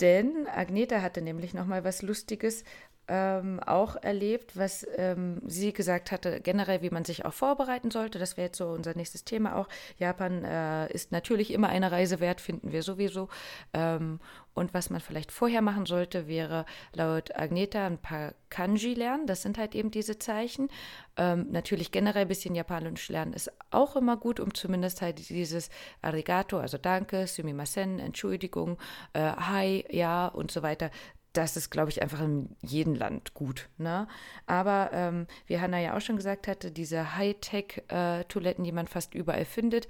denn 0.00 0.46
Agneta 0.48 1.00
hatte 1.00 1.22
nämlich 1.22 1.54
noch 1.54 1.66
mal 1.66 1.84
was 1.84 2.02
Lustiges 2.02 2.64
ähm, 3.08 3.60
auch 3.60 3.96
erlebt, 3.96 4.56
was 4.56 4.86
ähm, 4.96 5.40
sie 5.46 5.72
gesagt 5.72 6.12
hatte, 6.12 6.40
generell, 6.40 6.82
wie 6.82 6.90
man 6.90 7.04
sich 7.04 7.24
auch 7.24 7.32
vorbereiten 7.32 7.90
sollte. 7.90 8.18
Das 8.18 8.36
wäre 8.36 8.46
jetzt 8.46 8.58
so 8.58 8.68
unser 8.68 8.96
nächstes 8.96 9.24
Thema 9.24 9.56
auch. 9.56 9.68
Japan 9.98 10.44
äh, 10.44 10.92
ist 10.92 11.12
natürlich 11.12 11.52
immer 11.52 11.68
eine 11.68 11.92
Reise 11.92 12.20
wert, 12.20 12.40
finden 12.40 12.72
wir 12.72 12.82
sowieso. 12.82 13.28
Ähm, 13.72 14.20
und 14.54 14.72
was 14.72 14.88
man 14.88 15.00
vielleicht 15.00 15.32
vorher 15.32 15.62
machen 15.62 15.84
sollte, 15.84 16.28
wäre 16.28 16.64
laut 16.92 17.36
Agneta 17.36 17.86
ein 17.86 17.98
paar 17.98 18.34
Kanji 18.50 18.94
lernen. 18.94 19.26
Das 19.26 19.42
sind 19.42 19.58
halt 19.58 19.74
eben 19.74 19.90
diese 19.90 20.18
Zeichen. 20.18 20.68
Ähm, 21.16 21.48
natürlich 21.50 21.90
generell 21.90 22.22
ein 22.22 22.28
bisschen 22.28 22.54
Japanisch 22.54 23.08
lernen 23.08 23.32
ist 23.32 23.52
auch 23.70 23.96
immer 23.96 24.16
gut, 24.16 24.40
um 24.40 24.54
zumindest 24.54 25.02
halt 25.02 25.28
dieses 25.28 25.70
Arigato, 26.02 26.58
also 26.58 26.78
Danke, 26.78 27.26
Sumimasen, 27.26 27.98
Entschuldigung, 27.98 28.78
äh, 29.12 29.20
Hi, 29.20 29.84
ja 29.90 30.26
und 30.28 30.50
so 30.50 30.62
weiter 30.62 30.90
das 31.34 31.56
ist, 31.56 31.70
glaube 31.70 31.90
ich, 31.90 32.00
einfach 32.00 32.20
in 32.20 32.56
jedem 32.62 32.94
Land 32.94 33.34
gut. 33.34 33.68
Ne? 33.76 34.08
Aber 34.46 34.90
ähm, 34.92 35.26
wie 35.46 35.60
Hanna 35.60 35.80
ja 35.80 35.96
auch 35.96 36.00
schon 36.00 36.16
gesagt 36.16 36.48
hatte, 36.48 36.70
diese 36.70 37.16
Hightech-Toiletten, 37.16 38.64
äh, 38.64 38.66
die 38.66 38.72
man 38.72 38.86
fast 38.86 39.14
überall 39.14 39.44
findet, 39.44 39.88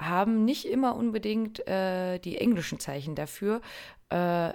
haben 0.00 0.44
nicht 0.44 0.64
immer 0.66 0.96
unbedingt 0.96 1.66
äh, 1.68 2.18
die 2.18 2.38
englischen 2.38 2.80
Zeichen 2.80 3.14
dafür. 3.14 3.60
Äh, 4.10 4.50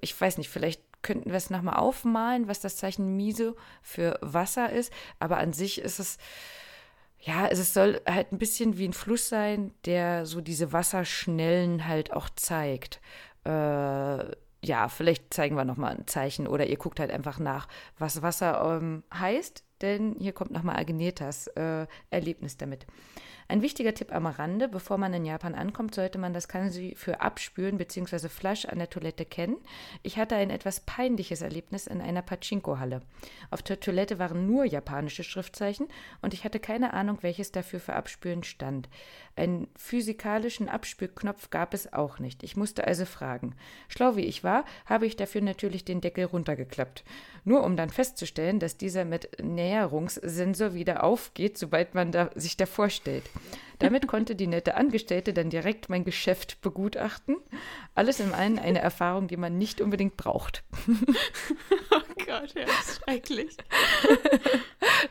ich 0.00 0.18
weiß 0.18 0.38
nicht, 0.38 0.50
vielleicht 0.50 0.82
könnten 1.02 1.30
wir 1.30 1.36
es 1.36 1.50
nochmal 1.50 1.76
aufmalen, 1.76 2.48
was 2.48 2.60
das 2.60 2.76
Zeichen 2.76 3.16
Miso 3.16 3.56
für 3.82 4.18
Wasser 4.20 4.70
ist. 4.70 4.92
Aber 5.18 5.38
an 5.38 5.52
sich 5.52 5.80
ist 5.80 5.98
es 5.98 6.18
ja, 7.20 7.48
es 7.48 7.74
soll 7.74 8.00
halt 8.06 8.30
ein 8.30 8.38
bisschen 8.38 8.78
wie 8.78 8.86
ein 8.86 8.92
Fluss 8.92 9.28
sein, 9.28 9.72
der 9.84 10.26
so 10.26 10.40
diese 10.40 10.72
Wasserschnellen 10.72 11.88
halt 11.88 12.12
auch 12.12 12.28
zeigt. 12.36 13.00
Äh, 13.44 14.24
ja, 14.66 14.88
vielleicht 14.88 15.32
zeigen 15.32 15.56
wir 15.56 15.64
nochmal 15.64 15.96
ein 15.96 16.06
Zeichen 16.06 16.46
oder 16.46 16.66
ihr 16.66 16.76
guckt 16.76 17.00
halt 17.00 17.10
einfach 17.10 17.38
nach, 17.38 17.68
was 17.98 18.22
Wasser 18.22 18.78
ähm, 18.80 19.04
heißt, 19.14 19.64
denn 19.80 20.16
hier 20.18 20.32
kommt 20.32 20.50
nochmal 20.50 20.76
Agnetas 20.76 21.46
äh, 21.48 21.86
Erlebnis 22.10 22.56
damit. 22.56 22.86
Ein 23.48 23.62
wichtiger 23.62 23.94
Tipp 23.94 24.12
am 24.12 24.26
Rande, 24.26 24.66
bevor 24.66 24.98
man 24.98 25.14
in 25.14 25.24
Japan 25.24 25.54
ankommt, 25.54 25.94
sollte 25.94 26.18
man 26.18 26.32
das 26.32 26.48
Kanji 26.48 26.96
für 26.96 27.20
Abspülen 27.20 27.78
bzw. 27.78 28.28
Flush 28.28 28.64
an 28.64 28.78
der 28.78 28.90
Toilette 28.90 29.24
kennen. 29.24 29.56
Ich 30.02 30.18
hatte 30.18 30.34
ein 30.34 30.50
etwas 30.50 30.80
peinliches 30.80 31.42
Erlebnis 31.42 31.86
in 31.86 32.00
einer 32.00 32.22
Pachinko-Halle. 32.22 33.02
Auf 33.50 33.62
der 33.62 33.78
Toilette 33.78 34.18
waren 34.18 34.46
nur 34.46 34.64
japanische 34.64 35.22
Schriftzeichen 35.22 35.86
und 36.22 36.34
ich 36.34 36.44
hatte 36.44 36.58
keine 36.58 36.92
Ahnung, 36.92 37.18
welches 37.20 37.52
dafür 37.52 37.78
für 37.78 37.94
Abspülen 37.94 38.42
stand. 38.42 38.88
Einen 39.36 39.68
physikalischen 39.76 40.68
Abspülknopf 40.68 41.50
gab 41.50 41.72
es 41.72 41.92
auch 41.92 42.18
nicht. 42.18 42.42
Ich 42.42 42.56
musste 42.56 42.84
also 42.84 43.04
fragen. 43.04 43.54
Schlau 43.88 44.16
wie 44.16 44.24
ich 44.24 44.42
war, 44.42 44.64
habe 44.86 45.06
ich 45.06 45.14
dafür 45.14 45.42
natürlich 45.42 45.84
den 45.84 46.00
Deckel 46.00 46.24
runtergeklappt. 46.24 47.04
Nur 47.44 47.62
um 47.62 47.76
dann 47.76 47.90
festzustellen, 47.90 48.58
dass 48.58 48.76
dieser 48.76 49.04
mit 49.04 49.40
Näherungssensor 49.40 50.74
wieder 50.74 51.04
aufgeht, 51.04 51.58
sobald 51.58 51.94
man 51.94 52.10
da, 52.10 52.30
sich 52.34 52.56
davor 52.56 52.90
stellt. 52.90 53.22
Damit 53.78 54.06
konnte 54.06 54.34
die 54.36 54.46
nette 54.46 54.74
Angestellte 54.74 55.34
dann 55.34 55.50
direkt 55.50 55.88
mein 55.88 56.04
Geschäft 56.04 56.60
begutachten. 56.62 57.36
Alles 57.94 58.20
in 58.20 58.32
allem 58.32 58.58
eine 58.58 58.80
Erfahrung, 58.80 59.28
die 59.28 59.36
man 59.36 59.58
nicht 59.58 59.80
unbedingt 59.80 60.16
braucht. 60.16 60.64
oh 61.90 62.24
Gott, 62.24 62.54
ja, 62.54 62.64
das 62.64 62.88
ist 62.88 63.02
schrecklich. 63.04 63.56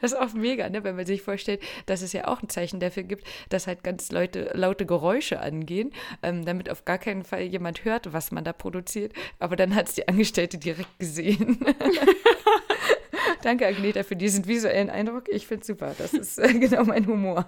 Das 0.02 0.12
ist 0.12 0.18
auch 0.18 0.34
mega, 0.34 0.70
ne? 0.70 0.84
wenn 0.84 0.96
man 0.96 1.06
sich 1.06 1.22
vorstellt, 1.22 1.62
dass 1.86 2.02
es 2.02 2.12
ja 2.12 2.28
auch 2.28 2.42
ein 2.42 2.50
Zeichen 2.50 2.80
dafür 2.80 3.04
gibt, 3.04 3.26
dass 3.50 3.68
halt 3.68 3.84
ganz 3.84 4.12
Leute, 4.12 4.52
laute 4.54 4.86
Geräusche 4.86 5.40
angehen, 5.40 5.92
ähm, 6.22 6.44
damit 6.46 6.70
auf 6.70 6.86
gar 6.86 6.98
keinen 6.98 7.24
Fall 7.24 7.42
jemand 7.42 7.86
hört, 7.86 8.12
was 8.12 8.32
man 8.32 8.44
da 8.44 8.54
produziert. 8.54 9.14
Aber 9.40 9.56
dann 9.56 9.76
hat 9.76 9.88
es 9.88 9.96
die 9.96 10.08
Angestellte 10.08 10.58
direkt 10.58 11.00
gesehen. 11.00 11.60
Danke, 13.46 13.68
Agneta, 13.68 14.02
für 14.02 14.16
diesen 14.16 14.48
visuellen 14.48 14.90
Eindruck. 14.90 15.30
Ich 15.30 15.46
finde 15.46 15.62
es 15.62 15.68
super. 15.68 15.94
Das 16.00 16.14
ist 16.14 16.40
äh, 16.40 16.52
genau 16.60 16.84
mein 16.84 17.06
Humor. 17.06 17.46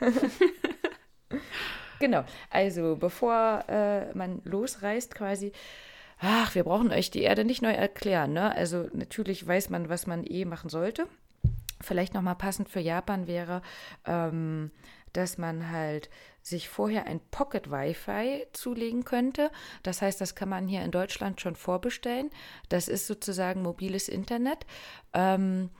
Genau, 2.00 2.24
also 2.48 2.94
bevor 2.94 3.64
äh, 3.68 4.14
man 4.14 4.40
losreist 4.44 5.16
quasi, 5.16 5.50
ach, 6.20 6.54
wir 6.54 6.62
brauchen 6.62 6.92
euch 6.92 7.10
die 7.10 7.22
Erde 7.22 7.44
nicht 7.44 7.60
neu 7.60 7.72
erklären. 7.72 8.32
Ne? 8.32 8.54
Also 8.54 8.88
natürlich 8.92 9.44
weiß 9.44 9.68
man, 9.70 9.88
was 9.88 10.06
man 10.06 10.24
eh 10.24 10.44
machen 10.44 10.70
sollte. 10.70 11.08
Vielleicht 11.80 12.14
nochmal 12.14 12.36
passend 12.36 12.68
für 12.68 12.78
Japan 12.78 13.26
wäre, 13.26 13.62
ähm, 14.06 14.70
dass 15.12 15.38
man 15.38 15.72
halt 15.72 16.08
sich 16.48 16.68
vorher 16.68 17.06
ein 17.06 17.20
Pocket 17.30 17.70
Wi-Fi 17.70 18.46
zulegen 18.52 19.04
könnte. 19.04 19.50
Das 19.82 20.02
heißt, 20.02 20.20
das 20.20 20.34
kann 20.34 20.48
man 20.48 20.68
hier 20.68 20.82
in 20.82 20.90
Deutschland 20.90 21.40
schon 21.40 21.56
vorbestellen. 21.56 22.30
Das 22.68 22.88
ist 22.88 23.06
sozusagen 23.06 23.62
mobiles 23.62 24.08
Internet. 24.08 24.66
Ähm, 25.12 25.70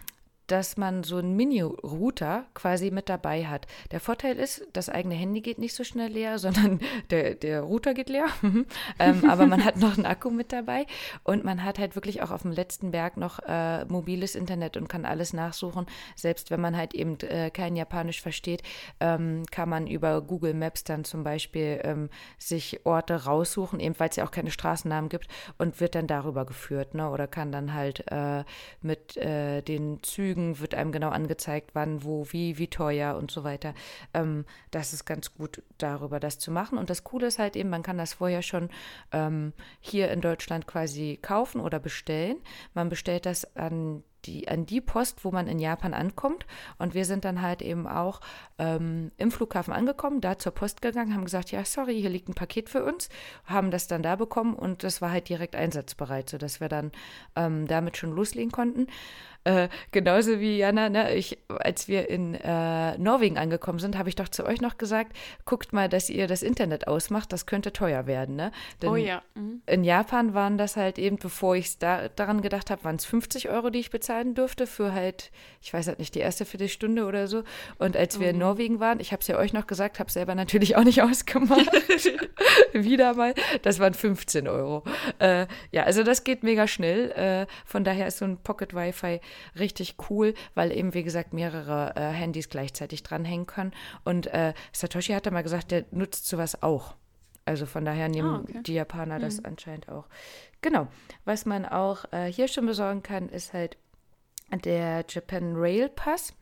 dass 0.48 0.76
man 0.76 1.04
so 1.04 1.18
einen 1.18 1.36
Mini-Router 1.36 2.46
quasi 2.54 2.90
mit 2.90 3.08
dabei 3.08 3.46
hat. 3.46 3.66
Der 3.92 4.00
Vorteil 4.00 4.36
ist, 4.38 4.66
das 4.72 4.88
eigene 4.88 5.14
Handy 5.14 5.42
geht 5.42 5.58
nicht 5.58 5.74
so 5.74 5.84
schnell 5.84 6.10
leer, 6.10 6.38
sondern 6.38 6.80
der, 7.10 7.34
der 7.34 7.60
Router 7.60 7.94
geht 7.94 8.08
leer. 8.08 8.26
ähm, 8.98 9.28
aber 9.28 9.46
man 9.46 9.64
hat 9.64 9.76
noch 9.76 9.96
einen 9.96 10.06
Akku 10.06 10.30
mit 10.30 10.52
dabei 10.52 10.86
und 11.22 11.44
man 11.44 11.62
hat 11.62 11.78
halt 11.78 11.94
wirklich 11.94 12.22
auch 12.22 12.30
auf 12.30 12.42
dem 12.42 12.52
letzten 12.52 12.90
Berg 12.90 13.16
noch 13.16 13.38
äh, 13.46 13.84
mobiles 13.84 14.34
Internet 14.34 14.76
und 14.76 14.88
kann 14.88 15.04
alles 15.04 15.32
nachsuchen. 15.32 15.86
Selbst 16.16 16.50
wenn 16.50 16.60
man 16.60 16.76
halt 16.76 16.94
eben 16.94 17.18
äh, 17.20 17.50
kein 17.50 17.76
Japanisch 17.76 18.22
versteht, 18.22 18.62
ähm, 19.00 19.44
kann 19.50 19.68
man 19.68 19.86
über 19.86 20.22
Google 20.22 20.54
Maps 20.54 20.82
dann 20.84 21.04
zum 21.04 21.24
Beispiel 21.24 21.80
ähm, 21.84 22.08
sich 22.38 22.80
Orte 22.84 23.24
raussuchen, 23.24 23.80
eben 23.80 23.98
weil 23.98 24.08
es 24.08 24.16
ja 24.16 24.24
auch 24.24 24.30
keine 24.30 24.50
Straßennamen 24.50 25.10
gibt 25.10 25.28
und 25.58 25.80
wird 25.80 25.94
dann 25.94 26.06
darüber 26.06 26.46
geführt. 26.46 26.94
Ne? 26.94 27.10
Oder 27.10 27.26
kann 27.26 27.52
dann 27.52 27.74
halt 27.74 28.04
äh, 28.10 28.44
mit 28.80 29.16
äh, 29.18 29.60
den 29.60 30.02
Zügen 30.02 30.37
Zügen 30.38 30.60
wird 30.60 30.74
einem 30.74 30.92
genau 30.92 31.10
angezeigt, 31.10 31.70
wann, 31.74 32.04
wo, 32.04 32.26
wie, 32.30 32.58
wie 32.58 32.68
teuer 32.68 33.16
und 33.16 33.30
so 33.30 33.44
weiter. 33.44 33.74
Ähm, 34.14 34.44
das 34.70 34.92
ist 34.92 35.04
ganz 35.04 35.34
gut 35.34 35.62
darüber, 35.78 36.20
das 36.20 36.38
zu 36.38 36.50
machen. 36.50 36.78
Und 36.78 36.90
das 36.90 37.04
Coole 37.04 37.26
ist 37.26 37.38
halt 37.38 37.56
eben, 37.56 37.70
man 37.70 37.82
kann 37.82 37.98
das 37.98 38.14
vorher 38.14 38.42
schon 38.42 38.70
ähm, 39.12 39.52
hier 39.80 40.10
in 40.10 40.20
Deutschland 40.20 40.66
quasi 40.66 41.18
kaufen 41.20 41.60
oder 41.60 41.80
bestellen. 41.80 42.36
Man 42.74 42.88
bestellt 42.88 43.26
das 43.26 43.56
an 43.56 44.04
die, 44.24 44.48
an 44.48 44.66
die 44.66 44.80
Post, 44.80 45.24
wo 45.24 45.30
man 45.30 45.46
in 45.46 45.58
Japan 45.58 45.94
ankommt. 45.94 46.46
Und 46.78 46.94
wir 46.94 47.04
sind 47.04 47.24
dann 47.24 47.40
halt 47.40 47.62
eben 47.62 47.86
auch 47.86 48.20
ähm, 48.58 49.10
im 49.16 49.30
Flughafen 49.30 49.72
angekommen, 49.72 50.20
da 50.20 50.38
zur 50.38 50.52
Post 50.52 50.82
gegangen, 50.82 51.14
haben 51.14 51.24
gesagt, 51.24 51.50
ja, 51.50 51.64
sorry, 51.64 52.00
hier 52.00 52.10
liegt 52.10 52.28
ein 52.28 52.34
Paket 52.34 52.68
für 52.68 52.84
uns, 52.84 53.08
haben 53.44 53.70
das 53.70 53.86
dann 53.86 54.02
da 54.02 54.16
bekommen 54.16 54.54
und 54.54 54.82
das 54.82 55.00
war 55.00 55.10
halt 55.10 55.28
direkt 55.28 55.54
einsatzbereit, 55.54 56.28
sodass 56.28 56.60
wir 56.60 56.68
dann 56.68 56.90
ähm, 57.36 57.66
damit 57.66 57.96
schon 57.96 58.12
loslegen 58.14 58.50
konnten. 58.50 58.88
Äh, 59.48 59.70
genauso 59.92 60.40
wie 60.40 60.58
Jana, 60.58 60.90
ne, 60.90 61.14
ich, 61.14 61.38
als 61.48 61.88
wir 61.88 62.10
in 62.10 62.34
äh, 62.34 62.98
Norwegen 62.98 63.38
angekommen 63.38 63.78
sind, 63.78 63.96
habe 63.96 64.10
ich 64.10 64.14
doch 64.14 64.28
zu 64.28 64.44
euch 64.44 64.60
noch 64.60 64.76
gesagt, 64.76 65.16
guckt 65.46 65.72
mal, 65.72 65.88
dass 65.88 66.10
ihr 66.10 66.26
das 66.26 66.42
Internet 66.42 66.86
ausmacht, 66.86 67.32
das 67.32 67.46
könnte 67.46 67.72
teuer 67.72 68.06
werden. 68.06 68.36
Ne? 68.36 68.52
Denn 68.82 68.90
oh 68.90 68.96
ja. 68.96 69.22
Mhm. 69.34 69.62
In 69.64 69.84
Japan 69.84 70.34
waren 70.34 70.58
das 70.58 70.76
halt 70.76 70.98
eben, 70.98 71.16
bevor 71.16 71.56
ich 71.56 71.78
da, 71.78 72.10
daran 72.10 72.42
gedacht 72.42 72.68
habe, 72.70 72.84
waren 72.84 72.96
es 72.96 73.06
50 73.06 73.48
Euro, 73.48 73.70
die 73.70 73.78
ich 73.78 73.90
bezahlen 73.90 74.34
durfte 74.34 74.66
für 74.66 74.92
halt, 74.92 75.30
ich 75.62 75.72
weiß 75.72 75.88
halt 75.88 75.98
nicht, 75.98 76.14
die 76.14 76.20
erste 76.20 76.44
Viertelstunde 76.44 77.06
oder 77.06 77.26
so. 77.26 77.42
Und 77.78 77.96
als 77.96 78.20
wir 78.20 78.28
mhm. 78.28 78.34
in 78.34 78.38
Norwegen 78.40 78.80
waren, 78.80 79.00
ich 79.00 79.12
habe 79.12 79.22
es 79.22 79.28
ja 79.28 79.38
euch 79.38 79.54
noch 79.54 79.66
gesagt, 79.66 79.98
habe 79.98 80.10
selber 80.10 80.34
natürlich 80.34 80.76
auch 80.76 80.84
nicht 80.84 81.00
ausgemacht. 81.02 81.70
Wieder 82.74 83.14
mal, 83.14 83.32
das 83.62 83.78
waren 83.78 83.94
15 83.94 84.46
Euro. 84.46 84.84
Äh, 85.20 85.46
ja, 85.70 85.84
also 85.84 86.02
das 86.02 86.22
geht 86.22 86.42
mega 86.42 86.68
schnell. 86.68 87.12
Äh, 87.12 87.46
von 87.64 87.82
daher 87.82 88.08
ist 88.08 88.18
so 88.18 88.26
ein 88.26 88.36
Pocket 88.36 88.74
Wi-Fi 88.74 89.20
richtig 89.58 89.96
cool, 90.10 90.34
weil 90.54 90.72
eben, 90.72 90.94
wie 90.94 91.02
gesagt, 91.02 91.32
mehrere 91.32 91.94
äh, 91.96 92.10
Handys 92.10 92.48
gleichzeitig 92.48 93.02
dranhängen 93.02 93.46
können. 93.46 93.72
Und 94.04 94.26
äh, 94.28 94.54
Satoshi 94.72 95.12
hat 95.12 95.26
da 95.26 95.30
mal 95.30 95.42
gesagt, 95.42 95.70
der 95.70 95.84
nutzt 95.90 96.26
sowas 96.26 96.62
auch. 96.62 96.94
Also 97.44 97.64
von 97.64 97.84
daher 97.84 98.08
nehmen 98.08 98.28
ah, 98.28 98.40
okay. 98.40 98.60
die 98.62 98.74
Japaner 98.74 99.18
das 99.18 99.38
mhm. 99.38 99.46
anscheinend 99.46 99.88
auch. 99.88 100.06
Genau. 100.60 100.88
Was 101.24 101.46
man 101.46 101.64
auch 101.64 102.04
äh, 102.12 102.30
hier 102.30 102.46
schon 102.46 102.66
besorgen 102.66 103.02
kann, 103.02 103.30
ist 103.30 103.54
halt 103.54 103.78
der 104.64 105.04
Japan 105.08 105.54
Rail 105.54 105.88
Pass. 105.88 106.34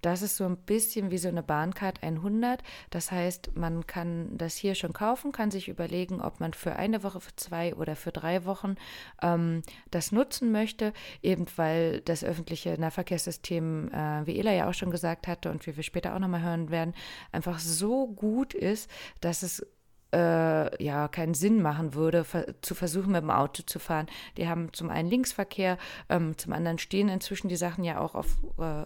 Das 0.00 0.20
ist 0.20 0.36
so 0.36 0.44
ein 0.44 0.56
bisschen 0.56 1.10
wie 1.10 1.18
so 1.18 1.28
eine 1.28 1.42
Bahncard 1.42 2.02
100. 2.02 2.62
Das 2.90 3.12
heißt, 3.12 3.54
man 3.54 3.86
kann 3.86 4.36
das 4.36 4.56
hier 4.56 4.74
schon 4.74 4.92
kaufen, 4.92 5.30
kann 5.30 5.52
sich 5.52 5.68
überlegen, 5.68 6.20
ob 6.20 6.40
man 6.40 6.54
für 6.54 6.74
eine 6.74 7.04
Woche, 7.04 7.20
für 7.20 7.36
zwei 7.36 7.74
oder 7.74 7.94
für 7.94 8.10
drei 8.10 8.44
Wochen 8.44 8.74
ähm, 9.22 9.62
das 9.90 10.10
nutzen 10.10 10.50
möchte, 10.50 10.92
eben 11.22 11.46
weil 11.56 12.00
das 12.00 12.24
öffentliche 12.24 12.80
Nahverkehrssystem, 12.80 13.92
äh, 13.92 14.26
wie 14.26 14.38
Ela 14.38 14.52
ja 14.52 14.68
auch 14.68 14.74
schon 14.74 14.90
gesagt 14.90 15.28
hatte 15.28 15.50
und 15.50 15.66
wie 15.66 15.76
wir 15.76 15.84
später 15.84 16.14
auch 16.14 16.18
nochmal 16.18 16.42
hören 16.42 16.70
werden, 16.70 16.94
einfach 17.30 17.60
so 17.60 18.08
gut 18.08 18.54
ist, 18.54 18.90
dass 19.20 19.42
es 19.42 19.64
äh, 20.12 20.84
ja 20.84 21.08
keinen 21.08 21.34
Sinn 21.34 21.62
machen 21.62 21.94
würde, 21.94 22.24
zu 22.60 22.74
versuchen, 22.74 23.12
mit 23.12 23.22
dem 23.22 23.30
Auto 23.30 23.62
zu 23.62 23.78
fahren. 23.78 24.06
Die 24.36 24.48
haben 24.48 24.72
zum 24.72 24.90
einen 24.90 25.08
Linksverkehr, 25.08 25.78
ähm, 26.08 26.36
zum 26.38 26.52
anderen 26.52 26.78
stehen 26.78 27.08
inzwischen 27.08 27.48
die 27.48 27.56
Sachen 27.56 27.84
ja 27.84 28.00
auch 28.00 28.14
auf 28.14 28.38
äh, 28.58 28.84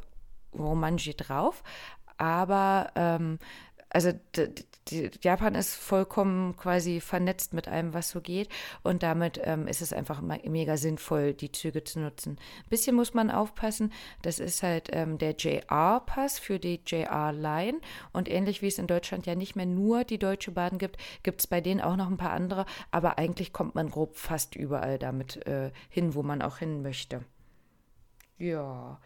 Romanji 0.57 1.15
drauf. 1.15 1.63
Aber 2.19 2.91
ähm, 2.95 3.39
also 3.91 4.13
Japan 5.23 5.55
ist 5.55 5.75
vollkommen 5.75 6.57
quasi 6.57 7.01
vernetzt 7.01 7.55
mit 7.55 7.69
allem, 7.69 7.95
was 7.95 8.11
so 8.11 8.21
geht. 8.21 8.49
Und 8.83 9.03
damit 9.03 9.41
ähm, 9.43 9.67
ist 9.67 9.83
es 9.83 9.93
einfach 9.93 10.21
mega 10.21 10.77
sinnvoll, 10.77 11.35
die 11.35 11.51
Züge 11.51 11.83
zu 11.85 12.01
nutzen. 12.01 12.39
Ein 12.65 12.69
bisschen 12.69 12.95
muss 12.95 13.15
man 13.15 13.31
aufpassen. 13.31 13.93
Das 14.23 14.39
ist 14.39 14.63
halt 14.63 14.91
ähm, 14.93 15.19
der 15.19 15.33
JR-Pass 15.33 16.39
für 16.39 16.59
die 16.59 16.81
JR-Line. 16.87 17.81
Und 18.13 18.29
ähnlich 18.29 18.63
wie 18.63 18.69
es 18.69 18.79
in 18.79 18.87
Deutschland 18.87 19.27
ja 19.27 19.35
nicht 19.35 19.57
mehr 19.57 19.67
nur 19.67 20.05
die 20.05 20.19
Deutsche 20.19 20.53
Bahn 20.53 20.79
gibt, 20.79 20.99
gibt 21.23 21.41
es 21.41 21.47
bei 21.47 21.61
denen 21.61 21.81
auch 21.81 21.97
noch 21.97 22.09
ein 22.09 22.17
paar 22.17 22.33
andere. 22.33 22.67
Aber 22.91 23.19
eigentlich 23.19 23.53
kommt 23.53 23.75
man 23.75 23.91
grob 23.91 24.17
fast 24.17 24.55
überall 24.55 24.99
damit 24.99 25.47
äh, 25.47 25.73
hin, 25.89 26.15
wo 26.15 26.23
man 26.23 26.43
auch 26.43 26.59
hin 26.59 26.83
möchte. 26.83 27.25
Ja. 28.39 29.01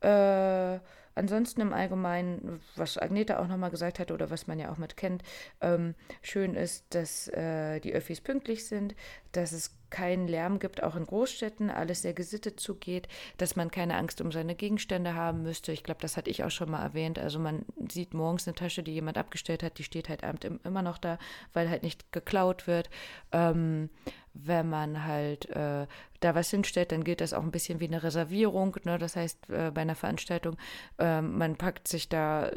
Äh 0.00 0.80
ansonsten 1.14 1.60
im 1.60 1.72
Allgemeinen, 1.72 2.60
was 2.76 2.98
Agneta 2.98 3.38
auch 3.38 3.48
nochmal 3.48 3.70
gesagt 3.70 3.98
hat 3.98 4.10
oder 4.10 4.30
was 4.30 4.46
man 4.46 4.58
ja 4.58 4.70
auch 4.72 4.78
mit 4.78 4.96
kennt, 4.96 5.22
ähm, 5.60 5.94
schön 6.22 6.54
ist, 6.54 6.86
dass 6.90 7.28
äh, 7.28 7.80
die 7.80 7.92
Öffis 7.92 8.20
pünktlich 8.20 8.66
sind, 8.66 8.94
dass 9.32 9.52
es 9.52 9.76
keinen 9.90 10.26
Lärm 10.26 10.58
gibt, 10.58 10.82
auch 10.82 10.96
in 10.96 11.06
Großstädten, 11.06 11.70
alles 11.70 12.02
sehr 12.02 12.14
gesittet 12.14 12.58
zugeht, 12.58 13.06
dass 13.36 13.54
man 13.54 13.70
keine 13.70 13.96
Angst 13.96 14.20
um 14.20 14.32
seine 14.32 14.56
Gegenstände 14.56 15.14
haben 15.14 15.42
müsste. 15.42 15.70
Ich 15.70 15.84
glaube, 15.84 16.00
das 16.00 16.16
hatte 16.16 16.30
ich 16.30 16.42
auch 16.42 16.50
schon 16.50 16.70
mal 16.70 16.82
erwähnt. 16.82 17.18
Also 17.18 17.38
man 17.38 17.64
sieht 17.88 18.12
morgens 18.12 18.48
eine 18.48 18.56
Tasche, 18.56 18.82
die 18.82 18.92
jemand 18.92 19.18
abgestellt 19.18 19.62
hat, 19.62 19.78
die 19.78 19.84
steht 19.84 20.08
halt 20.08 20.24
abends 20.24 20.46
immer 20.64 20.82
noch 20.82 20.98
da, 20.98 21.18
weil 21.52 21.70
halt 21.70 21.84
nicht 21.84 22.12
geklaut 22.12 22.66
wird. 22.66 22.90
Ähm, 23.30 23.88
wenn 24.34 24.68
man 24.68 25.04
halt 25.04 25.48
äh, 25.50 25.86
da 26.20 26.34
was 26.34 26.50
hinstellt, 26.50 26.92
dann 26.92 27.04
gilt 27.04 27.20
das 27.20 27.32
auch 27.32 27.42
ein 27.42 27.52
bisschen 27.52 27.80
wie 27.80 27.86
eine 27.86 28.02
Reservierung. 28.02 28.76
Ne? 28.84 28.98
Das 28.98 29.16
heißt, 29.16 29.48
äh, 29.50 29.70
bei 29.70 29.82
einer 29.82 29.94
Veranstaltung, 29.94 30.56
äh, 30.98 31.20
man 31.20 31.56
packt 31.56 31.86
sich 31.86 32.08
da 32.08 32.50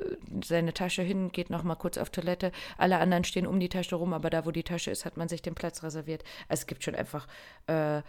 seine 0.43 0.73
Tasche 0.73 1.03
hin, 1.03 1.31
geht 1.31 1.49
noch 1.49 1.63
mal 1.63 1.75
kurz 1.75 1.97
auf 1.97 2.09
Toilette. 2.09 2.51
Alle 2.77 2.97
anderen 2.97 3.23
stehen 3.23 3.47
um 3.47 3.59
die 3.59 3.69
Tasche 3.69 3.95
rum, 3.95 4.13
aber 4.13 4.29
da, 4.29 4.45
wo 4.45 4.51
die 4.51 4.63
Tasche 4.63 4.91
ist, 4.91 5.05
hat 5.05 5.17
man 5.17 5.29
sich 5.29 5.41
den 5.41 5.55
Platz 5.55 5.83
reserviert. 5.83 6.23
Also 6.49 6.61
es 6.61 6.67
gibt 6.67 6.83
schon 6.83 6.95
einfach 6.95 7.27
äh, 7.67 8.01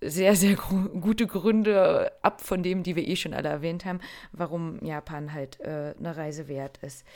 sehr, 0.00 0.34
sehr 0.34 0.56
gute 0.56 1.28
Gründe 1.28 2.12
ab 2.22 2.40
von 2.40 2.62
dem, 2.62 2.82
die 2.82 2.96
wir 2.96 3.06
eh 3.06 3.16
schon 3.16 3.34
alle 3.34 3.48
erwähnt 3.48 3.84
haben, 3.84 4.00
warum 4.32 4.84
Japan 4.84 5.32
halt 5.32 5.60
äh, 5.60 5.94
eine 5.96 6.16
Reise 6.16 6.48
wert 6.48 6.78
ist. 6.78 7.06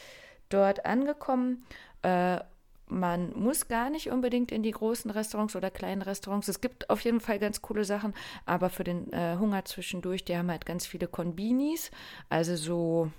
Dort 0.49 0.87
angekommen 0.87 1.65
äh, 2.03 2.39
man 2.89 3.33
muss 3.39 3.69
gar 3.69 3.91
nicht 3.91 4.11
unbedingt 4.11 4.53
in 4.53 4.63
die 4.63 4.71
großen 4.71 5.11
Restaurants 5.11 5.57
oder 5.57 5.71
kleinen 5.71 6.03
Restaurants. 6.03 6.49
Es 6.49 6.61
gibt 6.61 6.89
auf 6.91 7.01
jeden 7.01 7.21
Fall 7.21 7.39
ganz 7.39 7.63
coole 7.63 7.85
Sachen, 7.85 8.15
aber 8.45 8.71
für 8.71 8.85
den 8.85 9.13
äh, 9.13 9.37
Hunger 9.39 9.65
zwischendurch, 9.65 10.25
die 10.25 10.37
haben 10.37 10.51
halt 10.51 10.67
ganz 10.67 10.87
viele 10.87 11.09
Konbinis, 11.09 11.91
also 12.29 12.57
so, 12.57 13.11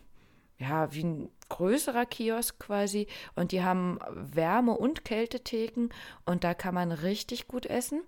ja, 0.57 0.94
wie 0.94 1.03
ein 1.03 1.30
größerer 1.49 2.06
Kiosk 2.06 2.60
quasi. 2.60 3.07
Und 3.35 3.52
die 3.52 3.64
haben 3.64 3.99
Wärme- 4.10 4.77
und 4.77 5.06
Kältetheken 5.06 5.89
und 6.26 6.44
da 6.44 6.53
kann 6.53 6.73
man 6.73 6.91
richtig 6.91 7.48
gut 7.48 7.65
essen. 7.65 8.02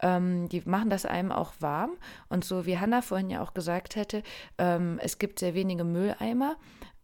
Ähm, 0.00 0.48
die 0.48 0.62
machen 0.64 0.90
das 0.90 1.06
einem 1.06 1.32
auch 1.32 1.52
warm. 1.60 1.92
Und 2.28 2.44
so 2.44 2.66
wie 2.66 2.78
Hanna 2.78 3.02
vorhin 3.02 3.30
ja 3.30 3.42
auch 3.42 3.54
gesagt 3.54 3.96
hätte, 3.96 4.22
ähm, 4.58 4.98
es 5.02 5.18
gibt 5.18 5.38
sehr 5.38 5.54
wenige 5.54 5.84
Mülleimer. 5.84 6.56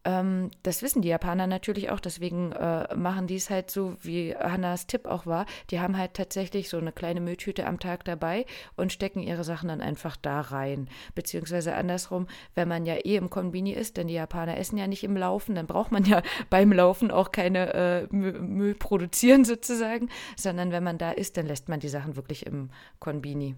Ähm, 0.04 0.50
das 0.62 0.82
wissen 0.82 1.02
die 1.02 1.08
Japaner 1.08 1.46
natürlich 1.46 1.90
auch, 1.90 2.00
deswegen 2.00 2.52
äh, 2.52 2.94
machen 2.96 3.26
die 3.26 3.36
es 3.36 3.50
halt 3.50 3.70
so, 3.70 3.96
wie 4.00 4.34
Hannas 4.34 4.86
Tipp 4.86 5.06
auch 5.06 5.26
war. 5.26 5.44
Die 5.70 5.80
haben 5.80 5.98
halt 5.98 6.14
tatsächlich 6.14 6.70
so 6.70 6.78
eine 6.78 6.92
kleine 6.92 7.20
Mülltüte 7.20 7.66
am 7.66 7.78
Tag 7.78 8.04
dabei 8.04 8.46
und 8.76 8.92
stecken 8.92 9.20
ihre 9.22 9.44
Sachen 9.44 9.68
dann 9.68 9.82
einfach 9.82 10.16
da 10.16 10.40
rein. 10.40 10.88
Beziehungsweise 11.14 11.74
andersrum, 11.74 12.28
wenn 12.54 12.68
man 12.68 12.86
ja 12.86 12.94
eh 12.94 13.16
im 13.16 13.28
Konbini 13.28 13.72
ist, 13.72 13.98
denn 13.98 14.08
die 14.08 14.14
Japaner 14.14 14.56
essen 14.56 14.78
ja 14.78 14.86
nicht 14.86 15.04
im 15.04 15.16
Laufen, 15.16 15.54
dann 15.54 15.66
braucht 15.66 15.92
man 15.92 16.04
ja 16.04 16.22
beim 16.50 16.72
Laufen 16.72 17.10
auch 17.10 17.30
keine 17.30 17.74
äh, 17.74 18.06
Müll 18.10 18.74
produzieren 18.74 19.44
sozusagen, 19.44 20.08
sondern 20.36 20.72
wenn 20.72 20.84
man 20.84 20.96
da 20.96 21.10
ist, 21.10 21.36
dann 21.36 21.46
lässt 21.46 21.68
man 21.68 21.80
die 21.80 21.88
Sachen 21.88 22.16
wirklich 22.16 22.46
im 22.46 22.70
Konbini. 23.00 23.56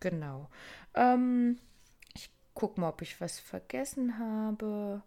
Genau. 0.00 0.48
Ähm, 0.94 1.58
guck 2.56 2.78
mal, 2.78 2.88
ob 2.88 3.02
ich 3.02 3.20
was 3.20 3.38
vergessen 3.38 4.18
habe. 4.18 5.02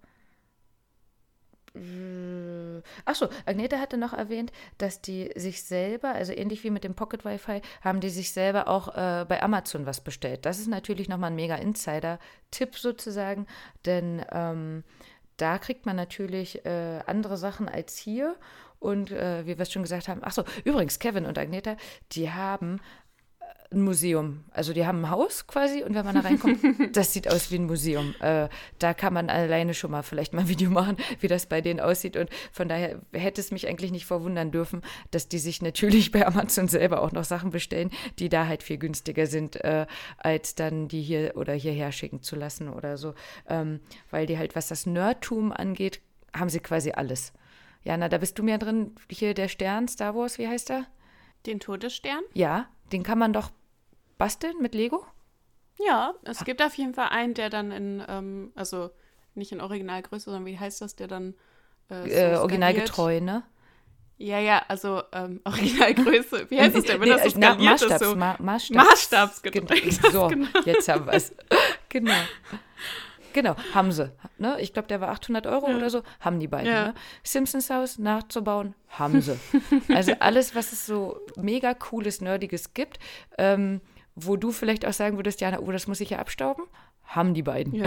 Achso, 3.06 3.28
Agneta 3.46 3.78
hatte 3.78 3.98
noch 3.98 4.14
erwähnt, 4.14 4.52
dass 4.78 5.02
die 5.02 5.32
sich 5.36 5.64
selber, 5.64 6.10
also 6.10 6.34
ähnlich 6.34 6.64
wie 6.64 6.72
mit 6.72 6.84
dem 6.84 6.96
Pocket 6.96 7.24
Wi-Fi, 7.26 7.62
haben 7.82 8.00
die 8.00 8.10
sich 8.10 8.32
selber 8.32 8.68
auch 8.68 8.90
äh, 8.90 9.26
bei 9.28 9.44
Amazon 9.44 9.86
was 9.86 10.02
bestellt. 10.02 10.46
Das 10.46 10.60
ist 10.60 10.68
natürlich 10.68 11.10
nochmal 11.10 11.32
ein 11.32 11.36
mega 11.36 11.56
Insider-Tipp 11.56 12.78
sozusagen, 12.78 13.46
denn 13.86 14.26
ähm, 14.32 14.84
da 15.38 15.58
kriegt 15.58 15.86
man 15.86 15.96
natürlich 15.96 16.66
äh, 16.66 17.02
andere 17.06 17.38
Sachen 17.38 17.70
als 17.70 17.98
hier. 17.98 18.36
Und 18.80 19.12
äh, 19.12 19.46
wie 19.46 19.58
wir 19.58 19.64
es 19.64 19.72
schon 19.72 19.84
gesagt 19.84 20.08
haben, 20.08 20.24
achso, 20.24 20.44
übrigens, 20.64 21.00
Kevin 21.00 21.26
und 21.26 21.38
Agneta, 21.38 21.76
die 22.14 22.32
haben 22.32 22.80
ein 23.72 23.82
Museum. 23.82 24.44
Also 24.50 24.74
die 24.74 24.86
haben 24.86 25.06
ein 25.06 25.10
Haus 25.12 25.46
quasi 25.46 25.84
und 25.84 25.94
wenn 25.94 26.04
man 26.04 26.16
da 26.16 26.22
reinkommt, 26.22 26.60
das 26.96 27.14
sieht 27.14 27.32
aus 27.32 27.52
wie 27.52 27.56
ein 27.56 27.68
Museum. 27.68 28.16
Äh, 28.20 28.50
da 28.80 28.94
kann 28.96 29.14
man 29.14 29.30
alleine 29.30 29.76
schon 29.76 29.92
mal 29.92 30.02
vielleicht 30.02 30.34
mal 30.34 30.42
ein 30.42 30.48
Video 30.48 30.72
machen, 30.72 30.98
wie 31.20 31.28
das 31.28 31.46
bei 31.46 31.62
denen 31.62 31.80
aussieht. 31.80 32.18
Und 32.18 32.30
von 32.52 32.68
daher 32.68 33.00
hätte 33.14 33.42
es 33.42 33.52
mich 33.52 33.68
eigentlich 33.68 33.92
nicht 33.92 34.08
verwundern 34.08 34.52
dürfen, 34.52 34.82
dass 35.12 35.28
die 35.28 35.38
sich 35.38 35.62
natürlich 35.62 36.12
bei 36.12 36.26
Amazon 36.26 36.68
selber 36.68 37.04
auch 37.04 37.12
noch 37.12 37.24
Sachen 37.24 37.52
bestellen, 37.52 37.92
die 38.18 38.30
da 38.30 38.48
halt 38.48 38.64
viel 38.64 38.80
günstiger 38.80 39.28
sind, 39.28 39.64
äh, 39.64 39.86
als 40.18 40.56
dann 40.56 40.88
die 40.88 41.02
hier 41.02 41.34
oder 41.36 41.54
hierher 41.54 41.92
schicken 41.92 42.24
zu 42.24 42.36
lassen 42.36 42.70
oder 42.70 42.98
so. 42.98 43.14
Ähm, 43.48 43.82
weil 44.10 44.26
die 44.26 44.38
halt, 44.38 44.56
was 44.56 44.68
das 44.68 44.88
Nerdtum 44.88 45.52
angeht, 45.52 46.02
haben 46.36 46.50
sie 46.50 46.60
quasi 46.60 46.92
alles. 46.92 47.34
Jana, 47.84 48.10
da 48.10 48.18
bist 48.18 48.38
du 48.40 48.44
mehr 48.44 48.58
drin. 48.58 48.96
Hier 49.12 49.36
der 49.36 49.48
Stern, 49.48 49.88
Star 49.88 50.16
Wars, 50.16 50.40
wie 50.40 50.48
heißt 50.48 50.70
der? 50.70 50.86
Den 51.46 51.60
Todesstern? 51.60 52.22
Ja, 52.34 52.68
den 52.92 53.04
kann 53.04 53.20
man 53.20 53.32
doch 53.32 53.52
basteln 54.20 54.62
mit 54.62 54.76
Lego? 54.76 55.04
Ja, 55.80 56.14
es 56.24 56.44
gibt 56.44 56.62
auf 56.62 56.76
jeden 56.76 56.94
Fall 56.94 57.08
einen, 57.10 57.34
der 57.34 57.50
dann 57.50 57.72
in, 57.72 58.04
ähm, 58.08 58.52
also 58.54 58.92
nicht 59.34 59.52
in 59.52 59.62
Originalgröße, 59.62 60.26
sondern 60.26 60.46
wie 60.46 60.60
heißt 60.60 60.82
das, 60.82 60.96
der 60.96 61.08
dann 61.08 61.34
äh, 61.90 62.04
so 62.04 62.10
äh, 62.10 62.36
originalgetreu, 62.36 63.22
ne? 63.22 63.44
Ja, 64.18 64.38
ja, 64.40 64.62
also 64.68 65.02
ähm, 65.14 65.40
Originalgröße. 65.46 66.48
Wie 66.50 66.60
heißt 66.60 66.76
das 66.76 66.84
denn, 66.84 67.00
wenn 67.00 67.08
nee, 67.08 67.16
das 67.16 67.24
so 67.24 67.30
skaliert 67.30 67.60
Maßstabs, 67.60 68.02
ist? 68.02 68.10
So? 68.10 68.16
Ma 68.16 68.36
Maßstabs, 68.40 68.90
Maßstabsgetreu. 68.90 69.76
Genau. 69.76 70.12
So, 70.12 70.28
genau. 70.28 70.48
jetzt 70.66 70.90
haben 70.90 71.06
wir 71.06 71.14
es. 71.14 71.34
genau. 71.90 72.14
Genau, 73.32 73.56
haben 73.74 73.92
sie. 73.92 74.12
Ne? 74.38 74.60
Ich 74.60 74.74
glaube, 74.74 74.88
der 74.88 75.00
war 75.02 75.10
800 75.10 75.48
Euro 75.48 75.70
ja. 75.70 75.78
oder 75.78 75.90
so. 75.90 76.02
Haben 76.20 76.40
die 76.40 76.48
beiden. 76.48 76.68
Ja. 76.68 76.88
Ne? 76.88 76.94
Simpsons 77.24 77.70
Haus 77.70 78.00
nachzubauen, 78.00 78.76
haben 78.90 79.22
sie. 79.22 79.40
also 79.94 80.14
alles, 80.20 80.56
was 80.56 80.74
es 80.74 80.86
so 80.86 81.22
mega 81.38 81.74
cooles, 81.76 82.22
nerdiges 82.22 82.74
gibt, 82.74 83.00
ähm, 83.38 83.82
wo 84.16 84.36
du 84.36 84.52
vielleicht 84.52 84.86
auch 84.86 84.94
sagen 84.94 85.18
würdest, 85.18 85.42
Jana, 85.42 85.60
oh, 85.60 85.72
das 85.72 85.88
muss 85.88 86.02
ich 86.02 86.12
ja 86.12 86.20
abstauben, 86.20 86.66
haben 87.06 87.34
die 87.34 87.44
beiden. 87.44 87.74
Ja. 87.74 87.86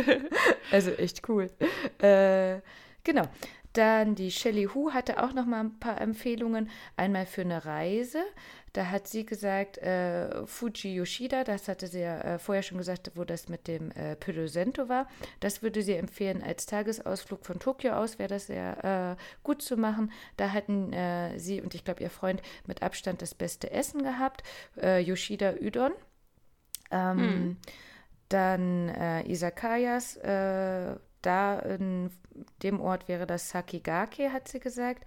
also 0.70 0.90
echt 0.92 1.28
cool. 1.28 1.50
Äh, 1.98 2.60
genau. 3.02 3.24
Dann 3.72 4.14
die 4.14 4.30
Shelley 4.30 4.68
Hu 4.72 4.92
hatte 4.92 5.22
auch 5.22 5.32
noch 5.32 5.46
mal 5.46 5.60
ein 5.60 5.78
paar 5.80 6.00
Empfehlungen. 6.00 6.70
Einmal 6.96 7.26
für 7.26 7.40
eine 7.40 7.64
Reise. 7.64 8.22
Da 8.74 8.90
hat 8.90 9.06
sie 9.06 9.24
gesagt, 9.24 9.78
äh, 9.78 10.44
Fuji 10.46 10.96
Yoshida, 10.96 11.44
das 11.44 11.68
hatte 11.68 11.86
sie 11.86 12.00
ja 12.00 12.20
äh, 12.20 12.38
vorher 12.40 12.64
schon 12.64 12.76
gesagt, 12.76 13.12
wo 13.14 13.22
das 13.22 13.48
mit 13.48 13.68
dem 13.68 13.92
äh, 13.92 14.16
Pyrosento 14.16 14.88
war. 14.88 15.06
Das 15.38 15.62
würde 15.62 15.80
sie 15.80 15.94
empfehlen 15.94 16.42
als 16.42 16.66
Tagesausflug 16.66 17.46
von 17.46 17.60
Tokio 17.60 17.92
aus, 17.92 18.18
wäre 18.18 18.30
das 18.30 18.48
sehr 18.48 19.16
äh, 19.16 19.22
gut 19.44 19.62
zu 19.62 19.76
machen. 19.76 20.10
Da 20.36 20.50
hatten 20.50 20.92
äh, 20.92 21.38
sie 21.38 21.60
und 21.60 21.76
ich 21.76 21.84
glaube 21.84 22.02
ihr 22.02 22.10
Freund 22.10 22.42
mit 22.66 22.82
Abstand 22.82 23.22
das 23.22 23.36
beste 23.36 23.70
Essen 23.70 24.02
gehabt. 24.02 24.42
Äh, 24.76 24.98
Yoshida 24.98 25.54
Udon. 25.60 25.92
Ähm, 26.90 27.18
hm. 27.18 27.56
Dann 28.28 28.88
Isakayas, 29.26 30.18
da 30.20 31.58
in 31.60 32.10
dem 32.62 32.80
Ort 32.80 33.06
wäre 33.06 33.26
das 33.26 33.50
Sakigake, 33.50 34.32
hat 34.32 34.48
sie 34.48 34.58
gesagt. 34.58 35.04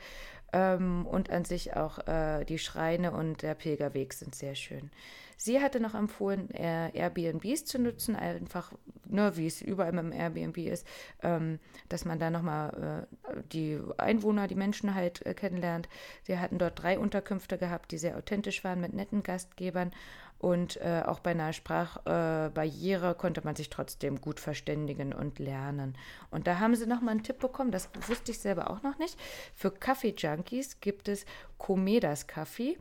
Ähm, 0.53 1.05
und 1.05 1.29
an 1.29 1.45
sich 1.45 1.75
auch 1.75 2.07
äh, 2.07 2.45
die 2.45 2.59
Schreine 2.59 3.11
und 3.11 3.41
der 3.41 3.55
Pilgerweg 3.55 4.13
sind 4.13 4.33
sehr 4.33 4.55
schön. 4.55 4.91
Sie 5.39 5.61
hatte 5.61 5.79
noch 5.79 5.93
empfohlen, 5.93 6.49
äh, 6.49 6.89
Airbnbs 6.97 7.65
zu 7.65 7.77
nutzen, 7.77 8.15
einfach, 8.15 8.73
ne, 9.05 9.37
wie 9.37 9.45
es 9.45 9.61
überall 9.61 9.95
im 9.95 10.11
Airbnb 10.11 10.57
ist, 10.57 10.85
ähm, 11.21 11.59
dass 11.89 12.05
man 12.05 12.17
da 12.17 12.31
nochmal 12.31 13.07
äh, 13.23 13.41
die 13.51 13.79
Einwohner, 13.97 14.47
die 14.47 14.55
Menschen 14.55 14.95
halt 14.95 15.23
äh, 15.27 15.35
kennenlernt. 15.35 15.89
Sie 16.23 16.39
hatten 16.39 16.57
dort 16.57 16.81
drei 16.81 16.97
Unterkünfte 16.97 17.59
gehabt, 17.59 17.91
die 17.91 17.99
sehr 17.99 18.17
authentisch 18.17 18.63
waren 18.63 18.81
mit 18.81 18.93
netten 18.93 19.21
Gastgebern 19.21 19.91
und 20.39 20.77
äh, 20.77 21.03
auch 21.05 21.19
bei 21.19 21.31
einer 21.31 21.53
Sprachbarriere 21.53 23.11
äh, 23.11 23.15
konnte 23.15 23.41
man 23.43 23.55
sich 23.55 23.69
trotzdem 23.69 24.21
gut 24.21 24.39
verständigen 24.39 25.13
und 25.13 25.39
lernen. 25.39 25.97
Und 26.29 26.47
da 26.47 26.59
haben 26.59 26.75
sie 26.75 26.85
nochmal 26.85 27.11
einen 27.11 27.23
Tipp 27.23 27.39
bekommen, 27.39 27.71
das 27.71 27.89
wusste 28.07 28.31
ich 28.31 28.39
selber 28.39 28.69
auch 28.69 28.83
noch 28.83 28.97
nicht. 28.99 29.17
Für 29.55 29.71
Kaffee-Junkies 29.71 30.79
gibt 30.79 31.07
es 31.07 31.25
Komedas 31.57 32.27
Kaffee. 32.27 32.77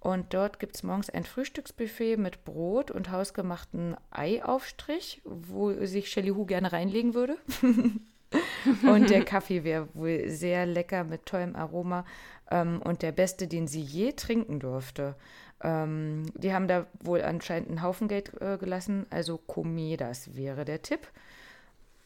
Und 0.00 0.34
dort 0.34 0.58
gibt 0.58 0.76
es 0.76 0.82
morgens 0.82 1.08
ein 1.08 1.24
Frühstücksbuffet 1.24 2.18
mit 2.18 2.44
Brot 2.44 2.90
und 2.90 3.10
hausgemachten 3.10 3.96
Eiaufstrich, 4.10 5.22
wo 5.24 5.72
sich 5.86 6.10
Shelly 6.10 6.28
Hu 6.28 6.44
gerne 6.44 6.72
reinlegen 6.72 7.14
würde. 7.14 7.38
und 8.82 9.08
der 9.08 9.24
Kaffee 9.24 9.64
wäre 9.64 9.88
wohl 9.94 10.28
sehr 10.28 10.66
lecker 10.66 11.04
mit 11.04 11.24
tollem 11.24 11.56
Aroma 11.56 12.04
ähm, 12.50 12.82
und 12.82 13.00
der 13.00 13.12
beste, 13.12 13.48
den 13.48 13.66
sie 13.66 13.80
je 13.80 14.12
trinken 14.12 14.60
durfte. 14.60 15.16
Ähm, 15.64 16.26
die 16.34 16.52
haben 16.52 16.68
da 16.68 16.86
wohl 17.00 17.22
anscheinend 17.22 17.70
einen 17.70 17.82
Haufen 17.82 18.06
Geld 18.06 18.40
äh, 18.40 18.58
gelassen, 18.58 19.06
also 19.10 19.38
Komedas 19.38 20.36
wäre 20.36 20.64
der 20.64 20.82
Tipp. 20.82 21.08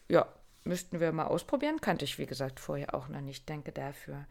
Ja, 0.08 0.26
müssten 0.64 1.00
wir 1.00 1.10
mal 1.12 1.26
ausprobieren. 1.26 1.80
Kannte 1.80 2.04
ich, 2.04 2.18
wie 2.18 2.26
gesagt, 2.26 2.60
vorher 2.60 2.94
auch 2.94 3.08
noch 3.08 3.20
nicht. 3.20 3.48
Denke 3.48 3.72
dafür. 3.72 4.26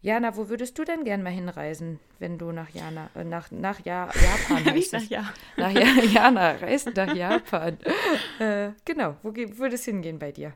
Jana, 0.00 0.36
wo 0.36 0.48
würdest 0.48 0.78
du 0.78 0.84
denn 0.84 1.04
gern 1.04 1.22
mal 1.22 1.32
hinreisen, 1.32 1.98
wenn 2.18 2.36
du 2.38 2.52
nach 2.52 2.70
Jana, 2.70 3.10
äh, 3.14 3.24
nach, 3.24 3.50
nach 3.50 3.80
ja, 3.84 4.10
Japan 4.14 4.74
Nicht 4.74 4.92
nach, 4.92 5.02
ja. 5.04 5.24
nach 5.56 5.70
ja, 5.70 5.86
Jana 6.12 6.52
reist 6.52 6.94
nach 6.94 7.14
Japan. 7.14 7.78
äh, 8.38 8.70
genau, 8.84 9.16
wo 9.22 9.34
würde 9.34 9.74
es 9.74 9.84
hingehen 9.84 10.18
bei 10.18 10.32
dir? 10.32 10.52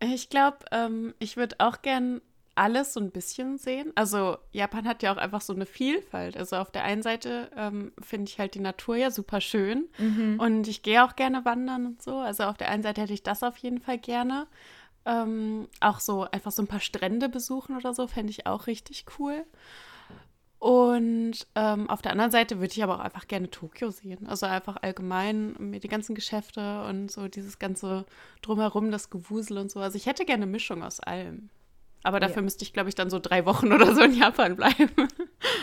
Ich 0.00 0.28
glaube, 0.30 0.58
ähm, 0.70 1.14
ich 1.18 1.36
würde 1.36 1.56
auch 1.58 1.82
gern 1.82 2.20
alles 2.54 2.92
so 2.92 3.00
ein 3.00 3.10
bisschen 3.10 3.58
sehen. 3.58 3.92
Also 3.94 4.36
Japan 4.52 4.86
hat 4.86 5.02
ja 5.02 5.12
auch 5.12 5.16
einfach 5.16 5.40
so 5.40 5.54
eine 5.54 5.66
Vielfalt. 5.66 6.36
Also 6.36 6.56
auf 6.56 6.70
der 6.70 6.84
einen 6.84 7.02
Seite 7.02 7.50
ähm, 7.56 7.92
finde 8.00 8.30
ich 8.30 8.38
halt 8.38 8.54
die 8.54 8.60
Natur 8.60 8.96
ja 8.96 9.10
super 9.10 9.40
schön 9.40 9.88
mhm. 9.98 10.38
und 10.38 10.68
ich 10.68 10.82
gehe 10.82 11.04
auch 11.04 11.16
gerne 11.16 11.44
wandern 11.44 11.86
und 11.86 12.02
so. 12.02 12.18
Also 12.18 12.44
auf 12.44 12.56
der 12.56 12.68
einen 12.68 12.82
Seite 12.82 13.00
hätte 13.00 13.12
ich 13.12 13.22
das 13.22 13.42
auf 13.42 13.56
jeden 13.58 13.80
Fall 13.80 13.98
gerne. 13.98 14.46
Ähm, 15.04 15.68
auch 15.80 15.98
so 15.98 16.26
einfach 16.30 16.52
so 16.52 16.62
ein 16.62 16.68
paar 16.68 16.80
Strände 16.80 17.28
besuchen 17.28 17.76
oder 17.76 17.92
so 17.94 18.06
fände 18.06 18.30
ich 18.30 18.46
auch 18.46 18.66
richtig 18.66 19.06
cool. 19.18 19.44
Und 20.58 21.48
ähm, 21.56 21.90
auf 21.90 22.02
der 22.02 22.12
anderen 22.12 22.30
Seite 22.30 22.60
würde 22.60 22.72
ich 22.72 22.84
aber 22.84 22.94
auch 22.94 23.00
einfach 23.00 23.26
gerne 23.26 23.50
Tokio 23.50 23.90
sehen. 23.90 24.28
Also 24.28 24.46
einfach 24.46 24.76
allgemein 24.80 25.56
mir 25.58 25.80
die 25.80 25.88
ganzen 25.88 26.14
Geschäfte 26.14 26.84
und 26.84 27.10
so 27.10 27.26
dieses 27.26 27.58
ganze 27.58 28.06
Drumherum, 28.42 28.92
das 28.92 29.10
Gewusel 29.10 29.58
und 29.58 29.72
so. 29.72 29.80
Also 29.80 29.96
ich 29.96 30.06
hätte 30.06 30.24
gerne 30.24 30.44
eine 30.44 30.52
Mischung 30.52 30.84
aus 30.84 31.00
allem. 31.00 31.50
Aber 32.02 32.20
dafür 32.20 32.36
ja. 32.36 32.42
müsste 32.42 32.64
ich, 32.64 32.72
glaube 32.72 32.88
ich, 32.88 32.94
dann 32.94 33.10
so 33.10 33.18
drei 33.18 33.44
Wochen 33.46 33.72
oder 33.72 33.94
so 33.94 34.02
in 34.02 34.14
Japan 34.14 34.56
bleiben. 34.56 34.90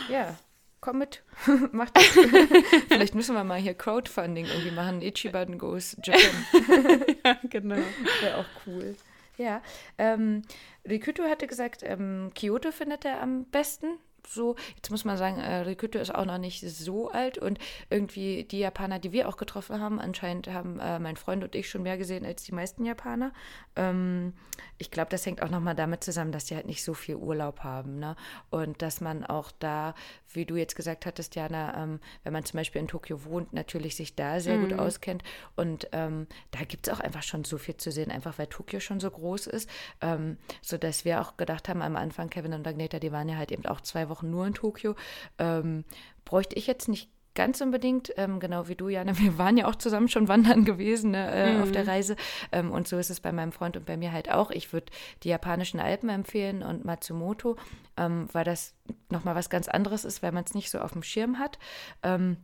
Ja, 0.10 0.36
komm 0.82 0.98
mit. 0.98 1.24
Mach 1.72 1.90
das. 1.92 2.04
Vielleicht 2.88 3.16
müssen 3.16 3.36
wir 3.36 3.44
mal 3.44 3.60
hier 3.60 3.76
Crowdfunding 3.76 4.46
irgendwie 4.46 4.72
machen. 4.72 5.02
Ichiban 5.02 5.58
Goes 5.58 5.96
Japan. 6.04 7.16
ja, 7.24 7.38
genau. 7.50 7.76
Wäre 8.22 8.38
auch 8.38 8.46
cool. 8.66 8.96
Ja, 9.38 9.62
ähm, 9.98 10.42
Rikuto 10.88 11.24
hatte 11.24 11.48
gesagt, 11.48 11.84
ähm, 11.84 12.32
Kyoto 12.36 12.72
findet 12.72 13.06
er 13.06 13.22
am 13.22 13.46
besten 13.46 14.00
so, 14.30 14.56
jetzt 14.76 14.92
muss 14.92 15.06
man 15.06 15.18
sagen, 15.18 15.40
äh, 15.40 15.62
Rikuto 15.62 16.00
ist 16.00 16.14
auch 16.14 16.26
noch 16.26 16.38
nicht 16.38 16.62
so 16.62 17.10
alt 17.10 17.38
und 17.38 17.60
irgendwie 17.90 18.44
die 18.44 18.60
Japaner, 18.60 19.00
die 19.00 19.12
wir 19.12 19.28
auch 19.28 19.38
getroffen 19.38 19.80
haben, 19.80 20.00
anscheinend 20.00 20.48
haben 20.48 20.80
äh, 20.80 21.00
mein 21.00 21.18
Freund 21.18 21.44
und 21.44 21.56
ich 21.56 21.70
schon 21.70 21.84
mehr 21.84 21.98
gesehen 21.98 22.26
als 22.26 22.44
die 22.44 22.54
meisten 22.54 22.86
Japaner. 22.86 23.34
Ähm, 23.76 24.34
ich 24.78 24.92
glaube, 24.92 25.10
das 25.10 25.26
hängt 25.26 25.42
auch 25.42 25.50
nochmal 25.50 25.76
damit 25.76 26.04
zusammen, 26.04 26.32
dass 26.32 26.46
die 26.46 26.56
halt 26.56 26.66
nicht 26.66 26.84
so 26.84 26.94
viel 26.94 27.16
Urlaub 27.16 27.62
haben, 27.62 28.00
ne? 28.00 28.16
Und 28.50 28.82
dass 28.82 29.02
man 29.02 29.26
auch 29.26 29.52
da, 29.60 29.96
wie 30.32 30.46
du 30.46 30.56
jetzt 30.56 30.76
gesagt 30.76 31.06
hattest, 31.06 31.36
Jana, 31.36 31.84
ähm, 31.84 32.00
wenn 32.24 32.34
man 32.34 32.46
zum 32.46 32.58
Beispiel 32.58 32.82
in 32.82 32.88
Tokio 32.88 33.26
wohnt, 33.26 33.54
natürlich 33.54 33.96
sich 33.96 34.16
da 34.16 34.40
sehr 34.40 34.58
mhm. 34.58 34.70
gut 34.70 34.80
auskennt. 34.80 35.24
Und 35.56 35.88
ähm, 35.92 36.28
da 36.52 36.60
gibt 36.64 36.88
es 36.88 36.94
auch 36.94 37.00
einfach 37.00 37.24
schon 37.24 37.44
so 37.44 37.58
viel 37.58 37.78
zu 37.78 37.92
sehen, 37.92 38.12
einfach 38.12 38.38
weil 38.38 38.48
Tokio 38.48 38.80
schon 38.80 39.00
so 39.00 39.10
groß 39.10 39.48
ist, 39.48 39.70
ähm, 40.02 40.38
sodass 40.62 41.06
wir 41.06 41.22
auch 41.22 41.38
gedacht 41.38 41.68
haben 41.70 41.82
am 41.82 41.96
Anfang, 41.96 42.30
Kevin 42.30 42.54
und 42.54 42.68
Agneta, 42.68 43.00
die 43.00 43.12
waren 43.12 43.30
ja 43.30 43.38
halt 43.38 43.52
eben 43.52 43.66
auch 43.66 43.82
zwei 43.82 44.10
Wochen 44.10 44.19
nur 44.22 44.48
in 44.48 44.54
Tokio. 44.54 44.96
Ähm, 45.38 45.84
bräuchte 46.26 46.56
ich 46.56 46.68
jetzt 46.68 46.88
nicht 46.88 47.10
ganz 47.36 47.62
unbedingt, 47.62 48.12
ähm, 48.18 48.40
genau 48.40 48.68
wie 48.68 48.76
du, 48.76 48.90
Jana. 48.90 49.14
Wir 49.18 49.38
waren 49.38 49.56
ja 49.56 49.68
auch 49.68 49.76
zusammen 49.76 50.10
schon 50.10 50.28
wandern 50.28 50.66
gewesen 50.66 51.12
ne, 51.12 51.32
äh, 51.32 51.54
mhm. 51.54 51.64
auf 51.64 51.72
der 51.72 51.88
Reise. 51.88 52.16
Ähm, 52.52 52.72
und 52.72 52.88
so 52.88 52.98
ist 52.98 53.10
es 53.10 53.20
bei 53.22 53.32
meinem 53.32 53.52
Freund 53.52 53.78
und 53.78 53.86
bei 53.86 53.98
mir 53.98 54.12
halt 54.12 54.30
auch. 54.30 54.52
Ich 54.52 54.74
würde 54.74 54.92
die 55.24 55.30
japanischen 55.30 55.80
Alpen 55.80 56.10
empfehlen 56.10 56.64
und 56.64 56.84
Matsumoto, 56.84 57.56
ähm, 57.98 58.28
weil 58.34 58.44
das 58.44 58.76
nochmal 59.10 59.36
was 59.36 59.50
ganz 59.50 59.68
anderes 59.68 60.04
ist, 60.04 60.22
weil 60.22 60.32
man 60.32 60.44
es 60.44 60.54
nicht 60.54 60.70
so 60.70 60.80
auf 60.80 60.92
dem 60.92 61.04
Schirm 61.04 61.40
hat. 61.40 61.60
Ähm, 62.04 62.38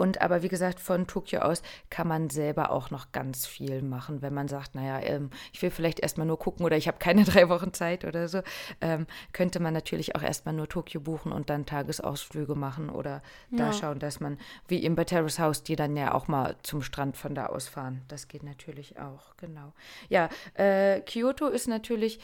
Und 0.00 0.22
aber 0.22 0.42
wie 0.42 0.48
gesagt, 0.48 0.80
von 0.80 1.06
Tokio 1.06 1.40
aus 1.40 1.60
kann 1.90 2.08
man 2.08 2.30
selber 2.30 2.70
auch 2.70 2.90
noch 2.90 3.12
ganz 3.12 3.46
viel 3.46 3.82
machen, 3.82 4.22
wenn 4.22 4.32
man 4.32 4.48
sagt, 4.48 4.74
naja, 4.74 4.98
ähm, 5.00 5.28
ich 5.52 5.60
will 5.60 5.70
vielleicht 5.70 6.00
erstmal 6.00 6.26
nur 6.26 6.38
gucken 6.38 6.64
oder 6.64 6.78
ich 6.78 6.88
habe 6.88 6.96
keine 6.96 7.24
drei 7.30 7.50
Wochen 7.50 7.74
Zeit 7.74 8.06
oder 8.06 8.26
so, 8.26 8.40
ähm, 8.80 9.06
könnte 9.34 9.60
man 9.60 9.74
natürlich 9.74 10.16
auch 10.16 10.22
erstmal 10.22 10.54
nur 10.54 10.70
Tokio 10.70 11.02
buchen 11.02 11.32
und 11.32 11.50
dann 11.50 11.66
Tagesausflüge 11.66 12.54
machen 12.54 12.88
oder 12.88 13.20
ja. 13.50 13.58
da 13.58 13.72
schauen, 13.74 13.98
dass 13.98 14.20
man, 14.20 14.38
wie 14.68 14.82
eben 14.82 14.94
bei 14.94 15.04
Terrace 15.04 15.38
House, 15.38 15.64
die 15.64 15.76
dann 15.76 15.94
ja 15.94 16.14
auch 16.14 16.28
mal 16.28 16.56
zum 16.62 16.80
Strand 16.80 17.18
von 17.18 17.34
da 17.34 17.46
aus 17.46 17.68
fahren. 17.68 18.00
Das 18.08 18.26
geht 18.26 18.42
natürlich 18.42 18.98
auch, 18.98 19.36
genau. 19.36 19.74
Ja, 20.08 20.30
äh, 20.54 21.00
Kyoto 21.02 21.46
ist 21.48 21.68
natürlich 21.68 22.20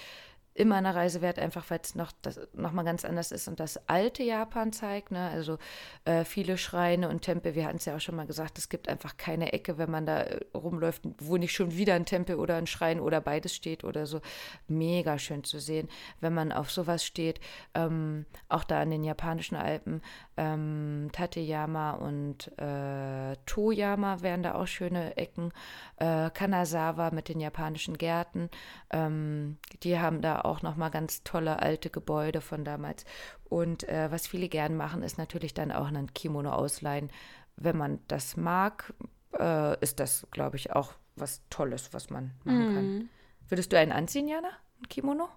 immer 0.57 0.77
eine 0.77 0.95
Reise 0.95 1.21
wert, 1.23 1.39
einfach 1.39 1.71
weil 1.71 1.81
es 1.83 1.95
noch, 1.95 2.13
noch 2.55 2.73
mal 2.73 2.83
ganz 2.83 3.05
anders 3.05 3.31
ist 3.31 3.49
und 3.49 3.61
das 3.61 3.89
alte 3.89 4.23
Japan 4.23 4.73
zeigt. 4.73 5.11
Ne? 5.11 5.29
Also 5.31 5.59
äh, 6.05 6.25
viele 6.25 6.59
Schreine 6.59 7.09
und 7.09 7.23
Tempel, 7.23 7.55
wir 7.55 7.67
hatten 7.67 7.77
es 7.77 7.85
ja 7.85 7.97
auch 7.97 8.01
schon 8.01 8.17
mal 8.17 8.27
gesagt, 8.27 8.59
es 8.59 8.69
gibt 8.69 8.89
einfach 8.89 9.17
keine 9.17 9.53
Ecke, 9.53 9.79
wenn 9.79 9.91
man 9.91 10.07
da 10.07 10.23
äh, 10.23 10.41
rumläuft, 10.55 11.03
wo 11.19 11.37
nicht 11.37 11.53
schon 11.53 11.77
wieder 11.77 11.95
ein 11.95 12.07
Tempel 12.07 12.37
oder 12.37 12.57
ein 12.57 12.67
Schrein 12.67 13.01
oder 13.01 13.21
beides 13.21 13.55
steht 13.55 13.85
oder 13.85 14.07
so. 14.07 14.21
Mega 14.67 15.19
schön 15.19 15.45
zu 15.45 15.59
sehen, 15.59 15.89
wenn 16.21 16.35
man 16.35 16.53
auf 16.53 16.71
sowas 16.71 17.05
steht. 17.05 17.41
Ähm, 17.75 18.25
auch 18.49 18.65
da 18.65 18.81
an 18.81 18.91
den 18.91 19.05
japanischen 19.05 19.57
Alpen, 19.57 20.01
ähm, 20.37 21.11
Tateyama 21.13 21.93
und 21.93 22.51
äh, 22.59 23.37
Toyama 23.47 24.23
wären 24.23 24.43
da 24.43 24.55
auch 24.55 24.67
schöne 24.67 25.17
Ecken. 25.17 25.53
Äh, 25.97 26.31
Kanazawa 26.31 27.11
mit 27.11 27.29
den 27.29 27.41
japanischen 27.41 27.97
Gärten, 27.99 28.51
ähm, 28.91 29.59
die 29.83 29.99
haben 29.99 30.21
da 30.21 30.43
auch 30.47 30.63
nochmal 30.63 30.91
ganz 30.91 31.23
tolle 31.23 31.61
alte 31.61 31.91
Gebäude 31.91 32.41
von 32.41 32.65
damals. 32.65 33.05
Und 33.49 33.89
äh, 33.89 34.11
was 34.11 34.27
viele 34.27 34.49
gern 34.49 34.77
machen, 34.77 35.03
ist 35.03 35.19
natürlich 35.19 35.55
dann 35.55 35.73
auch 35.73 35.87
ein 35.87 36.13
Kimono 36.15 36.53
ausleihen. 36.53 37.11
Wenn 37.57 37.77
man 37.77 38.01
das 38.09 38.37
mag, 38.37 38.93
äh, 39.39 39.79
ist 39.81 40.01
das, 40.01 40.27
glaube 40.31 40.57
ich, 40.57 40.73
auch 40.73 40.93
was 41.17 41.43
Tolles, 41.51 41.93
was 41.93 42.11
man 42.11 42.33
machen 42.45 42.69
mhm. 42.69 42.75
kann. 42.75 43.09
Würdest 43.49 43.73
du 43.73 43.79
einen 43.79 43.93
anziehen, 43.93 44.29
Jana? 44.29 44.51
Ein 44.81 44.89
Kimono? 44.89 45.29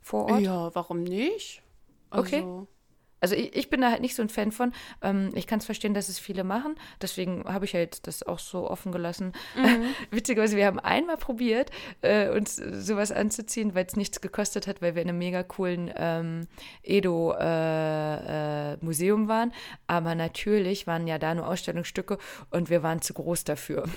Vor 0.00 0.30
Ort? 0.30 0.40
Ja, 0.40 0.74
warum 0.74 1.02
nicht? 1.02 1.62
Also, 2.10 2.22
okay. 2.22 2.66
Also 3.20 3.34
ich, 3.34 3.56
ich, 3.56 3.70
bin 3.70 3.80
da 3.80 3.90
halt 3.90 4.02
nicht 4.02 4.14
so 4.14 4.22
ein 4.22 4.28
Fan 4.28 4.52
von. 4.52 4.72
Ähm, 5.02 5.30
ich 5.34 5.46
kann 5.46 5.58
es 5.58 5.64
verstehen, 5.64 5.94
dass 5.94 6.08
es 6.08 6.18
viele 6.18 6.44
machen. 6.44 6.74
Deswegen 7.00 7.44
habe 7.44 7.64
ich 7.64 7.72
ja 7.72 7.80
jetzt 7.80 8.06
das 8.06 8.22
auch 8.22 8.38
so 8.38 8.70
offen 8.70 8.92
gelassen. 8.92 9.32
Mhm. 9.56 9.86
Witzigerweise, 10.10 10.56
wir 10.56 10.66
haben 10.66 10.78
einmal 10.78 11.16
probiert, 11.16 11.70
äh, 12.02 12.28
uns 12.28 12.56
sowas 12.56 13.12
anzuziehen, 13.12 13.74
weil 13.74 13.86
es 13.86 13.96
nichts 13.96 14.20
gekostet 14.20 14.66
hat, 14.66 14.82
weil 14.82 14.94
wir 14.94 15.02
in 15.02 15.08
einem 15.08 15.18
mega 15.18 15.42
coolen 15.42 15.90
ähm, 15.96 16.46
Edo-Museum 16.82 17.40
äh, 19.20 19.24
äh, 19.24 19.28
waren. 19.28 19.52
Aber 19.86 20.14
natürlich 20.14 20.86
waren 20.86 21.06
ja 21.06 21.18
da 21.18 21.34
nur 21.34 21.48
Ausstellungsstücke 21.48 22.18
und 22.50 22.68
wir 22.70 22.82
waren 22.82 23.00
zu 23.00 23.14
groß 23.14 23.44
dafür. 23.44 23.84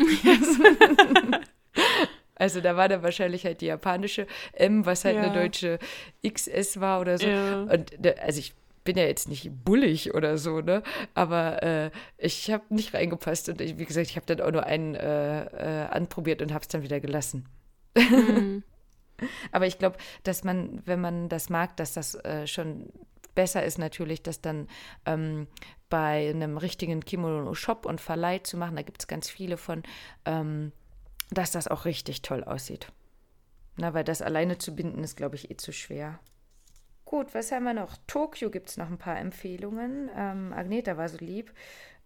Also 2.40 2.62
da 2.62 2.78
war 2.78 2.88
dann 2.88 3.04
wahrscheinlich 3.04 3.46
halt 3.46 3.60
die 3.60 3.66
japanische 3.66 4.26
M, 4.54 4.86
was 4.86 5.04
halt 5.04 5.18
ja. 5.18 5.24
eine 5.24 5.34
deutsche 5.34 5.78
XS 6.26 6.80
war 6.80 7.02
oder 7.02 7.18
so. 7.18 7.28
Ja. 7.28 7.64
Und 7.64 7.92
also 8.22 8.40
ich 8.40 8.54
bin 8.84 8.98
ja 8.98 9.04
jetzt 9.04 9.28
nicht 9.28 9.52
bullig 9.64 10.14
oder 10.14 10.38
so, 10.38 10.62
ne? 10.62 10.84
Aber 11.14 11.64
äh, 11.64 11.92
ich 12.18 12.52
habe 12.52 12.64
nicht 12.70 12.94
reingepasst 12.94 13.50
und 13.50 13.62
ich, 13.62 13.78
wie 13.78 13.86
gesagt, 13.86 14.08
ich 14.10 14.16
habe 14.16 14.26
dann 14.26 14.42
auch 14.42 14.52
nur 14.52 14.64
einen 14.64 14.96
äh, 14.96 15.44
äh, 15.44 15.88
anprobiert 15.88 16.42
und 16.42 16.54
habe 16.54 16.62
es 16.62 16.68
dann 16.68 16.84
wieder 16.84 17.00
gelassen. 17.00 17.48
Mhm. 17.96 18.64
Aber 19.52 19.68
ich 19.68 19.78
glaube, 19.78 19.98
dass 20.24 20.44
man, 20.44 20.82
wenn 20.86 21.02
man 21.02 21.30
das 21.30 21.50
mag, 21.50 21.76
dass 21.78 21.94
das 21.94 22.16
äh, 22.16 22.48
schon 22.48 22.90
besser 23.36 23.64
ist 23.64 23.78
natürlich, 23.78 24.24
das 24.24 24.42
dann 24.42 24.68
ähm, 25.06 25.48
bei 25.90 26.30
einem 26.30 26.58
richtigen 26.58 27.02
Kimono-Shop 27.02 27.86
und 27.86 28.02
Verleih 28.02 28.40
zu 28.40 28.58
machen. 28.58 28.76
Da 28.76 28.82
gibt 28.82 29.02
es 29.02 29.08
ganz 29.08 29.30
viele 29.30 29.58
von, 29.58 29.84
ähm, 30.26 30.72
dass 31.32 31.52
das 31.52 31.68
auch 31.68 31.86
richtig 31.86 32.22
toll 32.22 32.44
aussieht. 32.44 32.92
Na, 33.78 33.94
weil 33.94 34.04
das 34.04 34.22
alleine 34.22 34.58
zu 34.58 34.76
binden 34.76 35.04
ist, 35.04 35.16
glaube 35.16 35.36
ich, 35.36 35.50
eh 35.50 35.58
zu 35.58 35.72
schwer. 35.72 36.20
Gut, 37.10 37.34
was 37.34 37.52
haben 37.52 37.64
wir 37.64 37.74
noch? 37.74 37.98
Tokio 38.06 38.52
gibt 38.52 38.70
es 38.70 38.78
noch 38.78 38.88
ein 38.88 39.00
paar 39.00 39.18
Empfehlungen. 39.18 40.12
Ähm, 40.16 40.54
Agneta 40.54 40.96
war 40.96 41.10
so 41.10 41.18
lieb. 41.18 41.52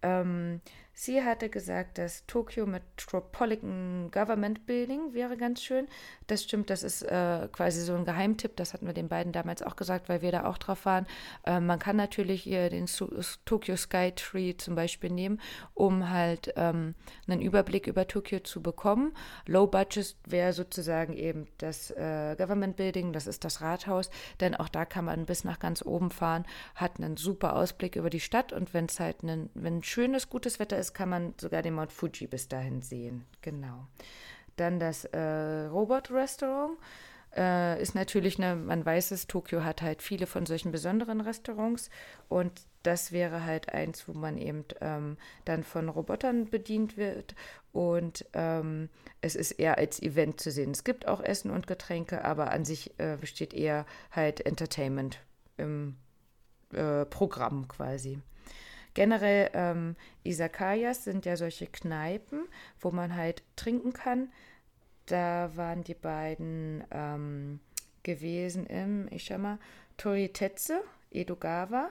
Ähm, 0.00 0.62
Sie 0.96 1.22
hatte 1.22 1.48
gesagt, 1.48 1.98
dass 1.98 2.24
Tokyo 2.26 2.66
Metropolitan 2.66 4.10
Government 4.12 4.64
Building 4.64 5.12
wäre 5.12 5.36
ganz 5.36 5.60
schön. 5.60 5.88
Das 6.28 6.44
stimmt, 6.44 6.70
das 6.70 6.84
ist 6.84 7.02
äh, 7.02 7.48
quasi 7.50 7.80
so 7.80 7.94
ein 7.94 8.04
Geheimtipp. 8.04 8.56
Das 8.56 8.72
hatten 8.72 8.86
wir 8.86 8.94
den 8.94 9.08
beiden 9.08 9.32
damals 9.32 9.62
auch 9.62 9.74
gesagt, 9.74 10.08
weil 10.08 10.22
wir 10.22 10.30
da 10.30 10.46
auch 10.46 10.56
drauf 10.56 10.86
waren. 10.86 11.06
Äh, 11.44 11.58
man 11.58 11.80
kann 11.80 11.96
natürlich 11.96 12.44
hier 12.44 12.70
den 12.70 12.86
Su 12.86 13.08
Tokyo 13.44 13.76
Sky 13.76 14.12
Tree 14.14 14.56
zum 14.56 14.76
Beispiel 14.76 15.10
nehmen, 15.10 15.40
um 15.74 16.10
halt 16.10 16.52
ähm, 16.56 16.94
einen 17.26 17.42
Überblick 17.42 17.88
über 17.88 18.06
Tokio 18.06 18.38
zu 18.40 18.62
bekommen. 18.62 19.16
Low 19.46 19.66
Budget 19.66 20.14
wäre 20.26 20.52
sozusagen 20.52 21.12
eben 21.12 21.48
das 21.58 21.90
äh, 21.90 22.36
Government 22.38 22.76
Building, 22.76 23.12
das 23.12 23.26
ist 23.26 23.44
das 23.44 23.60
Rathaus, 23.60 24.10
denn 24.40 24.54
auch 24.54 24.68
da 24.68 24.84
kann 24.84 25.06
man 25.06 25.26
bis 25.26 25.42
nach 25.42 25.58
ganz 25.58 25.82
oben 25.84 26.10
fahren, 26.10 26.46
hat 26.76 26.98
einen 26.98 27.16
super 27.16 27.56
Ausblick 27.56 27.96
über 27.96 28.10
die 28.10 28.20
Stadt 28.20 28.52
und 28.52 28.74
wenn 28.74 28.86
es 28.86 29.00
halt 29.00 29.24
ein, 29.24 29.50
wenn 29.54 29.82
schönes, 29.82 30.30
gutes 30.30 30.60
Wetter 30.60 30.78
ist, 30.78 30.83
ist, 30.84 30.94
kann 30.94 31.08
man 31.08 31.34
sogar 31.40 31.62
den 31.62 31.74
Mount 31.74 31.92
Fuji 31.92 32.26
bis 32.26 32.48
dahin 32.48 32.82
sehen. 32.82 33.24
Genau. 33.40 33.86
Dann 34.56 34.78
das 34.78 35.04
äh, 35.06 35.66
Robot-Restaurant. 35.66 36.78
Äh, 37.36 37.82
ist 37.82 37.96
natürlich, 37.96 38.38
eine, 38.38 38.54
man 38.54 38.86
weiß 38.86 39.10
es, 39.10 39.26
Tokio 39.26 39.64
hat 39.64 39.82
halt 39.82 40.02
viele 40.02 40.26
von 40.26 40.46
solchen 40.46 40.70
besonderen 40.70 41.20
Restaurants 41.20 41.90
und 42.28 42.52
das 42.84 43.10
wäre 43.10 43.44
halt 43.44 43.70
eins, 43.70 44.06
wo 44.06 44.12
man 44.12 44.38
eben 44.38 44.64
ähm, 44.80 45.16
dann 45.44 45.64
von 45.64 45.88
Robotern 45.88 46.48
bedient 46.48 46.96
wird 46.96 47.34
und 47.72 48.24
ähm, 48.34 48.88
es 49.20 49.34
ist 49.34 49.52
eher 49.52 49.78
als 49.78 50.00
Event 50.00 50.38
zu 50.38 50.52
sehen. 50.52 50.70
Es 50.70 50.84
gibt 50.84 51.08
auch 51.08 51.20
Essen 51.20 51.50
und 51.50 51.66
Getränke, 51.66 52.24
aber 52.24 52.52
an 52.52 52.64
sich 52.64 52.96
äh, 53.00 53.16
besteht 53.20 53.52
eher 53.52 53.84
halt 54.12 54.46
Entertainment 54.46 55.18
im 55.56 55.96
äh, 56.72 57.04
Programm 57.04 57.66
quasi. 57.66 58.20
Generell 58.94 59.50
ähm, 59.54 59.96
Isakayas 60.22 61.04
sind 61.04 61.26
ja 61.26 61.36
solche 61.36 61.66
Kneipen, 61.66 62.46
wo 62.80 62.90
man 62.90 63.16
halt 63.16 63.42
trinken 63.56 63.92
kann. 63.92 64.28
Da 65.06 65.50
waren 65.54 65.84
die 65.84 65.94
beiden 65.94 66.84
ähm, 66.90 67.60
gewesen 68.04 68.66
im, 68.66 69.08
ich 69.10 69.24
schau 69.24 69.38
mal, 69.38 69.58
Toritetsu, 69.96 70.74
Edogawa. 71.10 71.90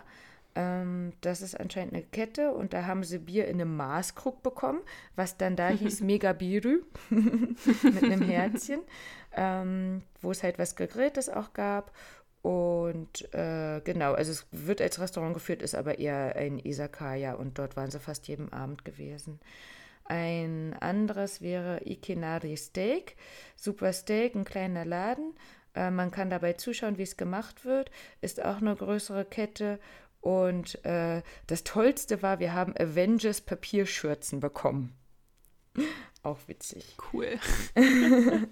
Ähm, 0.56 1.14
das 1.22 1.42
ist 1.42 1.60
anscheinend 1.60 1.94
eine 1.94 2.04
Kette 2.04 2.52
und 2.52 2.74
da 2.74 2.86
haben 2.86 3.04
sie 3.04 3.20
Bier 3.20 3.48
in 3.48 3.60
einem 3.60 3.76
Maßkrug 3.76 4.44
bekommen, 4.44 4.82
was 5.16 5.38
dann 5.38 5.56
da 5.56 5.70
hieß 5.70 6.02
Megabiru 6.02 6.84
mit 7.10 8.04
einem 8.04 8.22
Herzchen, 8.22 8.82
ähm, 9.36 10.04
wo 10.22 10.32
es 10.32 10.44
halt 10.44 10.60
was 10.60 10.76
Gegrilltes 10.76 11.28
auch 11.30 11.54
gab 11.54 11.92
und 12.44 13.34
äh, 13.34 13.80
genau, 13.86 14.14
also 14.14 14.32
es 14.34 14.46
wird 14.52 14.82
als 14.82 15.00
Restaurant 15.00 15.34
geführt, 15.34 15.62
ist 15.62 15.76
aber 15.76 15.98
eher 15.98 16.36
ein 16.36 16.60
Isakaya 16.60 17.36
und 17.36 17.58
dort 17.58 17.78
waren 17.78 17.90
sie 17.90 18.02
fast 18.02 18.28
jeden 18.28 18.52
Abend 18.52 18.84
gewesen. 18.84 19.40
Ein 20.04 20.76
anderes 20.78 21.40
wäre 21.40 21.80
Ikinari 21.86 22.58
Steak. 22.58 23.16
Super 23.56 23.94
Steak, 23.94 24.36
ein 24.36 24.44
kleiner 24.44 24.84
Laden. 24.84 25.36
Äh, 25.74 25.90
man 25.90 26.12
kann 26.12 26.30
dabei 26.30 26.52
zuschauen, 26.52 26.98
wie 26.98 27.04
es 27.04 27.16
gemacht 27.16 27.64
wird. 27.64 27.90
Ist 28.20 28.44
auch 28.44 28.58
eine 28.58 28.76
größere 28.76 29.24
Kette. 29.24 29.80
Und 30.20 30.84
äh, 30.84 31.22
das 31.48 31.64
Tollste 31.64 32.22
war, 32.22 32.40
wir 32.40 32.54
haben 32.54 32.76
Avengers 32.78 33.40
Papierschürzen 33.40 34.42
bekommen. 34.42 34.94
Auch 36.24 36.40
witzig. 36.48 36.98
Cool. 37.14 37.40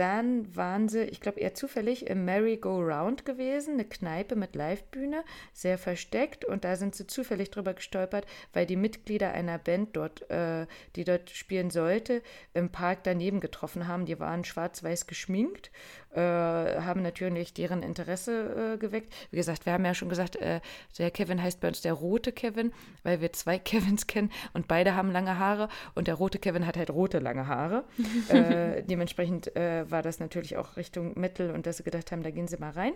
Dann 0.00 0.56
waren 0.56 0.88
sie, 0.88 1.02
ich 1.02 1.20
glaube 1.20 1.40
eher 1.40 1.52
zufällig, 1.52 2.06
im 2.06 2.24
Merry-Go-Round 2.24 3.26
gewesen, 3.26 3.74
eine 3.74 3.84
Kneipe 3.84 4.34
mit 4.34 4.54
Livebühne, 4.54 5.24
sehr 5.52 5.76
versteckt. 5.76 6.46
Und 6.46 6.64
da 6.64 6.76
sind 6.76 6.94
sie 6.94 7.06
zufällig 7.06 7.50
drüber 7.50 7.74
gestolpert, 7.74 8.24
weil 8.54 8.64
die 8.64 8.76
Mitglieder 8.76 9.32
einer 9.32 9.58
Band 9.58 9.94
dort, 9.94 10.30
äh, 10.30 10.66
die 10.96 11.04
dort 11.04 11.28
spielen 11.28 11.68
sollte, 11.68 12.22
im 12.54 12.72
Park 12.72 13.00
daneben 13.02 13.40
getroffen 13.40 13.88
haben. 13.88 14.06
Die 14.06 14.18
waren 14.18 14.42
schwarz-weiß 14.42 15.06
geschminkt 15.06 15.70
äh, 16.14 16.20
haben 16.20 17.02
natürlich 17.02 17.54
deren 17.54 17.82
Interesse 17.82 18.74
äh, 18.74 18.78
geweckt. 18.78 19.14
Wie 19.30 19.36
gesagt, 19.36 19.64
wir 19.64 19.72
haben 19.72 19.84
ja 19.84 19.94
schon 19.94 20.08
gesagt, 20.08 20.36
äh, 20.36 20.60
der 20.98 21.10
Kevin 21.10 21.40
heißt 21.40 21.60
bei 21.60 21.68
uns 21.68 21.82
der 21.82 21.92
rote 21.92 22.32
Kevin, 22.32 22.72
weil 23.04 23.20
wir 23.20 23.32
zwei 23.32 23.58
Kevins 23.70 24.06
kennen 24.06 24.30
und 24.52 24.66
beide 24.66 24.96
haben 24.96 25.12
lange 25.12 25.38
Haare 25.38 25.68
und 25.94 26.08
der 26.08 26.14
rote 26.14 26.38
Kevin 26.38 26.66
hat 26.66 26.76
halt 26.76 26.90
rote 26.90 27.18
lange 27.18 27.46
Haare. 27.46 27.84
Äh, 28.30 28.84
dementsprechend 28.84 29.56
äh, 29.56 29.90
war 29.90 30.02
das 30.02 30.20
natürlich 30.20 30.56
auch 30.56 30.76
Richtung 30.76 31.18
Metal 31.18 31.50
und 31.50 31.66
dass 31.66 31.78
sie 31.78 31.82
gedacht 31.82 32.12
haben, 32.12 32.22
da 32.22 32.30
gehen 32.30 32.46
sie 32.46 32.58
mal 32.58 32.70
rein. 32.70 32.92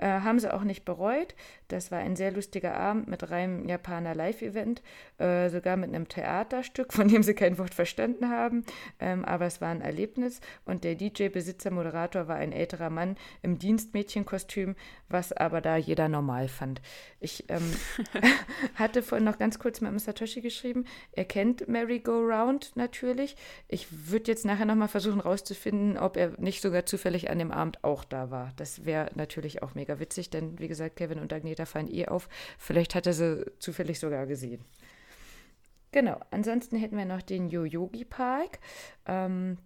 Haben 0.00 0.38
sie 0.38 0.52
auch 0.52 0.62
nicht 0.62 0.84
bereut. 0.84 1.34
Das 1.68 1.90
war 1.90 1.98
ein 1.98 2.14
sehr 2.14 2.30
lustiger 2.30 2.76
Abend 2.76 3.08
mit 3.08 3.28
reinem 3.30 3.66
Japaner 3.66 4.14
Live-Event, 4.14 4.82
sogar 5.18 5.76
mit 5.76 5.88
einem 5.88 6.08
Theaterstück, 6.08 6.92
von 6.92 7.08
dem 7.08 7.22
sie 7.22 7.34
kein 7.34 7.58
Wort 7.58 7.74
verstanden 7.74 8.28
haben. 8.30 8.64
Ähm, 9.00 9.24
aber 9.24 9.46
es 9.46 9.60
war 9.60 9.70
ein 9.70 9.80
Erlebnis 9.80 10.40
und 10.64 10.84
der 10.84 10.94
DJ, 10.94 11.28
Besitzer, 11.28 11.70
Moderator 11.70 12.28
war 12.28 12.36
ein 12.36 12.52
älterer 12.56 12.90
Mann 12.90 13.16
im 13.42 13.58
Dienstmädchenkostüm, 13.58 14.76
was 15.08 15.32
aber 15.32 15.60
da 15.60 15.76
jeder 15.76 16.08
normal 16.08 16.48
fand. 16.48 16.80
Ich 17.20 17.44
ähm, 17.48 17.74
hatte 18.74 19.02
vorhin 19.02 19.24
noch 19.24 19.38
ganz 19.38 19.58
kurz 19.58 19.80
mit 19.80 20.00
Satoshi 20.00 20.40
geschrieben. 20.40 20.84
Er 21.12 21.24
kennt 21.24 21.68
Merry 21.68 22.00
Go 22.00 22.18
Round 22.20 22.72
natürlich. 22.74 23.36
Ich 23.68 24.10
würde 24.10 24.30
jetzt 24.30 24.44
nachher 24.44 24.64
nochmal 24.64 24.88
versuchen 24.88 25.20
rauszufinden, 25.20 25.98
ob 25.98 26.16
er 26.16 26.32
nicht 26.40 26.60
sogar 26.60 26.86
zufällig 26.86 27.30
an 27.30 27.38
dem 27.38 27.52
Abend 27.52 27.82
auch 27.84 28.04
da 28.04 28.30
war. 28.30 28.52
Das 28.56 28.84
wäre 28.84 29.10
natürlich 29.14 29.62
auch 29.62 29.74
mega 29.74 29.98
witzig, 29.98 30.30
denn 30.30 30.58
wie 30.58 30.68
gesagt, 30.68 30.96
Kevin 30.96 31.18
und 31.18 31.32
Agneta 31.32 31.64
fallen 31.64 31.92
eh 31.92 32.06
auf. 32.06 32.28
Vielleicht 32.58 32.94
hat 32.94 33.06
er 33.06 33.12
sie 33.12 33.44
zufällig 33.58 33.98
sogar 33.98 34.26
gesehen. 34.26 34.64
Genau, 35.92 36.20
ansonsten 36.30 36.76
hätten 36.76 36.98
wir 36.98 37.06
noch 37.06 37.22
den 37.22 37.48
Yoyogi 37.48 38.04
Park. 38.04 38.58
Ähm, 39.06 39.56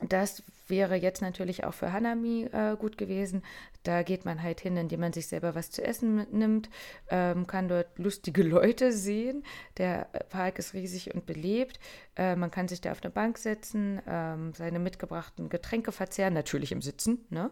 das 0.00 0.42
wäre 0.68 0.96
jetzt 0.96 1.22
natürlich 1.22 1.64
auch 1.64 1.74
für 1.74 1.92
Hanami 1.92 2.48
äh, 2.52 2.76
gut 2.76 2.98
gewesen. 2.98 3.42
Da 3.82 4.02
geht 4.02 4.24
man 4.24 4.42
halt 4.42 4.60
hin, 4.60 4.76
indem 4.76 5.00
man 5.00 5.12
sich 5.12 5.28
selber 5.28 5.54
was 5.54 5.70
zu 5.70 5.82
essen 5.82 6.16
mitnimmt, 6.16 6.68
ähm, 7.08 7.46
kann 7.46 7.68
dort 7.68 7.98
lustige 7.98 8.42
Leute 8.44 8.92
sehen. 8.92 9.44
Der 9.78 10.08
Park 10.30 10.58
ist 10.58 10.74
riesig 10.74 11.14
und 11.14 11.24
belebt. 11.26 11.78
Äh, 12.16 12.36
man 12.36 12.50
kann 12.50 12.68
sich 12.68 12.80
da 12.80 12.92
auf 12.92 13.02
eine 13.02 13.10
Bank 13.10 13.38
setzen, 13.38 14.00
ähm, 14.06 14.52
seine 14.54 14.78
mitgebrachten 14.78 15.48
Getränke 15.48 15.92
verzehren, 15.92 16.34
natürlich 16.34 16.72
im 16.72 16.82
Sitzen. 16.82 17.24
Ne? 17.30 17.50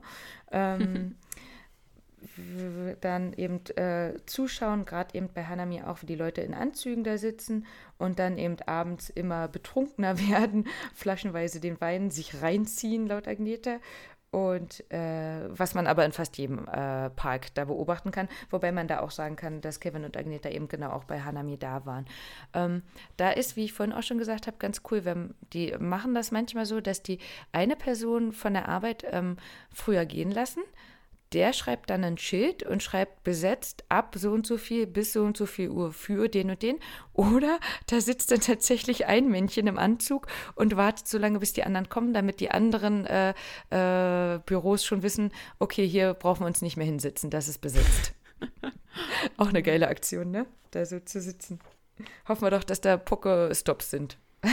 Ähm, 0.51 1.17
dann 3.01 3.33
eben 3.35 3.61
äh, 3.77 4.15
zuschauen, 4.27 4.85
gerade 4.85 5.15
eben 5.15 5.29
bei 5.33 5.45
Hanami 5.45 5.83
auch, 5.83 6.03
wie 6.03 6.07
die 6.07 6.15
Leute 6.15 6.41
in 6.41 6.55
Anzügen 6.55 7.05
da 7.05 7.19
sitzen 7.19 7.67
und 7.99 8.19
dann 8.19 8.39
eben 8.39 8.57
abends 8.67 9.11
immer 9.11 9.49
betrunkener 9.49 10.19
werden, 10.29 10.69
flaschenweise 10.95 11.61
den 11.61 11.81
Wein 11.81 12.11
sich 12.11 12.43
reinziehen, 12.43 13.07
laut 13.07 13.29
Agneta. 13.29 13.79
Und 14.35 14.91
äh, 14.91 15.49
was 15.49 15.77
man 15.77 15.87
aber 15.87 16.05
in 16.05 16.11
fast 16.11 16.37
jedem 16.39 16.67
äh, 16.67 17.09
Park 17.11 17.55
da 17.55 17.67
beobachten 17.67 18.11
kann, 18.11 18.29
wobei 18.51 18.73
man 18.73 18.89
da 18.89 18.99
auch 18.99 19.13
sagen 19.13 19.37
kann, 19.37 19.61
dass 19.61 19.79
Kevin 19.79 20.05
und 20.05 20.17
Agneta 20.17 20.49
eben 20.49 20.67
genau 20.67 20.91
auch 20.91 21.05
bei 21.05 21.21
Hanami 21.21 21.57
da 21.57 21.87
waren. 21.87 22.05
Ähm, 22.53 22.83
da 23.17 23.31
ist, 23.31 23.55
wie 23.55 23.67
ich 23.67 23.73
vorhin 23.73 23.93
auch 23.93 24.03
schon 24.03 24.19
gesagt 24.19 24.49
habe, 24.49 24.57
ganz 24.57 24.83
cool, 24.91 25.05
wenn 25.05 25.35
die 25.53 25.77
machen 25.79 26.17
das 26.17 26.33
manchmal 26.33 26.67
so, 26.67 26.81
dass 26.81 27.01
die 27.01 27.21
eine 27.53 27.77
Person 27.77 28.33
von 28.33 28.55
der 28.55 28.69
Arbeit 28.69 29.07
ähm, 29.09 29.37
früher 29.73 30.05
gehen 30.05 30.33
lassen 30.33 30.65
der 31.35 31.53
schreibt 31.53 31.91
dann 31.91 32.05
ein 32.05 32.17
Schild 32.17 32.63
und 32.63 32.83
schreibt 32.83 33.25
besetzt 33.25 33.85
ab 33.89 34.15
so 34.17 34.31
und 34.31 34.47
so 34.47 34.57
viel 34.57 34.87
bis 34.87 35.13
so 35.13 35.25
und 35.25 35.37
so 35.37 35.47
viel 35.47 35.69
Uhr 35.69 35.93
für 35.93 36.29
den 36.29 36.51
und 36.51 36.63
den. 36.63 36.79
Oder 37.13 37.59
da 37.89 38.01
sitzt 38.01 38.31
dann 38.31 38.41
tatsächlich 38.41 39.07
ein 39.07 39.29
Männchen 39.29 39.67
im 39.67 39.77
Anzug 39.77 40.29
und 40.55 40.77
wartet 40.77 41.09
so 41.09 41.19
lange, 41.19 41.41
bis 41.41 41.53
die 41.53 41.65
anderen 41.65 41.89
kommen, 41.89 42.15
damit 42.15 42.39
die 42.39 42.53
anderen 42.53 43.05
äh, 43.07 43.35
äh, 43.71 44.39
Büros 44.47 44.85
schon 44.85 45.03
wissen, 45.03 45.33
okay, 45.59 45.87
hier 45.87 46.15
brauchen 46.15 46.43
wir 46.43 46.47
uns 46.47 46.63
nicht 46.63 46.77
mehr 46.77 46.87
hinsitzen, 46.87 47.31
das 47.31 47.49
ist 47.49 47.59
besetzt. 47.59 48.15
Auch 49.37 49.49
eine 49.49 49.63
geile 49.63 49.89
Aktion, 49.89 50.31
ne? 50.31 50.47
Da 50.71 50.87
so 50.87 51.01
zu 51.01 51.21
sitzen. 51.21 51.59
Hoffen 52.29 52.43
wir 52.43 52.51
doch, 52.51 52.65
dass 52.65 52.81
da 52.81 52.97
Poke-Stops 52.97 53.91
sind. 53.91 54.19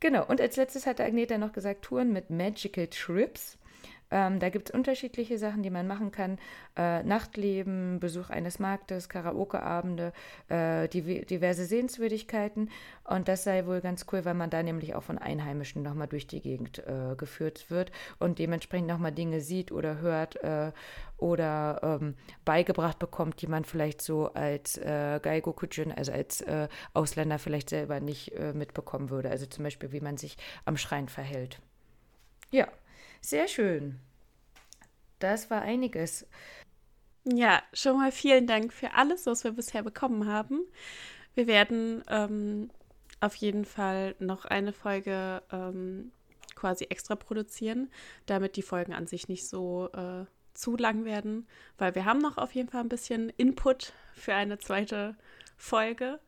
genau, 0.00 0.26
und 0.26 0.40
als 0.40 0.56
letztes 0.56 0.86
hat 0.86 1.00
Agneta 1.00 1.38
noch 1.38 1.52
gesagt, 1.52 1.82
Touren 1.82 2.12
mit 2.12 2.30
Magical 2.30 2.86
Trips. 2.86 3.58
Ähm, 4.12 4.38
da 4.38 4.50
gibt 4.50 4.68
es 4.68 4.74
unterschiedliche 4.74 5.38
Sachen, 5.38 5.62
die 5.62 5.70
man 5.70 5.86
machen 5.86 6.12
kann. 6.12 6.38
Äh, 6.76 7.02
Nachtleben, 7.02 7.98
Besuch 7.98 8.28
eines 8.28 8.58
Marktes, 8.58 9.08
Karaoke-Abende, 9.08 10.12
äh, 10.48 10.86
die, 10.88 11.24
diverse 11.24 11.64
Sehenswürdigkeiten. 11.64 12.70
Und 13.04 13.26
das 13.26 13.44
sei 13.44 13.66
wohl 13.66 13.80
ganz 13.80 14.04
cool, 14.12 14.24
weil 14.26 14.34
man 14.34 14.50
da 14.50 14.62
nämlich 14.62 14.94
auch 14.94 15.02
von 15.02 15.16
Einheimischen 15.16 15.82
nochmal 15.82 16.08
durch 16.08 16.26
die 16.26 16.42
Gegend 16.42 16.78
äh, 16.80 17.16
geführt 17.16 17.70
wird 17.70 17.90
und 18.18 18.38
dementsprechend 18.38 18.88
nochmal 18.88 19.12
Dinge 19.12 19.40
sieht 19.40 19.72
oder 19.72 19.98
hört 20.00 20.36
äh, 20.44 20.72
oder 21.16 21.80
ähm, 21.82 22.14
beigebracht 22.44 22.98
bekommt, 22.98 23.40
die 23.40 23.46
man 23.46 23.64
vielleicht 23.64 24.02
so 24.02 24.32
als 24.34 24.76
äh, 24.76 25.20
Gaigokujin, 25.22 25.92
also 25.92 26.12
als 26.12 26.42
äh, 26.42 26.68
Ausländer 26.92 27.38
vielleicht 27.38 27.70
selber 27.70 28.00
nicht 28.00 28.32
äh, 28.32 28.52
mitbekommen 28.52 29.08
würde. 29.08 29.30
Also 29.30 29.46
zum 29.46 29.64
Beispiel, 29.64 29.92
wie 29.92 30.00
man 30.00 30.18
sich 30.18 30.36
am 30.66 30.76
Schrein 30.76 31.08
verhält. 31.08 31.60
Ja, 32.50 32.68
sehr 33.22 33.48
schön. 33.48 33.98
Das 35.18 35.50
war 35.50 35.62
einiges. 35.62 36.26
Ja, 37.24 37.62
schon 37.72 37.96
mal 37.96 38.12
vielen 38.12 38.46
Dank 38.46 38.72
für 38.72 38.94
alles, 38.94 39.26
was 39.26 39.44
wir 39.44 39.52
bisher 39.52 39.82
bekommen 39.82 40.26
haben. 40.26 40.60
Wir 41.34 41.46
werden 41.46 42.02
ähm, 42.08 42.70
auf 43.20 43.36
jeden 43.36 43.64
Fall 43.64 44.16
noch 44.18 44.44
eine 44.44 44.72
Folge 44.72 45.42
ähm, 45.52 46.10
quasi 46.56 46.84
extra 46.84 47.14
produzieren, 47.14 47.90
damit 48.26 48.56
die 48.56 48.62
Folgen 48.62 48.92
an 48.92 49.06
sich 49.06 49.28
nicht 49.28 49.48
so 49.48 49.88
äh, 49.92 50.26
zu 50.54 50.76
lang 50.76 51.04
werden, 51.04 51.46
weil 51.78 51.94
wir 51.94 52.04
haben 52.04 52.18
noch 52.18 52.36
auf 52.36 52.54
jeden 52.54 52.68
Fall 52.68 52.80
ein 52.80 52.88
bisschen 52.88 53.30
Input 53.30 53.92
für 54.14 54.34
eine 54.34 54.58
zweite 54.58 55.16
Folge. 55.56 56.18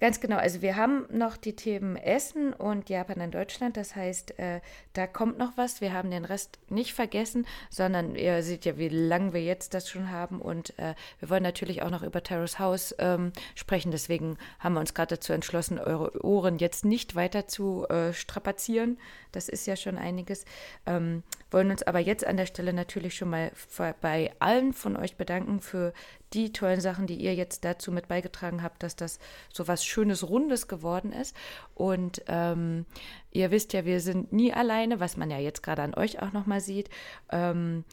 Ganz 0.00 0.18
genau. 0.18 0.38
Also 0.38 0.62
wir 0.62 0.76
haben 0.76 1.04
noch 1.10 1.36
die 1.36 1.54
Themen 1.54 1.96
Essen 1.96 2.54
und 2.54 2.88
Japan 2.88 3.20
in 3.20 3.30
Deutschland. 3.30 3.76
Das 3.76 3.94
heißt, 3.94 4.38
äh, 4.38 4.60
da 4.94 5.06
kommt 5.06 5.36
noch 5.36 5.58
was. 5.58 5.82
Wir 5.82 5.92
haben 5.92 6.10
den 6.10 6.24
Rest 6.24 6.58
nicht 6.70 6.94
vergessen, 6.94 7.46
sondern 7.68 8.14
ihr 8.14 8.42
seht 8.42 8.64
ja, 8.64 8.78
wie 8.78 8.88
lange 8.88 9.34
wir 9.34 9.42
jetzt 9.42 9.74
das 9.74 9.90
schon 9.90 10.10
haben. 10.10 10.40
Und 10.40 10.78
äh, 10.78 10.94
wir 11.18 11.28
wollen 11.28 11.42
natürlich 11.42 11.82
auch 11.82 11.90
noch 11.90 12.02
über 12.02 12.22
Terrace 12.22 12.58
House 12.58 12.94
ähm, 12.98 13.32
sprechen. 13.54 13.90
Deswegen 13.90 14.38
haben 14.58 14.72
wir 14.72 14.80
uns 14.80 14.94
gerade 14.94 15.16
dazu 15.16 15.34
entschlossen, 15.34 15.78
eure 15.78 16.24
Ohren 16.24 16.56
jetzt 16.56 16.86
nicht 16.86 17.14
weiter 17.14 17.46
zu 17.46 17.86
äh, 17.88 18.14
strapazieren. 18.14 18.98
Das 19.32 19.50
ist 19.50 19.66
ja 19.66 19.76
schon 19.76 19.98
einiges. 19.98 20.46
Ähm, 20.86 21.22
wollen 21.50 21.70
uns 21.70 21.82
aber 21.82 21.98
jetzt 21.98 22.26
an 22.26 22.38
der 22.38 22.46
Stelle 22.46 22.72
natürlich 22.72 23.16
schon 23.16 23.30
mal 23.30 23.52
bei 24.00 24.32
allen 24.38 24.72
von 24.72 24.96
euch 24.96 25.16
bedanken 25.16 25.60
für 25.60 25.92
die 26.32 26.52
tollen 26.52 26.80
Sachen, 26.80 27.06
die 27.06 27.16
ihr 27.16 27.34
jetzt 27.34 27.64
dazu 27.64 27.90
mit 27.90 28.08
beigetragen 28.08 28.62
habt, 28.62 28.82
dass 28.82 28.94
das 28.96 29.18
so 29.52 29.66
was 29.66 29.84
Schönes, 29.90 30.28
Rundes 30.28 30.68
geworden 30.68 31.12
ist. 31.12 31.36
Und 31.74 32.22
ähm, 32.28 32.86
ihr 33.30 33.50
wisst 33.50 33.72
ja, 33.72 33.84
wir 33.84 34.00
sind 34.00 34.32
nie 34.32 34.52
alleine, 34.52 35.00
was 35.00 35.16
man 35.16 35.30
ja 35.30 35.38
jetzt 35.38 35.62
gerade 35.62 35.82
an 35.82 35.94
euch 35.94 36.22
auch 36.22 36.32
nochmal 36.32 36.60
sieht. 36.60 36.88
Ähm, 37.30 37.84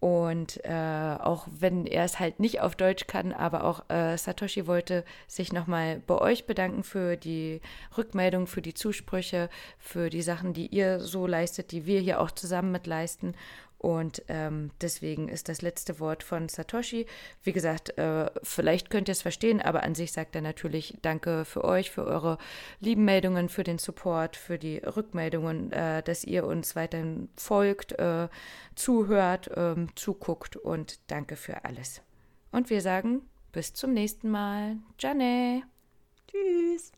und 0.00 0.64
äh, 0.64 1.16
auch 1.20 1.46
wenn 1.50 1.84
er 1.84 2.04
es 2.04 2.18
halt 2.18 2.40
nicht 2.40 2.62
auf 2.62 2.74
Deutsch 2.74 3.06
kann, 3.06 3.34
aber 3.34 3.64
auch 3.64 3.88
äh, 3.90 4.16
Satoshi 4.16 4.66
wollte 4.66 5.04
sich 5.28 5.52
nochmal 5.52 6.00
bei 6.06 6.16
euch 6.16 6.46
bedanken 6.46 6.84
für 6.84 7.18
die 7.18 7.60
Rückmeldung, 7.98 8.46
für 8.46 8.62
die 8.62 8.72
Zusprüche, 8.72 9.50
für 9.78 10.08
die 10.08 10.22
Sachen, 10.22 10.54
die 10.54 10.68
ihr 10.68 11.00
so 11.00 11.26
leistet, 11.26 11.70
die 11.70 11.84
wir 11.84 12.00
hier 12.00 12.18
auch 12.22 12.30
zusammen 12.30 12.72
mit 12.72 12.86
leisten. 12.86 13.34
Und 13.80 14.22
ähm, 14.28 14.72
deswegen 14.82 15.30
ist 15.30 15.48
das 15.48 15.62
letzte 15.62 16.00
Wort 16.00 16.22
von 16.22 16.50
Satoshi. 16.50 17.06
Wie 17.42 17.52
gesagt, 17.52 17.96
äh, 17.96 18.30
vielleicht 18.42 18.90
könnt 18.90 19.08
ihr 19.08 19.12
es 19.12 19.22
verstehen, 19.22 19.62
aber 19.62 19.84
an 19.84 19.94
sich 19.94 20.12
sagt 20.12 20.34
er 20.34 20.42
natürlich 20.42 20.98
Danke 21.00 21.46
für 21.46 21.64
euch, 21.64 21.90
für 21.90 22.04
eure 22.04 22.36
lieben 22.80 23.06
Meldungen, 23.06 23.48
für 23.48 23.64
den 23.64 23.78
Support, 23.78 24.36
für 24.36 24.58
die 24.58 24.76
Rückmeldungen, 24.76 25.72
äh, 25.72 26.02
dass 26.02 26.24
ihr 26.24 26.44
uns 26.44 26.76
weiterhin 26.76 27.30
folgt, 27.36 27.92
äh, 27.92 28.28
zuhört, 28.74 29.50
ähm, 29.56 29.88
zuguckt 29.96 30.56
und 30.56 31.00
danke 31.06 31.36
für 31.36 31.64
alles. 31.64 32.02
Und 32.52 32.68
wir 32.68 32.82
sagen 32.82 33.22
bis 33.50 33.72
zum 33.72 33.94
nächsten 33.94 34.28
Mal. 34.28 34.76
Jane. 34.98 35.62
Tschüss. 36.30 36.92